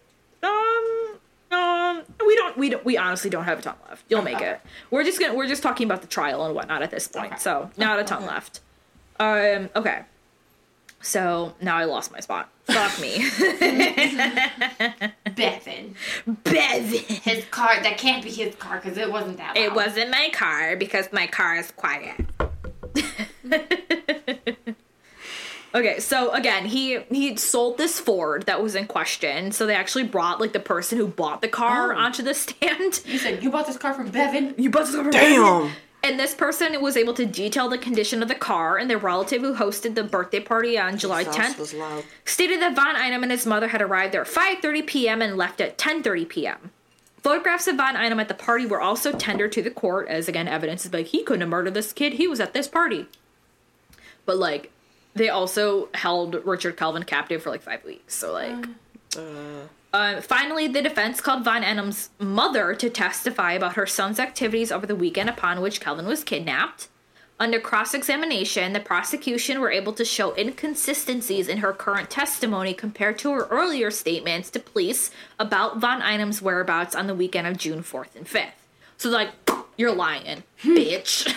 um 0.43 1.19
um 1.53 2.03
we 2.27 2.35
don't 2.37 2.57
we 2.57 2.71
don't 2.71 2.85
we 2.85 2.97
honestly 2.97 3.29
don't 3.31 3.45
have 3.45 3.59
a 3.59 3.63
ton 3.63 3.77
left. 3.89 4.05
You'll 4.09 4.23
make 4.23 4.37
Okay. 4.37 4.51
it. 4.53 4.61
We're 4.91 5.05
just 5.05 5.21
gonna 5.21 5.35
we're 5.35 5.49
just 5.49 5.63
talking 5.63 5.87
about 5.87 6.01
the 6.01 6.09
trial 6.09 6.45
and 6.47 6.55
whatnot 6.55 6.83
at 6.83 6.91
this 6.91 7.07
point, 7.09 7.33
Okay. 7.33 7.41
so 7.41 7.71
not 7.77 7.99
a 8.01 8.05
ton 8.05 8.25
left. 8.27 8.61
Um 9.21 9.69
okay. 9.77 10.03
So 11.03 11.55
now 11.61 11.77
I 11.77 11.85
lost 11.85 12.13
my 12.13 12.21
spot. 12.21 12.51
Fuck 12.65 13.01
me. 13.01 13.19
Bevan. 15.35 15.95
Bevan. 16.45 16.85
His 17.23 17.45
car. 17.51 17.83
That 17.83 17.97
can't 17.99 18.23
be 18.23 18.31
his 18.31 18.55
car 18.57 18.81
because 18.83 18.99
it 18.99 19.11
wasn't 19.11 19.39
that. 19.39 19.57
It 19.57 19.73
wasn't 19.75 20.11
my 20.11 20.29
car 20.33 20.77
because 20.77 21.11
my 21.13 21.27
car 21.27 21.57
is 21.57 21.71
quiet. 21.73 22.17
okay, 25.75 25.99
so 26.01 26.33
again, 26.33 26.67
he 26.67 26.99
he 27.11 27.37
sold 27.37 27.79
this 27.79 27.99
Ford 28.01 28.45
that 28.47 28.63
was 28.63 28.75
in 28.75 28.87
question. 28.87 29.53
So 29.53 29.67
they 29.67 29.75
actually 29.75 30.05
brought 30.05 30.41
like 30.41 30.53
the 30.53 30.61
person 30.61 30.99
who 30.99 31.07
bought 31.07 31.41
the 31.41 31.49
car 31.49 31.95
Oh. 31.95 31.99
onto 31.99 32.23
the 32.23 32.35
stand. 32.45 32.97
He 32.97 33.19
said, 33.19 33.43
"You 33.43 33.51
bought 33.51 33.67
this 33.67 33.79
car 33.79 33.95
from 33.95 34.11
Bevan." 34.11 34.55
You 34.59 34.71
bought 34.71 34.87
this 34.87 34.95
car 34.95 35.05
from 35.05 35.13
Damn. 35.13 35.71
And 36.03 36.19
this 36.19 36.35
person 36.35 36.81
was 36.81 36.97
able 36.97 37.13
to 37.15 37.27
detail 37.27 37.69
the 37.69 37.77
condition 37.77 38.23
of 38.23 38.29
the 38.29 38.35
car, 38.35 38.79
and 38.79 38.89
their 38.89 38.97
relative 38.99 39.43
who 39.43 39.55
hosted 39.55 39.95
the 39.95 40.03
birthday 40.03 40.41
party 40.41 40.79
on 40.79 40.97
July 40.97 41.25
10th 41.25 42.05
stated 42.25 42.61
that 42.63 42.75
Von 42.75 42.97
Einem 42.97 43.23
and 43.23 43.31
his 43.31 43.45
mother 43.45 43.69
had 43.69 43.83
arrived 43.83 44.15
there 44.15 44.23
at 44.23 44.27
5:30 44.27 44.87
p.m. 44.87 45.21
and 45.21 45.37
left 45.37 45.61
at 45.61 45.77
10:30 45.77 46.29
p.m. 46.29 46.71
Photographs 47.23 47.67
of 47.67 47.77
Von 47.77 47.97
Einem 47.97 48.19
at 48.19 48.29
the 48.29 48.35
party 48.35 48.65
were 48.65 48.81
also 48.81 49.13
tendered 49.13 49.53
to 49.53 49.61
the 49.63 49.71
court 49.71 50.09
as 50.09 50.27
again 50.27 50.49
evidence 50.49 50.87
is 50.87 50.93
like 50.93 51.09
he 51.09 51.23
couldn't 51.23 51.43
have 51.43 51.51
murdered 51.51 51.75
this 51.75 51.93
kid. 51.93 52.15
He 52.15 52.27
was 52.27 52.41
at 52.41 52.55
this 52.55 52.67
party. 52.67 53.07
But 54.25 54.39
like 54.39 54.73
they 55.15 55.29
also 55.29 55.91
held 55.93 56.35
Richard 56.47 56.79
Kelvin 56.79 57.03
captive 57.03 57.43
for 57.43 57.51
like 57.51 57.63
5 57.63 57.85
weeks. 57.85 58.15
So 58.15 58.33
like 58.33 58.67
Uh, 59.17 59.21
uh, 59.21 59.63
Uh, 59.93 60.21
finally, 60.21 60.69
the 60.69 60.83
defense 60.83 61.21
called 61.21 61.45
Von 61.45 61.63
Einem's 61.63 62.11
mother 62.19 62.75
to 62.75 62.89
testify 62.89 63.53
about 63.53 63.75
her 63.75 63.87
son's 63.87 64.21
activities 64.21 64.71
over 64.71 64.87
the 64.87 64.95
weekend 64.95 65.29
upon 65.29 65.61
which 65.61 65.81
Kelvin 65.81 66.07
was 66.07 66.23
kidnapped. 66.23 66.89
Under 67.41 67.59
cross 67.59 67.95
examination, 67.95 68.75
the 68.75 68.81
prosecution 68.81 69.61
were 69.61 69.71
able 69.71 69.95
to 69.95 70.05
show 70.05 70.35
inconsistencies 70.37 71.49
in 71.49 71.59
her 71.59 71.73
current 71.73 72.11
testimony 72.11 72.75
compared 72.75 73.19
to 73.21 73.33
her 73.33 73.47
earlier 73.47 73.91
statements 73.91 74.51
to 74.51 74.61
police 74.61 75.11
about 75.39 75.79
Von 75.79 76.03
Einem's 76.03 76.43
whereabouts 76.43 76.95
on 76.95 77.07
the 77.07 77.15
weekend 77.15 77.47
of 77.47 77.57
June 77.57 77.83
4th 77.83 78.15
and 78.15 78.27
5th. 78.27 78.51
So, 78.99 79.09
like, 79.09 79.31
you're 79.79 79.95
lying, 79.95 80.45
hmm. 80.61 80.77
bitch. 80.77 81.35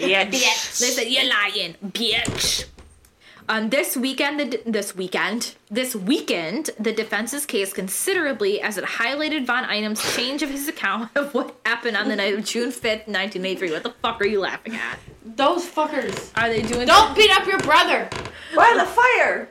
yeah. 0.00 0.24
bitch. 0.30 0.78
They 0.80 0.90
said 0.90 1.04
you're 1.04 1.28
lying, 1.28 1.76
bitch. 1.84 2.64
Um, 3.48 3.70
this 3.70 3.96
weekend, 3.96 4.40
the, 4.40 4.60
this 4.66 4.96
weekend, 4.96 5.54
this 5.70 5.94
weekend, 5.94 6.70
the 6.80 6.92
defense's 6.92 7.46
case 7.46 7.72
considerably 7.72 8.60
as 8.60 8.76
it 8.76 8.84
highlighted 8.84 9.46
Von 9.46 9.64
Einem's 9.64 10.02
change 10.16 10.42
of 10.42 10.50
his 10.50 10.66
account 10.66 11.10
of 11.16 11.32
what 11.32 11.54
happened 11.64 11.96
on 11.96 12.08
the 12.08 12.16
night 12.16 12.34
of 12.36 12.44
June 12.44 12.72
fifth, 12.72 13.06
nineteen 13.06 13.44
eighty 13.46 13.58
three. 13.60 13.70
What 13.70 13.84
the 13.84 13.90
fuck 14.02 14.20
are 14.20 14.26
you 14.26 14.40
laughing 14.40 14.74
at? 14.74 14.98
Those 15.24 15.64
fuckers. 15.64 16.30
Are 16.36 16.48
they 16.48 16.62
doing? 16.62 16.86
Don't 16.88 17.14
beat 17.16 17.30
up 17.30 17.46
your 17.46 17.58
brother. 17.60 18.08
Why 18.54 18.74
the 18.76 18.84
fire? 18.84 19.48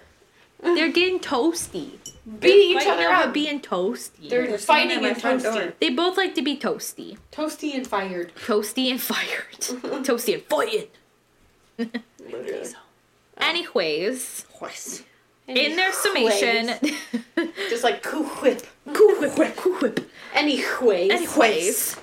They're 0.62 0.92
getting 0.92 1.20
toasty. 1.20 1.92
Beat 2.40 2.76
each 2.82 2.88
other 2.88 3.04
over 3.06 3.14
up. 3.30 3.34
being 3.34 3.62
toasty. 3.62 4.30
They're, 4.30 4.48
They're 4.48 4.58
fighting 4.58 5.06
and 5.06 5.22
front 5.22 5.44
door. 5.44 5.54
toasty. 5.54 5.74
they 5.80 5.92
both 5.92 6.18
like 6.18 6.34
to 6.36 6.42
be 6.42 6.58
toasty, 6.58 7.18
Toasty 7.32 7.76
and 7.76 7.86
fired. 7.86 8.34
toasty 8.36 8.90
and 8.90 9.00
fired, 9.00 9.52
toasty 9.60 10.34
and 10.34 10.44
fired. 10.44 10.88
Literally. 11.78 12.74
Oh. 13.40 13.48
Anyways, 13.50 14.46
Horse. 14.54 15.04
in 15.48 15.76
their 15.76 15.92
summation, 15.94 16.72
Just 17.70 17.84
like 17.84 18.02
coo 18.04 18.24
whip. 18.24 18.66
cool 18.94 19.16
whip, 19.20 19.56
cool 19.58 19.76
whip. 19.80 20.00
Anyways. 20.34 21.12
Anyways, 21.12 21.98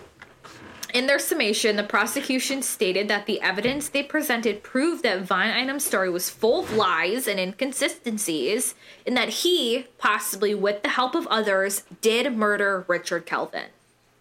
in 0.95 1.07
their 1.07 1.19
summation, 1.19 1.77
the 1.77 1.83
prosecution 1.85 2.61
stated 2.61 3.09
that 3.09 3.25
the 3.25 3.41
evidence 3.41 3.89
they 3.89 4.03
presented 4.03 4.63
proved 4.63 5.03
that 5.05 5.23
Von 5.23 5.47
Einem's 5.47 5.85
story 5.87 6.11
was 6.11 6.29
full 6.29 6.61
of 6.61 6.73
lies 6.75 7.27
and 7.27 7.41
inconsistencies, 7.41 8.75
and 9.07 9.17
that 9.17 9.29
he, 9.31 9.87
possibly 9.99 10.55
with 10.55 10.83
the 10.83 10.91
help 10.91 11.15
of 11.15 11.27
others, 11.29 11.85
did 12.03 12.37
murder 12.37 12.85
Richard 12.89 13.25
Kelvin. 13.25 13.69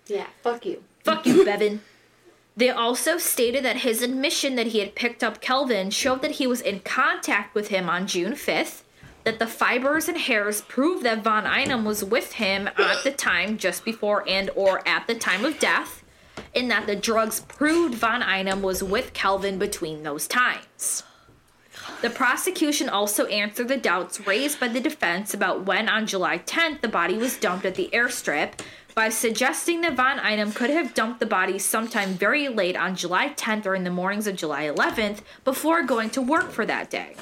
Yeah, 0.07 0.27
fuck 0.43 0.65
you. 0.65 0.83
Fuck 1.03 1.25
you, 1.25 1.43
Bevan. 1.45 1.81
They 2.55 2.69
also 2.69 3.17
stated 3.17 3.63
that 3.63 3.77
his 3.77 4.01
admission 4.01 4.55
that 4.55 4.67
he 4.67 4.79
had 4.79 4.95
picked 4.95 5.23
up 5.23 5.41
Kelvin 5.41 5.89
showed 5.89 6.21
that 6.21 6.31
he 6.31 6.47
was 6.47 6.61
in 6.61 6.81
contact 6.81 7.55
with 7.55 7.69
him 7.69 7.89
on 7.89 8.07
June 8.07 8.33
5th, 8.33 8.81
that 9.23 9.39
the 9.39 9.47
fibers 9.47 10.09
and 10.09 10.17
hairs 10.17 10.61
proved 10.61 11.03
that 11.03 11.23
Von 11.23 11.45
Einem 11.45 11.85
was 11.85 12.03
with 12.03 12.33
him 12.33 12.67
at 12.67 13.03
the 13.03 13.11
time 13.11 13.57
just 13.57 13.85
before 13.85 14.27
and 14.27 14.49
or 14.55 14.85
at 14.87 15.07
the 15.07 15.15
time 15.15 15.45
of 15.45 15.59
death, 15.59 16.03
and 16.55 16.69
that 16.69 16.87
the 16.87 16.95
drugs 16.95 17.41
proved 17.41 17.95
Von 17.95 18.21
Einem 18.21 18.61
was 18.61 18.83
with 18.83 19.13
Kelvin 19.13 19.57
between 19.57 20.03
those 20.03 20.27
times. 20.27 21.03
The 22.01 22.09
prosecution 22.09 22.89
also 22.89 23.25
answered 23.27 23.67
the 23.67 23.77
doubts 23.77 24.25
raised 24.27 24.59
by 24.59 24.67
the 24.67 24.79
defense 24.79 25.33
about 25.33 25.65
when 25.65 25.87
on 25.87 26.05
July 26.05 26.39
10th 26.39 26.81
the 26.81 26.87
body 26.87 27.15
was 27.15 27.37
dumped 27.37 27.65
at 27.65 27.75
the 27.75 27.89
airstrip 27.93 28.59
by 28.95 29.09
suggesting 29.09 29.81
that 29.81 29.95
Von 29.95 30.19
Einem 30.19 30.51
could 30.51 30.69
have 30.69 30.93
dumped 30.93 31.19
the 31.19 31.25
body 31.25 31.57
sometime 31.59 32.09
very 32.09 32.47
late 32.47 32.75
on 32.75 32.95
July 32.95 33.29
10th 33.29 33.65
or 33.65 33.75
in 33.75 33.83
the 33.83 33.89
mornings 33.89 34.27
of 34.27 34.35
July 34.35 34.63
11th 34.63 35.19
before 35.43 35.83
going 35.83 36.09
to 36.11 36.21
work 36.21 36.51
for 36.51 36.65
that 36.65 36.89
day. 36.89 37.15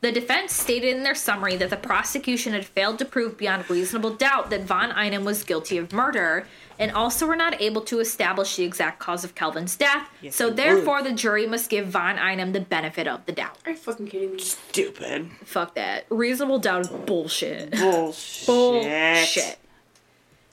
The 0.00 0.12
defense 0.12 0.52
stated 0.52 0.96
in 0.96 1.02
their 1.02 1.16
summary 1.16 1.56
that 1.56 1.70
the 1.70 1.76
prosecution 1.76 2.52
had 2.52 2.64
failed 2.64 3.00
to 3.00 3.04
prove 3.04 3.36
beyond 3.36 3.68
reasonable 3.68 4.14
doubt 4.14 4.48
that 4.50 4.62
Von 4.62 4.92
Einem 4.92 5.24
was 5.24 5.42
guilty 5.42 5.76
of 5.76 5.92
murder, 5.92 6.46
and 6.78 6.92
also 6.92 7.26
were 7.26 7.34
not 7.34 7.60
able 7.60 7.80
to 7.80 7.98
establish 7.98 8.54
the 8.54 8.62
exact 8.62 9.00
cause 9.00 9.24
of 9.24 9.34
Kelvin's 9.34 9.76
death. 9.76 10.08
Yes, 10.22 10.36
so 10.36 10.50
they 10.50 10.62
therefore, 10.62 11.02
the 11.02 11.12
jury 11.12 11.48
must 11.48 11.68
give 11.68 11.88
Von 11.88 12.16
Einem 12.16 12.52
the 12.52 12.60
benefit 12.60 13.08
of 13.08 13.26
the 13.26 13.32
doubt. 13.32 13.58
Are 13.66 13.72
you 13.72 13.76
fucking 13.76 14.06
kidding 14.06 14.36
me? 14.36 14.38
Stupid. 14.38 15.32
Fuck 15.44 15.74
that. 15.74 16.06
Reasonable 16.10 16.60
doubt 16.60 16.82
is 16.82 16.88
bullshit. 16.88 17.72
Bullshit. 17.72 18.46
Bullshit. 18.46 19.58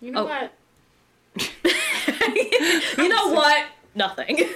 You 0.02 0.12
know 0.12 0.22
Oh. 0.22 0.26
what? 0.26 0.52
You 2.98 3.10
know 3.10 3.34
what? 3.34 3.66
Nothing. 3.96 4.38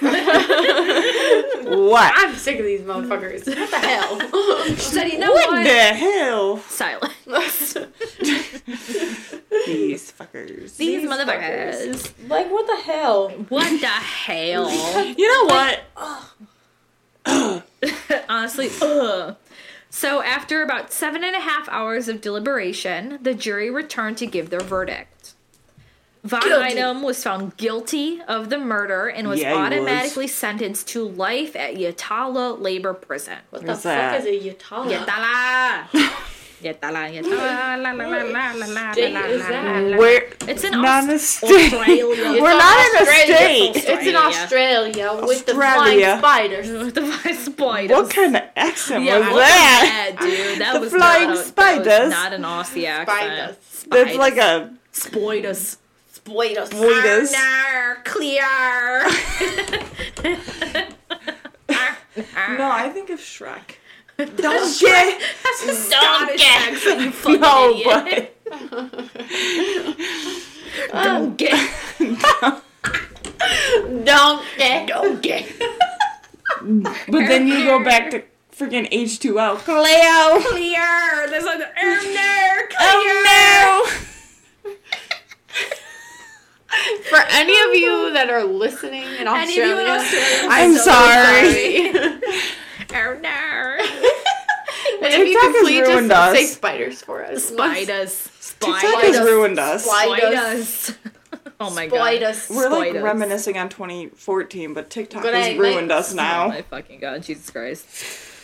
What? 1.70 2.12
I'm 2.16 2.34
sick 2.34 2.58
of 2.58 2.64
these 2.64 2.80
motherfuckers. 2.80 3.46
What 3.46 3.70
the 3.70 3.78
hell? 3.78 4.18
she 4.68 4.74
said, 4.74 5.08
you 5.08 5.18
know 5.18 5.30
what 5.32 5.50
what? 5.50 5.62
the 5.62 5.70
hell? 5.94 6.58
Silence. 6.58 7.74
These 9.66 10.12
fuckers. 10.12 10.76
These, 10.76 11.08
motherfuckers. 11.08 12.12
like 12.28 12.50
what 12.50 12.66
the 12.66 12.76
hell? 12.82 13.28
What 13.48 13.80
the 13.80 13.86
hell? 13.86 14.70
You 15.04 15.28
know 15.28 15.44
what? 17.26 17.64
Honestly, 18.28 18.68
ugh. 18.82 19.36
So, 19.90 20.22
after 20.22 20.62
about 20.62 20.92
seven 20.92 21.22
and 21.24 21.34
a 21.36 21.40
half 21.40 21.68
hours 21.68 22.08
of 22.08 22.20
deliberation, 22.20 23.18
the 23.22 23.34
jury 23.34 23.70
returned 23.70 24.18
to 24.18 24.26
give 24.26 24.50
their 24.50 24.60
verdict. 24.60 25.19
Von 26.22 26.40
Guilty. 26.42 26.62
Einem 26.78 27.02
was 27.02 27.22
found 27.22 27.56
guilty 27.56 28.20
of 28.28 28.50
the 28.50 28.58
murder 28.58 29.08
and 29.08 29.26
was 29.28 29.40
Yeah, 29.40 29.52
he 29.54 29.58
was. 29.58 29.66
automatically 29.66 30.26
sentenced 30.26 30.88
to 30.88 31.08
life 31.08 31.56
at 31.56 31.76
Yatala 31.76 32.60
Labor 32.60 32.92
Prison. 32.92 33.38
What 33.50 33.62
Where's 33.62 33.78
the 33.82 33.88
that? 33.88 34.20
fuck 34.20 34.26
is 34.28 34.44
a 34.44 34.48
Yatala? 34.50 34.98
Yatala! 34.98 36.10
Yatala, 36.60 37.08
Yatala, 37.10 37.82
la 37.82 37.90
la 37.92 38.04
la 38.04 38.22
la 38.22 38.22
la 38.22 38.52
la 38.52 38.66
la 38.66 38.66
la 38.66 38.92
that? 38.92 39.96
la. 39.96 40.46
It's 40.46 40.62
in 40.62 40.72
not 40.72 41.08
a 41.08 41.18
state. 41.18 41.72
Australia. 41.72 42.42
We're 42.42 42.52
not 42.52 42.86
in 42.86 43.02
a 43.02 43.06
state. 43.06 43.76
It's 43.76 44.06
in 44.06 44.14
Australia. 44.14 45.06
Australia 45.06 45.26
with 45.26 45.46
the 45.46 45.54
flying 45.54 46.18
spiders. 46.18 46.70
With 46.84 46.94
the 46.96 47.00
flying 47.06 47.36
spiders. 47.38 47.96
What 47.96 48.10
kind 48.10 48.36
of 48.36 48.42
accent 48.56 49.04
Yeah, 49.04 49.20
was 49.20 49.28
that? 49.38 50.10
was 50.12 50.18
that, 50.18 50.20
dude? 50.20 50.60
That 50.60 50.74
The 50.74 50.80
was 50.80 50.92
flying 50.92 51.28
not 51.28 51.34
a, 51.34 51.38
That 51.38 51.46
spiders. 51.46 51.86
was 51.86 52.10
not 52.10 52.32
an 52.34 52.42
Aussie 52.42 52.84
accent. 52.86 53.56
Spiders. 53.62 53.84
That's 53.88 54.16
like 54.18 54.36
a 54.36 54.74
spiders. 54.92 55.78
Spiders. 56.24 56.68
Spiders. 56.70 57.34
Arr, 57.34 58.02
clear. 58.04 58.42
No, 62.16 62.70
I 62.70 62.90
think 62.92 63.10
of 63.10 63.20
Shrek. 63.20 63.76
Don't 64.16 64.80
get 64.80 65.20
That's 65.42 65.62
a 65.64 65.74
Scottish 65.74 66.44
accent, 66.44 67.00
you 67.00 67.10
fucking 67.12 67.40
no, 67.40 67.70
idiot. 67.70 68.36
but 68.50 68.64
Don't 70.92 71.22
um, 71.22 71.36
get. 71.36 71.70
Don't 74.04 74.44
get. 74.58 74.88
Don't 74.88 75.22
get. 75.22 75.46
but 77.08 77.26
then 77.26 77.46
you 77.46 77.64
go 77.64 77.82
back 77.82 78.10
to 78.10 78.22
freaking 78.54 78.88
H 78.90 79.20
two 79.20 79.40
O. 79.40 79.56
Cleo. 79.56 80.40
Clear. 80.50 81.28
There's 81.30 81.44
like 81.44 81.60
oh 81.60 82.00
no, 82.04 82.66
clear. 82.68 82.68
Oh 82.80 83.96
For 87.08 87.18
any 87.30 87.52
of 87.68 87.74
you 87.76 88.10
that 88.14 88.30
are 88.30 88.44
listening 88.44 89.02
in 89.02 89.26
Any 89.26 89.58
of 89.60 89.66
you 89.68 89.74
Australia, 89.74 89.82
in 89.82 89.90
Australia, 89.90 90.48
I'm 90.50 90.74
so 90.74 90.82
sorry. 90.84 92.20
Oh 92.92 93.16
no. 93.20 93.28
and 95.06 95.14
if 95.14 95.18
you 95.18 95.26
TikTok 95.26 95.52
could 95.52 95.62
please 95.64 95.86
just 95.86 96.10
us. 96.10 96.36
say 96.36 96.46
spiders 96.46 97.02
for 97.02 97.24
us. 97.24 97.44
Spiders. 97.44 98.24
TikTok 98.60 98.80
Spiders. 98.80 99.16
has 99.16 99.26
ruined 99.26 99.58
us. 99.60 99.84
Spiders. 99.84 100.92
Oh 101.60 101.70
my 101.70 101.86
god. 101.86 101.96
Spiders. 101.98 102.48
We're 102.50 102.68
like 102.68 102.88
Spiders. 102.88 103.02
reminiscing 103.04 103.58
on 103.58 103.68
2014, 103.68 104.74
but 104.74 104.90
TikTok 104.90 105.22
Good 105.22 105.34
has 105.34 105.46
night, 105.48 105.58
ruined 105.60 105.88
mate. 105.88 105.94
us 105.94 106.12
Oh 106.12 106.16
now. 106.16 106.48
my 106.48 106.62
fucking 106.62 106.98
god, 106.98 107.22
Jesus 107.22 107.48
Christ. 107.50 107.86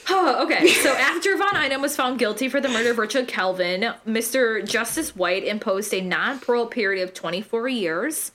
Oh, 0.09 0.45
okay. 0.45 0.69
So 0.87 0.93
after 0.93 1.37
Von 1.37 1.57
Einem 1.57 1.83
was 1.83 1.97
found 1.97 2.19
guilty 2.19 2.49
for 2.49 2.61
the 2.61 2.69
murder 2.69 2.91
of 2.91 2.99
Richard 2.99 3.27
Kelvin, 3.28 3.93
Mr. 4.07 4.66
Justice 4.66 5.16
White 5.16 5.45
imposed 5.45 5.93
a 5.93 6.01
non-parole 6.01 6.66
period 6.66 7.03
of 7.03 7.12
24 7.15 7.69
years. 7.69 8.33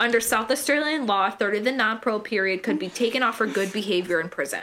Under 0.00 0.20
South 0.20 0.50
Australian 0.50 1.06
law, 1.06 1.28
a 1.28 1.30
third 1.30 1.54
of 1.54 1.64
the 1.64 1.70
non-parole 1.72 2.18
period 2.20 2.62
could 2.64 2.78
be 2.80 2.88
taken 2.88 3.22
off 3.22 3.38
for 3.38 3.46
good 3.46 3.72
behavior 3.72 4.20
in 4.20 4.28
prison. 4.28 4.60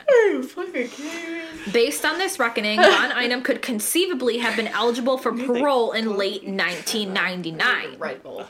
Based 1.72 2.04
on 2.06 2.18
this 2.18 2.38
reckoning, 2.38 2.78
Von 2.82 3.12
Einem 3.14 3.42
could 3.42 3.62
conceivably 3.62 4.40
have 4.40 4.58
been 4.58 4.68
eligible 4.68 5.18
for 5.18 5.32
parole 5.32 5.94
in 5.94 6.18
late 6.18 6.44
1999. 6.44 7.98
Red 7.98 8.22
Bull. 8.22 8.46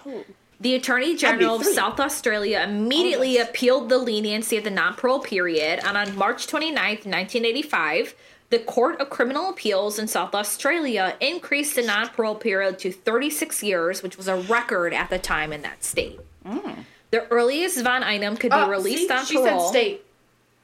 The 0.62 0.76
Attorney 0.76 1.16
General 1.16 1.56
of. 1.56 1.66
South 1.66 2.00
Australia 2.00 2.62
immediately 2.64 3.40
appealed 3.40 3.90
the 3.90 3.98
leniency 3.98 4.58
of 4.58 4.64
the 4.64 4.70
non 4.70 4.94
parole 4.94 5.20
period, 5.20 5.80
and 5.84 5.98
on 5.98 6.16
March 6.16 6.46
29th, 6.46 7.06
1985, 7.08 8.14
the 8.52 8.60
Court 8.60 9.02
of 9.02 9.10
Criminal 9.10 9.50
Appeals 9.50 9.98
in 9.98 10.08
South 10.08 10.36
Australia 10.36 11.16
increased 11.20 11.76
the 11.76 11.82
non 11.82 12.10
parole 12.10 12.36
period 12.36 12.78
to 12.80 12.92
36 12.92 13.64
years, 13.64 14.04
which 14.04 14.18
was 14.18 14.28
a 14.28 14.36
record 14.36 14.94
at 14.94 15.10
the 15.10 15.18
time 15.18 15.52
in 15.52 15.64
that 15.64 15.84
state. 15.84 16.20
Mm. 16.46 16.86
The 17.10 17.28
earliest 17.30 17.82
Von 17.84 18.04
Einem 18.04 18.38
could 18.38 18.52
be 18.52 18.58
Oh, 18.58 18.70
released 18.70 19.08
see, 19.08 19.14
on 19.14 19.26
she 19.26 19.36
parole. 19.38 19.62
said 19.62 19.70
state. 19.70 20.06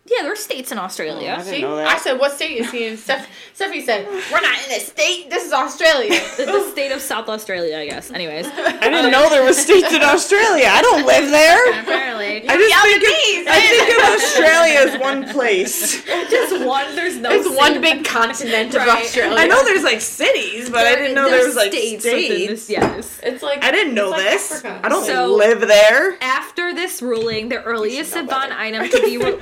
Yeah, 0.09 0.23
there 0.23 0.31
are 0.31 0.35
states 0.37 0.71
in 0.71 0.77
Australia. 0.77 1.29
Oh, 1.29 1.33
I 1.33 1.37
didn't 1.43 1.49
See? 1.53 1.61
know 1.61 1.75
that. 1.75 1.87
I 1.87 1.97
said, 1.97 2.13
what 2.17 2.31
state 2.31 2.57
is 2.59 2.71
he 2.71 2.85
in? 2.87 2.97
Steph- 3.07 3.27
Stephanie 3.53 3.81
said, 3.85 4.07
we're 4.31 4.41
not 4.41 4.55
in 4.65 4.71
a 4.71 4.79
state. 4.79 5.29
This 5.29 5.45
is 5.45 5.51
Australia. 5.53 6.09
the, 6.37 6.45
the 6.45 6.71
state 6.71 6.91
of 6.91 7.01
South 7.01 7.27
Australia, 7.27 7.77
I 7.77 7.87
guess. 7.87 8.09
Anyways, 8.11 8.47
I 8.55 8.89
didn't 8.89 9.11
know 9.11 9.29
there 9.29 9.43
were 9.43 9.53
states 9.53 9.91
in 9.91 10.01
Australia. 10.01 10.67
I 10.69 10.81
don't 10.81 11.05
live 11.05 11.29
there. 11.29 11.81
apparently, 11.81 12.47
I 12.47 12.55
just 12.57 12.69
Yeah, 12.69 12.81
think 12.83 13.03
of. 13.03 13.53
I 13.53 13.61
think 13.61 13.97
of 13.97 14.15
Australia 14.15 14.79
as 14.95 14.99
one 15.01 15.27
place. 15.33 16.03
just 16.05 16.65
one. 16.65 16.95
There's 16.95 17.17
no. 17.17 17.29
It's 17.31 17.49
one 17.57 17.81
big 17.81 18.05
continent 18.05 18.73
of 18.75 18.81
Right. 18.87 19.03
Australia. 19.03 19.35
I 19.37 19.47
know 19.47 19.63
there's 19.65 19.83
like 19.83 20.01
cities, 20.01 20.69
but 20.69 20.87
I 20.87 20.95
didn't 20.95 21.15
know 21.15 21.29
there 21.29 21.45
was 21.45 21.55
like 21.55 21.71
states 21.71 22.03
states. 22.03 22.69
Yes. 22.69 23.19
It's 23.23 23.43
like 23.43 23.63
I 23.63 23.71
didn't 23.71 23.93
know 23.93 24.09
like 24.11 24.21
this. 24.23 24.51
Africa. 24.51 24.79
I 24.83 24.89
don't 24.89 25.05
So- 25.05 25.35
live 25.35 25.61
there. 25.61 26.17
After 26.21 26.73
this 26.73 27.01
ruling, 27.01 27.49
the 27.49 27.61
earliest 27.63 28.11
know 28.13 28.51
item 28.53 28.87
to 28.89 29.01
be 29.01 29.17
re- 29.17 29.39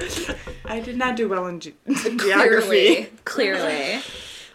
I 0.63 0.79
did 0.79 0.97
not 0.97 1.15
do 1.15 1.27
well 1.27 1.47
in 1.47 1.59
ge- 1.59 1.73
clearly, 1.85 2.17
geography. 2.17 3.09
clearly. 3.25 4.01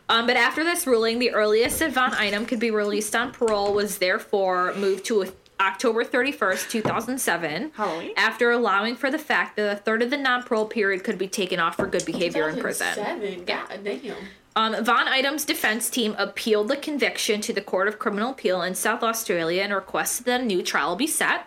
Um, 0.08 0.26
but 0.26 0.36
after 0.36 0.64
this 0.64 0.86
ruling, 0.86 1.18
the 1.18 1.30
earliest 1.30 1.78
that 1.78 1.92
Von 1.92 2.12
Einem 2.14 2.46
could 2.46 2.58
be 2.58 2.70
released 2.70 3.14
on 3.14 3.30
parole 3.32 3.72
was 3.72 3.98
therefore 3.98 4.74
moved 4.74 5.04
to 5.06 5.32
October 5.60 6.04
31st, 6.04 6.68
2007, 6.70 7.72
Halloween. 7.74 8.12
after 8.16 8.50
allowing 8.50 8.96
for 8.96 9.10
the 9.10 9.18
fact 9.18 9.56
that 9.56 9.70
a 9.70 9.76
third 9.76 10.02
of 10.02 10.10
the 10.10 10.16
non-parole 10.16 10.66
period 10.66 11.04
could 11.04 11.18
be 11.18 11.28
taken 11.28 11.60
off 11.60 11.76
for 11.76 11.86
good 11.86 12.04
behavior 12.06 12.48
in 12.48 12.58
prison. 12.58 12.88
2007. 12.94 13.44
God 13.44 13.84
damn. 13.84 14.16
Um, 14.56 14.84
Von 14.84 15.06
Einem's 15.06 15.44
defense 15.44 15.88
team 15.88 16.16
appealed 16.18 16.68
the 16.68 16.76
conviction 16.76 17.40
to 17.42 17.52
the 17.52 17.60
Court 17.60 17.86
of 17.86 17.98
Criminal 18.00 18.32
Appeal 18.32 18.62
in 18.62 18.74
South 18.74 19.02
Australia 19.04 19.62
and 19.62 19.72
requested 19.72 20.26
that 20.26 20.40
a 20.40 20.44
new 20.44 20.62
trial 20.62 20.96
be 20.96 21.06
set. 21.06 21.46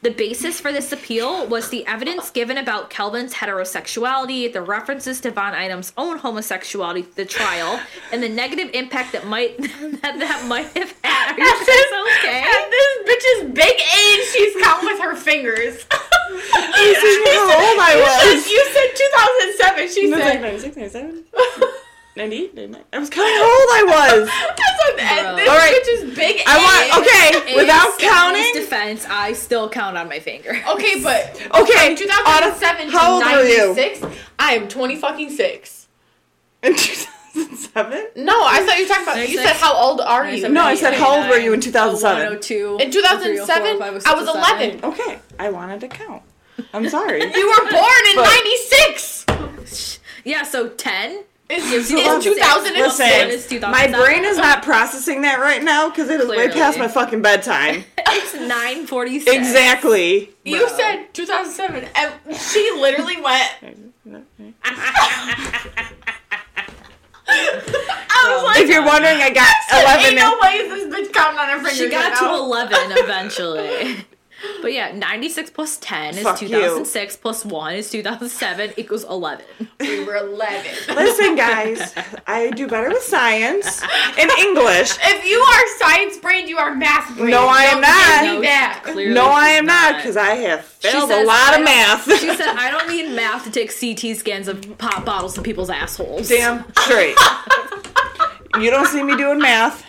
The 0.00 0.10
basis 0.10 0.60
for 0.60 0.72
this 0.72 0.92
appeal 0.92 1.46
was 1.48 1.70
the 1.70 1.84
evidence 1.86 2.30
given 2.30 2.56
about 2.56 2.88
Kelvin's 2.88 3.34
heterosexuality, 3.34 4.52
the 4.52 4.62
references 4.62 5.20
to 5.22 5.32
Von 5.32 5.54
Einem's 5.54 5.92
own 5.96 6.18
homosexuality 6.18 7.02
to 7.02 7.16
the 7.16 7.24
trial, 7.24 7.80
and 8.12 8.22
the 8.22 8.28
negative 8.28 8.70
impact 8.74 9.10
that 9.12 9.26
might 9.26 9.58
that, 9.58 10.02
that 10.20 10.44
might 10.46 10.68
have 10.76 10.94
had. 11.02 11.32
Are 11.34 11.38
you 11.38 11.48
At 11.50 11.66
this, 11.66 11.92
okay? 12.20 12.40
at 12.42 12.70
this 12.70 13.08
bitch's 13.10 13.54
big 13.54 13.74
age, 13.74 14.26
she's 14.32 14.62
counting 14.62 14.88
with 14.88 15.00
her 15.00 15.16
fingers. 15.16 15.84
You 16.30 16.94
see 16.94 17.24
how 17.34 17.42
old 17.44 17.78
I 17.80 17.94
You 17.96 18.02
was. 18.02 18.44
said, 18.44 18.50
you 18.50 18.64
said 18.72 18.88
2007. 18.94 19.88
She 19.88 20.10
No, 20.10 20.16
it's 20.18 20.24
like 20.24 20.32
said. 20.34 20.42
96, 20.42 20.76
97, 20.76 21.24
98, 22.18 22.54
99. 22.54 22.84
I 22.92 22.98
was 22.98 23.10
kind 23.10 23.26
of 23.26 23.42
old 23.42 23.50
I 23.50 23.84
was. 23.86 24.28
That's 24.28 24.58
what, 24.58 24.98
at 25.00 25.36
this 25.36 25.48
All 25.48 25.56
right. 25.56 25.72
bitch's 25.72 26.16
big 26.16 26.36
age. 26.36 26.42
I 26.46 26.58
want, 26.58 27.06
okay, 27.06 27.52
In 27.52 27.56
without 27.58 27.94
Stephanie's 27.94 28.10
counting. 28.10 28.52
defense, 28.54 29.06
I 29.08 29.32
still 29.32 29.68
count 29.70 29.96
on 29.96 30.08
my 30.08 30.18
finger. 30.18 30.50
Okay, 30.68 31.00
but 31.02 31.30
Okay, 31.54 31.86
from 31.86 31.96
2007 31.96 32.88
how 32.90 33.14
old 33.14 33.22
to 33.24 33.30
were 33.30 33.44
you? 33.44 34.16
I 34.38 34.54
am 34.54 34.68
20 34.68 34.96
fucking 34.96 35.30
six. 35.30 35.86
In 36.62 36.74
2007? 36.74 38.08
No, 38.16 38.32
I 38.44 38.64
thought 38.66 38.76
you 38.78 38.84
were 38.84 38.88
talking 38.88 39.02
about. 39.04 39.28
You 39.28 39.36
said 39.38 39.54
how 39.56 39.74
old 39.74 40.00
are 40.00 40.28
you? 40.28 40.48
No, 40.48 40.62
I 40.64 40.74
said 40.74 40.94
how 40.94 41.20
old 41.20 41.28
were 41.30 41.38
you 41.38 41.52
in 41.52 41.60
2007? 41.60 42.16
102. 42.18 42.78
In 42.80 42.90
2007, 42.90 43.80
I 43.82 43.90
was 43.90 44.04
11. 44.28 44.84
Okay, 44.84 45.18
I 45.38 45.50
wanted 45.50 45.80
to 45.82 45.88
count. 45.88 46.22
I'm 46.74 46.88
sorry. 46.88 47.20
You 47.22 47.48
were 47.48 47.70
born 47.70 48.02
in 48.10 48.16
But- 48.16 48.24
96. 48.26 49.98
Yeah, 50.24 50.42
so 50.42 50.68
10 50.68 51.24
It's, 51.50 51.70
Gives 51.70 51.90
it's 51.90 52.24
you 52.26 52.34
2006. 52.34 52.46
One 52.46 53.30
is 53.30 53.42
Listen, 53.50 53.58
2007. 53.58 53.70
my 53.70 53.86
brain 53.98 54.24
is 54.24 54.36
not 54.36 54.62
processing 54.62 55.22
that 55.22 55.40
right 55.40 55.62
now 55.62 55.88
because 55.88 56.10
it 56.10 56.20
is 56.20 56.28
way 56.28 56.48
past 56.50 56.78
my 56.78 56.88
fucking 56.88 57.22
bedtime. 57.22 57.84
It's 58.10 58.34
946. 58.34 59.34
exactly. 59.36 60.30
You 60.44 60.58
Bro. 60.60 60.68
said 60.68 61.06
2007, 61.12 61.88
and 61.94 62.36
she 62.36 62.70
literally 62.78 63.20
went. 63.20 63.52
I 67.28 68.34
was 68.34 68.44
like, 68.44 68.58
If 68.62 68.68
you're 68.70 68.84
wondering, 68.84 69.18
I 69.20 69.30
got 69.30 69.54
11 69.72 70.06
ain't 70.06 70.16
no 70.16 70.38
way 70.40 70.68
this 70.68 70.84
bitch 70.94 71.12
counting 71.12 71.38
on 71.38 71.48
her 71.48 71.56
fingers. 71.56 71.76
She 71.76 71.88
got 71.90 72.12
right 72.12 72.18
to 72.18 72.24
now. 72.24 72.36
11 72.36 72.76
eventually. 72.92 74.06
But 74.62 74.72
yeah, 74.72 74.92
96 74.92 75.50
plus 75.50 75.78
10 75.78 76.18
is 76.18 76.22
Fuck 76.22 76.42
you. 76.42 76.48
2006 76.48 77.16
plus 77.16 77.44
1 77.44 77.74
is 77.74 77.90
2007 77.90 78.72
equals 78.76 79.04
11. 79.04 79.44
We 79.80 80.04
were 80.04 80.16
11. 80.16 80.94
Listen, 80.94 81.34
guys, 81.36 81.94
I 82.26 82.50
do 82.50 82.68
better 82.68 82.88
with 82.88 83.02
science 83.02 83.82
and 84.18 84.30
English. 84.38 84.96
If 85.02 85.24
you 85.24 85.38
are 85.38 85.78
science 85.78 86.18
brain, 86.18 86.46
you 86.48 86.58
are 86.58 86.74
math 86.74 87.16
brain. 87.16 87.30
No, 87.30 87.46
I 87.48 87.64
am 87.64 87.80
Don't 87.80 87.82
not. 87.82 88.40
me 88.40 88.46
that. 88.46 88.80
Clearly 88.84 89.14
No, 89.14 89.26
I 89.26 89.48
am 89.50 89.66
not, 89.66 89.96
because 89.96 90.16
I 90.16 90.30
have 90.34 90.64
failed 90.64 91.10
a 91.10 91.24
lot 91.24 91.58
of 91.58 91.64
math. 91.64 92.04
She 92.18 92.28
said, 92.34 92.48
I 92.56 92.70
don't 92.70 92.88
need 92.88 93.14
math 93.14 93.44
to 93.44 93.50
take 93.50 93.72
CT 93.78 94.16
scans 94.16 94.48
of 94.48 94.78
pop 94.78 95.04
bottles 95.04 95.36
in 95.36 95.42
people's 95.44 95.70
assholes. 95.70 96.28
Damn 96.28 96.64
straight. 96.80 97.16
you 98.60 98.70
don't 98.70 98.86
see 98.86 99.02
me 99.02 99.16
doing 99.16 99.38
math. 99.38 99.84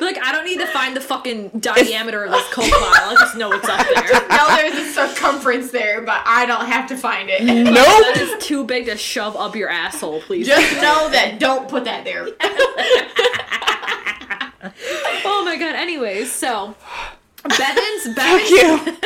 Like, 0.00 0.18
I 0.22 0.32
don't 0.32 0.44
need 0.44 0.60
to 0.60 0.66
find 0.68 0.96
the 0.96 1.00
fucking 1.00 1.50
diameter 1.60 2.24
of 2.24 2.30
this 2.30 2.46
Coke 2.52 2.70
bottle. 2.70 2.88
I 2.88 3.16
just 3.18 3.36
know 3.36 3.52
it's 3.52 3.68
up 3.68 3.86
there. 3.94 4.22
No, 4.34 4.56
there's 4.56 4.74
a 4.74 4.92
circumference 4.92 5.70
there, 5.70 6.00
but 6.02 6.22
I 6.26 6.46
don't 6.46 6.66
have 6.66 6.88
to 6.88 6.96
find 6.96 7.28
it. 7.30 7.42
That 7.74 8.14
Nope. 8.16 8.16
is 8.38 8.44
too 8.46 8.64
big 8.64 8.86
to 8.86 8.96
shove 8.96 9.36
up 9.36 9.54
your 9.56 9.68
asshole, 9.68 10.20
please. 10.22 10.46
Just 10.46 10.74
know 10.76 11.08
that 11.10 11.38
don't 11.38 11.68
put 11.68 11.84
that 11.84 12.04
there. 12.04 12.26
oh 15.24 15.42
my 15.44 15.56
god. 15.58 15.74
Anyways, 15.74 16.30
so 16.32 16.74
Bevan's 17.42 18.04
Fuck 18.04 18.16
Bevan's 18.16 18.50
you. 18.50 18.96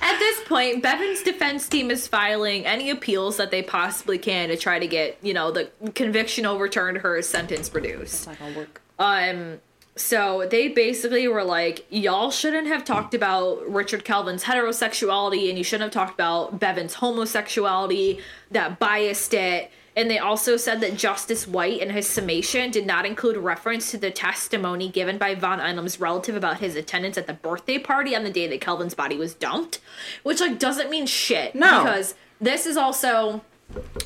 At 0.00 0.18
this 0.18 0.40
point, 0.46 0.82
Bevan's 0.82 1.22
defense 1.22 1.66
team 1.68 1.90
is 1.90 2.06
filing 2.06 2.66
any 2.66 2.90
appeals 2.90 3.38
that 3.38 3.50
they 3.50 3.62
possibly 3.62 4.18
can 4.18 4.48
to 4.50 4.56
try 4.56 4.78
to 4.78 4.86
get, 4.86 5.16
you 5.22 5.32
know, 5.32 5.50
the 5.50 5.70
conviction 5.94 6.44
overturned, 6.44 6.98
her 6.98 7.22
sentence 7.22 7.72
reduced. 7.74 8.26
not 8.26 8.38
gonna 8.38 8.56
work. 8.56 8.82
Um, 8.98 9.60
so 9.96 10.46
they 10.50 10.68
basically 10.68 11.28
were 11.28 11.44
like, 11.44 11.86
y'all 11.88 12.30
shouldn't 12.30 12.66
have 12.66 12.84
talked 12.84 13.14
about 13.14 13.68
Richard 13.70 14.04
Kelvin's 14.04 14.44
heterosexuality 14.44 15.48
and 15.48 15.56
you 15.56 15.62
shouldn't 15.64 15.94
have 15.94 16.06
talked 16.06 16.14
about 16.14 16.58
Bevan's 16.58 16.94
homosexuality, 16.94 18.20
that 18.50 18.78
biased 18.78 19.34
it. 19.34 19.70
And 19.96 20.10
they 20.10 20.18
also 20.18 20.56
said 20.56 20.80
that 20.80 20.96
Justice 20.96 21.46
White 21.46 21.80
in 21.80 21.90
his 21.90 22.08
summation 22.08 22.72
did 22.72 22.84
not 22.84 23.06
include 23.06 23.36
reference 23.36 23.92
to 23.92 23.98
the 23.98 24.10
testimony 24.10 24.88
given 24.88 25.18
by 25.18 25.36
Von 25.36 25.60
Einem's 25.60 26.00
relative 26.00 26.34
about 26.34 26.58
his 26.58 26.74
attendance 26.74 27.16
at 27.16 27.28
the 27.28 27.32
birthday 27.32 27.78
party 27.78 28.16
on 28.16 28.24
the 28.24 28.30
day 28.30 28.48
that 28.48 28.60
Kelvin's 28.60 28.94
body 28.94 29.16
was 29.16 29.34
dumped, 29.34 29.78
which 30.24 30.40
like 30.40 30.58
doesn't 30.58 30.90
mean 30.90 31.06
shit. 31.06 31.54
No. 31.54 31.84
because 31.84 32.14
this 32.40 32.66
is 32.66 32.76
also 32.76 33.42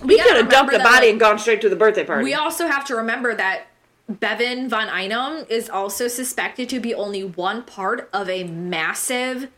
We 0.02 0.18
gotta 0.18 0.28
could 0.28 0.36
have 0.42 0.48
dumped 0.50 0.72
the 0.72 0.78
that, 0.78 0.84
body 0.84 1.06
like, 1.06 1.10
and 1.12 1.20
gone 1.20 1.38
straight 1.38 1.62
to 1.62 1.70
the 1.70 1.76
birthday 1.76 2.04
party. 2.04 2.22
we 2.24 2.34
also 2.34 2.66
have 2.66 2.84
to 2.84 2.94
remember 2.94 3.34
that 3.34 3.68
Bevan 4.08 4.68
von 4.68 4.88
Einem 4.88 5.44
is 5.48 5.68
also 5.68 6.08
suspected 6.08 6.68
to 6.70 6.80
be 6.80 6.94
only 6.94 7.24
one 7.24 7.62
part 7.62 8.08
of 8.12 8.28
a 8.28 8.44
massive 8.44 9.48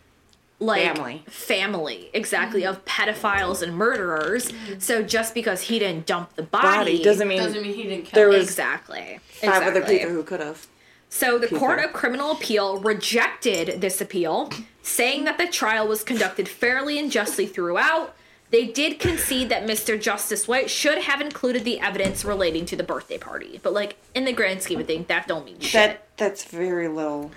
like 0.62 0.82
Family. 0.94 1.24
family 1.26 2.10
exactly 2.12 2.66
of 2.66 2.84
pedophiles 2.84 3.62
and 3.62 3.74
murderers. 3.74 4.52
So 4.78 5.02
just 5.02 5.32
because 5.32 5.62
he 5.62 5.78
didn't 5.78 6.04
dump 6.04 6.34
the 6.36 6.42
body, 6.42 6.66
body 6.66 7.02
doesn't 7.02 7.26
mean 7.28 7.38
Doesn't 7.38 7.62
mean 7.62 7.74
he 7.74 7.84
didn't 7.84 8.04
kill 8.06 8.14
There 8.14 8.26
her. 8.30 8.36
was 8.38 8.44
exactly 8.48 9.20
five 9.26 9.62
other 9.62 9.80
people 9.82 10.10
who 10.10 10.22
could 10.22 10.40
have. 10.40 10.66
So 11.08 11.38
the 11.38 11.48
Court 11.48 11.78
of 11.82 11.92
Criminal 11.92 12.32
Appeal 12.32 12.78
rejected 12.78 13.80
this 13.80 14.00
appeal, 14.00 14.50
saying 14.82 15.24
that 15.24 15.38
the 15.38 15.46
trial 15.48 15.88
was 15.88 16.04
conducted 16.04 16.48
fairly 16.48 16.98
and 16.98 17.10
justly 17.10 17.46
throughout. 17.46 18.14
They 18.50 18.66
did 18.66 18.98
concede 18.98 19.48
that 19.50 19.64
Mr. 19.64 20.00
Justice 20.00 20.48
White 20.48 20.68
should 20.70 20.98
have 20.98 21.20
included 21.20 21.64
the 21.64 21.78
evidence 21.80 22.24
relating 22.24 22.66
to 22.66 22.76
the 22.76 22.82
birthday 22.82 23.16
party, 23.18 23.60
but 23.62 23.72
like 23.72 23.96
in 24.14 24.24
the 24.24 24.32
grand 24.32 24.62
scheme 24.62 24.80
of 24.80 24.86
things, 24.86 25.06
that 25.06 25.28
don't 25.28 25.44
mean 25.44 25.60
shit. 25.60 25.72
That 25.72 26.06
that's 26.16 26.44
very 26.44 26.88
little 26.88 27.30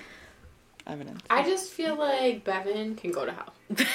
evidence. 0.87 1.21
I 1.29 1.43
just 1.43 1.71
feel 1.71 1.95
like 1.95 2.43
Bevan 2.43 2.95
can 2.95 3.11
go 3.11 3.25
to 3.25 3.31
hell. 3.31 3.53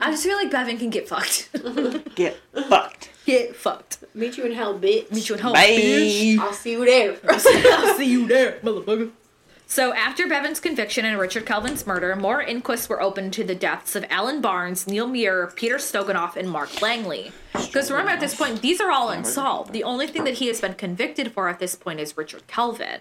I 0.00 0.10
just 0.10 0.24
feel 0.24 0.36
like 0.36 0.50
Bevan 0.50 0.78
can 0.78 0.90
get 0.90 1.06
fucked. 1.08 1.50
Get 2.14 2.38
fucked. 2.68 3.10
get 3.26 3.54
fucked. 3.54 3.98
Meet 4.14 4.38
you 4.38 4.44
in 4.46 4.52
hell, 4.52 4.78
bitch. 4.78 5.10
Meet 5.12 5.28
you 5.28 5.34
in 5.34 5.40
hell, 5.42 5.52
Bye. 5.52 5.66
bitch. 5.66 6.38
I'll 6.38 6.52
see 6.54 6.72
you 6.72 6.84
there. 6.86 7.16
I'll 7.28 7.38
see 7.96 8.10
you 8.10 8.26
there, 8.26 8.52
motherfucker. 8.62 9.10
So, 9.68 9.92
after 9.92 10.28
Bevan's 10.28 10.60
conviction 10.60 11.04
and 11.04 11.18
Richard 11.18 11.44
Kelvin's 11.44 11.88
murder, 11.88 12.14
more 12.14 12.40
inquests 12.40 12.88
were 12.88 13.02
opened 13.02 13.32
to 13.32 13.42
the 13.42 13.54
deaths 13.56 13.96
of 13.96 14.04
Alan 14.08 14.40
Barnes, 14.40 14.86
Neil 14.86 15.08
Muir, 15.08 15.52
Peter 15.56 15.76
Stogneff, 15.76 16.36
and 16.36 16.48
Mark 16.48 16.80
Langley. 16.80 17.32
Because 17.52 17.90
remember, 17.90 18.12
at 18.12 18.20
this 18.20 18.36
point, 18.36 18.62
these 18.62 18.80
are 18.80 18.92
all 18.92 19.10
unsolved. 19.10 19.72
The 19.72 19.82
only 19.82 20.06
thing 20.06 20.22
that 20.22 20.34
he 20.34 20.46
has 20.46 20.60
been 20.60 20.74
convicted 20.74 21.32
for 21.32 21.48
at 21.48 21.58
this 21.58 21.74
point 21.74 21.98
is 21.98 22.16
Richard 22.16 22.46
Kelvin. 22.46 23.00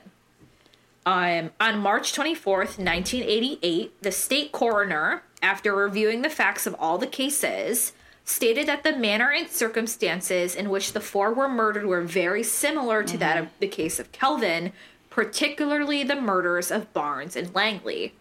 Um, 1.06 1.52
on 1.60 1.78
March 1.78 2.14
24th, 2.14 2.80
1988, 2.80 4.02
the 4.02 4.12
state 4.12 4.52
coroner, 4.52 5.22
after 5.44 5.76
reviewing 5.76 6.24
the 6.24 6.32
facts 6.32 6.66
of 6.66 6.76
all 6.80 6.98
the 6.98 7.06
cases, 7.06 7.94
stated 8.24 8.68
that 8.68 8.82
the 8.82 8.98
manner 8.98 9.32
and 9.32 9.48
circumstances 9.48 10.56
in 10.56 10.72
which 10.72 10.94
the 10.94 11.00
four 11.00 11.32
were 11.32 11.48
murdered 11.48 11.86
were 11.86 12.02
very 12.02 12.42
similar 12.42 13.04
to 13.04 13.20
that 13.20 13.38
of 13.38 13.50
the 13.60 13.68
case 13.68 14.00
of 14.00 14.12
Kelvin, 14.12 14.74
particularly 15.16 16.04
the 16.04 16.14
murders 16.14 16.70
of 16.70 16.92
Barnes 16.92 17.38
and 17.38 17.56
Langley. 17.56 18.14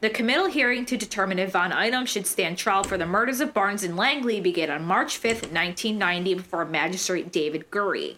The 0.00 0.08
committal 0.08 0.46
hearing 0.46 0.86
to 0.86 0.96
determine 0.96 1.38
if 1.38 1.52
Von 1.52 1.72
Einem 1.72 2.06
should 2.06 2.26
stand 2.26 2.56
trial 2.56 2.84
for 2.84 2.96
the 2.96 3.04
murders 3.04 3.42
of 3.42 3.52
Barnes 3.52 3.84
and 3.84 3.98
Langley 3.98 4.40
began 4.40 4.70
on 4.70 4.82
March 4.82 5.18
5, 5.18 5.52
1990, 5.52 6.32
before 6.32 6.64
Magistrate 6.64 7.30
David 7.30 7.70
Gurry. 7.70 8.16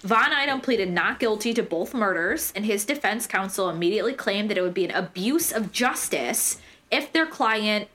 Von 0.00 0.32
Einem 0.32 0.60
pleaded 0.60 0.90
not 0.90 1.20
guilty 1.20 1.54
to 1.54 1.62
both 1.62 1.94
murders, 1.94 2.52
and 2.56 2.66
his 2.66 2.84
defense 2.84 3.28
counsel 3.28 3.70
immediately 3.70 4.12
claimed 4.12 4.50
that 4.50 4.58
it 4.58 4.62
would 4.62 4.74
be 4.74 4.86
an 4.86 4.90
abuse 4.90 5.52
of 5.52 5.70
justice 5.70 6.60
if 6.90 7.12
their 7.12 7.26
client 7.26 7.86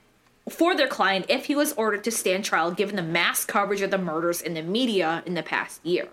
for 0.49 0.77
their 0.77 0.87
client 0.87 1.25
if 1.27 1.47
he 1.47 1.55
was 1.55 1.73
ordered 1.73 2.05
to 2.05 2.11
stand 2.11 2.45
trial 2.45 2.71
given 2.71 2.95
the 2.95 3.01
mass 3.01 3.43
coverage 3.43 3.81
of 3.81 3.91
the 3.91 3.97
murders 3.97 4.41
in 4.41 4.53
the 4.53 4.61
media 4.61 5.21
in 5.25 5.33
the 5.33 5.43
past 5.43 5.85
year. 5.85 6.07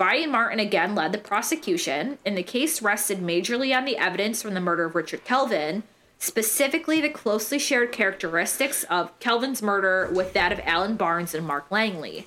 Brian 0.00 0.30
Martin 0.30 0.58
again 0.58 0.94
led 0.94 1.12
the 1.12 1.18
prosecution, 1.18 2.16
and 2.24 2.34
the 2.34 2.42
case 2.42 2.80
rested 2.80 3.18
majorly 3.18 3.76
on 3.76 3.84
the 3.84 3.98
evidence 3.98 4.40
from 4.40 4.54
the 4.54 4.60
murder 4.60 4.86
of 4.86 4.94
Richard 4.94 5.26
Kelvin, 5.26 5.82
specifically 6.18 7.02
the 7.02 7.10
closely 7.10 7.58
shared 7.58 7.92
characteristics 7.92 8.82
of 8.84 9.16
Kelvin's 9.20 9.60
murder 9.60 10.08
with 10.10 10.32
that 10.32 10.52
of 10.52 10.60
Alan 10.64 10.96
Barnes 10.96 11.34
and 11.34 11.46
Mark 11.46 11.70
Langley. 11.70 12.26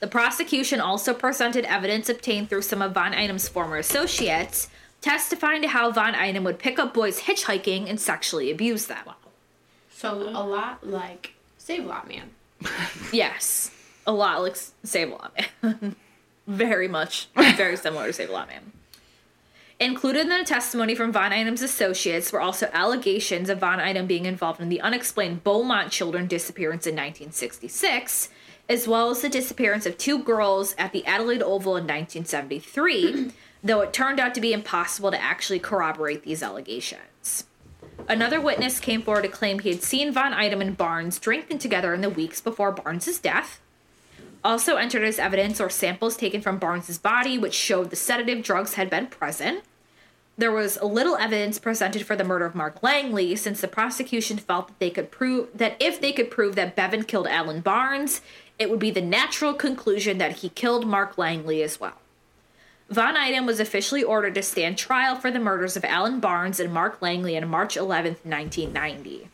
The 0.00 0.06
prosecution 0.06 0.80
also 0.80 1.12
presented 1.12 1.66
evidence 1.66 2.08
obtained 2.08 2.48
through 2.48 2.62
some 2.62 2.80
of 2.80 2.94
Von 2.94 3.12
Einem's 3.12 3.50
former 3.50 3.76
associates, 3.76 4.70
testifying 5.02 5.60
to 5.60 5.68
how 5.68 5.92
Von 5.92 6.14
Einem 6.14 6.44
would 6.44 6.58
pick 6.58 6.78
up 6.78 6.94
boys 6.94 7.20
hitchhiking 7.20 7.86
and 7.86 8.00
sexually 8.00 8.50
abuse 8.50 8.86
them. 8.86 9.04
so 9.90 10.14
a 10.14 10.40
lot 10.42 10.86
like 10.86 11.34
Save 11.58 11.84
a 11.84 11.88
Lot 11.88 12.08
Man. 12.08 12.30
Yes, 13.12 13.72
a 14.06 14.12
lot 14.12 14.40
like 14.40 14.56
Save 14.84 15.08
a 15.08 15.16
Lot 15.16 15.34
Man. 15.62 15.96
very 16.46 16.88
much, 16.88 17.28
very 17.34 17.76
similar 17.76 18.06
to 18.06 18.12
Save 18.12 18.30
a 18.30 18.32
Lot 18.32 18.48
Man. 18.48 18.72
Included 19.78 20.22
in 20.22 20.28
the 20.30 20.42
testimony 20.42 20.94
from 20.94 21.12
Von 21.12 21.32
Einem's 21.32 21.60
associates 21.60 22.32
were 22.32 22.40
also 22.40 22.70
allegations 22.72 23.50
of 23.50 23.58
Von 23.58 23.78
Einem 23.78 24.06
being 24.06 24.24
involved 24.24 24.60
in 24.60 24.70
the 24.70 24.80
unexplained 24.80 25.44
Beaumont 25.44 25.92
children 25.92 26.26
disappearance 26.26 26.86
in 26.86 26.94
1966, 26.94 28.30
as 28.70 28.88
well 28.88 29.10
as 29.10 29.20
the 29.20 29.28
disappearance 29.28 29.84
of 29.84 29.98
two 29.98 30.18
girls 30.18 30.74
at 30.78 30.92
the 30.92 31.04
Adelaide 31.04 31.42
Oval 31.42 31.76
in 31.76 31.84
1973, 31.84 33.32
though 33.62 33.82
it 33.82 33.92
turned 33.92 34.18
out 34.18 34.34
to 34.34 34.40
be 34.40 34.54
impossible 34.54 35.10
to 35.10 35.22
actually 35.22 35.58
corroborate 35.58 36.22
these 36.22 36.42
allegations. 36.42 37.44
Another 38.08 38.40
witness 38.40 38.80
came 38.80 39.02
forward 39.02 39.22
to 39.22 39.28
claim 39.28 39.58
he 39.58 39.70
had 39.70 39.82
seen 39.82 40.10
Von 40.10 40.32
Einem 40.32 40.62
and 40.62 40.76
Barnes 40.76 41.18
drinking 41.18 41.58
together 41.58 41.92
in 41.92 42.00
the 42.00 42.10
weeks 42.10 42.40
before 42.40 42.72
Barnes's 42.72 43.18
death. 43.18 43.60
Also 44.46 44.76
entered 44.76 45.02
as 45.02 45.18
evidence 45.18 45.60
or 45.60 45.68
samples 45.68 46.16
taken 46.16 46.40
from 46.40 46.60
Barnes's 46.60 46.98
body, 46.98 47.36
which 47.36 47.52
showed 47.52 47.90
the 47.90 47.96
sedative 47.96 48.44
drugs 48.44 48.74
had 48.74 48.88
been 48.88 49.08
present. 49.08 49.64
There 50.38 50.52
was 50.52 50.80
little 50.80 51.16
evidence 51.16 51.58
presented 51.58 52.06
for 52.06 52.14
the 52.14 52.22
murder 52.22 52.44
of 52.44 52.54
Mark 52.54 52.80
Langley, 52.80 53.34
since 53.34 53.60
the 53.60 53.66
prosecution 53.66 54.36
felt 54.36 54.68
that 54.68 54.78
they 54.78 54.90
could 54.90 55.10
prove 55.10 55.48
that 55.52 55.76
if 55.80 56.00
they 56.00 56.12
could 56.12 56.30
prove 56.30 56.54
that 56.54 56.76
Bevan 56.76 57.02
killed 57.02 57.26
Alan 57.26 57.60
Barnes, 57.60 58.20
it 58.56 58.70
would 58.70 58.78
be 58.78 58.92
the 58.92 59.02
natural 59.02 59.52
conclusion 59.52 60.18
that 60.18 60.36
he 60.36 60.48
killed 60.50 60.86
Mark 60.86 61.18
Langley 61.18 61.60
as 61.60 61.80
well. 61.80 62.00
Von 62.88 63.16
Einem 63.16 63.46
was 63.46 63.58
officially 63.58 64.04
ordered 64.04 64.36
to 64.36 64.44
stand 64.44 64.78
trial 64.78 65.16
for 65.16 65.32
the 65.32 65.40
murders 65.40 65.76
of 65.76 65.84
Alan 65.84 66.20
Barnes 66.20 66.60
and 66.60 66.72
Mark 66.72 67.02
Langley 67.02 67.36
on 67.36 67.48
March 67.48 67.76
11, 67.76 68.18
1990. 68.22 69.28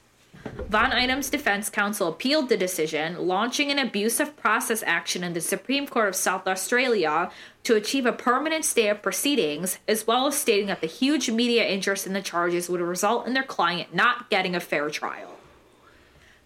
Von 0.68 0.90
Einem's 0.90 1.30
defense 1.30 1.70
counsel 1.70 2.08
appealed 2.08 2.48
the 2.48 2.56
decision, 2.56 3.28
launching 3.28 3.70
an 3.70 3.78
abuse 3.78 4.20
of 4.20 4.36
process 4.36 4.82
action 4.86 5.22
in 5.22 5.32
the 5.32 5.40
Supreme 5.40 5.86
Court 5.86 6.08
of 6.08 6.16
South 6.16 6.46
Australia 6.46 7.30
to 7.64 7.76
achieve 7.76 8.06
a 8.06 8.12
permanent 8.12 8.64
stay 8.64 8.88
of 8.88 9.02
proceedings, 9.02 9.78
as 9.86 10.06
well 10.06 10.26
as 10.26 10.36
stating 10.36 10.66
that 10.66 10.80
the 10.80 10.86
huge 10.86 11.30
media 11.30 11.66
interest 11.66 12.06
in 12.06 12.12
the 12.12 12.22
charges 12.22 12.68
would 12.68 12.80
result 12.80 13.26
in 13.26 13.34
their 13.34 13.42
client 13.42 13.94
not 13.94 14.30
getting 14.30 14.54
a 14.54 14.60
fair 14.60 14.90
trial. 14.90 15.32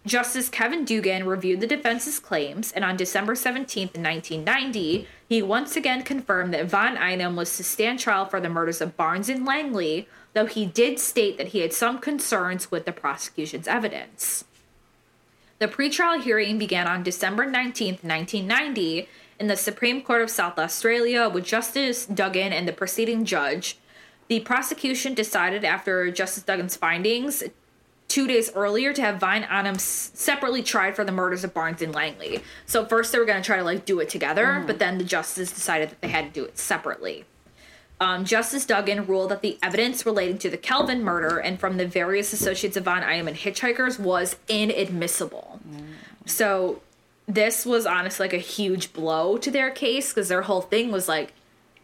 Justice 0.05 0.47
Kevin 0.47 0.85
Duggan 0.85 1.25
reviewed 1.25 1.59
the 1.59 1.67
defense's 1.67 2.19
claims, 2.19 2.71
and 2.71 2.85
on 2.85 2.95
December 2.95 3.35
17, 3.35 3.87
1990, 3.87 5.05
he 5.27 5.41
once 5.41 5.75
again 5.75 6.01
confirmed 6.01 6.53
that 6.53 6.69
Von 6.69 6.95
Einem 6.95 7.35
was 7.35 7.57
to 7.57 7.63
stand 7.63 7.99
trial 7.99 8.25
for 8.25 8.39
the 8.39 8.47
murders 8.47 8.79
of 8.79 8.95
Barnes 8.95 9.27
and 9.27 9.45
Langley, 9.45 10.07
though 10.37 10.45
he 10.45 10.67
did 10.67 10.99
state 10.99 11.35
that 11.37 11.47
he 11.47 11.61
had 11.61 11.73
some 11.73 11.97
concerns 11.97 12.69
with 12.69 12.85
the 12.85 12.91
prosecution's 12.91 13.67
evidence. 13.67 14.45
The 15.57 15.67
pretrial 15.67 16.21
hearing 16.21 16.59
began 16.59 16.85
on 16.85 17.01
December 17.01 17.47
19th, 17.47 18.03
1990, 18.03 19.09
in 19.39 19.47
the 19.47 19.55
Supreme 19.55 19.99
Court 20.03 20.21
of 20.21 20.29
South 20.29 20.59
Australia 20.59 21.27
with 21.27 21.43
Justice 21.43 22.05
Duggan 22.05 22.53
and 22.53 22.67
the 22.67 22.71
preceding 22.71 23.25
judge. 23.25 23.79
The 24.27 24.41
prosecution 24.41 25.15
decided 25.15 25.65
after 25.65 26.11
Justice 26.11 26.43
Duggan's 26.43 26.75
findings 26.75 27.43
two 28.07 28.27
days 28.27 28.51
earlier 28.53 28.93
to 28.93 29.01
have 29.01 29.19
Von 29.19 29.43
Einem 29.45 29.79
separately 29.79 30.61
tried 30.61 30.95
for 30.95 31.03
the 31.03 31.11
murders 31.11 31.43
of 31.43 31.51
Barnes 31.51 31.81
and 31.81 31.95
Langley. 31.95 32.43
So 32.67 32.85
first 32.85 33.11
they 33.11 33.17
were 33.17 33.25
going 33.25 33.41
to 33.41 33.45
try 33.45 33.57
to 33.57 33.63
like 33.63 33.85
do 33.85 33.99
it 34.01 34.09
together, 34.09 34.45
mm-hmm. 34.45 34.67
but 34.67 34.77
then 34.77 34.99
the 34.99 35.03
justices 35.03 35.51
decided 35.51 35.89
that 35.89 36.01
they 36.01 36.09
had 36.09 36.31
to 36.31 36.41
do 36.41 36.45
it 36.45 36.59
separately. 36.59 37.25
Um, 37.99 38.25
Justice 38.25 38.65
Duggan 38.65 39.07
ruled 39.07 39.31
that 39.31 39.41
the 39.41 39.57
evidence 39.63 40.05
relating 40.05 40.37
to 40.39 40.49
the 40.49 40.57
Kelvin 40.57 41.03
murder 41.03 41.39
and 41.39 41.59
from 41.59 41.77
the 41.77 41.87
various 41.87 42.31
associates 42.31 42.77
of 42.77 42.85
Von 42.85 43.03
Einem 43.03 43.27
and 43.27 43.37
hitchhikers 43.37 43.99
was 43.99 44.35
inadmissible. 44.47 45.59
So 46.25 46.81
this 47.27 47.65
was 47.65 47.85
honestly 47.85 48.25
like 48.25 48.33
a 48.33 48.37
huge 48.37 48.93
blow 48.93 49.37
to 49.37 49.49
their 49.49 49.71
case 49.71 50.13
because 50.13 50.29
their 50.29 50.43
whole 50.43 50.61
thing 50.61 50.91
was 50.91 51.07
like, 51.07 51.33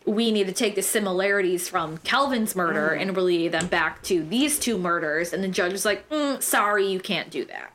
we 0.05 0.31
need 0.31 0.47
to 0.47 0.53
take 0.53 0.75
the 0.75 0.81
similarities 0.81 1.69
from 1.69 1.97
Kelvin's 1.99 2.55
murder 2.55 2.89
and 2.89 3.15
relay 3.15 3.47
them 3.47 3.67
back 3.67 4.03
to 4.03 4.23
these 4.23 4.59
two 4.59 4.77
murders. 4.77 5.31
And 5.33 5.43
the 5.43 5.47
judge 5.47 5.71
was 5.71 5.85
like, 5.85 6.07
mm, 6.09 6.41
sorry, 6.41 6.85
you 6.87 6.99
can't 6.99 7.29
do 7.29 7.45
that. 7.45 7.73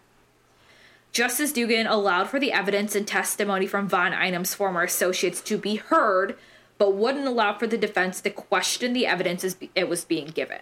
Justice 1.10 1.52
Duggan 1.52 1.86
allowed 1.86 2.28
for 2.28 2.39
the 2.39 2.52
evidence 2.52 2.94
and 2.94 3.06
testimony 3.06 3.66
from 3.66 3.89
Von 3.89 4.12
Einem's 4.12 4.55
former 4.55 4.82
associates 4.82 5.40
to 5.40 5.56
be 5.56 5.77
heard, 5.77 6.36
but 6.79 6.95
wouldn't 6.95 7.27
allow 7.27 7.59
for 7.59 7.67
the 7.67 7.77
defense 7.77 8.21
to 8.21 8.31
question 8.31 8.93
the 8.93 9.07
evidence 9.07 9.45
as 9.45 9.57
it 9.75 9.89
was 9.89 10.05
being 10.05 10.29
given. 10.29 10.61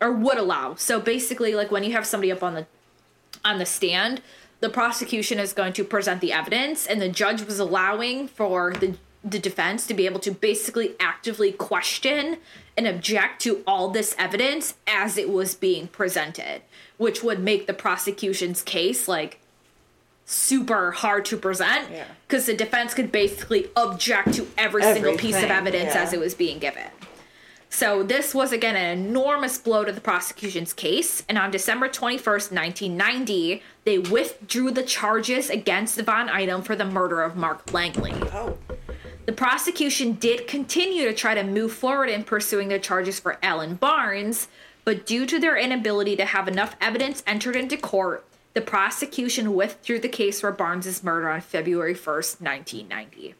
Or 0.00 0.12
would 0.12 0.38
allow. 0.38 0.74
So 0.74 1.00
basically, 1.00 1.54
like 1.54 1.70
when 1.70 1.84
you 1.84 1.92
have 1.92 2.06
somebody 2.06 2.30
up 2.30 2.42
on 2.42 2.54
the 2.54 2.66
on 3.44 3.58
the 3.58 3.66
stand, 3.66 4.20
the 4.60 4.68
prosecution 4.68 5.38
is 5.38 5.52
going 5.52 5.72
to 5.74 5.84
present 5.84 6.20
the 6.20 6.32
evidence, 6.32 6.86
and 6.86 7.00
the 7.00 7.08
judge 7.08 7.42
was 7.42 7.58
allowing 7.58 8.28
for 8.28 8.72
the 8.72 8.96
the 9.24 9.38
defense 9.38 9.86
to 9.86 9.94
be 9.94 10.06
able 10.06 10.20
to 10.20 10.30
basically 10.30 10.94
actively 11.00 11.50
question 11.50 12.36
and 12.76 12.86
object 12.86 13.42
to 13.42 13.62
all 13.66 13.90
this 13.90 14.14
evidence 14.18 14.74
as 14.86 15.18
it 15.18 15.28
was 15.28 15.54
being 15.54 15.88
presented, 15.88 16.62
which 16.96 17.22
would 17.22 17.40
make 17.40 17.66
the 17.66 17.74
prosecution's 17.74 18.62
case 18.62 19.08
like 19.08 19.40
super 20.30 20.90
hard 20.90 21.24
to 21.24 21.38
present 21.38 21.90
Yeah. 21.90 22.04
because 22.26 22.44
the 22.44 22.54
defense 22.54 22.92
could 22.92 23.10
basically 23.10 23.70
object 23.74 24.34
to 24.34 24.46
every 24.58 24.82
single 24.82 25.16
piece 25.16 25.36
of 25.36 25.50
evidence 25.50 25.94
yeah. 25.94 26.02
as 26.02 26.12
it 26.12 26.20
was 26.20 26.34
being 26.34 26.58
given. 26.58 26.84
So 27.70 28.02
this 28.02 28.34
was 28.34 28.52
again 28.52 28.76
an 28.76 28.98
enormous 28.98 29.56
blow 29.56 29.84
to 29.84 29.92
the 29.92 30.02
prosecution's 30.02 30.74
case, 30.74 31.22
and 31.30 31.38
on 31.38 31.50
December 31.50 31.88
21st, 31.88 32.52
1990, 32.52 33.62
they 33.84 33.98
withdrew 33.98 34.70
the 34.70 34.82
charges 34.82 35.48
against 35.48 35.98
Von 36.00 36.28
Einem 36.28 36.60
for 36.60 36.76
the 36.76 36.84
murder 36.84 37.22
of 37.22 37.34
Mark 37.34 37.72
Langley. 37.72 38.12
Oh. 38.32 38.58
The 39.24 39.32
prosecution 39.32 40.12
did 40.12 40.46
continue 40.46 41.04
to 41.06 41.14
try 41.14 41.34
to 41.34 41.42
move 41.42 41.72
forward 41.72 42.10
in 42.10 42.24
pursuing 42.24 42.68
the 42.68 42.78
charges 42.78 43.18
for 43.18 43.38
Alan 43.42 43.76
Barnes, 43.76 44.48
but 44.84 45.06
due 45.06 45.24
to 45.24 45.38
their 45.38 45.56
inability 45.56 46.16
to 46.16 46.24
have 46.26 46.48
enough 46.48 46.76
evidence 46.80 47.22
entered 47.26 47.56
into 47.56 47.76
court, 47.76 48.24
the 48.54 48.60
prosecution 48.60 49.54
withdrew 49.54 49.98
the 49.98 50.08
case 50.08 50.40
for 50.40 50.50
Barnes's 50.52 51.04
murder 51.04 51.28
on 51.28 51.40
February 51.40 51.94
1st, 51.94 52.40
1990. 52.40 53.34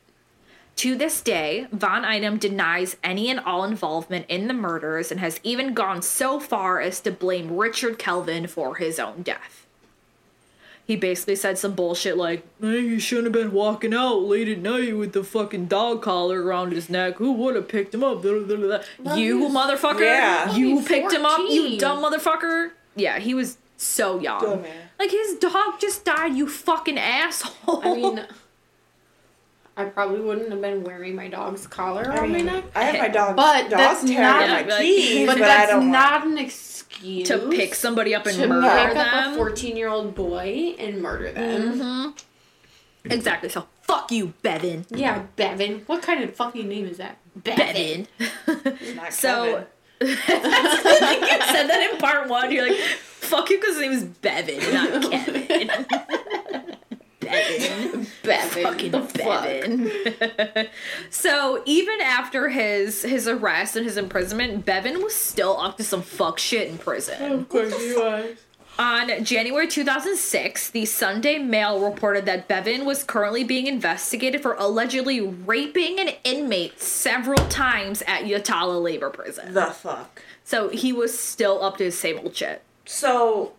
To 0.77 0.95
this 0.95 1.21
day, 1.21 1.67
Von 1.73 2.05
Einem 2.05 2.39
denies 2.39 2.97
any 3.03 3.31
and 3.31 3.41
all 3.41 3.65
involvement 3.65 4.27
in 4.29 4.47
the 4.47 4.55
murders 4.55 5.11
and 5.11 5.19
has 5.19 5.41
even 5.43 5.75
gone 5.75 6.03
so 6.03 6.39
far 6.39 6.81
as 6.81 7.01
to 7.01 7.11
blame 7.11 7.57
Richard 7.57 7.99
Kelvin 7.99 8.47
for 8.47 8.77
his 8.77 9.01
own 9.01 9.23
death. 9.23 9.67
He 10.87 10.95
basically 10.97 11.37
said 11.37 11.59
some 11.59 11.75
bullshit 11.75 12.17
like, 12.17 12.47
hey, 12.61 12.89
he 12.89 12.99
shouldn't 13.01 13.27
have 13.27 13.33
been 13.45 13.53
walking 13.53 13.93
out 13.93 14.23
late 14.23 14.49
at 14.49 14.59
night 14.61 14.97
with 14.97 15.13
the 15.13 15.23
fucking 15.25 15.67
dog 15.67 16.01
collar 16.01 16.43
around 16.43 16.73
his 16.73 16.89
neck. 16.89 17.17
Who 17.17 17.33
would 17.33 17.57
have 17.57 17.69
picked 17.69 17.93
him 17.93 18.03
up? 18.05 18.23
Blah, 18.23 18.39
blah, 18.39 18.45
blah, 18.45 18.57
blah. 18.57 18.79
Well, 19.01 19.19
You 19.19 19.39
he 19.39 19.45
was- 19.47 19.53
motherfucker. 19.53 20.01
Yeah. 20.01 20.55
You 20.55 20.79
He's 20.79 20.89
picked 20.89 21.13
him 21.13 21.27
up, 21.27 21.41
you 21.41 21.79
dumb 21.79 22.03
motherfucker. 22.03 22.71
Yeah, 22.97 23.19
he 23.19 23.35
was 23.35 23.59
so 23.77 24.19
young. 24.21 24.41
Dumbass. 24.41 24.71
Like 24.99 25.11
his 25.11 25.35
dog 25.37 25.79
just 25.81 26.05
died, 26.05 26.35
you 26.35 26.49
fucking 26.49 26.99
asshole. 26.99 27.81
I 27.85 27.95
mean, 27.95 28.27
I 29.77 29.85
probably 29.85 30.21
wouldn't 30.21 30.51
have 30.51 30.61
been 30.61 30.83
wearing 30.83 31.15
my 31.15 31.29
dog's 31.29 31.67
collar 31.69 32.03
I 32.11 32.17
around 32.17 32.33
mean, 32.33 32.47
my 32.47 32.53
neck. 32.55 32.65
I 32.75 32.83
have 32.85 32.99
my 32.99 33.09
dog, 33.09 33.37
But 33.37 33.71
dog 33.71 33.79
that's 33.79 34.01
tag 34.03 34.19
not- 34.19 34.43
on 34.43 34.49
Yeah, 34.49 34.55
my 34.55 34.63
like- 34.69 34.81
keys, 34.81 35.27
but 35.27 35.39
but, 35.39 35.45
I 35.45 35.49
that's 35.49 35.71
don't 35.71 35.91
want- 35.93 36.25
an 36.27 36.39
excuse 36.39 37.29
to 37.29 37.39
pick 37.49 37.75
somebody 37.77 38.13
up 38.15 38.27
and 38.27 38.37
to 38.39 38.49
murder 38.49 38.69
pick 38.89 38.97
up 38.99 39.25
them. 39.25 39.33
a 39.33 39.37
fourteen-year-old 39.37 40.15
boy 40.17 40.75
and 40.81 41.01
murder 41.01 41.31
them. 41.31 41.79
Mm-hmm. 41.79 43.11
Exactly. 43.13 43.49
So 43.51 43.69
fuck 43.83 44.11
you, 44.11 44.35
Bevan. 44.43 44.85
Yeah, 44.91 45.23
Bevan. 45.37 45.83
What 45.87 46.03
kind 46.03 46.25
of 46.25 46.35
fucking 46.35 46.69
name 46.69 46.87
is 46.87 46.97
that? 46.97 47.19
Bevan. 47.37 48.09
Not 48.97 49.13
So 49.13 49.45
Kevin. 49.45 49.67
you 50.01 50.17
said 50.17 51.67
that 51.67 51.91
in 51.93 51.99
part 51.99 52.29
one. 52.29 52.51
You're 52.53 52.69
like, 52.69 52.79
fuck 52.79 53.51
you 53.51 53.59
because 53.59 53.77
his 53.77 53.83
name 53.83 53.91
was 53.91 54.05
Bevan, 54.05 54.73
not 54.73 55.11
Kevin. 55.11 55.87
Bevan. 57.21 58.07
Bevan. 58.23 58.63
Fucking 58.63 58.91
the 58.93 59.03
fuck? 59.03 59.43
Bevan. 59.45 60.69
so 61.11 61.63
even 61.67 62.01
after 62.01 62.49
his 62.49 63.03
his 63.03 63.29
arrest 63.29 63.77
and 63.77 63.85
his 63.85 63.97
imprisonment, 63.97 64.65
Bevan 64.65 65.03
was 65.03 65.15
still 65.15 65.59
up 65.59 65.77
to 65.79 65.85
some 65.85 66.03
fuck 66.03 66.39
shit 66.39 66.69
in 66.69 66.79
prison. 66.79 67.33
Of 67.33 67.49
course 67.49 67.79
he 67.79 67.95
was. 67.95 68.39
On 68.79 69.25
January 69.25 69.67
2006, 69.67 70.71
the 70.71 70.85
Sunday 70.85 71.39
Mail 71.39 71.81
reported 71.85 72.27
that 72.27 72.47
Bevan 72.47 72.85
was 72.85 73.03
currently 73.03 73.43
being 73.43 73.67
investigated 73.67 74.41
for 74.41 74.55
allegedly 74.55 75.21
raping 75.21 75.99
an 75.99 76.11
inmate 76.23 76.81
several 76.81 77.45
times 77.49 78.03
at 78.07 78.23
Yatala 78.23 78.81
Labor 78.81 79.11
Prison. 79.11 79.53
the 79.53 79.67
fuck. 79.67 80.23
So 80.45 80.69
he 80.69 80.93
was 80.93 81.19
still 81.19 81.63
up 81.63 81.77
to 81.79 81.85
his 81.85 81.99
same 81.99 82.19
old 82.21 82.37
shit. 82.37 82.63
So 82.85 83.55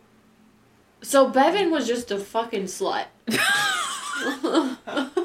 So 1.02 1.30
Bevan 1.30 1.70
was 1.70 1.86
just 1.86 2.12
a 2.12 2.18
fucking 2.20 2.64
slut. 2.64 3.06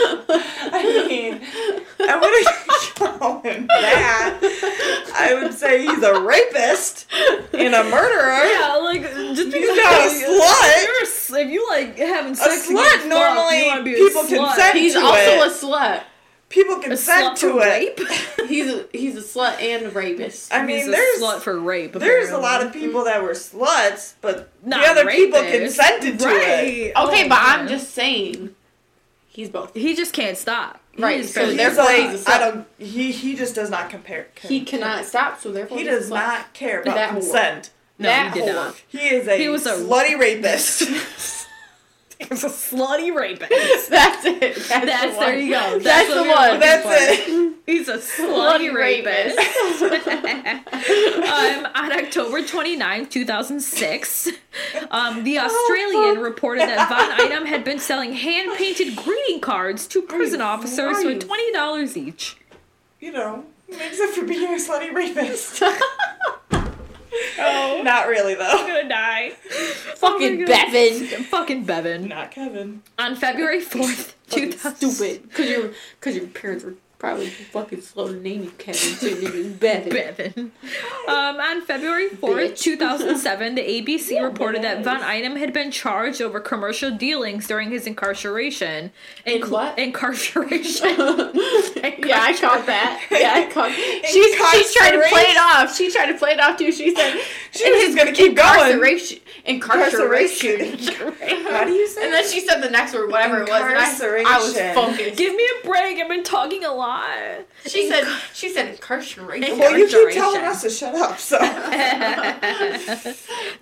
I 0.00 1.06
mean, 1.08 1.40
I 2.00 2.16
wouldn't 2.18 3.18
call 3.20 3.40
him 3.42 3.66
that. 3.66 4.38
I 5.14 5.34
would 5.34 5.54
say 5.54 5.82
he's 5.82 6.02
a 6.02 6.20
rapist 6.20 7.06
and 7.52 7.74
a 7.74 7.84
murderer. 7.84 8.44
Yeah, 8.44 8.76
like 8.82 9.02
just 9.02 9.50
because 9.52 9.76
not 9.76 10.06
a 10.06 10.10
slut. 10.10 10.84
You're 10.84 10.98
a 10.98 11.02
s- 11.06 11.32
if 11.34 11.48
you 11.50 11.68
like 11.70 11.96
having 11.98 12.34
sex, 12.34 12.66
to 12.68 12.74
get 12.74 12.84
slut 12.84 12.90
fucked, 12.98 13.06
normally 13.08 13.60
you 13.60 13.66
wanna 13.66 13.80
a 13.80 13.84
people 13.84 14.22
slut. 14.22 14.48
consent 14.54 14.76
He's 14.76 14.94
to 14.94 15.00
also 15.00 15.18
it. 15.18 15.46
a 15.46 15.50
slut. 15.50 16.02
People 16.48 16.76
A 16.76 16.80
consent 16.82 17.36
slut 17.36 17.40
to 17.40 17.52
for 17.52 17.60
it. 17.66 17.98
rape. 17.98 18.48
He's 18.48 18.72
a 18.72 18.86
he's 18.90 19.16
a 19.16 19.20
slut 19.20 19.60
and 19.60 19.84
a 19.86 19.90
rapist. 19.90 20.50
I 20.54 20.64
mean, 20.64 20.78
He's 20.78 20.88
a 20.88 20.92
there's 20.92 21.20
slut 21.20 21.40
for 21.40 21.60
rape. 21.60 21.92
there's 21.92 22.30
a 22.30 22.38
lot 22.38 22.62
of 22.64 22.72
people 22.72 23.04
that 23.04 23.22
were 23.22 23.32
sluts, 23.32 24.14
but 24.22 24.48
Not 24.64 24.80
the 24.82 24.88
other 24.90 25.10
people 25.10 25.42
consented 25.42 26.18
to 26.20 26.28
it. 26.28 26.32
okay, 26.38 26.92
Oh, 26.96 27.28
but 27.28 27.38
I'm 27.38 27.66
oh. 27.66 27.68
just 27.68 27.90
saying, 27.90 28.54
he's 29.28 29.48
both. 29.48 29.74
He 29.74 29.94
just 29.94 30.12
can't 30.12 30.36
stop. 30.36 30.80
Right, 30.98 31.20
is 31.20 31.32
so 31.32 31.40
very- 31.42 31.50
He's 31.50 31.56
therefore 31.58 31.90
a- 31.92 32.10
he's 32.10 32.26
a 32.26 32.30
I 32.30 32.38
don't. 32.38 32.66
He 32.78 33.12
he 33.12 33.36
just 33.36 33.54
does 33.54 33.70
not 33.70 33.88
compare. 33.90 34.26
He 34.42 34.62
cannot 34.64 35.04
stop, 35.04 35.40
so 35.40 35.52
therefore 35.52 35.78
He 35.78 35.84
does 35.84 36.08
slut. 36.10 36.14
not 36.14 36.52
care 36.54 36.80
about 36.82 36.94
That 36.96 37.10
whore. 37.10 37.20
consent. 37.20 37.70
No, 38.00 38.08
that 38.08 38.32
he 38.34 38.40
did 38.40 38.48
whore. 38.48 38.54
not. 38.54 38.82
He 38.88 38.98
is 39.08 39.28
a 39.28 39.36
He 39.36 39.48
was 39.48 39.66
a- 39.66 39.76
slutty 39.76 40.18
rapist. 40.18 40.82
He's 42.18 42.42
a 42.42 42.48
slutty 42.48 43.14
rapist. 43.14 43.50
That's 43.90 44.24
it. 44.24 44.40
That's, 44.40 44.68
That's 44.68 45.14
the 45.14 45.20
there 45.20 45.34
one. 45.34 45.44
you 45.44 45.50
go. 45.52 45.78
That's 45.78 46.08
what 46.08 46.24
the 46.24 46.30
one. 46.30 46.60
That's 46.60 46.82
for. 46.82 46.92
it. 46.92 47.54
He's 47.66 47.88
a 47.88 47.98
slutty 47.98 48.70
Slutty 48.70 48.74
rapist. 48.74 49.38
um, 51.22 51.66
on 51.74 51.92
October 51.92 52.42
29, 52.42 53.06
2006, 53.06 54.28
um, 54.90 55.22
the 55.22 55.38
Australian 55.38 56.18
reported 56.18 56.62
that 56.62 56.88
Von 56.88 57.26
Einem 57.30 57.46
had 57.46 57.64
been 57.64 57.78
selling 57.78 58.14
hand 58.14 58.56
painted 58.56 58.96
greeting 58.96 59.40
cards 59.40 59.86
to 59.88 60.00
prison 60.02 60.40
officers 60.40 61.02
for 61.02 61.14
$20 61.14 61.96
each. 61.96 62.38
You 63.00 63.12
know, 63.12 63.44
makes 63.68 63.98
it 63.98 64.14
for 64.14 64.24
being 64.24 64.54
a 64.54 64.56
slutty 64.56 64.92
rapist. 64.92 65.62
Oh, 67.38 67.80
not 67.84 68.08
really 68.08 68.34
though. 68.34 68.44
I'm 68.44 68.66
gonna 68.66 68.88
die. 68.88 69.30
Fucking 69.96 70.36
Oh 70.36 70.40
my 70.40 70.44
Bevan. 70.46 71.24
Fucking 71.24 71.64
Bevan. 71.64 72.08
Not 72.08 72.30
Kevin. 72.30 72.82
On 72.98 73.16
February 73.16 73.60
4th, 73.60 74.14
2000. 74.30 74.90
Stupid. 74.90 75.32
Cause 75.32 75.48
your 75.48 75.70
cause 76.00 76.14
your 76.14 76.26
parents 76.26 76.64
were 76.64 76.74
Probably 76.98 77.28
fucking 77.30 77.80
slow 77.82 78.08
to 78.08 78.14
name 78.14 78.42
you 78.42 78.50
Kevin. 78.58 79.22
Name 79.22 79.32
is 79.32 79.46
Bevan. 79.54 79.88
Bevan. 79.90 80.52
Um, 81.06 81.36
on 81.36 81.62
February 81.62 82.08
4th, 82.08 82.50
Bitch. 82.54 82.58
2007, 82.58 83.54
the 83.54 83.60
ABC 83.62 84.20
reported 84.28 84.62
that 84.62 84.82
Von 84.82 85.00
Einem 85.02 85.36
had 85.36 85.52
been 85.52 85.70
charged 85.70 86.20
over 86.20 86.40
commercial 86.40 86.90
dealings 86.90 87.46
during 87.46 87.70
his 87.70 87.86
incarceration. 87.86 88.90
In 89.24 89.42
what? 89.48 89.78
Incarceration. 89.78 90.96
Yeah, 92.08 92.22
I 92.22 92.36
caught 92.38 92.66
that. 92.66 93.06
Yeah, 93.10 93.34
I 93.34 93.46
caught. 93.52 93.70
She 93.72 94.22
she 94.22 94.78
tried 94.78 94.92
to 94.92 95.02
play 95.08 95.22
it 95.22 95.38
off. 95.38 95.76
She 95.76 95.90
tried 95.92 96.06
to 96.06 96.14
play 96.18 96.32
it 96.32 96.40
off 96.40 96.56
too. 96.58 96.72
She 96.72 96.94
said, 96.94 97.20
She 97.52 97.70
was 97.70 97.82
just 97.84 97.96
gonna 97.98 98.12
keep 98.12 98.34
going. 98.36 98.72
incarceration, 98.72 99.18
incarceration. 99.44 100.60
Incarceration. 100.60 101.42
How 101.52 101.64
do 101.64 101.72
you 101.72 101.86
say 101.88 102.04
And 102.04 102.12
then 102.12 102.28
she 102.28 102.40
said 102.40 102.60
the 102.60 102.70
next 102.70 102.94
word, 102.94 103.10
whatever 103.10 103.38
it 103.42 103.48
was, 103.48 103.60
and 103.62 103.76
I, 103.76 104.34
I 104.34 104.38
was 104.38 104.56
Incarceration. 104.56 104.74
focused. 104.74 105.16
Give 105.18 105.34
me 105.34 105.46
a 105.62 105.66
break. 105.66 105.98
I've 105.98 106.08
been 106.08 106.24
talking 106.24 106.64
a 106.64 106.72
lot. 106.88 107.46
She 107.66 107.88
said 107.88 108.04
she 108.32 108.48
said 108.48 108.68
incarceration. 108.68 109.58
Well, 109.58 109.76
you 109.78 109.86
keep 109.86 110.10
telling 110.12 110.42
us 110.42 110.62
to 110.62 110.70
shut 110.70 110.94
up, 110.94 111.18
so. 111.18 111.38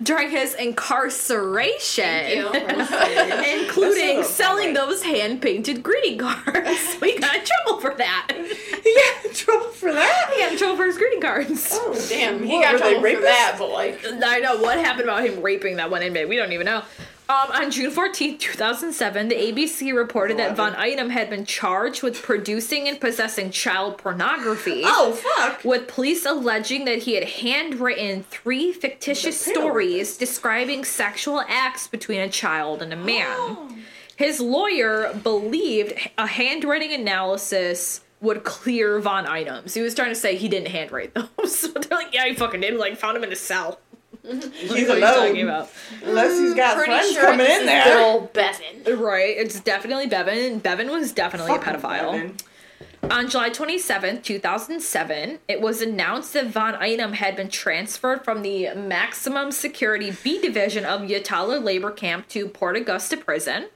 During 0.03 0.29
his 0.29 0.53
incarceration. 0.55 2.51
Thank 2.51 3.61
Including 3.67 4.23
selling 4.23 4.67
right. 4.67 4.75
those 4.75 5.03
hand 5.03 5.41
painted 5.41 5.83
greeting 5.83 6.19
cards. 6.19 6.97
we 7.01 7.17
got 7.19 7.35
in 7.35 7.41
trouble 7.45 7.81
for 7.81 7.93
that. 7.95 8.27
he 8.31 8.95
got 8.95 9.25
in 9.25 9.33
trouble 9.33 9.69
for 9.69 9.91
that? 9.93 10.31
He 10.33 10.41
got 10.41 10.51
in 10.53 10.57
trouble 10.57 10.77
for 10.77 10.85
his 10.85 10.97
greeting 10.97 11.21
cards. 11.21 11.69
Oh, 11.73 12.05
Damn, 12.09 12.43
he 12.43 12.55
What, 12.55 12.63
got 12.63 12.73
were 12.73 12.79
they 12.79 12.93
trouble 12.99 13.15
for 13.17 13.21
that, 13.23 13.55
but 13.59 13.69
like, 13.71 14.05
I 14.23 14.39
know 14.39 14.57
what 14.57 14.77
happened 14.77 15.09
about 15.09 15.25
him 15.25 15.41
raping 15.41 15.77
that 15.77 15.89
one 15.91 16.01
inmate. 16.03 16.29
We 16.29 16.37
don't 16.37 16.51
even 16.53 16.65
know. 16.65 16.83
Um, 17.29 17.51
on 17.51 17.71
June 17.71 17.91
14, 17.91 18.37
2007, 18.37 19.27
the 19.27 19.35
ABC 19.35 19.93
reported 19.93 20.37
that 20.37 20.55
Von 20.55 20.73
Einem 20.75 21.09
had 21.09 21.29
been 21.29 21.45
charged 21.45 22.01
with 22.01 22.21
producing 22.21 22.87
and 22.87 23.01
possessing 23.01 23.51
child 23.51 23.97
pornography. 23.97 24.83
Oh, 24.85 25.11
fuck. 25.11 25.61
With 25.65 25.89
police 25.89 26.25
alleging 26.25 26.85
that 26.85 26.99
he 26.99 27.15
had 27.15 27.25
handwritten 27.25 28.23
three 28.23 28.71
fictitious 28.71 29.39
stories 29.41 30.15
describing 30.15 30.85
sexual 30.85 31.43
acts 31.49 31.89
between 31.89 32.21
a 32.21 32.29
child 32.29 32.81
and 32.81 32.93
a 32.93 32.97
man. 32.97 33.83
His 34.15 34.39
lawyer 34.39 35.13
believed 35.21 35.93
a 36.17 36.27
handwriting 36.27 36.93
analysis 36.93 38.01
would 38.21 38.43
clear 38.43 38.99
Von 38.99 39.27
Items. 39.27 39.73
He 39.73 39.81
was 39.81 39.93
trying 39.93 40.09
to 40.09 40.15
say 40.15 40.37
he 40.37 40.47
didn't 40.47 40.69
handwrite 40.69 41.13
those. 41.13 41.55
so 41.59 41.67
They're 41.67 41.97
like, 41.97 42.13
yeah, 42.13 42.25
he 42.25 42.33
fucking 42.33 42.61
did. 42.61 42.75
Like, 42.75 42.97
found 42.97 43.17
him 43.17 43.23
in 43.23 43.31
a 43.31 43.35
cell. 43.35 43.79
He's 44.23 44.69
What 44.69 44.77
are 44.77 44.79
you 44.79 44.87
talking 45.01 45.41
alone. 45.41 45.43
about? 45.43 45.69
Unless 46.03 46.39
he's 46.39 46.53
got 46.53 46.75
pretty 46.75 46.91
friends 46.91 47.11
sure 47.13 47.21
coming 47.23 47.39
this 47.39 47.55
in 47.57 47.61
is 47.61 47.67
there. 47.67 47.83
good 47.83 48.03
old 48.03 48.33
Bevan. 48.33 48.99
Right, 48.99 49.37
it's 49.37 49.59
definitely 49.59 50.07
Bevan. 50.07 50.59
Bevan 50.59 50.89
was 50.89 51.11
definitely 51.11 51.51
Fucking 51.51 51.75
a 51.75 51.77
pedophile. 51.77 52.11
Bevan. 52.11 52.35
On 53.11 53.29
July 53.29 53.49
27th, 53.51 54.23
2007, 54.23 55.39
it 55.47 55.61
was 55.61 55.81
announced 55.81 56.33
that 56.33 56.47
Von 56.47 56.75
Einem 56.75 57.13
had 57.13 57.35
been 57.35 57.47
transferred 57.49 58.23
from 58.25 58.41
the 58.41 58.73
maximum 58.75 59.51
security 59.51 60.11
B 60.23 60.41
division 60.41 60.83
of 60.83 61.01
Yatala 61.01 61.63
labor 61.63 61.91
camp 61.91 62.27
to 62.29 62.47
Port 62.47 62.75
Augusta 62.75 63.15
prison. 63.15 63.67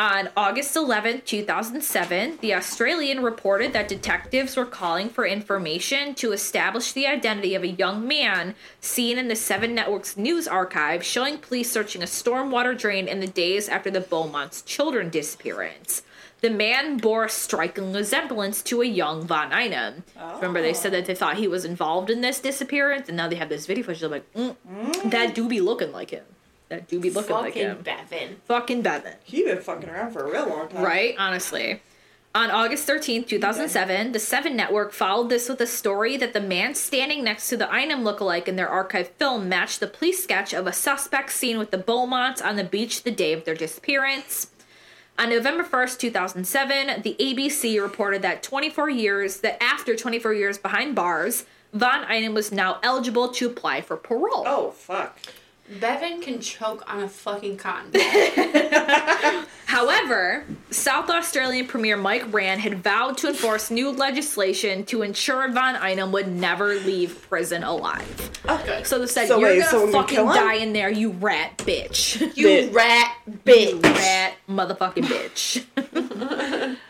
On 0.00 0.30
August 0.34 0.74
11, 0.76 1.24
2007, 1.26 2.38
the 2.40 2.54
Australian 2.54 3.22
reported 3.22 3.74
that 3.74 3.86
detectives 3.86 4.56
were 4.56 4.64
calling 4.64 5.10
for 5.10 5.26
information 5.26 6.14
to 6.14 6.32
establish 6.32 6.92
the 6.92 7.06
identity 7.06 7.54
of 7.54 7.62
a 7.62 7.68
young 7.68 8.08
man 8.08 8.54
seen 8.80 9.18
in 9.18 9.28
the 9.28 9.36
Seven 9.36 9.74
Network's 9.74 10.16
news 10.16 10.48
archive 10.48 11.04
showing 11.04 11.36
police 11.36 11.70
searching 11.70 12.02
a 12.02 12.06
stormwater 12.06 12.74
drain 12.74 13.08
in 13.08 13.20
the 13.20 13.26
days 13.26 13.68
after 13.68 13.90
the 13.90 14.00
Beaumont's 14.00 14.62
children 14.62 15.10
disappearance. 15.10 16.02
The 16.40 16.48
man 16.48 16.96
bore 16.96 17.26
a 17.26 17.28
striking 17.28 17.92
resemblance 17.92 18.62
to 18.62 18.80
a 18.80 18.86
young 18.86 19.26
Von 19.26 19.52
Einem. 19.52 20.04
Remember, 20.36 20.62
they 20.62 20.72
said 20.72 20.94
that 20.94 21.04
they 21.04 21.14
thought 21.14 21.36
he 21.36 21.46
was 21.46 21.66
involved 21.66 22.08
in 22.08 22.22
this 22.22 22.40
disappearance, 22.40 23.08
and 23.08 23.18
now 23.18 23.28
they 23.28 23.36
have 23.36 23.50
this 23.50 23.66
video 23.66 23.84
footage. 23.84 24.00
They're 24.00 24.08
like, 24.08 24.32
mm, 24.32 25.10
that 25.10 25.34
do 25.34 25.46
be 25.46 25.60
looking 25.60 25.92
like 25.92 26.08
him. 26.08 26.24
That 26.70 26.86
do 26.86 27.00
be 27.00 27.10
looking 27.10 27.34
like 27.34 27.54
Fucking 27.54 27.62
him. 27.62 27.82
Bevan. 27.82 28.36
Fucking 28.46 28.82
Bevan. 28.82 29.14
He 29.24 29.42
been 29.42 29.60
fucking 29.60 29.88
around 29.88 30.12
for 30.12 30.20
a 30.20 30.30
real 30.30 30.48
long 30.48 30.68
time. 30.68 30.82
Right? 30.82 31.16
Honestly. 31.18 31.82
On 32.32 32.48
August 32.48 32.88
13th, 32.88 33.26
2007, 33.26 34.12
the 34.12 34.20
Seven 34.20 34.54
Network 34.54 34.92
followed 34.92 35.30
this 35.30 35.48
with 35.48 35.60
a 35.60 35.66
story 35.66 36.16
that 36.16 36.32
the 36.32 36.40
man 36.40 36.76
standing 36.76 37.24
next 37.24 37.48
to 37.48 37.56
the 37.56 37.68
Einem 37.72 38.04
lookalike 38.04 38.46
in 38.46 38.54
their 38.54 38.68
archive 38.68 39.08
film 39.18 39.48
matched 39.48 39.80
the 39.80 39.88
police 39.88 40.22
sketch 40.22 40.54
of 40.54 40.68
a 40.68 40.72
suspect 40.72 41.32
seen 41.32 41.58
with 41.58 41.72
the 41.72 41.78
Beaumonts 41.78 42.40
on 42.40 42.54
the 42.54 42.62
beach 42.62 43.02
the 43.02 43.10
day 43.10 43.32
of 43.32 43.44
their 43.44 43.56
disappearance. 43.56 44.52
On 45.18 45.28
November 45.28 45.64
1st, 45.64 45.98
2007, 45.98 47.02
the 47.02 47.16
ABC 47.18 47.82
reported 47.82 48.22
that 48.22 48.44
24 48.44 48.88
years, 48.90 49.40
that 49.40 49.60
after 49.60 49.96
24 49.96 50.32
years 50.32 50.56
behind 50.56 50.94
bars, 50.94 51.46
Von 51.72 52.04
Einem 52.04 52.32
was 52.32 52.52
now 52.52 52.78
eligible 52.84 53.28
to 53.30 53.48
apply 53.48 53.80
for 53.80 53.96
parole. 53.96 54.44
Oh, 54.46 54.70
fuck. 54.70 55.18
Bevan 55.78 56.20
can 56.20 56.40
choke 56.40 56.82
on 56.92 57.02
a 57.02 57.08
fucking 57.08 57.56
cotton. 57.56 57.92
However, 59.66 60.44
South 60.70 61.08
Australian 61.08 61.66
Premier 61.68 61.96
Mike 61.96 62.32
Rann 62.32 62.58
had 62.58 62.82
vowed 62.82 63.16
to 63.18 63.28
enforce 63.28 63.70
new 63.70 63.90
legislation 63.90 64.84
to 64.86 65.02
ensure 65.02 65.48
Von 65.52 65.76
Einem 65.76 66.10
would 66.10 66.26
never 66.26 66.74
leave 66.74 67.24
prison 67.28 67.62
alive. 67.62 68.30
Okay. 68.48 68.82
So 68.82 68.98
they 68.98 69.06
said, 69.06 69.28
So 69.28 69.38
"You're 69.38 69.50
wait, 69.50 69.58
gonna 69.60 69.70
someone 69.70 69.92
gonna 69.92 70.02
fucking 70.08 70.26
die 70.26 70.54
in 70.54 70.72
there, 70.72 70.90
you 70.90 71.10
rat 71.12 71.58
bitch, 71.58 72.20
you 72.36 72.46
Bitch. 72.48 72.74
rat 72.74 73.16
you 73.26 73.32
bitch. 73.44 73.82
rat 73.82 74.34
motherfucking 74.48 75.04
bitch." 75.04 76.76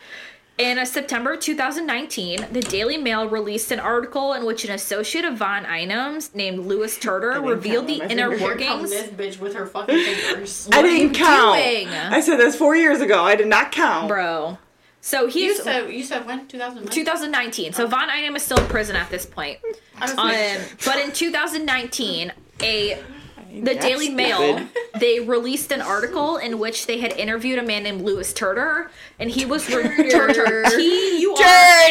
In 0.61 0.85
September 0.85 1.39
2019, 1.39 2.49
the 2.53 2.61
Daily 2.61 2.99
Mail 2.99 3.27
released 3.27 3.73
an 3.73 3.81
article 3.81 4.35
in 4.35 4.45
which 4.45 4.63
an 4.67 4.71
associate 4.73 5.25
of 5.25 5.39
Von 5.39 5.65
Einem's 5.65 6.35
named 6.35 6.67
Lewis 6.67 6.99
Turner 6.99 7.41
revealed 7.41 7.87
the 7.87 8.03
inner 8.11 8.29
finger. 8.37 8.59
Here 8.59 8.71
workings. 8.77 8.91
this 8.91 9.09
bitch 9.09 9.41
with 9.41 9.55
her 9.55 9.65
fucking 9.65 9.97
fingers. 9.97 10.69
I 10.73 10.83
didn't 10.83 11.15
count. 11.15 11.57
doing? 11.57 11.89
I 11.89 12.21
said 12.21 12.37
this 12.37 12.57
four 12.57 12.77
years 12.77 13.01
ago. 13.01 13.25
I 13.25 13.37
did 13.37 13.47
not 13.47 13.73
count. 13.73 14.07
Bro. 14.09 14.59
So 15.01 15.23
You 15.25 15.31
he's 15.31 15.63
said 15.63 15.91
you 15.95 16.03
said 16.05 16.27
when? 16.27 16.47
2009? 16.47 16.93
2019. 16.93 17.73
So 17.73 17.87
Von 17.87 18.11
Einem 18.11 18.37
is 18.37 18.43
still 18.43 18.59
in 18.59 18.67
prison 18.67 18.97
at 18.97 19.09
this 19.09 19.25
point. 19.25 19.59
I 19.97 20.03
was 20.03 20.19
Um, 20.19 20.31
sure. 20.31 20.77
but 20.85 20.99
in 21.03 21.11
2019, 21.13 22.33
a 22.63 23.03
the 23.53 23.61
That's 23.61 23.85
Daily 23.85 24.11
Mail 24.11 24.57
stupid. 24.57 24.69
they 25.01 25.21
released 25.21 25.73
an 25.73 25.81
article 25.81 26.37
in 26.37 26.59
which 26.59 26.87
they 26.87 26.99
had 26.99 27.13
interviewed 27.13 27.59
a 27.59 27.63
man 27.63 27.83
named 27.83 28.03
Lewis 28.03 28.33
Turner, 28.33 28.91
and 29.19 29.31
he 29.31 29.45
was 29.45 29.69
re- 29.69 30.11
Turner 30.11 30.65
T 30.71 31.21
U 31.21 31.35
R 31.35 31.91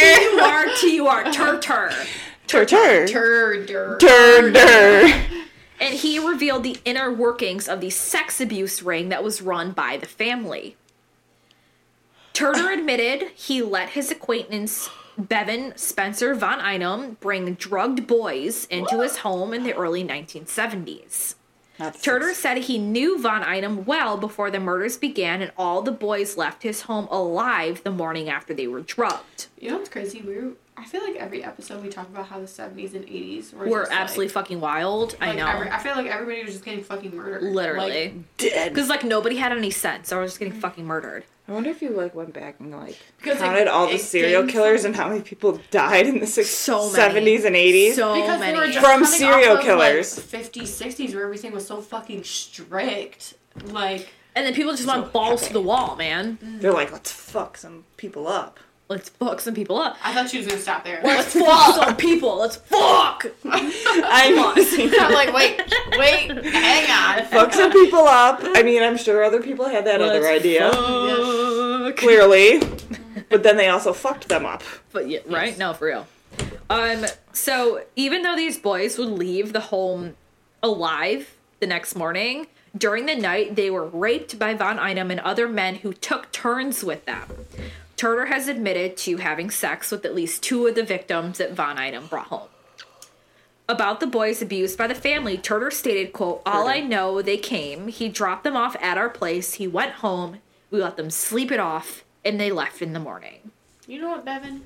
T 0.00 0.22
U 0.22 0.40
R 0.40 0.64
T 0.80 0.94
U 0.96 1.06
R 1.06 1.32
Turner, 1.32 1.60
Tur 2.46 2.64
tur. 2.64 3.06
Turder. 3.06 3.98
Tur 3.98 4.52
tur. 4.52 5.24
and 5.80 5.94
he 5.94 6.18
revealed 6.18 6.62
the 6.62 6.78
inner 6.84 7.12
workings 7.12 7.68
of 7.68 7.80
the 7.80 7.90
sex 7.90 8.40
abuse 8.40 8.82
ring 8.82 9.08
that 9.08 9.24
was 9.24 9.42
run 9.42 9.72
by 9.72 9.96
the 9.96 10.06
family. 10.06 10.76
Turtur 12.32 12.72
admitted 12.72 13.30
he 13.34 13.62
let 13.62 13.90
his 13.90 14.10
acquaintance 14.10 14.88
Bevan 15.18 15.76
Spencer 15.76 16.34
von 16.34 16.60
Einem 16.60 17.16
bring 17.20 17.54
drugged 17.54 18.06
boys 18.06 18.66
into 18.66 19.00
his 19.00 19.18
home 19.18 19.52
in 19.54 19.62
the 19.64 19.72
early 19.74 20.02
1970s. 20.04 21.34
Not 21.78 21.94
Turtur 21.94 22.28
six. 22.28 22.38
said 22.38 22.58
he 22.58 22.78
knew 22.78 23.18
von 23.20 23.42
Einem 23.42 23.84
well 23.84 24.16
before 24.16 24.50
the 24.50 24.60
murders 24.60 24.96
began, 24.96 25.42
and 25.42 25.50
all 25.58 25.82
the 25.82 25.90
boys 25.90 26.36
left 26.36 26.62
his 26.62 26.82
home 26.82 27.08
alive 27.10 27.82
the 27.82 27.90
morning 27.90 28.28
after 28.28 28.54
they 28.54 28.68
were 28.68 28.80
drugged. 28.80 29.48
You 29.58 29.70
know 29.70 29.78
what's 29.78 29.88
crazy? 29.88 30.22
We 30.22 30.36
were, 30.36 30.52
I 30.76 30.84
feel 30.84 31.02
like 31.02 31.16
every 31.16 31.42
episode 31.42 31.82
we 31.82 31.88
talk 31.88 32.08
about 32.08 32.26
how 32.28 32.38
the 32.38 32.46
70s 32.46 32.94
and 32.94 33.04
80s 33.06 33.52
were, 33.52 33.66
We're 33.68 33.80
just, 33.82 33.92
absolutely 33.92 34.26
Like, 34.26 34.34
fucking 34.34 34.60
wild. 34.60 35.16
I 35.20 35.34
know. 35.34 35.48
every- 35.48 35.68
I 35.70 35.78
feel 35.80 35.96
like 35.96 36.06
everybody 36.06 36.44
was 36.44 36.52
just 36.52 36.64
getting 36.64 36.84
fucking 36.84 37.16
murdered. 37.16 37.42
Like, 37.42 37.54
Literally. 37.54 38.24
Dead. 38.38 38.72
Because, 38.72 38.88
like, 38.88 39.02
nobody 39.02 39.34
had 39.36 39.50
any 39.50 39.70
sense, 39.72 40.08
so 40.10 40.18
I 40.18 40.20
was 40.22 40.30
just 40.32 40.38
getting 40.38 40.54
fucking 40.54 40.84
murdered. 40.86 41.24
I 41.46 41.52
wonder 41.52 41.68
if 41.68 41.82
you 41.82 41.90
like 41.90 42.14
went 42.14 42.32
back 42.32 42.56
and 42.58 42.70
like 42.72 42.98
Because 43.18 43.36
it- 43.36 43.40
counted 43.44 43.68
all 43.68 43.86
the 43.88 43.98
serial 43.98 44.42
didn't- 44.42 44.52
killers 44.52 44.84
and 44.86 44.96
how 44.96 45.08
many 45.08 45.20
people 45.20 45.60
died 45.70 46.06
in 46.06 46.20
the 46.20 46.26
six, 46.26 46.48
So 46.50 46.90
many. 46.90 46.96
70s 47.40 47.44
and 47.44 47.54
80s. 47.54 47.94
So 47.96 48.14
because 48.14 48.40
many. 48.40 48.52
we 48.58 48.58
were 48.66 48.72
just 48.72 48.84
From 48.86 49.04
serial 49.04 49.52
off 49.52 49.58
of, 49.58 49.64
killers. 49.64 50.16
like, 50.16 50.26
50s, 50.44 50.68
60s, 50.68 51.14
where 51.14 51.24
everything 51.24 51.52
was 51.52 51.66
so 51.66 51.82
fucking 51.82 52.24
strict. 52.24 53.34
Like, 53.66 54.08
and 54.34 54.46
then 54.46 54.54
people 54.54 54.72
just 54.72 54.86
want 54.88 55.12
balls 55.12 55.46
to 55.46 55.52
the 55.52 55.60
wall, 55.60 55.96
man. 55.96 56.38
They're 56.60 56.72
like, 56.72 56.90
let's 56.92 57.12
fuck 57.12 57.56
some 57.58 57.84
people 57.98 58.26
up. 58.26 58.58
Let's 58.88 59.08
fuck 59.08 59.40
some 59.40 59.54
people 59.54 59.78
up. 59.78 59.96
I 60.04 60.12
thought 60.12 60.28
she 60.28 60.36
was 60.36 60.46
gonna 60.46 60.60
stop 60.60 60.84
there. 60.84 61.00
Let's 61.02 61.32
fuck 61.38 61.74
some 61.74 61.96
people. 61.96 62.36
Let's 62.36 62.56
fuck. 62.56 63.26
I'm 63.44 63.72
I'm 63.86 65.12
like, 65.12 65.32
wait, 65.32 65.62
wait, 65.98 66.44
hang 66.44 66.90
on. 67.22 67.26
fuck 67.30 67.52
some 67.54 67.72
people 67.72 68.00
up. 68.06 68.40
I 68.42 68.62
mean, 68.62 68.82
I'm 68.82 68.98
sure 68.98 69.24
other 69.24 69.42
people 69.42 69.66
had 69.68 69.86
that 69.86 70.02
other 70.02 70.20
Let's 70.20 70.40
idea, 70.40 70.70
fuck. 70.70 71.96
clearly. 71.96 72.60
But 73.30 73.42
then 73.42 73.56
they 73.56 73.68
also 73.68 73.92
fucked 73.94 74.28
them 74.28 74.44
up. 74.44 74.62
But 74.92 75.08
yeah, 75.08 75.20
right? 75.26 75.56
No, 75.56 75.72
for 75.72 75.86
real. 75.86 76.06
Um, 76.68 77.06
so 77.32 77.84
even 77.96 78.22
though 78.22 78.36
these 78.36 78.58
boys 78.58 78.98
would 78.98 79.08
leave 79.08 79.52
the 79.52 79.60
home 79.60 80.14
alive 80.62 81.34
the 81.60 81.66
next 81.66 81.94
morning, 81.94 82.48
during 82.76 83.06
the 83.06 83.14
night 83.14 83.56
they 83.56 83.70
were 83.70 83.86
raped 83.86 84.38
by 84.38 84.54
Von 84.54 84.78
Einem 84.78 85.10
and 85.10 85.20
other 85.20 85.48
men 85.48 85.76
who 85.76 85.92
took 85.92 86.32
turns 86.32 86.84
with 86.84 87.04
them. 87.06 87.22
Turtur 87.96 88.28
has 88.28 88.48
admitted 88.48 88.96
to 88.98 89.18
having 89.18 89.50
sex 89.50 89.90
with 89.90 90.04
at 90.04 90.14
least 90.14 90.42
two 90.42 90.66
of 90.66 90.74
the 90.74 90.82
victims 90.82 91.38
that 91.38 91.52
Von 91.52 91.78
Einem 91.78 92.06
brought 92.06 92.26
home. 92.26 92.48
About 93.68 94.00
the 94.00 94.06
boys 94.06 94.42
abused 94.42 94.76
by 94.76 94.86
the 94.86 94.94
family, 94.94 95.38
Turtur 95.38 95.72
stated, 95.72 96.12
quote, 96.12 96.42
All 96.44 96.68
I 96.68 96.80
know, 96.80 97.22
they 97.22 97.38
came. 97.38 97.88
He 97.88 98.08
dropped 98.08 98.44
them 98.44 98.56
off 98.56 98.76
at 98.80 98.98
our 98.98 99.08
place. 99.08 99.54
He 99.54 99.66
went 99.66 99.92
home. 99.94 100.38
We 100.70 100.82
let 100.82 100.96
them 100.96 101.08
sleep 101.08 101.50
it 101.50 101.60
off, 101.60 102.04
and 102.24 102.38
they 102.38 102.50
left 102.52 102.82
in 102.82 102.92
the 102.92 103.00
morning. 103.00 103.52
You 103.86 104.00
know 104.00 104.08
what, 104.10 104.24
Bevan? 104.24 104.64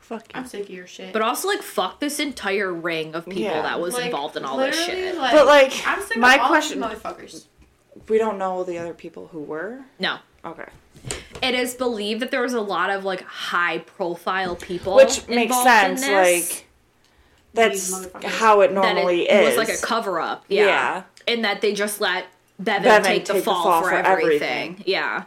Fuck 0.00 0.22
you. 0.34 0.40
I'm 0.40 0.46
sick 0.46 0.62
of 0.64 0.70
your 0.70 0.86
shit. 0.86 1.12
But 1.12 1.22
also, 1.22 1.46
like, 1.48 1.62
fuck 1.62 2.00
this 2.00 2.18
entire 2.18 2.72
ring 2.72 3.14
of 3.14 3.24
people 3.26 3.42
Yeah. 3.42 3.62
that 3.62 3.80
was 3.80 3.94
Like, 3.94 4.06
involved 4.06 4.36
in 4.36 4.44
all 4.44 4.56
this 4.56 4.84
shit. 4.84 5.16
Like, 5.16 5.32
But, 5.32 5.46
like, 5.46 5.72
I'm 5.86 6.02
sick 6.02 6.16
my 6.16 6.34
of 6.34 6.40
all 6.40 6.48
question- 6.48 6.80
these 6.80 6.90
motherfuckers. 6.90 7.44
We 8.08 8.18
don't 8.18 8.36
know 8.38 8.64
the 8.64 8.78
other 8.78 8.94
people 8.94 9.28
who 9.32 9.40
were. 9.40 9.84
no. 10.00 10.18
Okay. 10.44 10.66
It 11.44 11.54
is 11.54 11.74
believed 11.74 12.22
that 12.22 12.30
there 12.30 12.42
was 12.42 12.54
a 12.54 12.60
lot 12.60 12.90
of, 12.90 13.04
like, 13.04 13.22
high 13.22 13.78
profile 13.78 14.56
people. 14.56 14.94
Which 14.96 15.28
makes 15.28 15.52
involved 15.54 15.68
in 15.90 15.96
sense. 15.98 16.00
this. 16.00 16.50
Like, 16.50 16.66
that's 17.54 18.08
how 18.24 18.62
it 18.62 18.68
that 18.68 18.74
normally 18.74 19.28
it 19.28 19.42
is. 19.42 19.56
was 19.56 19.68
like 19.68 19.76
a 19.76 19.80
cover 19.80 20.18
up. 20.20 20.44
Yeah. 20.48 20.64
Yeah. 20.66 21.02
And 21.28 21.44
that 21.44 21.60
they 21.60 21.72
just 21.72 22.00
let 22.00 22.26
Bevan, 22.58 22.82
Bevan 22.82 23.02
take, 23.04 23.24
the, 23.26 23.32
take 23.34 23.42
the 23.44 23.44
fall 23.44 23.62
fall 23.62 23.82
for, 23.82 23.90
for 23.90 23.94
everything. 23.94 24.70
everything. 24.72 24.84
Yeah. 24.86 25.24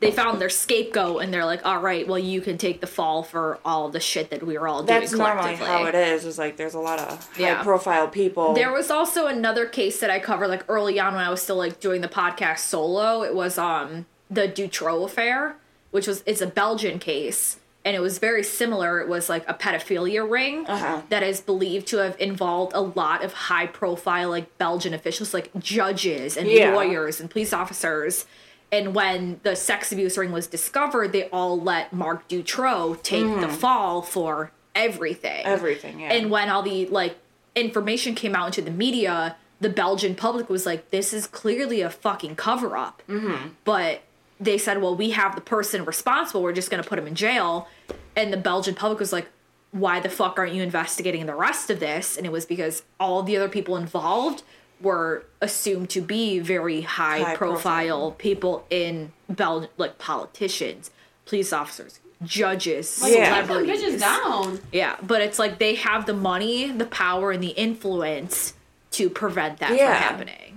They 0.00 0.10
found 0.10 0.40
their 0.40 0.48
scapegoat 0.48 1.22
and 1.22 1.32
they're 1.32 1.44
like, 1.44 1.64
all 1.66 1.78
right, 1.78 2.08
well, 2.08 2.18
you 2.18 2.40
can 2.40 2.56
take 2.56 2.80
the 2.80 2.86
fall 2.86 3.22
for 3.22 3.58
all 3.66 3.90
the 3.90 4.00
shit 4.00 4.30
that 4.30 4.42
we 4.42 4.56
were 4.56 4.66
all 4.66 4.82
That's 4.82 5.10
doing 5.10 5.18
normally 5.22 5.56
collectively. 5.56 5.66
how 5.66 5.84
it 5.86 5.94
is. 5.94 6.24
Is 6.24 6.38
like 6.38 6.56
there's 6.56 6.72
a 6.74 6.78
lot 6.80 6.98
of 7.00 7.28
Yeah. 7.38 7.56
high 7.56 7.64
profile 7.64 8.08
people. 8.08 8.54
There 8.54 8.72
was 8.72 8.90
also 8.90 9.26
another 9.26 9.66
case 9.66 10.00
that 10.00 10.08
I 10.10 10.18
covered 10.18 10.48
like 10.48 10.64
early 10.68 10.98
on 10.98 11.14
when 11.14 11.22
I 11.24 11.28
was 11.28 11.42
still 11.42 11.56
like 11.56 11.80
doing 11.80 12.00
the 12.00 12.08
podcast 12.08 12.60
solo. 12.60 13.22
It 13.22 13.34
was 13.34 13.58
um 13.58 14.06
the 14.30 14.48
Dutroux 14.48 15.04
affair, 15.04 15.56
which 15.90 16.06
was 16.06 16.22
it's 16.26 16.40
a 16.40 16.46
Belgian 16.46 16.98
case 16.98 17.58
and 17.84 17.96
it 17.96 18.00
was 18.00 18.18
very 18.18 18.42
similar. 18.42 19.00
It 19.00 19.08
was 19.08 19.28
like 19.30 19.48
a 19.48 19.54
pedophilia 19.54 20.28
ring 20.28 20.66
Uh-huh. 20.66 21.00
that 21.08 21.22
is 21.22 21.40
believed 21.40 21.86
to 21.88 21.96
have 21.98 22.14
involved 22.20 22.72
a 22.74 22.80
lot 22.82 23.24
of 23.24 23.32
high 23.32 23.66
profile 23.66 24.28
like 24.28 24.58
Belgian 24.58 24.92
officials 24.92 25.32
like 25.32 25.50
judges 25.58 26.36
and 26.36 26.46
Yeah. 26.46 26.74
lawyers 26.74 27.20
and 27.20 27.30
police 27.30 27.52
officers. 27.54 28.26
And 28.70 28.94
when 28.94 29.40
the 29.42 29.56
sex 29.56 29.90
abuse 29.92 30.16
ring 30.18 30.30
was 30.30 30.46
discovered, 30.46 31.12
they 31.12 31.28
all 31.30 31.60
let 31.60 31.92
Marc 31.92 32.28
Dutroux 32.28 33.02
take 33.02 33.40
the 33.40 33.48
fall 33.48 34.00
for 34.02 34.52
everything. 34.74 35.44
Everything, 35.44 36.00
yeah. 36.00 36.12
And 36.12 36.30
when 36.30 36.48
all 36.50 36.62
the 36.62 36.86
like 36.86 37.16
information 37.56 38.14
came 38.14 38.34
out 38.36 38.46
into 38.46 38.62
the 38.62 38.70
media, 38.70 39.36
the 39.60 39.68
Belgian 39.68 40.14
public 40.14 40.48
was 40.48 40.66
like, 40.66 40.90
"This 40.90 41.12
is 41.12 41.26
clearly 41.26 41.80
a 41.80 41.90
fucking 41.90 42.36
cover 42.36 42.76
up." 42.76 43.02
Mm-hmm. 43.08 43.48
But 43.64 44.02
they 44.40 44.56
said, 44.58 44.80
"Well, 44.82 44.96
we 44.96 45.10
have 45.10 45.34
the 45.34 45.40
person 45.40 45.84
responsible. 45.84 46.42
We're 46.42 46.52
just 46.52 46.70
going 46.70 46.82
to 46.82 46.88
put 46.88 46.98
him 46.98 47.06
in 47.06 47.14
jail." 47.14 47.68
And 48.16 48.32
the 48.32 48.36
Belgian 48.38 48.74
public 48.74 48.98
was 48.98 49.12
like, 49.12 49.28
"Why 49.70 50.00
the 50.00 50.08
fuck 50.08 50.38
aren't 50.38 50.54
you 50.54 50.62
investigating 50.62 51.26
the 51.26 51.34
rest 51.34 51.70
of 51.70 51.78
this?" 51.80 52.16
And 52.16 52.24
it 52.26 52.32
was 52.32 52.46
because 52.46 52.82
all 52.98 53.22
the 53.22 53.36
other 53.36 53.48
people 53.48 53.76
involved 53.76 54.42
were 54.80 55.24
assumed 55.42 55.90
to 55.90 56.00
be 56.00 56.38
very 56.38 56.80
high, 56.80 57.20
High 57.20 57.36
profile 57.36 57.98
profile. 57.98 58.10
people 58.12 58.64
in 58.70 59.12
Belgium, 59.28 59.68
like 59.76 59.98
politicians, 59.98 60.90
police 61.26 61.52
officers, 61.52 62.00
judges, 62.24 63.02
Yeah. 63.06 63.42
Put 63.42 63.46
them 63.48 63.56
celebrities. 63.66 63.82
bitches 63.82 64.00
down. 64.00 64.60
Yeah, 64.72 64.96
but 65.02 65.20
it's 65.20 65.38
like 65.38 65.58
they 65.58 65.74
have 65.74 66.06
the 66.06 66.14
money, 66.14 66.70
the 66.72 66.86
power, 66.86 67.30
and 67.30 67.42
the 67.42 67.48
influence 67.50 68.54
to 68.92 69.10
prevent 69.10 69.58
that 69.58 69.74
Yeah. 69.76 69.92
from 69.92 70.02
happening. 70.02 70.49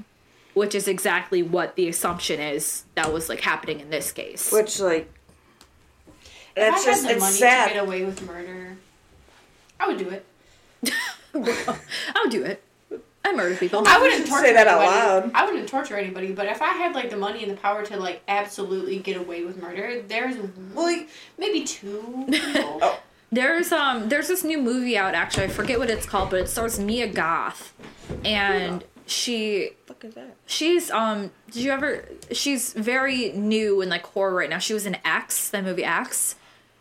Which 0.53 0.75
is 0.75 0.87
exactly 0.87 1.41
what 1.43 1.75
the 1.75 1.87
assumption 1.89 2.39
is 2.39 2.83
that 2.95 3.11
was 3.11 3.27
like 3.29 3.41
happening 3.41 3.79
in 3.79 3.89
this 3.89 4.11
case. 4.11 4.51
Which 4.51 4.79
like 4.79 5.11
If 6.17 6.55
that's 6.55 6.83
I 6.83 6.85
just 6.85 7.01
had 7.03 7.09
the 7.09 7.13
it's 7.15 7.21
money 7.21 7.35
sad. 7.35 7.67
to 7.69 7.73
get 7.73 7.83
away 7.83 8.03
with 8.05 8.25
murder, 8.27 8.77
I 9.79 9.87
would 9.87 9.97
do 9.97 10.09
it. 10.09 10.25
I 11.35 12.21
would 12.23 12.31
do 12.31 12.43
it. 12.43 12.61
I 13.25 13.31
murder 13.31 13.55
people. 13.55 13.83
I 13.87 13.99
wouldn't 14.01 14.25
Say 14.25 14.29
torture 14.29 14.53
that 14.53 14.67
out 14.67 14.81
anybody. 14.81 14.97
loud. 15.27 15.31
I 15.33 15.45
wouldn't 15.45 15.69
torture 15.69 15.95
anybody, 15.97 16.33
but 16.33 16.45
if 16.47 16.61
I 16.61 16.73
had 16.73 16.93
like 16.93 17.09
the 17.09 17.15
money 17.17 17.41
and 17.41 17.51
the 17.51 17.55
power 17.55 17.83
to 17.85 17.97
like 17.97 18.21
absolutely 18.27 18.99
get 18.99 19.15
away 19.17 19.43
with 19.45 19.57
murder, 19.61 20.01
there's 20.07 20.35
Well, 20.75 20.85
like, 20.85 21.09
maybe 21.37 21.63
two 21.63 22.25
people. 22.29 22.79
Oh. 22.83 22.99
There's 23.31 23.71
um 23.71 24.09
there's 24.09 24.27
this 24.27 24.43
new 24.43 24.59
movie 24.61 24.95
out 24.95 25.15
actually. 25.15 25.45
I 25.45 25.47
forget 25.47 25.79
what 25.79 25.89
it's 25.89 26.05
called, 26.05 26.29
but 26.29 26.41
it 26.41 26.47
stars 26.49 26.79
Mia 26.79 27.07
Goth, 27.07 27.73
and 28.23 28.83
she 29.05 29.71
fuck 29.85 30.03
is 30.05 30.13
that? 30.15 30.35
she's 30.45 30.89
um 30.91 31.31
did 31.51 31.63
you 31.63 31.71
ever 31.71 32.05
she's 32.31 32.73
very 32.73 33.31
new 33.33 33.81
in 33.81 33.89
like 33.89 34.05
horror 34.05 34.33
right 34.35 34.49
now. 34.49 34.59
She 34.59 34.73
was 34.73 34.85
in 34.85 34.97
X, 35.05 35.49
that 35.49 35.63
movie 35.63 35.83
X, 35.83 36.35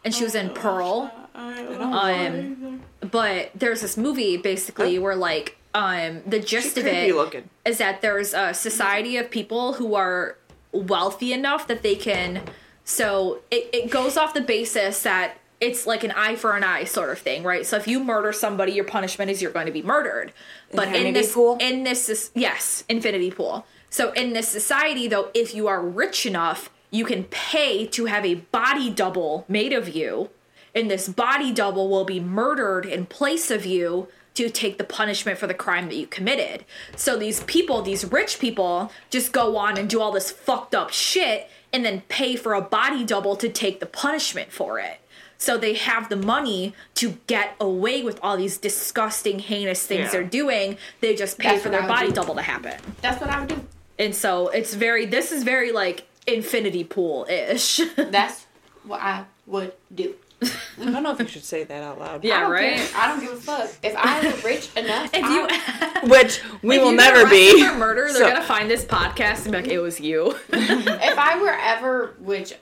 and 0.04 0.14
she 0.14 0.24
was 0.24 0.34
in 0.34 0.50
Pearl. 0.50 1.10
Um, 1.34 2.82
but 3.00 3.50
there's 3.54 3.80
this 3.80 3.96
movie 3.96 4.36
basically 4.36 4.98
where 4.98 5.16
like 5.16 5.56
um 5.74 6.22
the 6.26 6.38
gist 6.38 6.76
of 6.78 6.86
it 6.86 7.14
looking. 7.14 7.48
is 7.64 7.78
that 7.78 8.02
there's 8.02 8.34
a 8.34 8.52
society 8.54 9.16
of 9.16 9.30
people 9.30 9.74
who 9.74 9.94
are 9.94 10.36
wealthy 10.72 11.32
enough 11.32 11.66
that 11.66 11.82
they 11.82 11.94
can 11.94 12.42
so 12.84 13.40
it, 13.50 13.68
it 13.72 13.90
goes 13.90 14.16
off 14.16 14.34
the 14.34 14.40
basis 14.40 15.02
that 15.02 15.38
it's 15.60 15.86
like 15.86 16.02
an 16.02 16.10
eye 16.12 16.34
for 16.34 16.56
an 16.56 16.64
eye 16.64 16.84
sort 16.84 17.08
of 17.10 17.18
thing 17.18 17.42
right 17.42 17.64
so 17.64 17.76
if 17.76 17.86
you 17.86 18.02
murder 18.02 18.32
somebody 18.32 18.72
your 18.72 18.84
punishment 18.84 19.30
is 19.30 19.40
you're 19.40 19.52
going 19.52 19.66
to 19.66 19.72
be 19.72 19.82
murdered 19.82 20.32
but 20.72 20.94
in 20.94 21.12
this 21.12 21.34
pool? 21.34 21.56
in 21.60 21.84
this 21.84 22.30
yes 22.34 22.84
infinity 22.88 23.30
pool 23.30 23.66
so 23.90 24.12
in 24.12 24.32
this 24.32 24.48
society 24.48 25.08
though 25.08 25.28
if 25.34 25.54
you 25.54 25.68
are 25.68 25.82
rich 25.82 26.26
enough 26.26 26.70
you 26.90 27.04
can 27.04 27.24
pay 27.24 27.86
to 27.86 28.06
have 28.06 28.24
a 28.24 28.34
body 28.34 28.90
double 28.90 29.44
made 29.48 29.72
of 29.72 29.88
you 29.88 30.30
and 30.74 30.90
this 30.90 31.08
body 31.08 31.52
double 31.52 31.88
will 31.88 32.04
be 32.04 32.20
murdered 32.20 32.86
in 32.86 33.06
place 33.06 33.50
of 33.50 33.66
you 33.66 34.08
to 34.34 34.48
take 34.48 34.78
the 34.78 34.84
punishment 34.84 35.38
for 35.38 35.46
the 35.46 35.54
crime 35.54 35.88
that 35.88 35.96
you 35.96 36.06
committed. 36.06 36.64
So 36.96 37.16
these 37.16 37.42
people, 37.44 37.82
these 37.82 38.10
rich 38.10 38.38
people, 38.38 38.90
just 39.10 39.32
go 39.32 39.56
on 39.56 39.76
and 39.76 39.88
do 39.88 40.00
all 40.00 40.12
this 40.12 40.30
fucked 40.30 40.74
up 40.74 40.90
shit 40.90 41.50
and 41.72 41.84
then 41.84 42.02
pay 42.08 42.36
for 42.36 42.54
a 42.54 42.60
body 42.60 43.04
double 43.04 43.36
to 43.36 43.48
take 43.48 43.80
the 43.80 43.86
punishment 43.86 44.52
for 44.52 44.78
it. 44.78 45.00
So 45.43 45.59
they 45.59 45.74
have 45.74 46.09
the 46.09 46.14
money 46.14 46.73
to 46.94 47.19
get 47.27 47.56
away 47.60 48.02
with 48.05 48.20
all 48.23 48.36
these 48.36 48.59
disgusting, 48.59 49.40
heinous 49.40 49.85
things 49.85 50.05
Yeah. 50.05 50.10
they're 50.12 50.23
doing. 50.43 50.77
They 51.01 51.16
just 51.16 51.36
pay 51.36 51.51
That's 51.51 51.64
for 51.64 51.69
their 51.69 51.82
body 51.82 52.09
do. 52.09 52.14
double 52.14 52.36
to 52.36 52.43
happen. 52.43 52.74
That's 53.01 53.20
what 53.20 53.28
I 53.28 53.40
would 53.40 53.48
do. 53.48 53.60
And 53.98 54.14
so 54.14 54.48
it's 54.48 54.73
very, 54.74 55.05
this 55.05 55.32
is 55.32 55.43
very 55.43 55.73
like 55.73 56.06
infinity 56.28 56.85
pool 56.85 57.27
ish. 57.28 57.81
That's 57.97 58.47
what 58.85 59.01
I 59.01 59.24
would 59.48 59.73
do. 59.93 60.14
I 60.43 60.85
don't 60.90 61.02
know 61.02 61.10
if 61.12 61.19
you 61.19 61.27
should 61.27 61.44
say 61.44 61.64
that 61.64 61.82
out 61.82 61.98
loud. 61.98 62.23
Yeah, 62.24 62.40
don't 62.43 62.52
right? 62.52 62.77
Care. 62.77 62.89
I 62.97 63.09
don't 63.09 63.20
give 63.20 63.32
a 63.32 63.36
fuck. 63.36 63.69
If 63.82 63.94
I 63.97 64.24
were 64.24 64.36
rich 64.48 64.70
enough, 64.77 65.10
If 65.12 65.24
I- 65.24 66.01
you 66.02 66.09
Which 66.09 66.40
we 66.62 66.77
If 66.77 66.82
will 66.82 66.90
you 66.93 66.97
get 66.98 67.14
never 67.14 67.20
arrested 67.23 67.55
be. 67.56 67.64
for 67.66 67.74
murder. 67.78 68.05
They're 68.12 68.14
So- 68.23 68.28
gonna 68.28 68.44
find 68.44 68.70
this 68.70 68.85
podcast 68.85 69.43
and 69.47 69.52
be 69.52 69.59
like, 69.59 69.66
"It 69.69 69.81
was 69.81 69.98
you." 70.01 70.36
if 70.52 71.19
I 71.19 71.40
were 71.40 71.51
ever, 71.60 72.14
which 72.20 72.55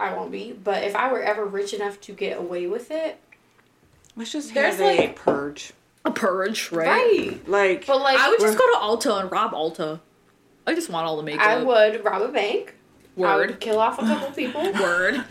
I 0.00 0.14
won't 0.14 0.30
be, 0.32 0.52
but 0.52 0.82
if 0.84 0.96
I 0.96 1.12
were 1.12 1.22
ever 1.22 1.44
rich 1.44 1.72
enough 1.74 2.00
to 2.02 2.12
get 2.12 2.38
away 2.38 2.66
with 2.66 2.90
it, 2.90 3.18
Let's 4.16 4.32
just 4.32 4.52
There's, 4.52 4.76
have 4.76 4.80
a 4.80 4.96
like- 4.96 5.16
purge. 5.16 5.72
A 6.04 6.10
purge, 6.10 6.72
right? 6.72 6.86
right? 6.88 7.48
Like 7.48 7.86
But 7.86 8.00
like, 8.00 8.18
I 8.18 8.28
would 8.28 8.40
just 8.40 8.58
go 8.58 8.66
to 8.72 8.78
Ulta 8.78 9.20
and 9.20 9.30
rob 9.30 9.52
Ulta. 9.52 10.00
I 10.66 10.74
just 10.74 10.90
want 10.90 11.06
all 11.06 11.16
the 11.16 11.22
makeup. 11.22 11.46
I 11.46 11.62
would 11.62 12.04
rob 12.04 12.22
a 12.22 12.28
bank. 12.28 12.74
I 13.16 13.20
Word. 13.20 13.50
would 13.50 13.60
kill 13.60 13.78
off 13.78 13.98
a 13.98 14.02
couple 14.02 14.30
people, 14.34 14.62
Word. 14.72 15.14
and 15.14 15.24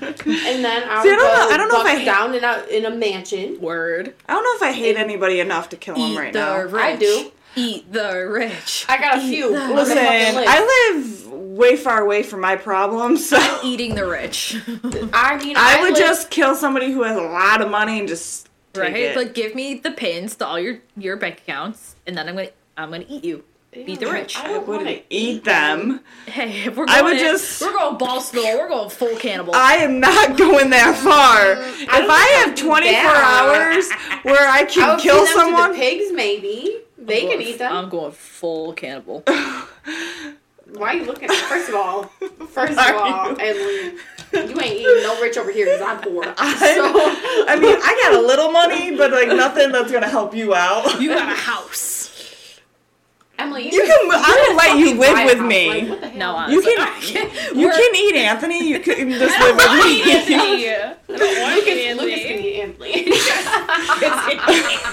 then 0.63 0.83
I 0.89 1.01
See, 1.03 1.09
would 1.09 1.19
I 1.19 1.21
don't 1.21 1.49
know- 1.49 1.49
I 1.53 1.57
don't 1.57 1.69
know 1.69 1.77
if 1.79 1.83
bunk 1.83 1.87
I 1.89 1.95
hate- 1.97 2.05
down 2.05 2.35
in 2.35 2.43
a 2.43 2.63
in 2.69 2.85
a 2.85 2.95
mansion. 2.95 3.59
Word. 3.59 4.13
I 4.27 4.33
don't 4.33 4.43
know 4.43 4.55
if 4.55 4.61
I 4.63 4.75
hate 4.77 4.95
anybody 4.95 5.39
enough 5.39 5.69
to 5.69 5.75
kill 5.77 5.95
them 5.95 6.15
right 6.17 6.31
the 6.31 6.39
now. 6.39 6.61
rich. 6.63 6.73
I 6.83 6.95
do. 6.95 7.31
Eat 7.55 7.91
the 7.91 8.27
rich. 8.29 8.85
I 8.87 8.97
got 8.97 9.17
a 9.17 9.21
Eat 9.21 9.29
few. 9.29 9.51
the 9.53 9.73
Listen, 9.73 9.75
Listen, 9.75 9.97
fucking 9.97 10.35
list. 10.35 10.47
I 10.49 10.91
live 10.93 11.31
way 11.31 11.75
far 11.75 12.01
away 12.01 12.23
from 12.23 12.41
my 12.41 12.55
problems, 12.55 13.27
so 13.29 13.59
Eating 13.63 13.95
the 13.95 14.05
rich. 14.07 14.55
I 15.13 15.37
mean, 15.43 15.55
I 15.57 15.81
would 15.81 15.93
live- 15.93 15.97
just 15.99 16.29
kill 16.29 16.55
somebody 16.55 16.91
who 16.91 17.03
has 17.03 17.17
a 17.17 17.21
lot 17.21 17.61
of 17.61 17.69
money 17.69 17.99
and 17.99 18.07
just 18.07 18.47
take 18.73 18.83
right? 18.83 18.95
it. 18.95 19.15
But 19.15 19.33
give 19.33 19.55
me 19.55 19.75
the 19.75 19.91
pins 19.91 20.35
to 20.37 20.45
all 20.47 20.59
your 20.59 20.79
your 20.95 21.17
bank 21.17 21.39
accounts, 21.39 21.95
and 22.07 22.17
then 22.17 22.29
I'm 22.29 22.35
gonna 22.35 22.49
I'm 22.77 22.91
gonna 22.91 23.05
eat 23.09 23.23
you. 23.25 23.43
Eat 23.71 23.99
the 23.99 24.07
rich. 24.11 24.35
I 24.37 24.45
I 24.45 24.47
don't 24.47 24.67
wouldn't 24.67 25.03
eat 25.11 25.43
them. 25.43 25.99
Hey, 26.25 26.63
if 26.65 26.75
we're 26.75 26.87
going 26.87 26.89
I 26.97 27.01
would 27.03 27.13
in- 27.13 27.19
just- 27.19 27.61
we're 27.61 27.71
going 27.73 27.97
ball 27.99 28.19
Ballsville. 28.19 28.57
We're 28.57 28.67
going 28.69 28.89
full 28.89 29.15
cannibal. 29.17 29.53
I 29.55 29.75
am 29.75 29.99
not 29.99 30.37
going 30.37 30.69
that 30.71 30.95
far. 30.95 31.51
if 31.53 31.87
I 32.09 32.43
have 32.45 32.55
24 32.55 32.91
that. 32.91 33.43
hours 33.43 34.23
where 34.23 34.47
I 34.47 34.59
I 34.61 34.65
can 34.65 34.89
would 34.95 34.99
kill 34.99 35.17
feed 35.25 35.27
them 35.27 35.27
to 35.27 35.33
someone, 35.53 35.71
the 35.71 35.77
pigs, 35.77 36.11
maybe 36.13 36.77
they 36.99 37.27
can 37.27 37.41
eat 37.41 37.59
them. 37.59 37.71
I'm 37.71 37.89
going 37.89 38.11
full 38.11 38.73
cannibal. 38.73 39.23
Why 40.73 40.89
are 40.89 40.93
you 40.95 41.05
looking? 41.05 41.29
First 41.29 41.69
of 41.69 41.75
all, 41.75 42.03
first 42.49 42.73
of 42.73 42.95
all, 42.95 43.31
you? 43.31 43.37
Emily, 43.39 43.97
you 44.33 44.61
ain't 44.61 44.75
eating 44.75 45.03
no 45.03 45.19
rich 45.21 45.37
over 45.37 45.51
here 45.51 45.65
because 45.65 45.81
I'm 45.81 46.01
poor. 46.01 46.23
So 46.35 46.35
I 47.47 47.57
mean, 47.59 47.75
I 47.75 47.99
got 48.03 48.23
a 48.23 48.25
little 48.25 48.51
money, 48.51 48.95
but 48.95 49.11
like 49.11 49.29
nothing 49.29 49.71
that's 49.71 49.91
gonna 49.91 50.07
help 50.07 50.35
you 50.35 50.53
out. 50.53 51.01
You 51.01 51.09
got 51.09 51.31
a 51.31 51.35
house. 51.35 52.08
Family. 53.39 53.63
You 53.71 53.81
can. 53.83 54.11
I 54.11 54.45
will 54.49 54.55
let 54.55 54.77
you 54.77 54.99
live 54.99 55.25
with 55.25 55.41
me. 55.45 55.89
what 55.89 56.01
the 56.01 56.09
hell? 56.09 56.17
No, 56.17 56.37
uh, 56.37 56.47
You 56.49 56.61
can. 56.61 56.79
I 56.79 56.99
can't- 56.99 57.33
You 57.55 57.69
can 57.69 57.95
eat 57.95 58.15
Anthony. 58.15 58.67
You 58.69 58.79
can 58.79 59.09
just 59.23 59.39
live 59.39 59.55
with 59.55 59.85
me. 59.85 60.01
Anthony. 60.13 60.69
I 60.69 60.93
don't 61.07 61.41
want 61.41 61.55
Lucas, 61.55 61.97
Lucas 62.01 62.21
can 62.21 62.39
eat 62.39 62.59
Anthony. 62.61 63.11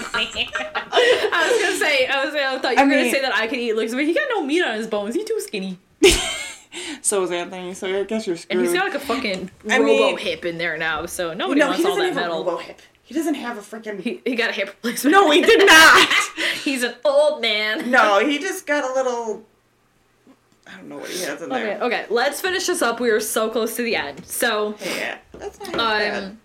I 0.09 1.51
was 1.51 1.63
gonna 1.63 1.77
say, 1.77 2.07
I 2.07 2.25
was 2.25 2.35
I 2.35 2.59
thought 2.59 2.73
you 2.73 2.79
I 2.79 2.85
were 2.85 2.91
gonna 2.91 3.11
say 3.11 3.21
that 3.21 3.35
I 3.35 3.47
could 3.47 3.59
eat 3.59 3.75
Lucas, 3.75 3.95
but 3.95 4.05
he 4.05 4.15
got 4.15 4.29
no 4.31 4.43
meat 4.45 4.63
on 4.63 4.75
his 4.77 4.87
bones. 4.87 5.15
He's 5.15 5.25
too 5.25 5.41
skinny. 5.41 5.79
So 7.03 7.23
is 7.23 7.31
Anthony. 7.31 7.73
So 7.75 8.01
I 8.01 8.05
guess 8.05 8.27
you're 8.27 8.35
And 8.35 8.41
screwed. 8.43 8.65
he's 8.65 8.73
got 8.75 8.85
like 8.87 8.95
a 8.95 9.01
fucking 9.01 9.51
I 9.71 9.79
robo 9.79 9.87
mean- 9.87 10.19
hip 10.19 10.45
in 10.45 10.59
there 10.59 10.77
now, 10.77 11.07
so 11.07 11.33
nobody 11.35 11.61
no, 11.61 11.69
wants 11.69 11.83
he 11.83 11.89
all 11.89 11.97
that 11.97 12.05
have 12.09 12.17
a 12.17 12.21
metal. 12.21 12.45
robo 12.45 12.57
hip. 12.59 12.81
He 13.07 13.15
doesn't 13.15 13.35
have 13.35 13.57
a 13.57 13.61
freaking. 13.61 14.01
He, 14.01 14.21
he 14.27 14.35
got 14.35 14.51
a 14.51 14.53
hip 14.53 14.67
replacement. 14.83 15.13
No, 15.13 15.31
he 15.31 15.41
did 15.41 15.65
not. 15.65 16.09
He's 16.65 16.83
an 16.83 16.95
old 17.05 17.41
man. 17.41 17.89
No, 17.89 18.19
he 18.27 18.39
just 18.41 18.67
got 18.67 18.83
a 18.83 18.93
little. 18.93 19.45
I 20.67 20.77
don't 20.77 20.89
know 20.89 20.99
what 20.99 21.09
he 21.09 21.23
has 21.23 21.41
in 21.41 21.53
Okay, 21.53 21.63
there. 21.65 21.81
okay, 21.83 22.07
let's 22.11 22.41
finish 22.41 22.67
this 22.67 22.83
up. 22.83 22.99
We 22.99 23.11
are 23.11 23.21
so 23.21 23.49
close 23.49 23.77
to 23.77 23.83
the 23.85 23.95
end. 23.95 24.27
So, 24.27 24.75
Yeah, 24.85 25.19
that's 25.33 25.61
not 25.61 25.69
um, 25.69 25.77
bad. 25.77 26.37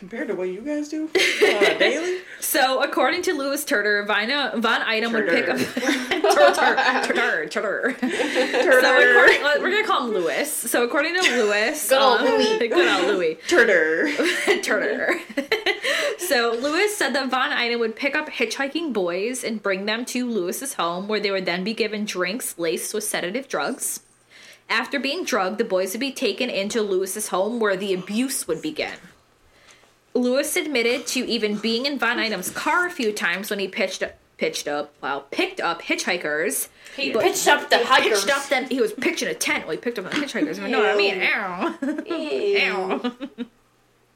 Compared 0.00 0.28
to 0.28 0.34
what 0.34 0.48
you 0.48 0.62
guys 0.62 0.88
do 0.88 1.10
uh, 1.14 1.78
daily. 1.78 2.20
so 2.40 2.82
according 2.82 3.20
to 3.20 3.34
Louis 3.34 3.62
Turner, 3.66 4.02
Vina, 4.06 4.50
Von 4.56 4.80
Einem 4.80 5.12
would 5.12 5.28
pick 5.28 5.46
up 5.46 5.58
Turner. 5.58 7.02
Turner, 7.04 7.46
Turner, 7.46 7.92
Turner. 7.92 8.80
So 8.80 9.10
according, 9.10 9.62
we're 9.62 9.70
gonna 9.70 9.86
call 9.86 10.06
him 10.06 10.14
Louis. 10.14 10.50
So 10.50 10.84
according 10.84 11.16
to 11.16 11.20
Louis, 11.20 11.86
Good 11.86 12.00
old 12.00 12.20
um, 12.20 12.26
Louis. 12.28 12.58
good 12.68 12.88
old 12.88 13.14
Louis. 13.14 13.34
Turner. 13.46 14.10
Turner. 14.62 15.20
so 16.16 16.56
Lewis 16.58 16.96
said 16.96 17.14
that 17.14 17.28
Von 17.28 17.52
Einem 17.52 17.78
would 17.80 17.94
pick 17.94 18.16
up 18.16 18.30
hitchhiking 18.30 18.94
boys 18.94 19.44
and 19.44 19.62
bring 19.62 19.84
them 19.84 20.06
to 20.06 20.26
Lewis's 20.26 20.72
home, 20.72 21.08
where 21.08 21.20
they 21.20 21.30
would 21.30 21.44
then 21.44 21.62
be 21.62 21.74
given 21.74 22.06
drinks 22.06 22.58
laced 22.58 22.94
with 22.94 23.04
sedative 23.04 23.48
drugs. 23.48 24.00
After 24.70 24.98
being 24.98 25.24
drugged, 25.24 25.58
the 25.58 25.64
boys 25.64 25.92
would 25.92 26.00
be 26.00 26.12
taken 26.12 26.48
into 26.48 26.80
Lewis's 26.80 27.28
home, 27.28 27.60
where 27.60 27.76
the 27.76 27.92
abuse 27.92 28.48
would 28.48 28.62
begin. 28.62 28.94
Lewis 30.14 30.56
admitted 30.56 31.06
to 31.08 31.20
even 31.26 31.56
being 31.56 31.86
in 31.86 31.98
Von 31.98 32.18
Einem's 32.18 32.50
car 32.50 32.86
a 32.86 32.90
few 32.90 33.12
times 33.12 33.50
when 33.50 33.58
he 33.58 33.68
pitched 33.68 34.02
up, 34.02 34.14
pitched 34.38 34.66
up, 34.66 34.92
well, 35.00 35.26
picked 35.30 35.60
up 35.60 35.82
hitchhikers. 35.82 36.68
He 36.96 37.12
pitched 37.12 37.46
up 37.46 37.70
the 37.70 37.84
hikers. 37.84 38.24
Pitched 38.24 38.36
up 38.36 38.48
them. 38.48 38.68
He 38.68 38.80
was 38.80 38.92
pitching 38.92 39.28
a 39.28 39.34
tent 39.34 39.66
while 39.66 39.76
he 39.76 39.78
picked 39.78 39.98
up 39.98 40.10
the 40.10 40.16
hitchhikers. 40.16 40.60
You 40.60 40.68
know 40.68 40.80
what 40.80 40.90
I 40.90 40.96
mean? 40.96 41.22
Ow. 41.22 41.78
Ew. 42.06 43.12
Ow. 43.38 43.44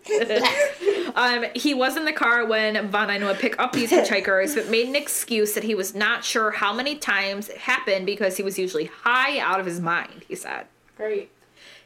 um, 1.15 1.47
he 1.55 1.73
was 1.73 1.97
in 1.97 2.05
the 2.05 2.13
car 2.13 2.45
when 2.45 2.89
Von 2.89 3.09
Einem 3.09 3.29
would 3.29 3.39
pick 3.39 3.59
up 3.59 3.73
these 3.73 3.91
hitchhikers, 3.91 4.55
but 4.55 4.69
made 4.69 4.87
an 4.87 4.97
excuse 4.97 5.55
that 5.55 5.65
he 5.65 5.75
was 5.75 5.95
not 5.95 6.25
sure 6.25 6.51
how 6.51 6.75
many 6.75 6.97
times 6.97 7.49
it 7.49 7.57
happened 7.59 8.05
because 8.05 8.37
he 8.37 8.43
was 8.43 8.59
usually 8.59 8.85
high 8.85 9.39
out 9.39 9.61
of 9.61 9.67
his 9.67 9.81
mind, 9.81 10.25
he 10.29 10.35
said. 10.35 10.67
Great. 10.97 11.31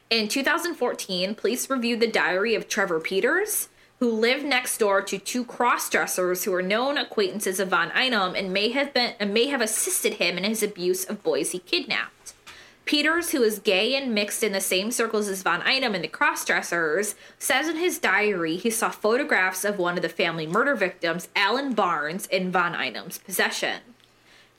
In 0.09 0.27
2014, 0.27 1.35
police 1.35 1.69
reviewed 1.69 1.99
the 1.99 2.07
diary 2.07 2.55
of 2.55 2.67
Trevor 2.67 2.99
Peters, 2.99 3.69
who 3.99 4.11
lived 4.11 4.45
next 4.45 4.77
door 4.77 5.01
to 5.01 5.19
two 5.19 5.43
cross-dressers 5.43 6.43
who 6.43 6.51
were 6.51 6.61
known 6.61 6.97
acquaintances 6.97 7.59
of 7.59 7.69
Von 7.69 7.91
Einem 7.91 8.33
and 8.35 8.53
may 8.53 8.69
have 8.69 8.93
been 8.93 9.13
and 9.19 9.33
may 9.33 9.47
have 9.47 9.61
assisted 9.61 10.13
him 10.13 10.37
in 10.37 10.45
his 10.45 10.63
abuse 10.63 11.03
of 11.05 11.21
boys 11.21 11.51
he 11.51 11.59
kidnapped. 11.59 12.33
Peters, 12.85 13.31
who 13.31 13.43
is 13.43 13.59
gay 13.59 13.95
and 13.95 14.15
mixed 14.15 14.41
in 14.41 14.51
the 14.51 14.61
same 14.61 14.89
circles 14.89 15.27
as 15.27 15.43
Von 15.43 15.61
Einem 15.61 15.93
and 15.93 16.03
the 16.03 16.07
crossdressers, 16.07 17.13
says 17.37 17.67
in 17.67 17.75
his 17.75 17.99
diary 17.99 18.55
he 18.55 18.71
saw 18.71 18.89
photographs 18.89 19.63
of 19.63 19.77
one 19.77 19.95
of 19.95 20.01
the 20.01 20.09
family 20.09 20.47
murder 20.47 20.73
victims, 20.73 21.27
Alan 21.35 21.73
Barnes, 21.73 22.25
in 22.27 22.51
Von 22.51 22.73
Einem's 22.73 23.19
possession. 23.19 23.81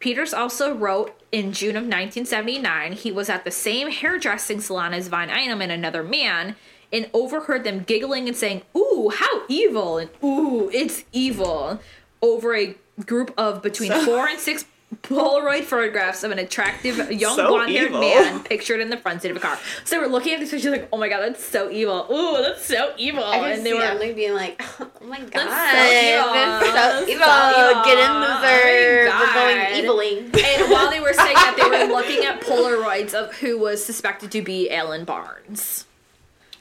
Peters 0.01 0.33
also 0.35 0.75
wrote 0.75 1.15
in 1.31 1.53
June 1.53 1.77
of 1.77 1.83
1979 1.85 2.93
he 2.93 3.13
was 3.13 3.29
at 3.29 3.45
the 3.45 3.51
same 3.51 3.91
hairdressing 3.91 4.61
salon 4.61 4.93
as 4.95 5.09
Von 5.09 5.31
Einem 5.31 5.61
and 5.63 5.71
another 5.71 6.03
man 6.03 6.57
and 6.93 7.09
overheard 7.15 7.63
them 7.63 7.85
giggling 7.85 8.27
and 8.27 8.37
saying, 8.37 8.63
Ooh, 8.77 9.13
how 9.15 9.43
evil! 9.49 9.99
And 9.99 10.11
Ooh, 10.25 10.69
it's 10.73 11.05
evil! 11.13 11.79
Over 12.21 12.57
a 12.57 12.75
group 13.07 13.33
of 13.39 13.63
between 13.63 13.91
So- 13.93 14.05
four 14.05 14.27
and 14.27 14.41
six 14.41 14.65
Polaroid 15.03 15.63
photographs 15.63 16.25
of 16.25 16.33
an 16.33 16.39
attractive 16.41 17.13
young 17.13 17.37
So 17.37 17.47
blonde 17.49 17.71
haired 17.71 17.89
evil. 17.91 18.01
man 18.01 18.41
pictured 18.45 18.81
in 18.81 18.91
the 18.91 18.97
front 18.97 19.23
seat 19.23 19.31
of 19.31 19.37
a 19.37 19.41
car. 19.41 19.57
So 19.85 19.95
they 19.97 20.01
were 20.03 20.09
looking 20.09 20.35
at 20.35 20.41
these 20.41 20.51
pictures 20.51 20.73
like, 20.73 20.89
Oh 20.93 20.99
my 20.99 21.09
god, 21.09 21.21
that's 21.21 21.45
so 21.45 21.71
evil! 21.71 22.07
Ooh, 22.11 22.43
that's 22.43 22.65
so 22.65 22.93
evil! 22.97 23.23
I 23.23 23.51
and 23.51 23.65
they 23.65 23.71
see 23.71 23.77
were 23.77 23.83
Emily 23.85 24.13
being 24.13 24.35
like, 24.35 24.61
"Oh 24.81 24.91
my 25.05 25.21
god, 25.21 25.31
That's 25.33 25.71
so 25.71 26.17
evil. 26.17 26.33
that's 26.35 26.67
so 26.67 27.09
evil. 27.09 27.25
so 27.25 27.71
evil. 27.71 27.85
Get 27.85 27.99
in, 27.99 28.11
Oh 28.11 28.21
loser. 28.21 29.11
my 29.11 29.21
We're 29.21 29.35
going 29.35 29.85
eviling." 29.85 30.45
And 30.45 30.71
while 30.73 30.91
they 30.91 31.01
were 31.01 31.13
saying 31.13 31.35
that, 31.35 31.55
they 31.57 31.87
were 31.87 31.93
looking 31.97 32.25
at 32.25 32.41
Polaroids 32.41 33.15
of 33.15 33.33
who 33.37 33.59
was 33.59 33.85
suspected 33.85 34.33
to 34.33 34.43
be 34.43 34.71
Alan 34.71 35.05
Barnes. 35.05 35.85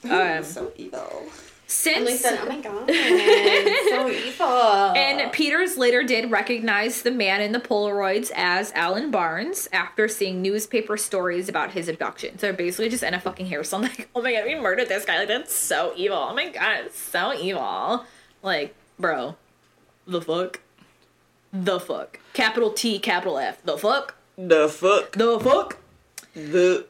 Um, 0.04 0.44
so 0.44 0.72
evil. 0.78 1.26
Emily 1.86 2.18
since 2.18 2.22
said, 2.22 2.40
"Oh 2.42 2.48
my 2.50 2.60
god, 2.60 2.88
so 3.90 4.10
evil." 4.10 4.48
and 4.98 5.32
Peters 5.32 5.78
later 5.78 6.04
did 6.04 6.32
recognize 6.32 7.04
the 7.04 7.12
man 7.12 7.42
in 7.42 7.52
the 7.52 7.60
Polaroids 7.60 8.32
as 8.36 8.72
Alan 8.74 9.12
Barnes 9.12 9.70
after 9.72 10.08
seeing 10.08 10.42
newspaper 10.42 10.98
stories 10.98 11.48
about 11.48 11.72
his 11.72 11.88
abduction. 11.88 12.40
So 12.40 12.48
they're 12.48 12.54
basically 12.54 12.90
just 12.90 13.04
in 13.04 13.14
a 13.14 13.20
fucking 13.20 13.46
hair 13.46 13.64
salon, 13.64 13.84
like, 13.98 14.10
oh 14.16 14.22
my 14.22 14.34
god, 14.34 14.46
we 14.46 14.56
murdered 14.56 14.90
this 14.90 15.06
guy. 15.06 15.20
Like 15.20 15.28
that's 15.28 15.56
so 15.56 15.94
evil. 15.96 16.18
Oh 16.18 16.34
my 16.34 16.50
god, 16.50 16.86
it's 16.86 16.98
so 17.00 17.34
evil. 17.34 18.04
Like, 18.42 18.74
bro, 18.98 19.36
the 20.08 20.22
fuck, 20.22 20.62
the 21.54 21.80
fuck, 21.80 22.20
capital 22.34 22.72
T, 22.72 22.98
capital 22.98 23.38
F, 23.38 23.62
the 23.64 23.78
fuck, 23.78 24.16
The 24.38 24.68
fuck. 24.70 25.12
the 25.12 25.40
fuck. 25.40 25.78
The 26.34 26.86
fuck. 26.86 26.88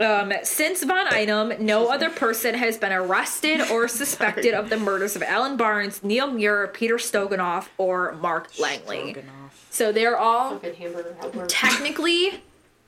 Um, 0.00 0.32
since 0.42 0.82
Von 0.82 1.06
Einem, 1.06 1.52
no 1.64 1.88
other 1.88 2.10
person 2.10 2.54
has 2.54 2.76
been 2.76 2.92
arrested 2.92 3.60
or 3.70 3.86
suspected 4.02 4.52
of 4.54 4.68
the 4.68 4.76
murders 4.76 5.14
of 5.14 5.22
Alan 5.22 5.56
Barnes, 5.56 6.02
Neil 6.02 6.26
Muir, 6.30 6.66
Peter 6.68 6.96
Stogneff, 6.96 7.68
or 7.78 8.12
Mark 8.20 8.58
Langley. 8.58 9.16
So 9.70 9.92
they're 9.92 10.16
all 10.18 10.58
Fucking 10.58 10.74
hamburger 10.74 11.16
helper. 11.20 11.46
technically 11.46 12.42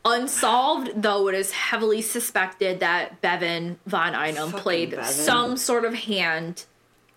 unsolved, 0.04 0.90
though 1.02 1.28
it 1.28 1.34
is 1.34 1.50
heavily 1.52 2.00
suspected 2.02 2.80
that 2.80 3.20
Bevan 3.20 3.78
Von 3.86 4.14
Einem 4.14 4.50
Fucking 4.50 4.60
played 4.60 4.90
Bevan. 4.90 5.04
some 5.04 5.56
sort 5.56 5.84
of 5.84 5.94
hand 5.94 6.64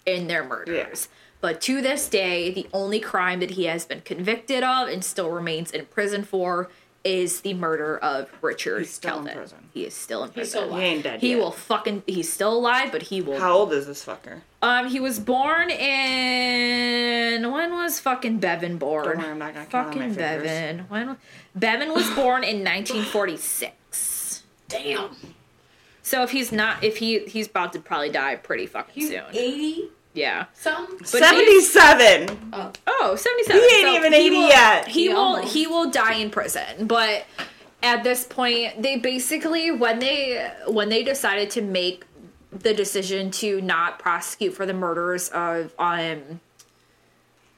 in 0.06 0.28
their 0.28 0.44
murders. 0.44 1.08
But 1.42 1.62
to 1.62 1.82
this 1.82 2.10
day, 2.10 2.52
the 2.52 2.68
only 2.74 3.00
crime 3.00 3.40
that 3.40 3.52
he 3.52 3.66
has 3.66 3.86
been 3.86 4.02
convicted 4.02 4.64
of 4.64 4.90
and 4.90 5.04
still 5.04 5.30
remains 5.30 5.72
in 5.72 5.86
prison 5.86 6.24
for 6.24 6.70
is 7.10 7.42
the 7.42 7.54
murder 7.54 7.98
of 7.98 8.30
Richard 8.42 8.80
He's 8.80 8.94
still 8.94 9.20
in 9.26 9.34
prison. 9.36 9.70
He 9.74 9.86
is 9.86 9.94
still 9.94 10.24
in 10.24 10.30
He's 10.30 10.34
prison. 10.36 10.64
still 10.66 10.78
He 10.78 10.84
ain't 10.84 11.04
dead 11.04 11.14
yet. 11.14 11.22
He 11.22 11.30
yet. 11.32 11.40
will 11.40 11.52
fucking. 11.52 12.04
He's 12.08 12.32
still 12.32 12.54
alive, 12.54 12.92
but 12.92 13.04
he 13.04 13.22
will. 13.22 13.40
How 13.40 13.54
old 13.54 13.74
is 13.74 13.88
this 13.88 14.06
fucker? 14.06 14.42
Um, 14.62 14.88
he 14.90 15.00
was 15.00 15.20
born 15.20 15.70
in 15.70 17.52
when 17.52 17.72
was 17.74 18.00
fucking 18.00 18.40
Bevan 18.40 18.78
born? 18.78 19.06
Don't 19.06 19.18
worry, 19.18 19.28
I'm 19.32 19.40
not 19.40 19.54
gonna 19.54 19.66
count 19.66 19.88
on 19.88 20.00
my 20.00 20.08
fucking 20.10 20.16
fingers. 20.16 20.44
Bevan. 20.44 20.80
When 20.90 21.18
Bevan 21.56 21.94
was 21.94 22.10
born 22.12 22.44
in 22.44 22.58
1946. 22.64 24.44
Damn. 24.68 25.16
So 26.02 26.24
if 26.24 26.32
he's 26.32 26.52
not, 26.52 26.84
if 26.84 26.98
he 26.98 27.20
he's 27.26 27.48
about 27.48 27.74
to 27.74 27.80
probably 27.80 28.10
die 28.10 28.36
pretty 28.36 28.66
fucking 28.66 28.94
He's 28.96 29.10
soon. 29.10 29.24
eighty 29.34 29.90
Yeah. 30.20 30.46
some. 30.54 30.98
But 31.00 31.08
77. 31.08 32.50
Oh, 32.54 32.72
Oh, 32.88 33.16
77. 33.16 33.62
He 33.62 33.76
ain't 33.78 33.96
even 33.98 34.14
80 34.14 34.30
will, 34.30 34.48
yet. 34.48 34.88
He, 34.88 35.02
He 35.04 35.10
will 35.10 35.18
almost. 35.18 35.54
he 35.54 35.68
will 35.68 35.90
die 35.90 36.16
in 36.16 36.30
prison, 36.30 36.86
but 36.88 37.26
at 37.82 38.04
this 38.04 38.26
point 38.26 38.82
they 38.82 38.98
basically 38.98 39.72
when 39.72 40.00
they 40.00 40.52
when 40.68 40.90
they 40.90 41.02
decided 41.04 41.50
to 41.52 41.62
make 41.62 42.04
the 42.52 42.74
decision 42.74 43.32
to 43.32 43.62
not 43.62 44.00
prosecute 44.00 44.54
for 44.54 44.66
the 44.66 44.74
murders 44.74 45.30
of 45.30 45.74
um 45.80 46.42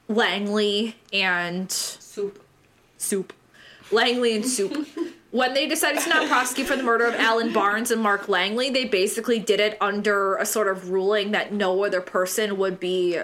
Langley 0.08 0.96
and 1.12 1.70
soup. 1.72 2.42
Soup. 2.98 3.32
Langley 3.90 4.36
and 4.36 4.46
Soup. 4.46 4.86
when 5.32 5.54
they 5.54 5.66
decided 5.66 6.02
to 6.02 6.08
not 6.10 6.28
prosecute 6.28 6.66
for 6.66 6.76
the 6.76 6.82
murder 6.82 7.06
of 7.06 7.14
Alan 7.14 7.52
Barnes 7.52 7.90
and 7.90 8.00
Mark 8.00 8.28
Langley, 8.28 8.68
they 8.68 8.84
basically 8.84 9.38
did 9.38 9.60
it 9.60 9.78
under 9.80 10.36
a 10.36 10.44
sort 10.44 10.68
of 10.68 10.90
ruling 10.90 11.32
that 11.32 11.52
no 11.52 11.84
other 11.84 12.02
person 12.02 12.58
would 12.58 12.78
be 12.78 13.18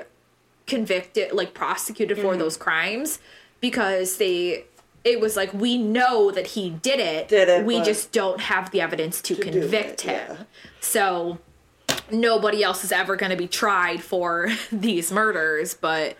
convicted, 0.66 1.32
like 1.32 1.52
prosecuted 1.52 2.16
for 2.16 2.30
mm-hmm. 2.30 2.40
those 2.40 2.56
crimes 2.56 3.20
because 3.60 4.16
they. 4.16 4.64
It 5.04 5.20
was 5.20 5.36
like 5.36 5.54
we 5.54 5.78
know 5.78 6.30
that 6.32 6.48
he 6.48 6.70
did 6.70 6.98
it. 6.98 7.28
Did 7.28 7.48
it, 7.48 7.64
we 7.64 7.80
just 7.82 8.10
don't 8.10 8.40
have 8.40 8.72
the 8.72 8.80
evidence 8.80 9.22
to, 9.22 9.36
do 9.36 9.42
convict 9.42 10.04
it, 10.04 10.10
him. 10.10 10.36
yeah. 10.38 10.44
So 10.80 11.38
nobody 12.10 12.62
else 12.62 12.84
is 12.84 12.92
ever 12.92 13.16
going 13.16 13.30
to 13.30 13.36
be 13.36 13.46
tried 13.46 14.02
for 14.02 14.48
these 14.72 15.12
murders, 15.12 15.74
but 15.74 16.16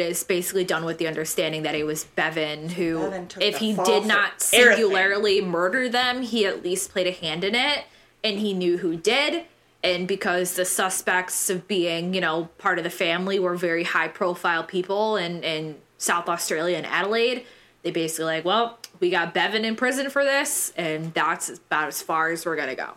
is 0.00 0.24
basically 0.24 0.64
done 0.64 0.84
with 0.84 0.98
the 0.98 1.06
understanding 1.06 1.62
that 1.62 1.74
it 1.74 1.84
was 1.84 2.04
Bevan 2.04 2.70
who, 2.70 2.98
Bevan 2.98 3.28
if 3.40 3.58
he 3.58 3.74
did 3.74 4.06
not 4.06 4.48
everything. 4.52 4.76
singularly 4.76 5.40
murder 5.40 5.88
them, 5.88 6.22
he 6.22 6.46
at 6.46 6.62
least 6.62 6.90
played 6.90 7.06
a 7.06 7.12
hand 7.12 7.44
in 7.44 7.54
it 7.54 7.84
and 8.24 8.38
he 8.38 8.52
knew 8.52 8.78
who 8.78 8.96
did. 8.96 9.44
And 9.84 10.06
because 10.06 10.54
the 10.54 10.64
suspects 10.64 11.50
of 11.50 11.66
being, 11.66 12.14
you 12.14 12.20
know, 12.20 12.44
part 12.58 12.78
of 12.78 12.84
the 12.84 12.90
family 12.90 13.38
were 13.38 13.56
very 13.56 13.84
high 13.84 14.08
profile 14.08 14.62
people 14.62 15.16
in, 15.16 15.42
in 15.42 15.76
South 15.98 16.28
Australia 16.28 16.76
and 16.76 16.86
Adelaide, 16.86 17.44
they 17.82 17.90
basically 17.90 18.26
like, 18.26 18.44
well, 18.44 18.78
we 19.00 19.10
got 19.10 19.34
Bevan 19.34 19.64
in 19.64 19.74
prison 19.74 20.08
for 20.08 20.22
this, 20.22 20.72
and 20.76 21.12
that's 21.14 21.48
about 21.48 21.88
as 21.88 22.00
far 22.00 22.30
as 22.30 22.46
we're 22.46 22.54
gonna 22.54 22.76
go. 22.76 22.92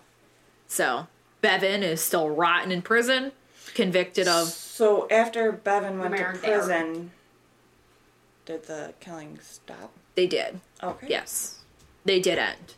So 0.68 1.08
Bevan 1.42 1.82
is 1.82 2.02
still 2.02 2.30
rotten 2.30 2.72
in 2.72 2.84
prison, 2.84 3.32
convicted 3.74 4.28
of 4.28 4.50
So 4.76 5.08
after 5.10 5.54
Bevan 5.54 6.00
went 6.00 6.14
to 6.14 6.20
American 6.20 6.42
prison, 6.42 7.12
did 8.46 8.64
the 8.68 8.94
killing 9.00 9.40
stop? 9.42 9.94
they 10.16 10.28
did. 10.28 10.60
Okay. 10.84 11.08
Yes, 11.10 11.60
they 12.04 12.20
did 12.20 12.38
end. 12.38 12.74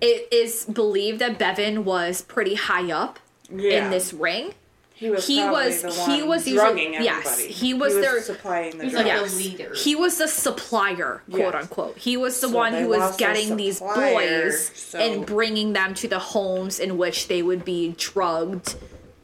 It 0.00 0.26
is 0.32 0.64
believed 0.64 1.20
that 1.20 1.38
Bevan 1.38 1.84
was 1.84 2.22
pretty 2.22 2.56
high 2.56 2.90
up 2.90 3.20
Yeah. 3.48 3.84
in 3.84 3.90
this 3.92 4.12
ring. 4.12 4.54
he 4.92 5.08
was. 5.10 5.26
he 5.28 5.44
was- 5.44 5.82
The 5.82 5.90
he 5.92 6.22
was 6.24 6.48
using- 6.48 6.54
drugging 6.56 6.92
yes, 6.94 7.26
everybody. 7.26 7.52
he 7.52 7.74
was 7.74 7.94
their- 7.94 8.22
supplying 8.22 8.78
the 8.78 8.86
drugs. 8.88 8.94
like 8.94 9.04
the 9.04 9.08
yes. 9.10 9.36
leader. 9.36 9.72
He 9.76 9.94
was 9.94 10.18
the 10.18 10.26
supplier, 10.26 11.22
quote 11.30 11.40
Yes. 11.40 11.54
unquote. 11.54 11.98
He 11.98 12.16
was 12.16 12.40
the 12.40 12.48
So 12.48 12.54
one 12.56 12.72
who 12.74 12.88
was 12.88 12.98
lost 12.98 13.18
their 13.20 13.34
getting 13.34 13.56
these 13.56 13.78
boys 13.78 14.72
so- 14.74 14.98
and 14.98 15.24
bringing 15.24 15.74
them 15.74 15.94
to 15.94 16.08
the 16.08 16.18
homes 16.18 16.80
in 16.80 16.96
which 16.98 17.28
they 17.28 17.40
would 17.42 17.64
be 17.64 17.94
drugged 17.98 18.74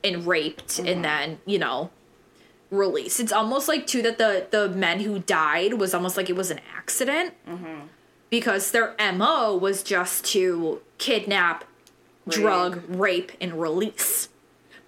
and 0.05 0.24
raped 0.27 0.69
Mm-hmm. 0.77 0.86
and 0.89 1.05
then, 1.05 1.40
you 1.47 1.59
know, 1.59 1.90
released. 2.73 3.20
It's 3.20 3.32
almost 3.32 3.69
like 3.69 3.86
too 3.86 4.03
that 4.03 4.19
the 4.19 4.47
the 4.51 4.69
men 4.69 5.01
who 5.01 5.20
died 5.20 5.74
was 5.74 5.94
almost 5.94 6.16
like 6.16 6.28
it 6.28 6.36
was 6.36 6.51
an 6.51 6.61
accident. 6.77 7.35
Mm-hmm. 7.49 7.86
Because 8.31 8.70
their 8.70 8.94
MO 9.15 9.55
was 9.57 9.82
just 9.82 10.24
to 10.32 10.81
kidnap, 10.99 11.65
drug, 12.27 12.82
rape 12.89 13.31
and 13.40 13.61
release. 13.61 14.31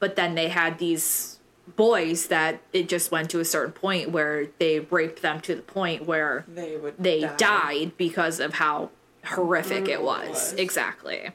But 0.00 0.16
then 0.16 0.34
they 0.34 0.48
had 0.48 0.78
these 0.78 1.38
boys 1.76 2.28
that 2.28 2.60
it 2.72 2.88
just 2.88 3.10
went 3.10 3.28
to 3.30 3.40
a 3.40 3.44
certain 3.44 3.72
point 3.72 4.10
where 4.10 4.46
they 4.58 4.80
raped 4.80 5.20
them 5.22 5.40
to 5.42 5.54
the 5.56 5.62
point 5.62 6.06
where 6.06 6.44
They 6.48 6.76
would. 6.76 6.94
they 6.98 7.20
die. 7.20 7.36
died 7.36 7.92
because 7.96 8.40
of 8.40 8.54
how 8.54 8.90
horrific 9.24 9.88
it 9.88 10.02
was. 10.02 10.24
it 10.24 10.30
was. 10.30 10.52
Exactly. 10.54 11.30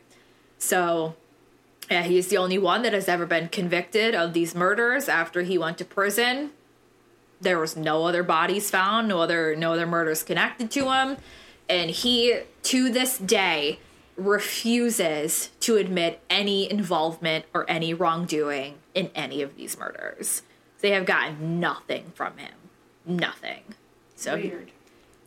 So, 0.58 1.16
yeah, 1.90 2.04
he's 2.04 2.28
the 2.28 2.38
only 2.38 2.58
one 2.58 2.82
that 2.84 2.94
has 2.94 3.08
ever 3.08 3.26
been 3.26 3.48
convicted 3.50 4.14
of 4.16 4.34
these 4.34 4.54
murders 4.54 5.10
after 5.10 5.42
he 5.42 5.58
went 5.58 5.78
to 5.80 5.86
prison. 5.86 6.52
There 7.42 7.58
was 7.60 7.76
no 7.76 8.06
other 8.06 8.24
bodies 8.24 8.70
found, 8.70 9.08
no 9.08 9.20
other 9.22 9.56
no 9.56 9.74
other 9.74 9.88
murders 9.88 10.24
connected 10.24 10.70
to 10.72 10.92
him, 10.92 11.18
and 11.70 11.90
he 11.90 12.42
to 12.64 12.90
this 12.90 13.18
day 13.18 13.80
refuses 14.18 15.50
to 15.62 15.78
admit 15.78 16.22
any 16.30 16.70
involvement 16.70 17.46
or 17.54 17.70
any 17.70 17.94
wrongdoing 17.94 18.76
in 18.94 19.10
any 19.16 19.42
of 19.42 19.56
these 19.56 19.78
murders. 19.80 20.42
They 20.82 20.92
have 20.92 21.06
gotten 21.06 21.60
nothing 21.60 22.12
from 22.16 22.38
him. 22.38 22.54
Nothing. 23.06 23.64
So 24.16 24.36
he- 24.36 24.50
Weird. 24.50 24.72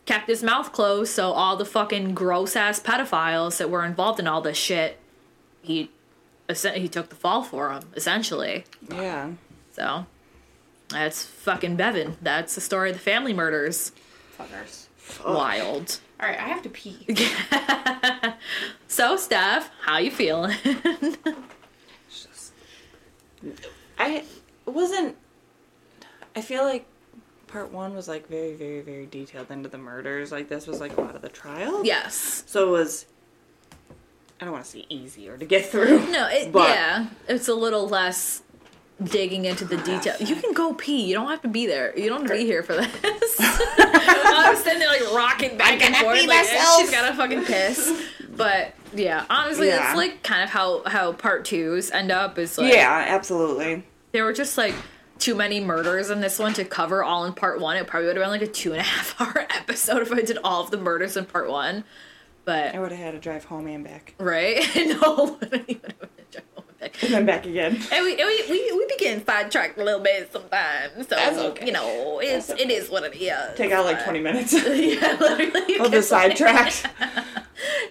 kept 0.04 0.28
his 0.28 0.42
mouth 0.42 0.72
closed 0.72 1.12
so 1.14 1.32
all 1.32 1.56
the 1.56 1.64
fucking 1.64 2.14
gross 2.14 2.54
ass 2.56 2.78
pedophiles 2.80 3.56
that 3.56 3.70
were 3.70 3.84
involved 3.84 4.20
in 4.20 4.26
all 4.26 4.42
this 4.42 4.58
shit 4.58 4.98
he 5.62 5.90
he 6.74 6.88
took 6.88 7.08
the 7.08 7.14
fall 7.16 7.42
for 7.42 7.70
him 7.72 7.82
essentially 7.94 8.64
Yeah. 8.90 9.30
so 9.72 10.06
that's 10.88 11.24
fucking 11.24 11.76
bevan 11.76 12.16
that's 12.22 12.54
the 12.54 12.60
story 12.60 12.90
of 12.90 12.96
the 12.96 13.02
family 13.02 13.32
murders 13.32 13.92
Fuckers. 14.38 14.86
wild 15.24 16.00
All 16.20 16.28
right, 16.28 16.38
I 16.38 16.48
have 16.48 16.62
to 16.62 16.68
pee. 16.68 17.06
so 18.88 19.16
steph 19.16 19.70
how 19.82 19.98
you 19.98 20.10
feeling 20.10 20.56
I 23.98 24.24
wasn't. 24.66 25.16
I 26.34 26.40
feel 26.40 26.64
like 26.64 26.86
part 27.46 27.70
one 27.72 27.94
was 27.94 28.08
like 28.08 28.28
very, 28.28 28.54
very, 28.54 28.80
very 28.80 29.06
detailed 29.06 29.50
into 29.50 29.68
the 29.68 29.78
murders. 29.78 30.32
Like 30.32 30.48
this 30.48 30.66
was 30.66 30.80
like 30.80 30.96
a 30.96 31.00
lot 31.00 31.14
of 31.14 31.22
the 31.22 31.28
trial. 31.28 31.84
yes 31.84 32.44
So 32.46 32.68
it 32.68 32.70
was. 32.70 33.06
I 34.42 34.44
don't 34.44 34.52
want 34.54 34.64
to 34.64 34.70
say 34.72 34.84
easier 34.88 35.36
to 35.38 35.44
get 35.46 35.66
through. 35.66 36.10
no 36.10 36.26
it, 36.28 36.50
yeah 36.52 37.06
it's 37.28 37.46
a 37.46 37.54
little 37.54 37.88
less 37.88 38.42
digging 39.02 39.44
into 39.44 39.64
the 39.64 39.76
detail 39.78 40.14
you 40.20 40.34
can 40.36 40.52
go 40.52 40.74
pee 40.74 41.04
you 41.06 41.14
don't 41.14 41.28
have 41.28 41.42
to 41.42 41.48
be 41.48 41.66
there 41.66 41.96
you 41.98 42.08
don't 42.08 42.22
have 42.22 42.30
to 42.30 42.36
be 42.36 42.44
here 42.44 42.62
for 42.64 42.74
this 42.74 42.90
i 43.40 44.48
was 44.52 44.62
sitting 44.62 44.78
there 44.80 44.88
like 44.88 45.12
rocking 45.14 45.56
back 45.56 45.80
and 45.82 45.94
forth 45.96 46.18
pee 46.20 46.26
like 46.26 46.44
myself. 46.46 46.80
she's 46.80 46.90
gotta 46.90 47.14
fucking 47.16 47.44
piss 47.44 48.02
but 48.36 48.74
yeah 48.94 49.24
honestly 49.30 49.68
Yeah. 49.68 49.90
it's 49.90 49.96
like 49.96 50.22
kind 50.22 50.42
of 50.42 50.50
how 50.50 50.82
how 50.86 51.12
part 51.12 51.44
twos 51.44 51.90
end 51.90 52.10
up 52.12 52.38
is 52.38 52.58
like 52.58 52.72
Yeah, 52.72 53.04
absolutely. 53.08 53.84
there 54.12 54.24
were 54.24 54.32
just 54.32 54.58
like 54.58 54.74
too 55.18 55.34
many 55.36 55.60
murders 55.60 56.10
in 56.10 56.20
this 56.20 56.38
one 56.38 56.52
to 56.54 56.64
cover 56.64 57.02
all 57.04 57.24
in 57.24 57.32
part 57.32 57.60
one 57.60 57.76
it 57.76 57.86
probably 57.86 58.06
would 58.08 58.16
have 58.16 58.24
been 58.24 58.30
like 58.30 58.42
a 58.42 58.46
two 58.52 58.72
and 58.72 58.80
a 58.80 58.84
half 58.84 59.20
hour 59.20 59.46
episode 59.50 60.02
if 60.02 60.12
i 60.12 60.20
did 60.20 60.38
all 60.44 60.62
of 60.64 60.70
the 60.70 60.76
murders 60.78 61.16
in 61.16 61.24
part 61.24 61.48
one 61.50 61.84
but 62.44 62.74
I 62.74 62.80
would 62.80 62.90
have 62.92 63.00
had 63.00 63.10
to 63.12 63.18
drive 63.18 63.44
home 63.44 63.66
and 63.66 63.84
back. 63.84 64.14
right 64.18 64.64
no 64.76 65.38
don't 65.40 65.70
even 65.70 65.82
have 66.00 66.16
to 66.16 66.24
jump 66.30 66.46
on 66.56 66.64
back. 66.80 67.02
And 67.02 67.14
then 67.14 67.26
back 67.26 67.46
again. 67.46 67.80
And 67.92 68.04
we, 68.04 68.12
and 68.20 68.26
we, 68.26 68.50
we, 68.50 68.72
we 68.72 68.86
begin 68.96 69.24
sidetracked 69.24 69.78
a 69.78 69.84
little 69.84 70.00
bit 70.00 70.32
sometimes. 70.32 71.08
So, 71.08 71.14
That's 71.14 71.38
okay. 71.38 71.66
you 71.66 71.72
know, 71.72 72.20
it's, 72.20 72.50
okay. 72.50 72.62
it 72.62 72.70
is 72.70 72.90
what 72.90 73.04
it 73.04 73.16
is. 73.16 73.56
Take 73.56 73.72
out 73.72 73.84
like 73.84 74.02
20 74.04 74.20
minutes 74.20 74.52
yeah, 74.54 75.16
literally. 75.20 75.78
Of 75.78 75.90
the 75.90 76.02
can, 76.02 76.30
sidetracks. 76.30 76.90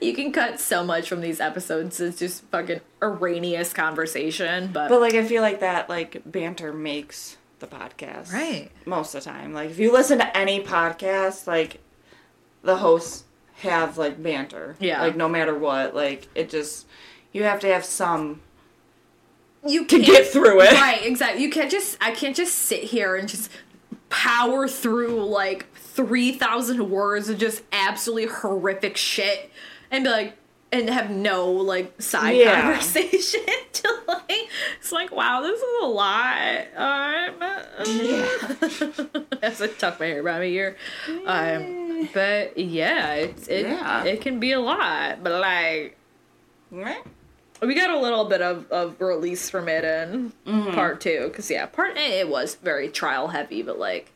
you 0.01 0.13
can 0.13 0.31
cut 0.31 0.59
so 0.59 0.83
much 0.83 1.07
from 1.07 1.21
these 1.21 1.39
episodes. 1.39 1.99
It's 1.99 2.19
just 2.19 2.43
fucking 2.45 2.81
erroneous 3.01 3.73
conversation. 3.73 4.71
But, 4.73 4.89
But 4.89 5.01
like 5.01 5.13
I 5.13 5.25
feel 5.25 5.41
like 5.41 5.61
that 5.61 5.89
like 5.89 6.21
banter 6.25 6.73
makes 6.73 7.37
the 7.59 7.67
podcast. 7.67 8.33
Right. 8.33 8.69
Most 8.85 9.15
of 9.15 9.23
the 9.23 9.29
time. 9.29 9.53
Like 9.53 9.69
if 9.69 9.79
you 9.79 9.93
listen 9.93 10.17
to 10.17 10.37
any 10.37 10.61
podcast, 10.63 11.47
like 11.47 11.79
the 12.63 12.77
hosts 12.77 13.23
have 13.61 13.97
like 13.97 14.21
banter. 14.21 14.75
Yeah. 14.79 15.01
Like 15.01 15.15
no 15.15 15.29
matter 15.29 15.57
what. 15.57 15.95
Like 15.95 16.27
it 16.35 16.49
just 16.49 16.87
you 17.31 17.43
have 17.43 17.59
to 17.61 17.67
have 17.67 17.85
some 17.85 18.41
you 19.65 19.85
to 19.85 19.95
can't, 19.95 20.05
get 20.05 20.27
through 20.27 20.61
it. 20.61 20.73
Right, 20.73 21.05
exactly. 21.05 21.43
You 21.43 21.49
can't 21.49 21.69
just, 21.69 21.97
I 22.01 22.11
can't 22.11 22.35
just 22.35 22.55
sit 22.55 22.83
here 22.83 23.15
and 23.15 23.27
just 23.27 23.51
power 24.09 24.67
through 24.67 25.23
like 25.25 25.71
3,000 25.75 26.89
words 26.89 27.29
of 27.29 27.37
just 27.37 27.63
absolutely 27.71 28.27
horrific 28.27 28.97
shit 28.97 29.51
and 29.89 30.03
be 30.03 30.09
like, 30.09 30.37
and 30.71 30.89
have 30.89 31.09
no 31.09 31.51
like 31.51 32.01
side 32.01 32.37
Yeah. 32.37 32.61
conversation 32.61 33.41
to 33.73 33.93
like, 34.07 34.47
it's 34.79 34.91
like, 34.91 35.11
wow, 35.11 35.41
this 35.41 35.59
is 35.59 35.65
a 35.81 35.85
lot. 35.85 36.61
Um, 36.75 37.43
As 39.41 39.61
I 39.61 39.67
tuck 39.77 39.99
my 39.99 40.05
hair 40.07 40.23
behind 40.23 40.41
my 40.41 40.45
ear. 40.47 40.77
Um, 41.25 42.09
but 42.13 42.57
yeah, 42.57 43.13
it's, 43.15 43.47
it, 43.47 43.65
Yeah. 43.65 44.03
it 44.03 44.21
can 44.21 44.39
be 44.39 44.51
a 44.53 44.59
lot, 44.59 45.23
but 45.23 45.39
like, 45.41 45.97
Right? 46.71 47.03
we 47.61 47.75
got 47.75 47.89
a 47.91 47.99
little 47.99 48.25
bit 48.25 48.41
of, 48.41 48.71
of 48.71 48.99
release 49.01 49.49
from 49.49 49.67
it 49.67 49.83
in 49.83 50.31
Mm-hmm. 50.47 50.73
part 50.73 50.99
two 51.01 51.27
because 51.27 51.51
yeah 51.51 51.65
part 51.67 51.95
A, 51.97 52.19
it 52.21 52.27
was 52.29 52.55
very 52.55 52.89
trial 52.89 53.27
heavy 53.27 53.61
but 53.61 53.77
like 53.77 54.11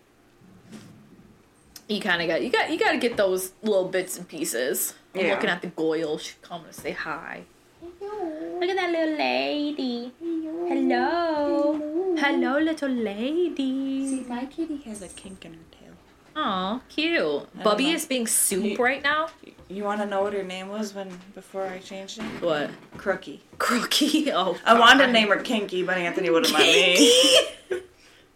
you 1.88 2.00
kind 2.02 2.22
of 2.22 2.28
got 2.28 2.42
you 2.42 2.50
got 2.50 2.70
you 2.72 2.78
got 2.80 2.92
to 2.92 2.98
get 2.98 3.18
those 3.18 3.54
little 3.62 3.88
bits 3.88 4.18
and 4.18 4.28
pieces. 4.28 4.94
I'm 5.14 5.22
Yeah. 5.26 5.32
looking 5.34 5.50
at 5.50 5.62
the 5.62 5.68
goyle. 5.68 6.18
She's 6.18 6.36
coming 6.42 6.68
to 6.68 6.74
say 6.74 6.92
hi. 6.92 7.44
Look 7.82 8.70
at 8.70 8.76
that 8.78 8.92
little 8.92 9.16
lady. 9.18 10.12
Hello. 10.20 12.16
Hello. 12.18 12.58
Little 12.60 12.90
lady. 12.90 14.08
See, 14.08 14.26
my 14.28 14.46
kitty 14.46 14.78
has 14.86 15.02
a 15.02 15.08
kink 15.10 15.46
in 15.46 15.54
her 15.54 15.60
tail. 15.72 15.94
oh 16.36 16.82
cute. 16.90 17.48
I 17.60 17.64
bubby 17.64 17.92
is 17.92 18.06
being 18.06 18.28
soup 18.28 18.64
He- 18.64 18.76
right 18.76 19.02
now? 19.04 19.28
You 19.68 19.84
want 19.84 20.00
to 20.02 20.06
know 20.08 20.22
what 20.24 20.34
her 20.34 20.44
name 20.44 20.70
was 20.70 20.94
when 20.94 21.10
before 21.34 21.66
I 21.68 21.80
changed 21.80 22.20
it? 22.20 22.24
what? 22.42 22.70
Crookie. 22.98 23.40
crookie? 23.58 24.32
Oh 24.34 24.58
I 24.66 24.78
wanted 24.80 25.08
to 25.08 25.12
name 25.12 25.30
her 25.30 25.38
Kinky, 25.38 25.84
but 25.84 25.98
Anthony 25.98 26.30
wouldn't 26.30 26.54
let 26.54 26.62
me. 26.62 26.96
kinky? 26.96 27.82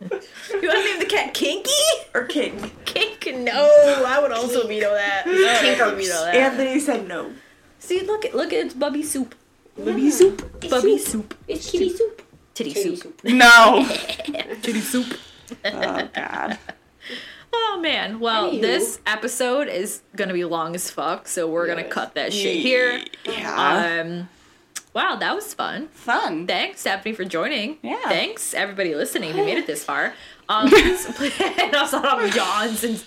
You 0.02 0.68
want 0.70 0.80
to 0.80 0.84
name 0.86 1.00
the 1.00 1.06
cat 1.06 1.34
kinky? 1.34 1.72
Or 2.16 2.24
Kink. 2.26 2.74
Kink? 2.86 3.09
No, 3.36 4.04
I 4.06 4.20
would 4.22 4.32
also 4.32 4.68
veto 4.68 4.94
that. 4.94 5.24
I 5.26 5.30
would 5.88 5.98
veto 5.98 6.10
that. 6.26 6.36
Anthony 6.36 6.80
said 6.80 7.08
no. 7.08 7.32
See, 7.80 8.02
look 8.02 8.26
at 8.26 8.36
look 8.36 8.52
at 8.54 8.66
it's 8.66 8.74
Bubby 8.74 9.04
soup. 9.04 9.36
Bubby 9.78 10.12
soup. 10.12 10.60
Bubby 10.70 10.98
soup. 10.98 11.34
It's 11.48 11.72
kitty 11.72 11.90
soup. 11.90 12.22
Titty 12.54 12.74
Kitty 12.74 12.96
soup. 12.98 13.22
soup. 13.22 13.34
No. 13.34 13.86
Titty 14.62 14.82
soup. 14.82 15.18
oh 15.66 16.10
God. 16.14 16.58
Oh 17.54 17.80
man. 17.82 18.20
Well, 18.20 18.52
Anywho. 18.52 18.62
this 18.62 19.00
episode 19.06 19.68
is 19.70 20.02
gonna 20.16 20.34
be 20.34 20.44
long 20.46 20.76
as 20.76 20.90
fuck, 20.92 21.28
so 21.28 21.48
we're 21.50 21.68
gonna 21.68 21.84
cut 21.88 22.16
that 22.16 22.34
shit 22.34 22.58
here. 22.58 23.02
Yeah. 23.26 24.02
Um. 24.04 24.30
Wow, 24.94 25.16
that 25.18 25.36
was 25.36 25.54
fun. 25.54 25.88
Fun. 25.90 26.48
Thanks, 26.48 26.82
Stephanie, 26.82 27.14
for 27.16 27.24
joining. 27.24 27.78
Yeah. 27.84 27.98
Thanks, 28.10 28.54
everybody 28.56 28.96
listening 28.96 29.32
who 29.34 29.46
made 29.46 29.58
it 29.60 29.68
this 29.68 29.84
far. 29.84 30.14
Um, 30.50 30.68
please, 30.68 31.06
and 31.40 31.76
also 31.76 32.00
Adam 32.04 32.36
yawns 32.36 32.84
and 32.84 33.04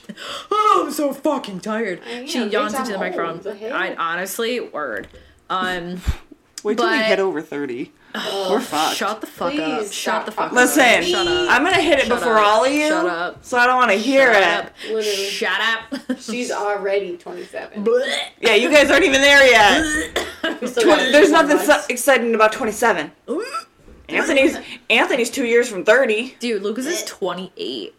oh, 0.50 0.84
I'm 0.86 0.92
so 0.92 1.12
fucking 1.12 1.58
tired. 1.60 2.00
I 2.06 2.24
she 2.24 2.46
yawns 2.46 2.72
into 2.74 2.88
the 2.90 2.94
I'm 2.94 3.00
microphone. 3.00 3.30
old. 3.34 3.42
The 3.42 3.54
hell? 3.56 3.72
I 3.74 3.94
honestly, 3.96 4.60
word. 4.60 5.08
Um, 5.50 6.00
Wait 6.62 6.76
till 6.78 6.88
we 6.88 6.96
But- 6.96 7.06
hit 7.06 7.18
over 7.18 7.42
30. 7.42 7.92
We're 8.14 8.60
fucked. 8.60 8.96
Shut 8.96 9.20
the 9.22 9.26
fuck 9.26 9.54
up. 9.54 9.78
Please 9.78 9.92
Shut 9.92 10.26
the 10.26 10.32
stop 10.32 10.50
fuck 10.50 10.52
up. 10.52 10.56
Listen, 10.56 11.02
Shut 11.02 11.26
up. 11.26 11.50
I'm 11.50 11.64
gonna 11.64 11.80
hit 11.80 11.98
it 11.98 12.06
Shut 12.06 12.18
before 12.20 12.36
up. 12.38 12.46
all 12.46 12.64
of 12.66 12.70
you. 12.70 12.88
Shut 12.88 13.06
up. 13.06 13.42
So 13.44 13.56
I 13.58 13.66
don't 13.66 13.76
want 13.76 13.90
to 13.90 13.96
hear 13.96 14.32
Shut 14.34 14.42
it. 14.42 14.48
up. 14.66 14.72
Literally. 14.84 15.02
Shut 15.30 15.60
up. 15.60 16.18
She's 16.20 16.50
already 16.52 17.16
27. 17.16 17.86
Yeah, 18.40 18.54
you 18.54 18.70
guys 18.70 18.90
aren't 18.90 19.04
even 19.04 19.20
there 19.22 19.46
yet. 19.50 20.26
We 20.60 20.66
still 20.68 20.82
Tw- 20.82 20.86
got 20.86 21.08
a 21.08 21.10
there's 21.12 21.30
nothing 21.30 21.56
so 21.58 21.80
exciting 21.88 22.34
about 22.34 22.52
27. 22.52 23.10
Anthony's 24.14 24.56
Anthony's 24.90 25.30
two 25.30 25.44
years 25.44 25.68
from 25.68 25.84
30. 25.84 26.36
Dude, 26.38 26.62
Lucas 26.62 26.86
is 26.86 27.02
28. 27.04 27.94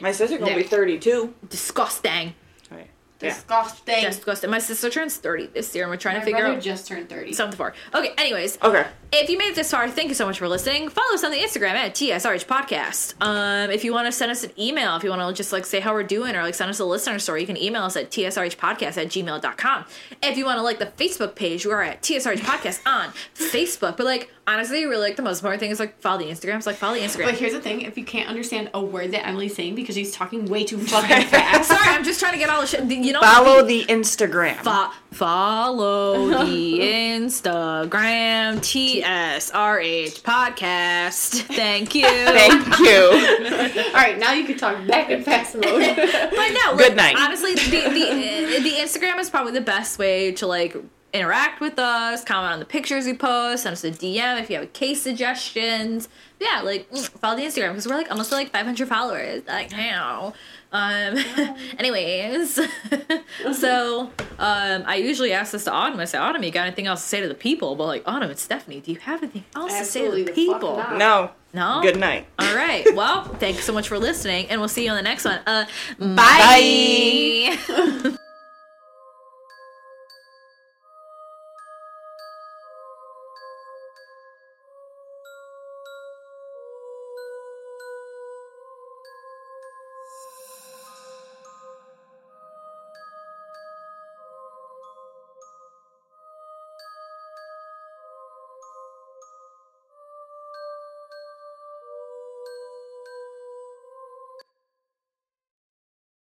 My 0.00 0.12
sister 0.12 0.38
gonna 0.38 0.54
be 0.56 0.62
32. 0.62 1.32
Disgusting. 1.48 2.34
Right. 2.70 2.88
Yeah. 3.20 3.28
Disgusting. 3.28 4.02
Disgusting. 4.04 4.50
My 4.50 4.58
sister 4.58 4.90
turns 4.90 5.16
30 5.16 5.48
this 5.48 5.74
year 5.74 5.84
and 5.84 5.90
we're 5.90 5.96
trying 5.96 6.14
My 6.16 6.20
to 6.20 6.24
figure 6.26 6.40
brother 6.40 6.56
out 6.56 6.62
just 6.62 6.86
turned 6.88 7.08
30. 7.08 7.32
something 7.34 7.56
for. 7.56 7.70
her. 7.92 7.98
Okay, 7.98 8.12
anyways. 8.18 8.58
Okay. 8.62 8.86
If 9.12 9.28
you 9.28 9.36
made 9.36 9.48
it 9.48 9.54
this 9.56 9.72
far, 9.72 9.88
thank 9.90 10.08
you 10.08 10.14
so 10.14 10.24
much 10.24 10.38
for 10.38 10.46
listening. 10.46 10.88
Follow 10.88 11.14
us 11.14 11.24
on 11.24 11.32
the 11.32 11.38
Instagram 11.38 11.72
at 11.72 11.94
TSRH 11.94 12.46
Podcast. 12.46 13.14
Um, 13.20 13.68
if 13.70 13.82
you 13.84 13.92
want 13.92 14.06
to 14.06 14.12
send 14.12 14.30
us 14.30 14.44
an 14.44 14.52
email, 14.56 14.94
if 14.94 15.02
you 15.02 15.10
want 15.10 15.20
to 15.20 15.34
just 15.36 15.52
like 15.52 15.66
say 15.66 15.80
how 15.80 15.92
we're 15.92 16.04
doing 16.04 16.36
or 16.36 16.42
like 16.42 16.54
send 16.54 16.70
us 16.70 16.78
a 16.78 16.84
listener 16.84 17.18
story, 17.18 17.40
you 17.40 17.46
can 17.46 17.56
email 17.56 17.82
us 17.82 17.96
at 17.96 18.10
tsrhpodcast 18.12 18.96
at 18.96 19.08
gmail.com. 19.08 19.84
If 20.22 20.36
you 20.38 20.44
want 20.44 20.58
to 20.58 20.62
like 20.62 20.78
the 20.78 20.86
Facebook 20.86 21.34
page, 21.34 21.66
we're 21.66 21.82
at 21.82 22.02
TSRH 22.02 22.38
Podcast 22.38 22.86
on 22.86 23.08
Facebook. 23.34 23.96
But 23.96 24.06
like, 24.06 24.32
honestly, 24.46 24.84
really 24.86 25.02
like 25.08 25.16
the 25.16 25.22
most 25.22 25.40
important 25.40 25.58
thing 25.60 25.72
is 25.72 25.80
like 25.80 26.00
follow 26.00 26.18
the 26.18 26.26
Instagram. 26.26 26.62
So 26.62 26.70
like 26.70 26.78
follow 26.78 26.94
the 26.94 27.00
Instagram. 27.00 27.24
But 27.24 27.34
here's 27.34 27.52
the 27.52 27.60
thing: 27.60 27.80
if 27.80 27.98
you 27.98 28.04
can't 28.04 28.28
understand 28.28 28.70
a 28.74 28.80
word 28.80 29.10
that 29.10 29.26
Emily's 29.26 29.56
saying 29.56 29.74
because 29.74 29.96
she's 29.96 30.12
talking 30.12 30.46
way 30.46 30.62
too 30.62 30.78
fucking 30.86 31.26
fast, 31.26 31.68
Sorry, 31.68 31.80
I'm 31.96 32.04
just 32.04 32.20
trying 32.20 32.34
to 32.34 32.38
get 32.38 32.48
all 32.48 32.60
the 32.60 32.66
shit. 32.68 32.84
You 32.84 33.12
know, 33.12 33.22
Follow 33.22 33.64
the 33.66 33.84
Instagram. 33.86 34.54
Fo- 34.58 34.92
follow 35.10 36.28
the 36.44 36.78
Instagram 36.78 38.62
TSRH 39.02 40.22
podcast. 40.22 41.42
Thank 41.42 41.94
you. 41.94 42.02
Thank 42.08 42.78
you. 42.78 43.84
all 43.86 43.92
right, 43.92 44.18
now 44.18 44.32
you 44.32 44.44
can 44.44 44.56
talk 44.56 44.86
back 44.86 45.10
in 45.10 45.22
fast 45.22 45.54
mode. 45.54 45.64
But 45.64 46.50
no, 46.64 46.76
Good 46.76 46.96
like, 46.96 46.96
night. 46.96 47.16
Honestly, 47.18 47.54
the, 47.54 47.60
the 47.60 48.60
the 48.60 48.70
Instagram 48.72 49.18
is 49.18 49.30
probably 49.30 49.52
the 49.52 49.60
best 49.60 49.98
way 49.98 50.32
to 50.32 50.46
like 50.46 50.76
interact 51.12 51.60
with 51.60 51.78
us, 51.78 52.24
comment 52.24 52.52
on 52.52 52.58
the 52.58 52.64
pictures 52.64 53.06
we 53.06 53.14
post, 53.14 53.64
send 53.64 53.72
us 53.72 53.84
a 53.84 53.90
DM 53.90 54.40
if 54.40 54.50
you 54.50 54.58
have 54.58 54.72
case 54.72 55.02
suggestions. 55.02 56.08
Yeah, 56.38 56.62
like 56.62 56.90
mm, 56.90 57.08
follow 57.18 57.36
the 57.36 57.42
Instagram 57.42 57.70
because 57.70 57.86
we're 57.86 57.96
like 57.96 58.10
almost 58.10 58.32
at, 58.32 58.36
like 58.36 58.50
500 58.50 58.88
followers. 58.88 59.42
Like 59.46 59.72
how? 59.72 60.32
Um. 60.72 61.18
anyways, 61.78 62.54
so 63.52 64.10
um, 64.38 64.84
I 64.86 64.96
usually 64.96 65.32
ask 65.32 65.52
this 65.52 65.64
to 65.64 65.72
Autumn. 65.72 65.98
I 66.00 66.04
say, 66.04 66.18
Autumn, 66.18 66.42
you 66.42 66.50
got 66.50 66.66
anything 66.66 66.86
else 66.86 67.02
to 67.02 67.08
say 67.08 67.20
to 67.20 67.28
the 67.28 67.34
people? 67.34 67.74
But 67.74 67.86
like, 67.86 68.02
Autumn, 68.06 68.30
it's 68.30 68.42
Stephanie. 68.42 68.80
Do 68.80 68.92
you 68.92 68.98
have 69.00 69.22
anything 69.22 69.44
else 69.54 69.72
Absolutely 69.72 70.24
to 70.24 70.34
say 70.34 70.46
to 70.46 70.52
the 70.52 70.52
the 70.52 70.52
people? 70.52 70.76
No. 70.96 71.30
No. 71.52 71.80
Good 71.82 71.98
night. 71.98 72.26
All 72.38 72.54
right. 72.54 72.86
Well, 73.00 73.24
thanks 73.24 73.64
so 73.64 73.72
much 73.72 73.88
for 73.88 73.98
listening, 73.98 74.46
and 74.50 74.60
we'll 74.60 74.68
see 74.68 74.84
you 74.84 74.90
on 74.90 74.96
the 74.96 75.02
next 75.02 75.24
one. 75.24 75.40
Uh, 75.46 75.64
Bye. 75.98 77.56
bye. 77.66 78.16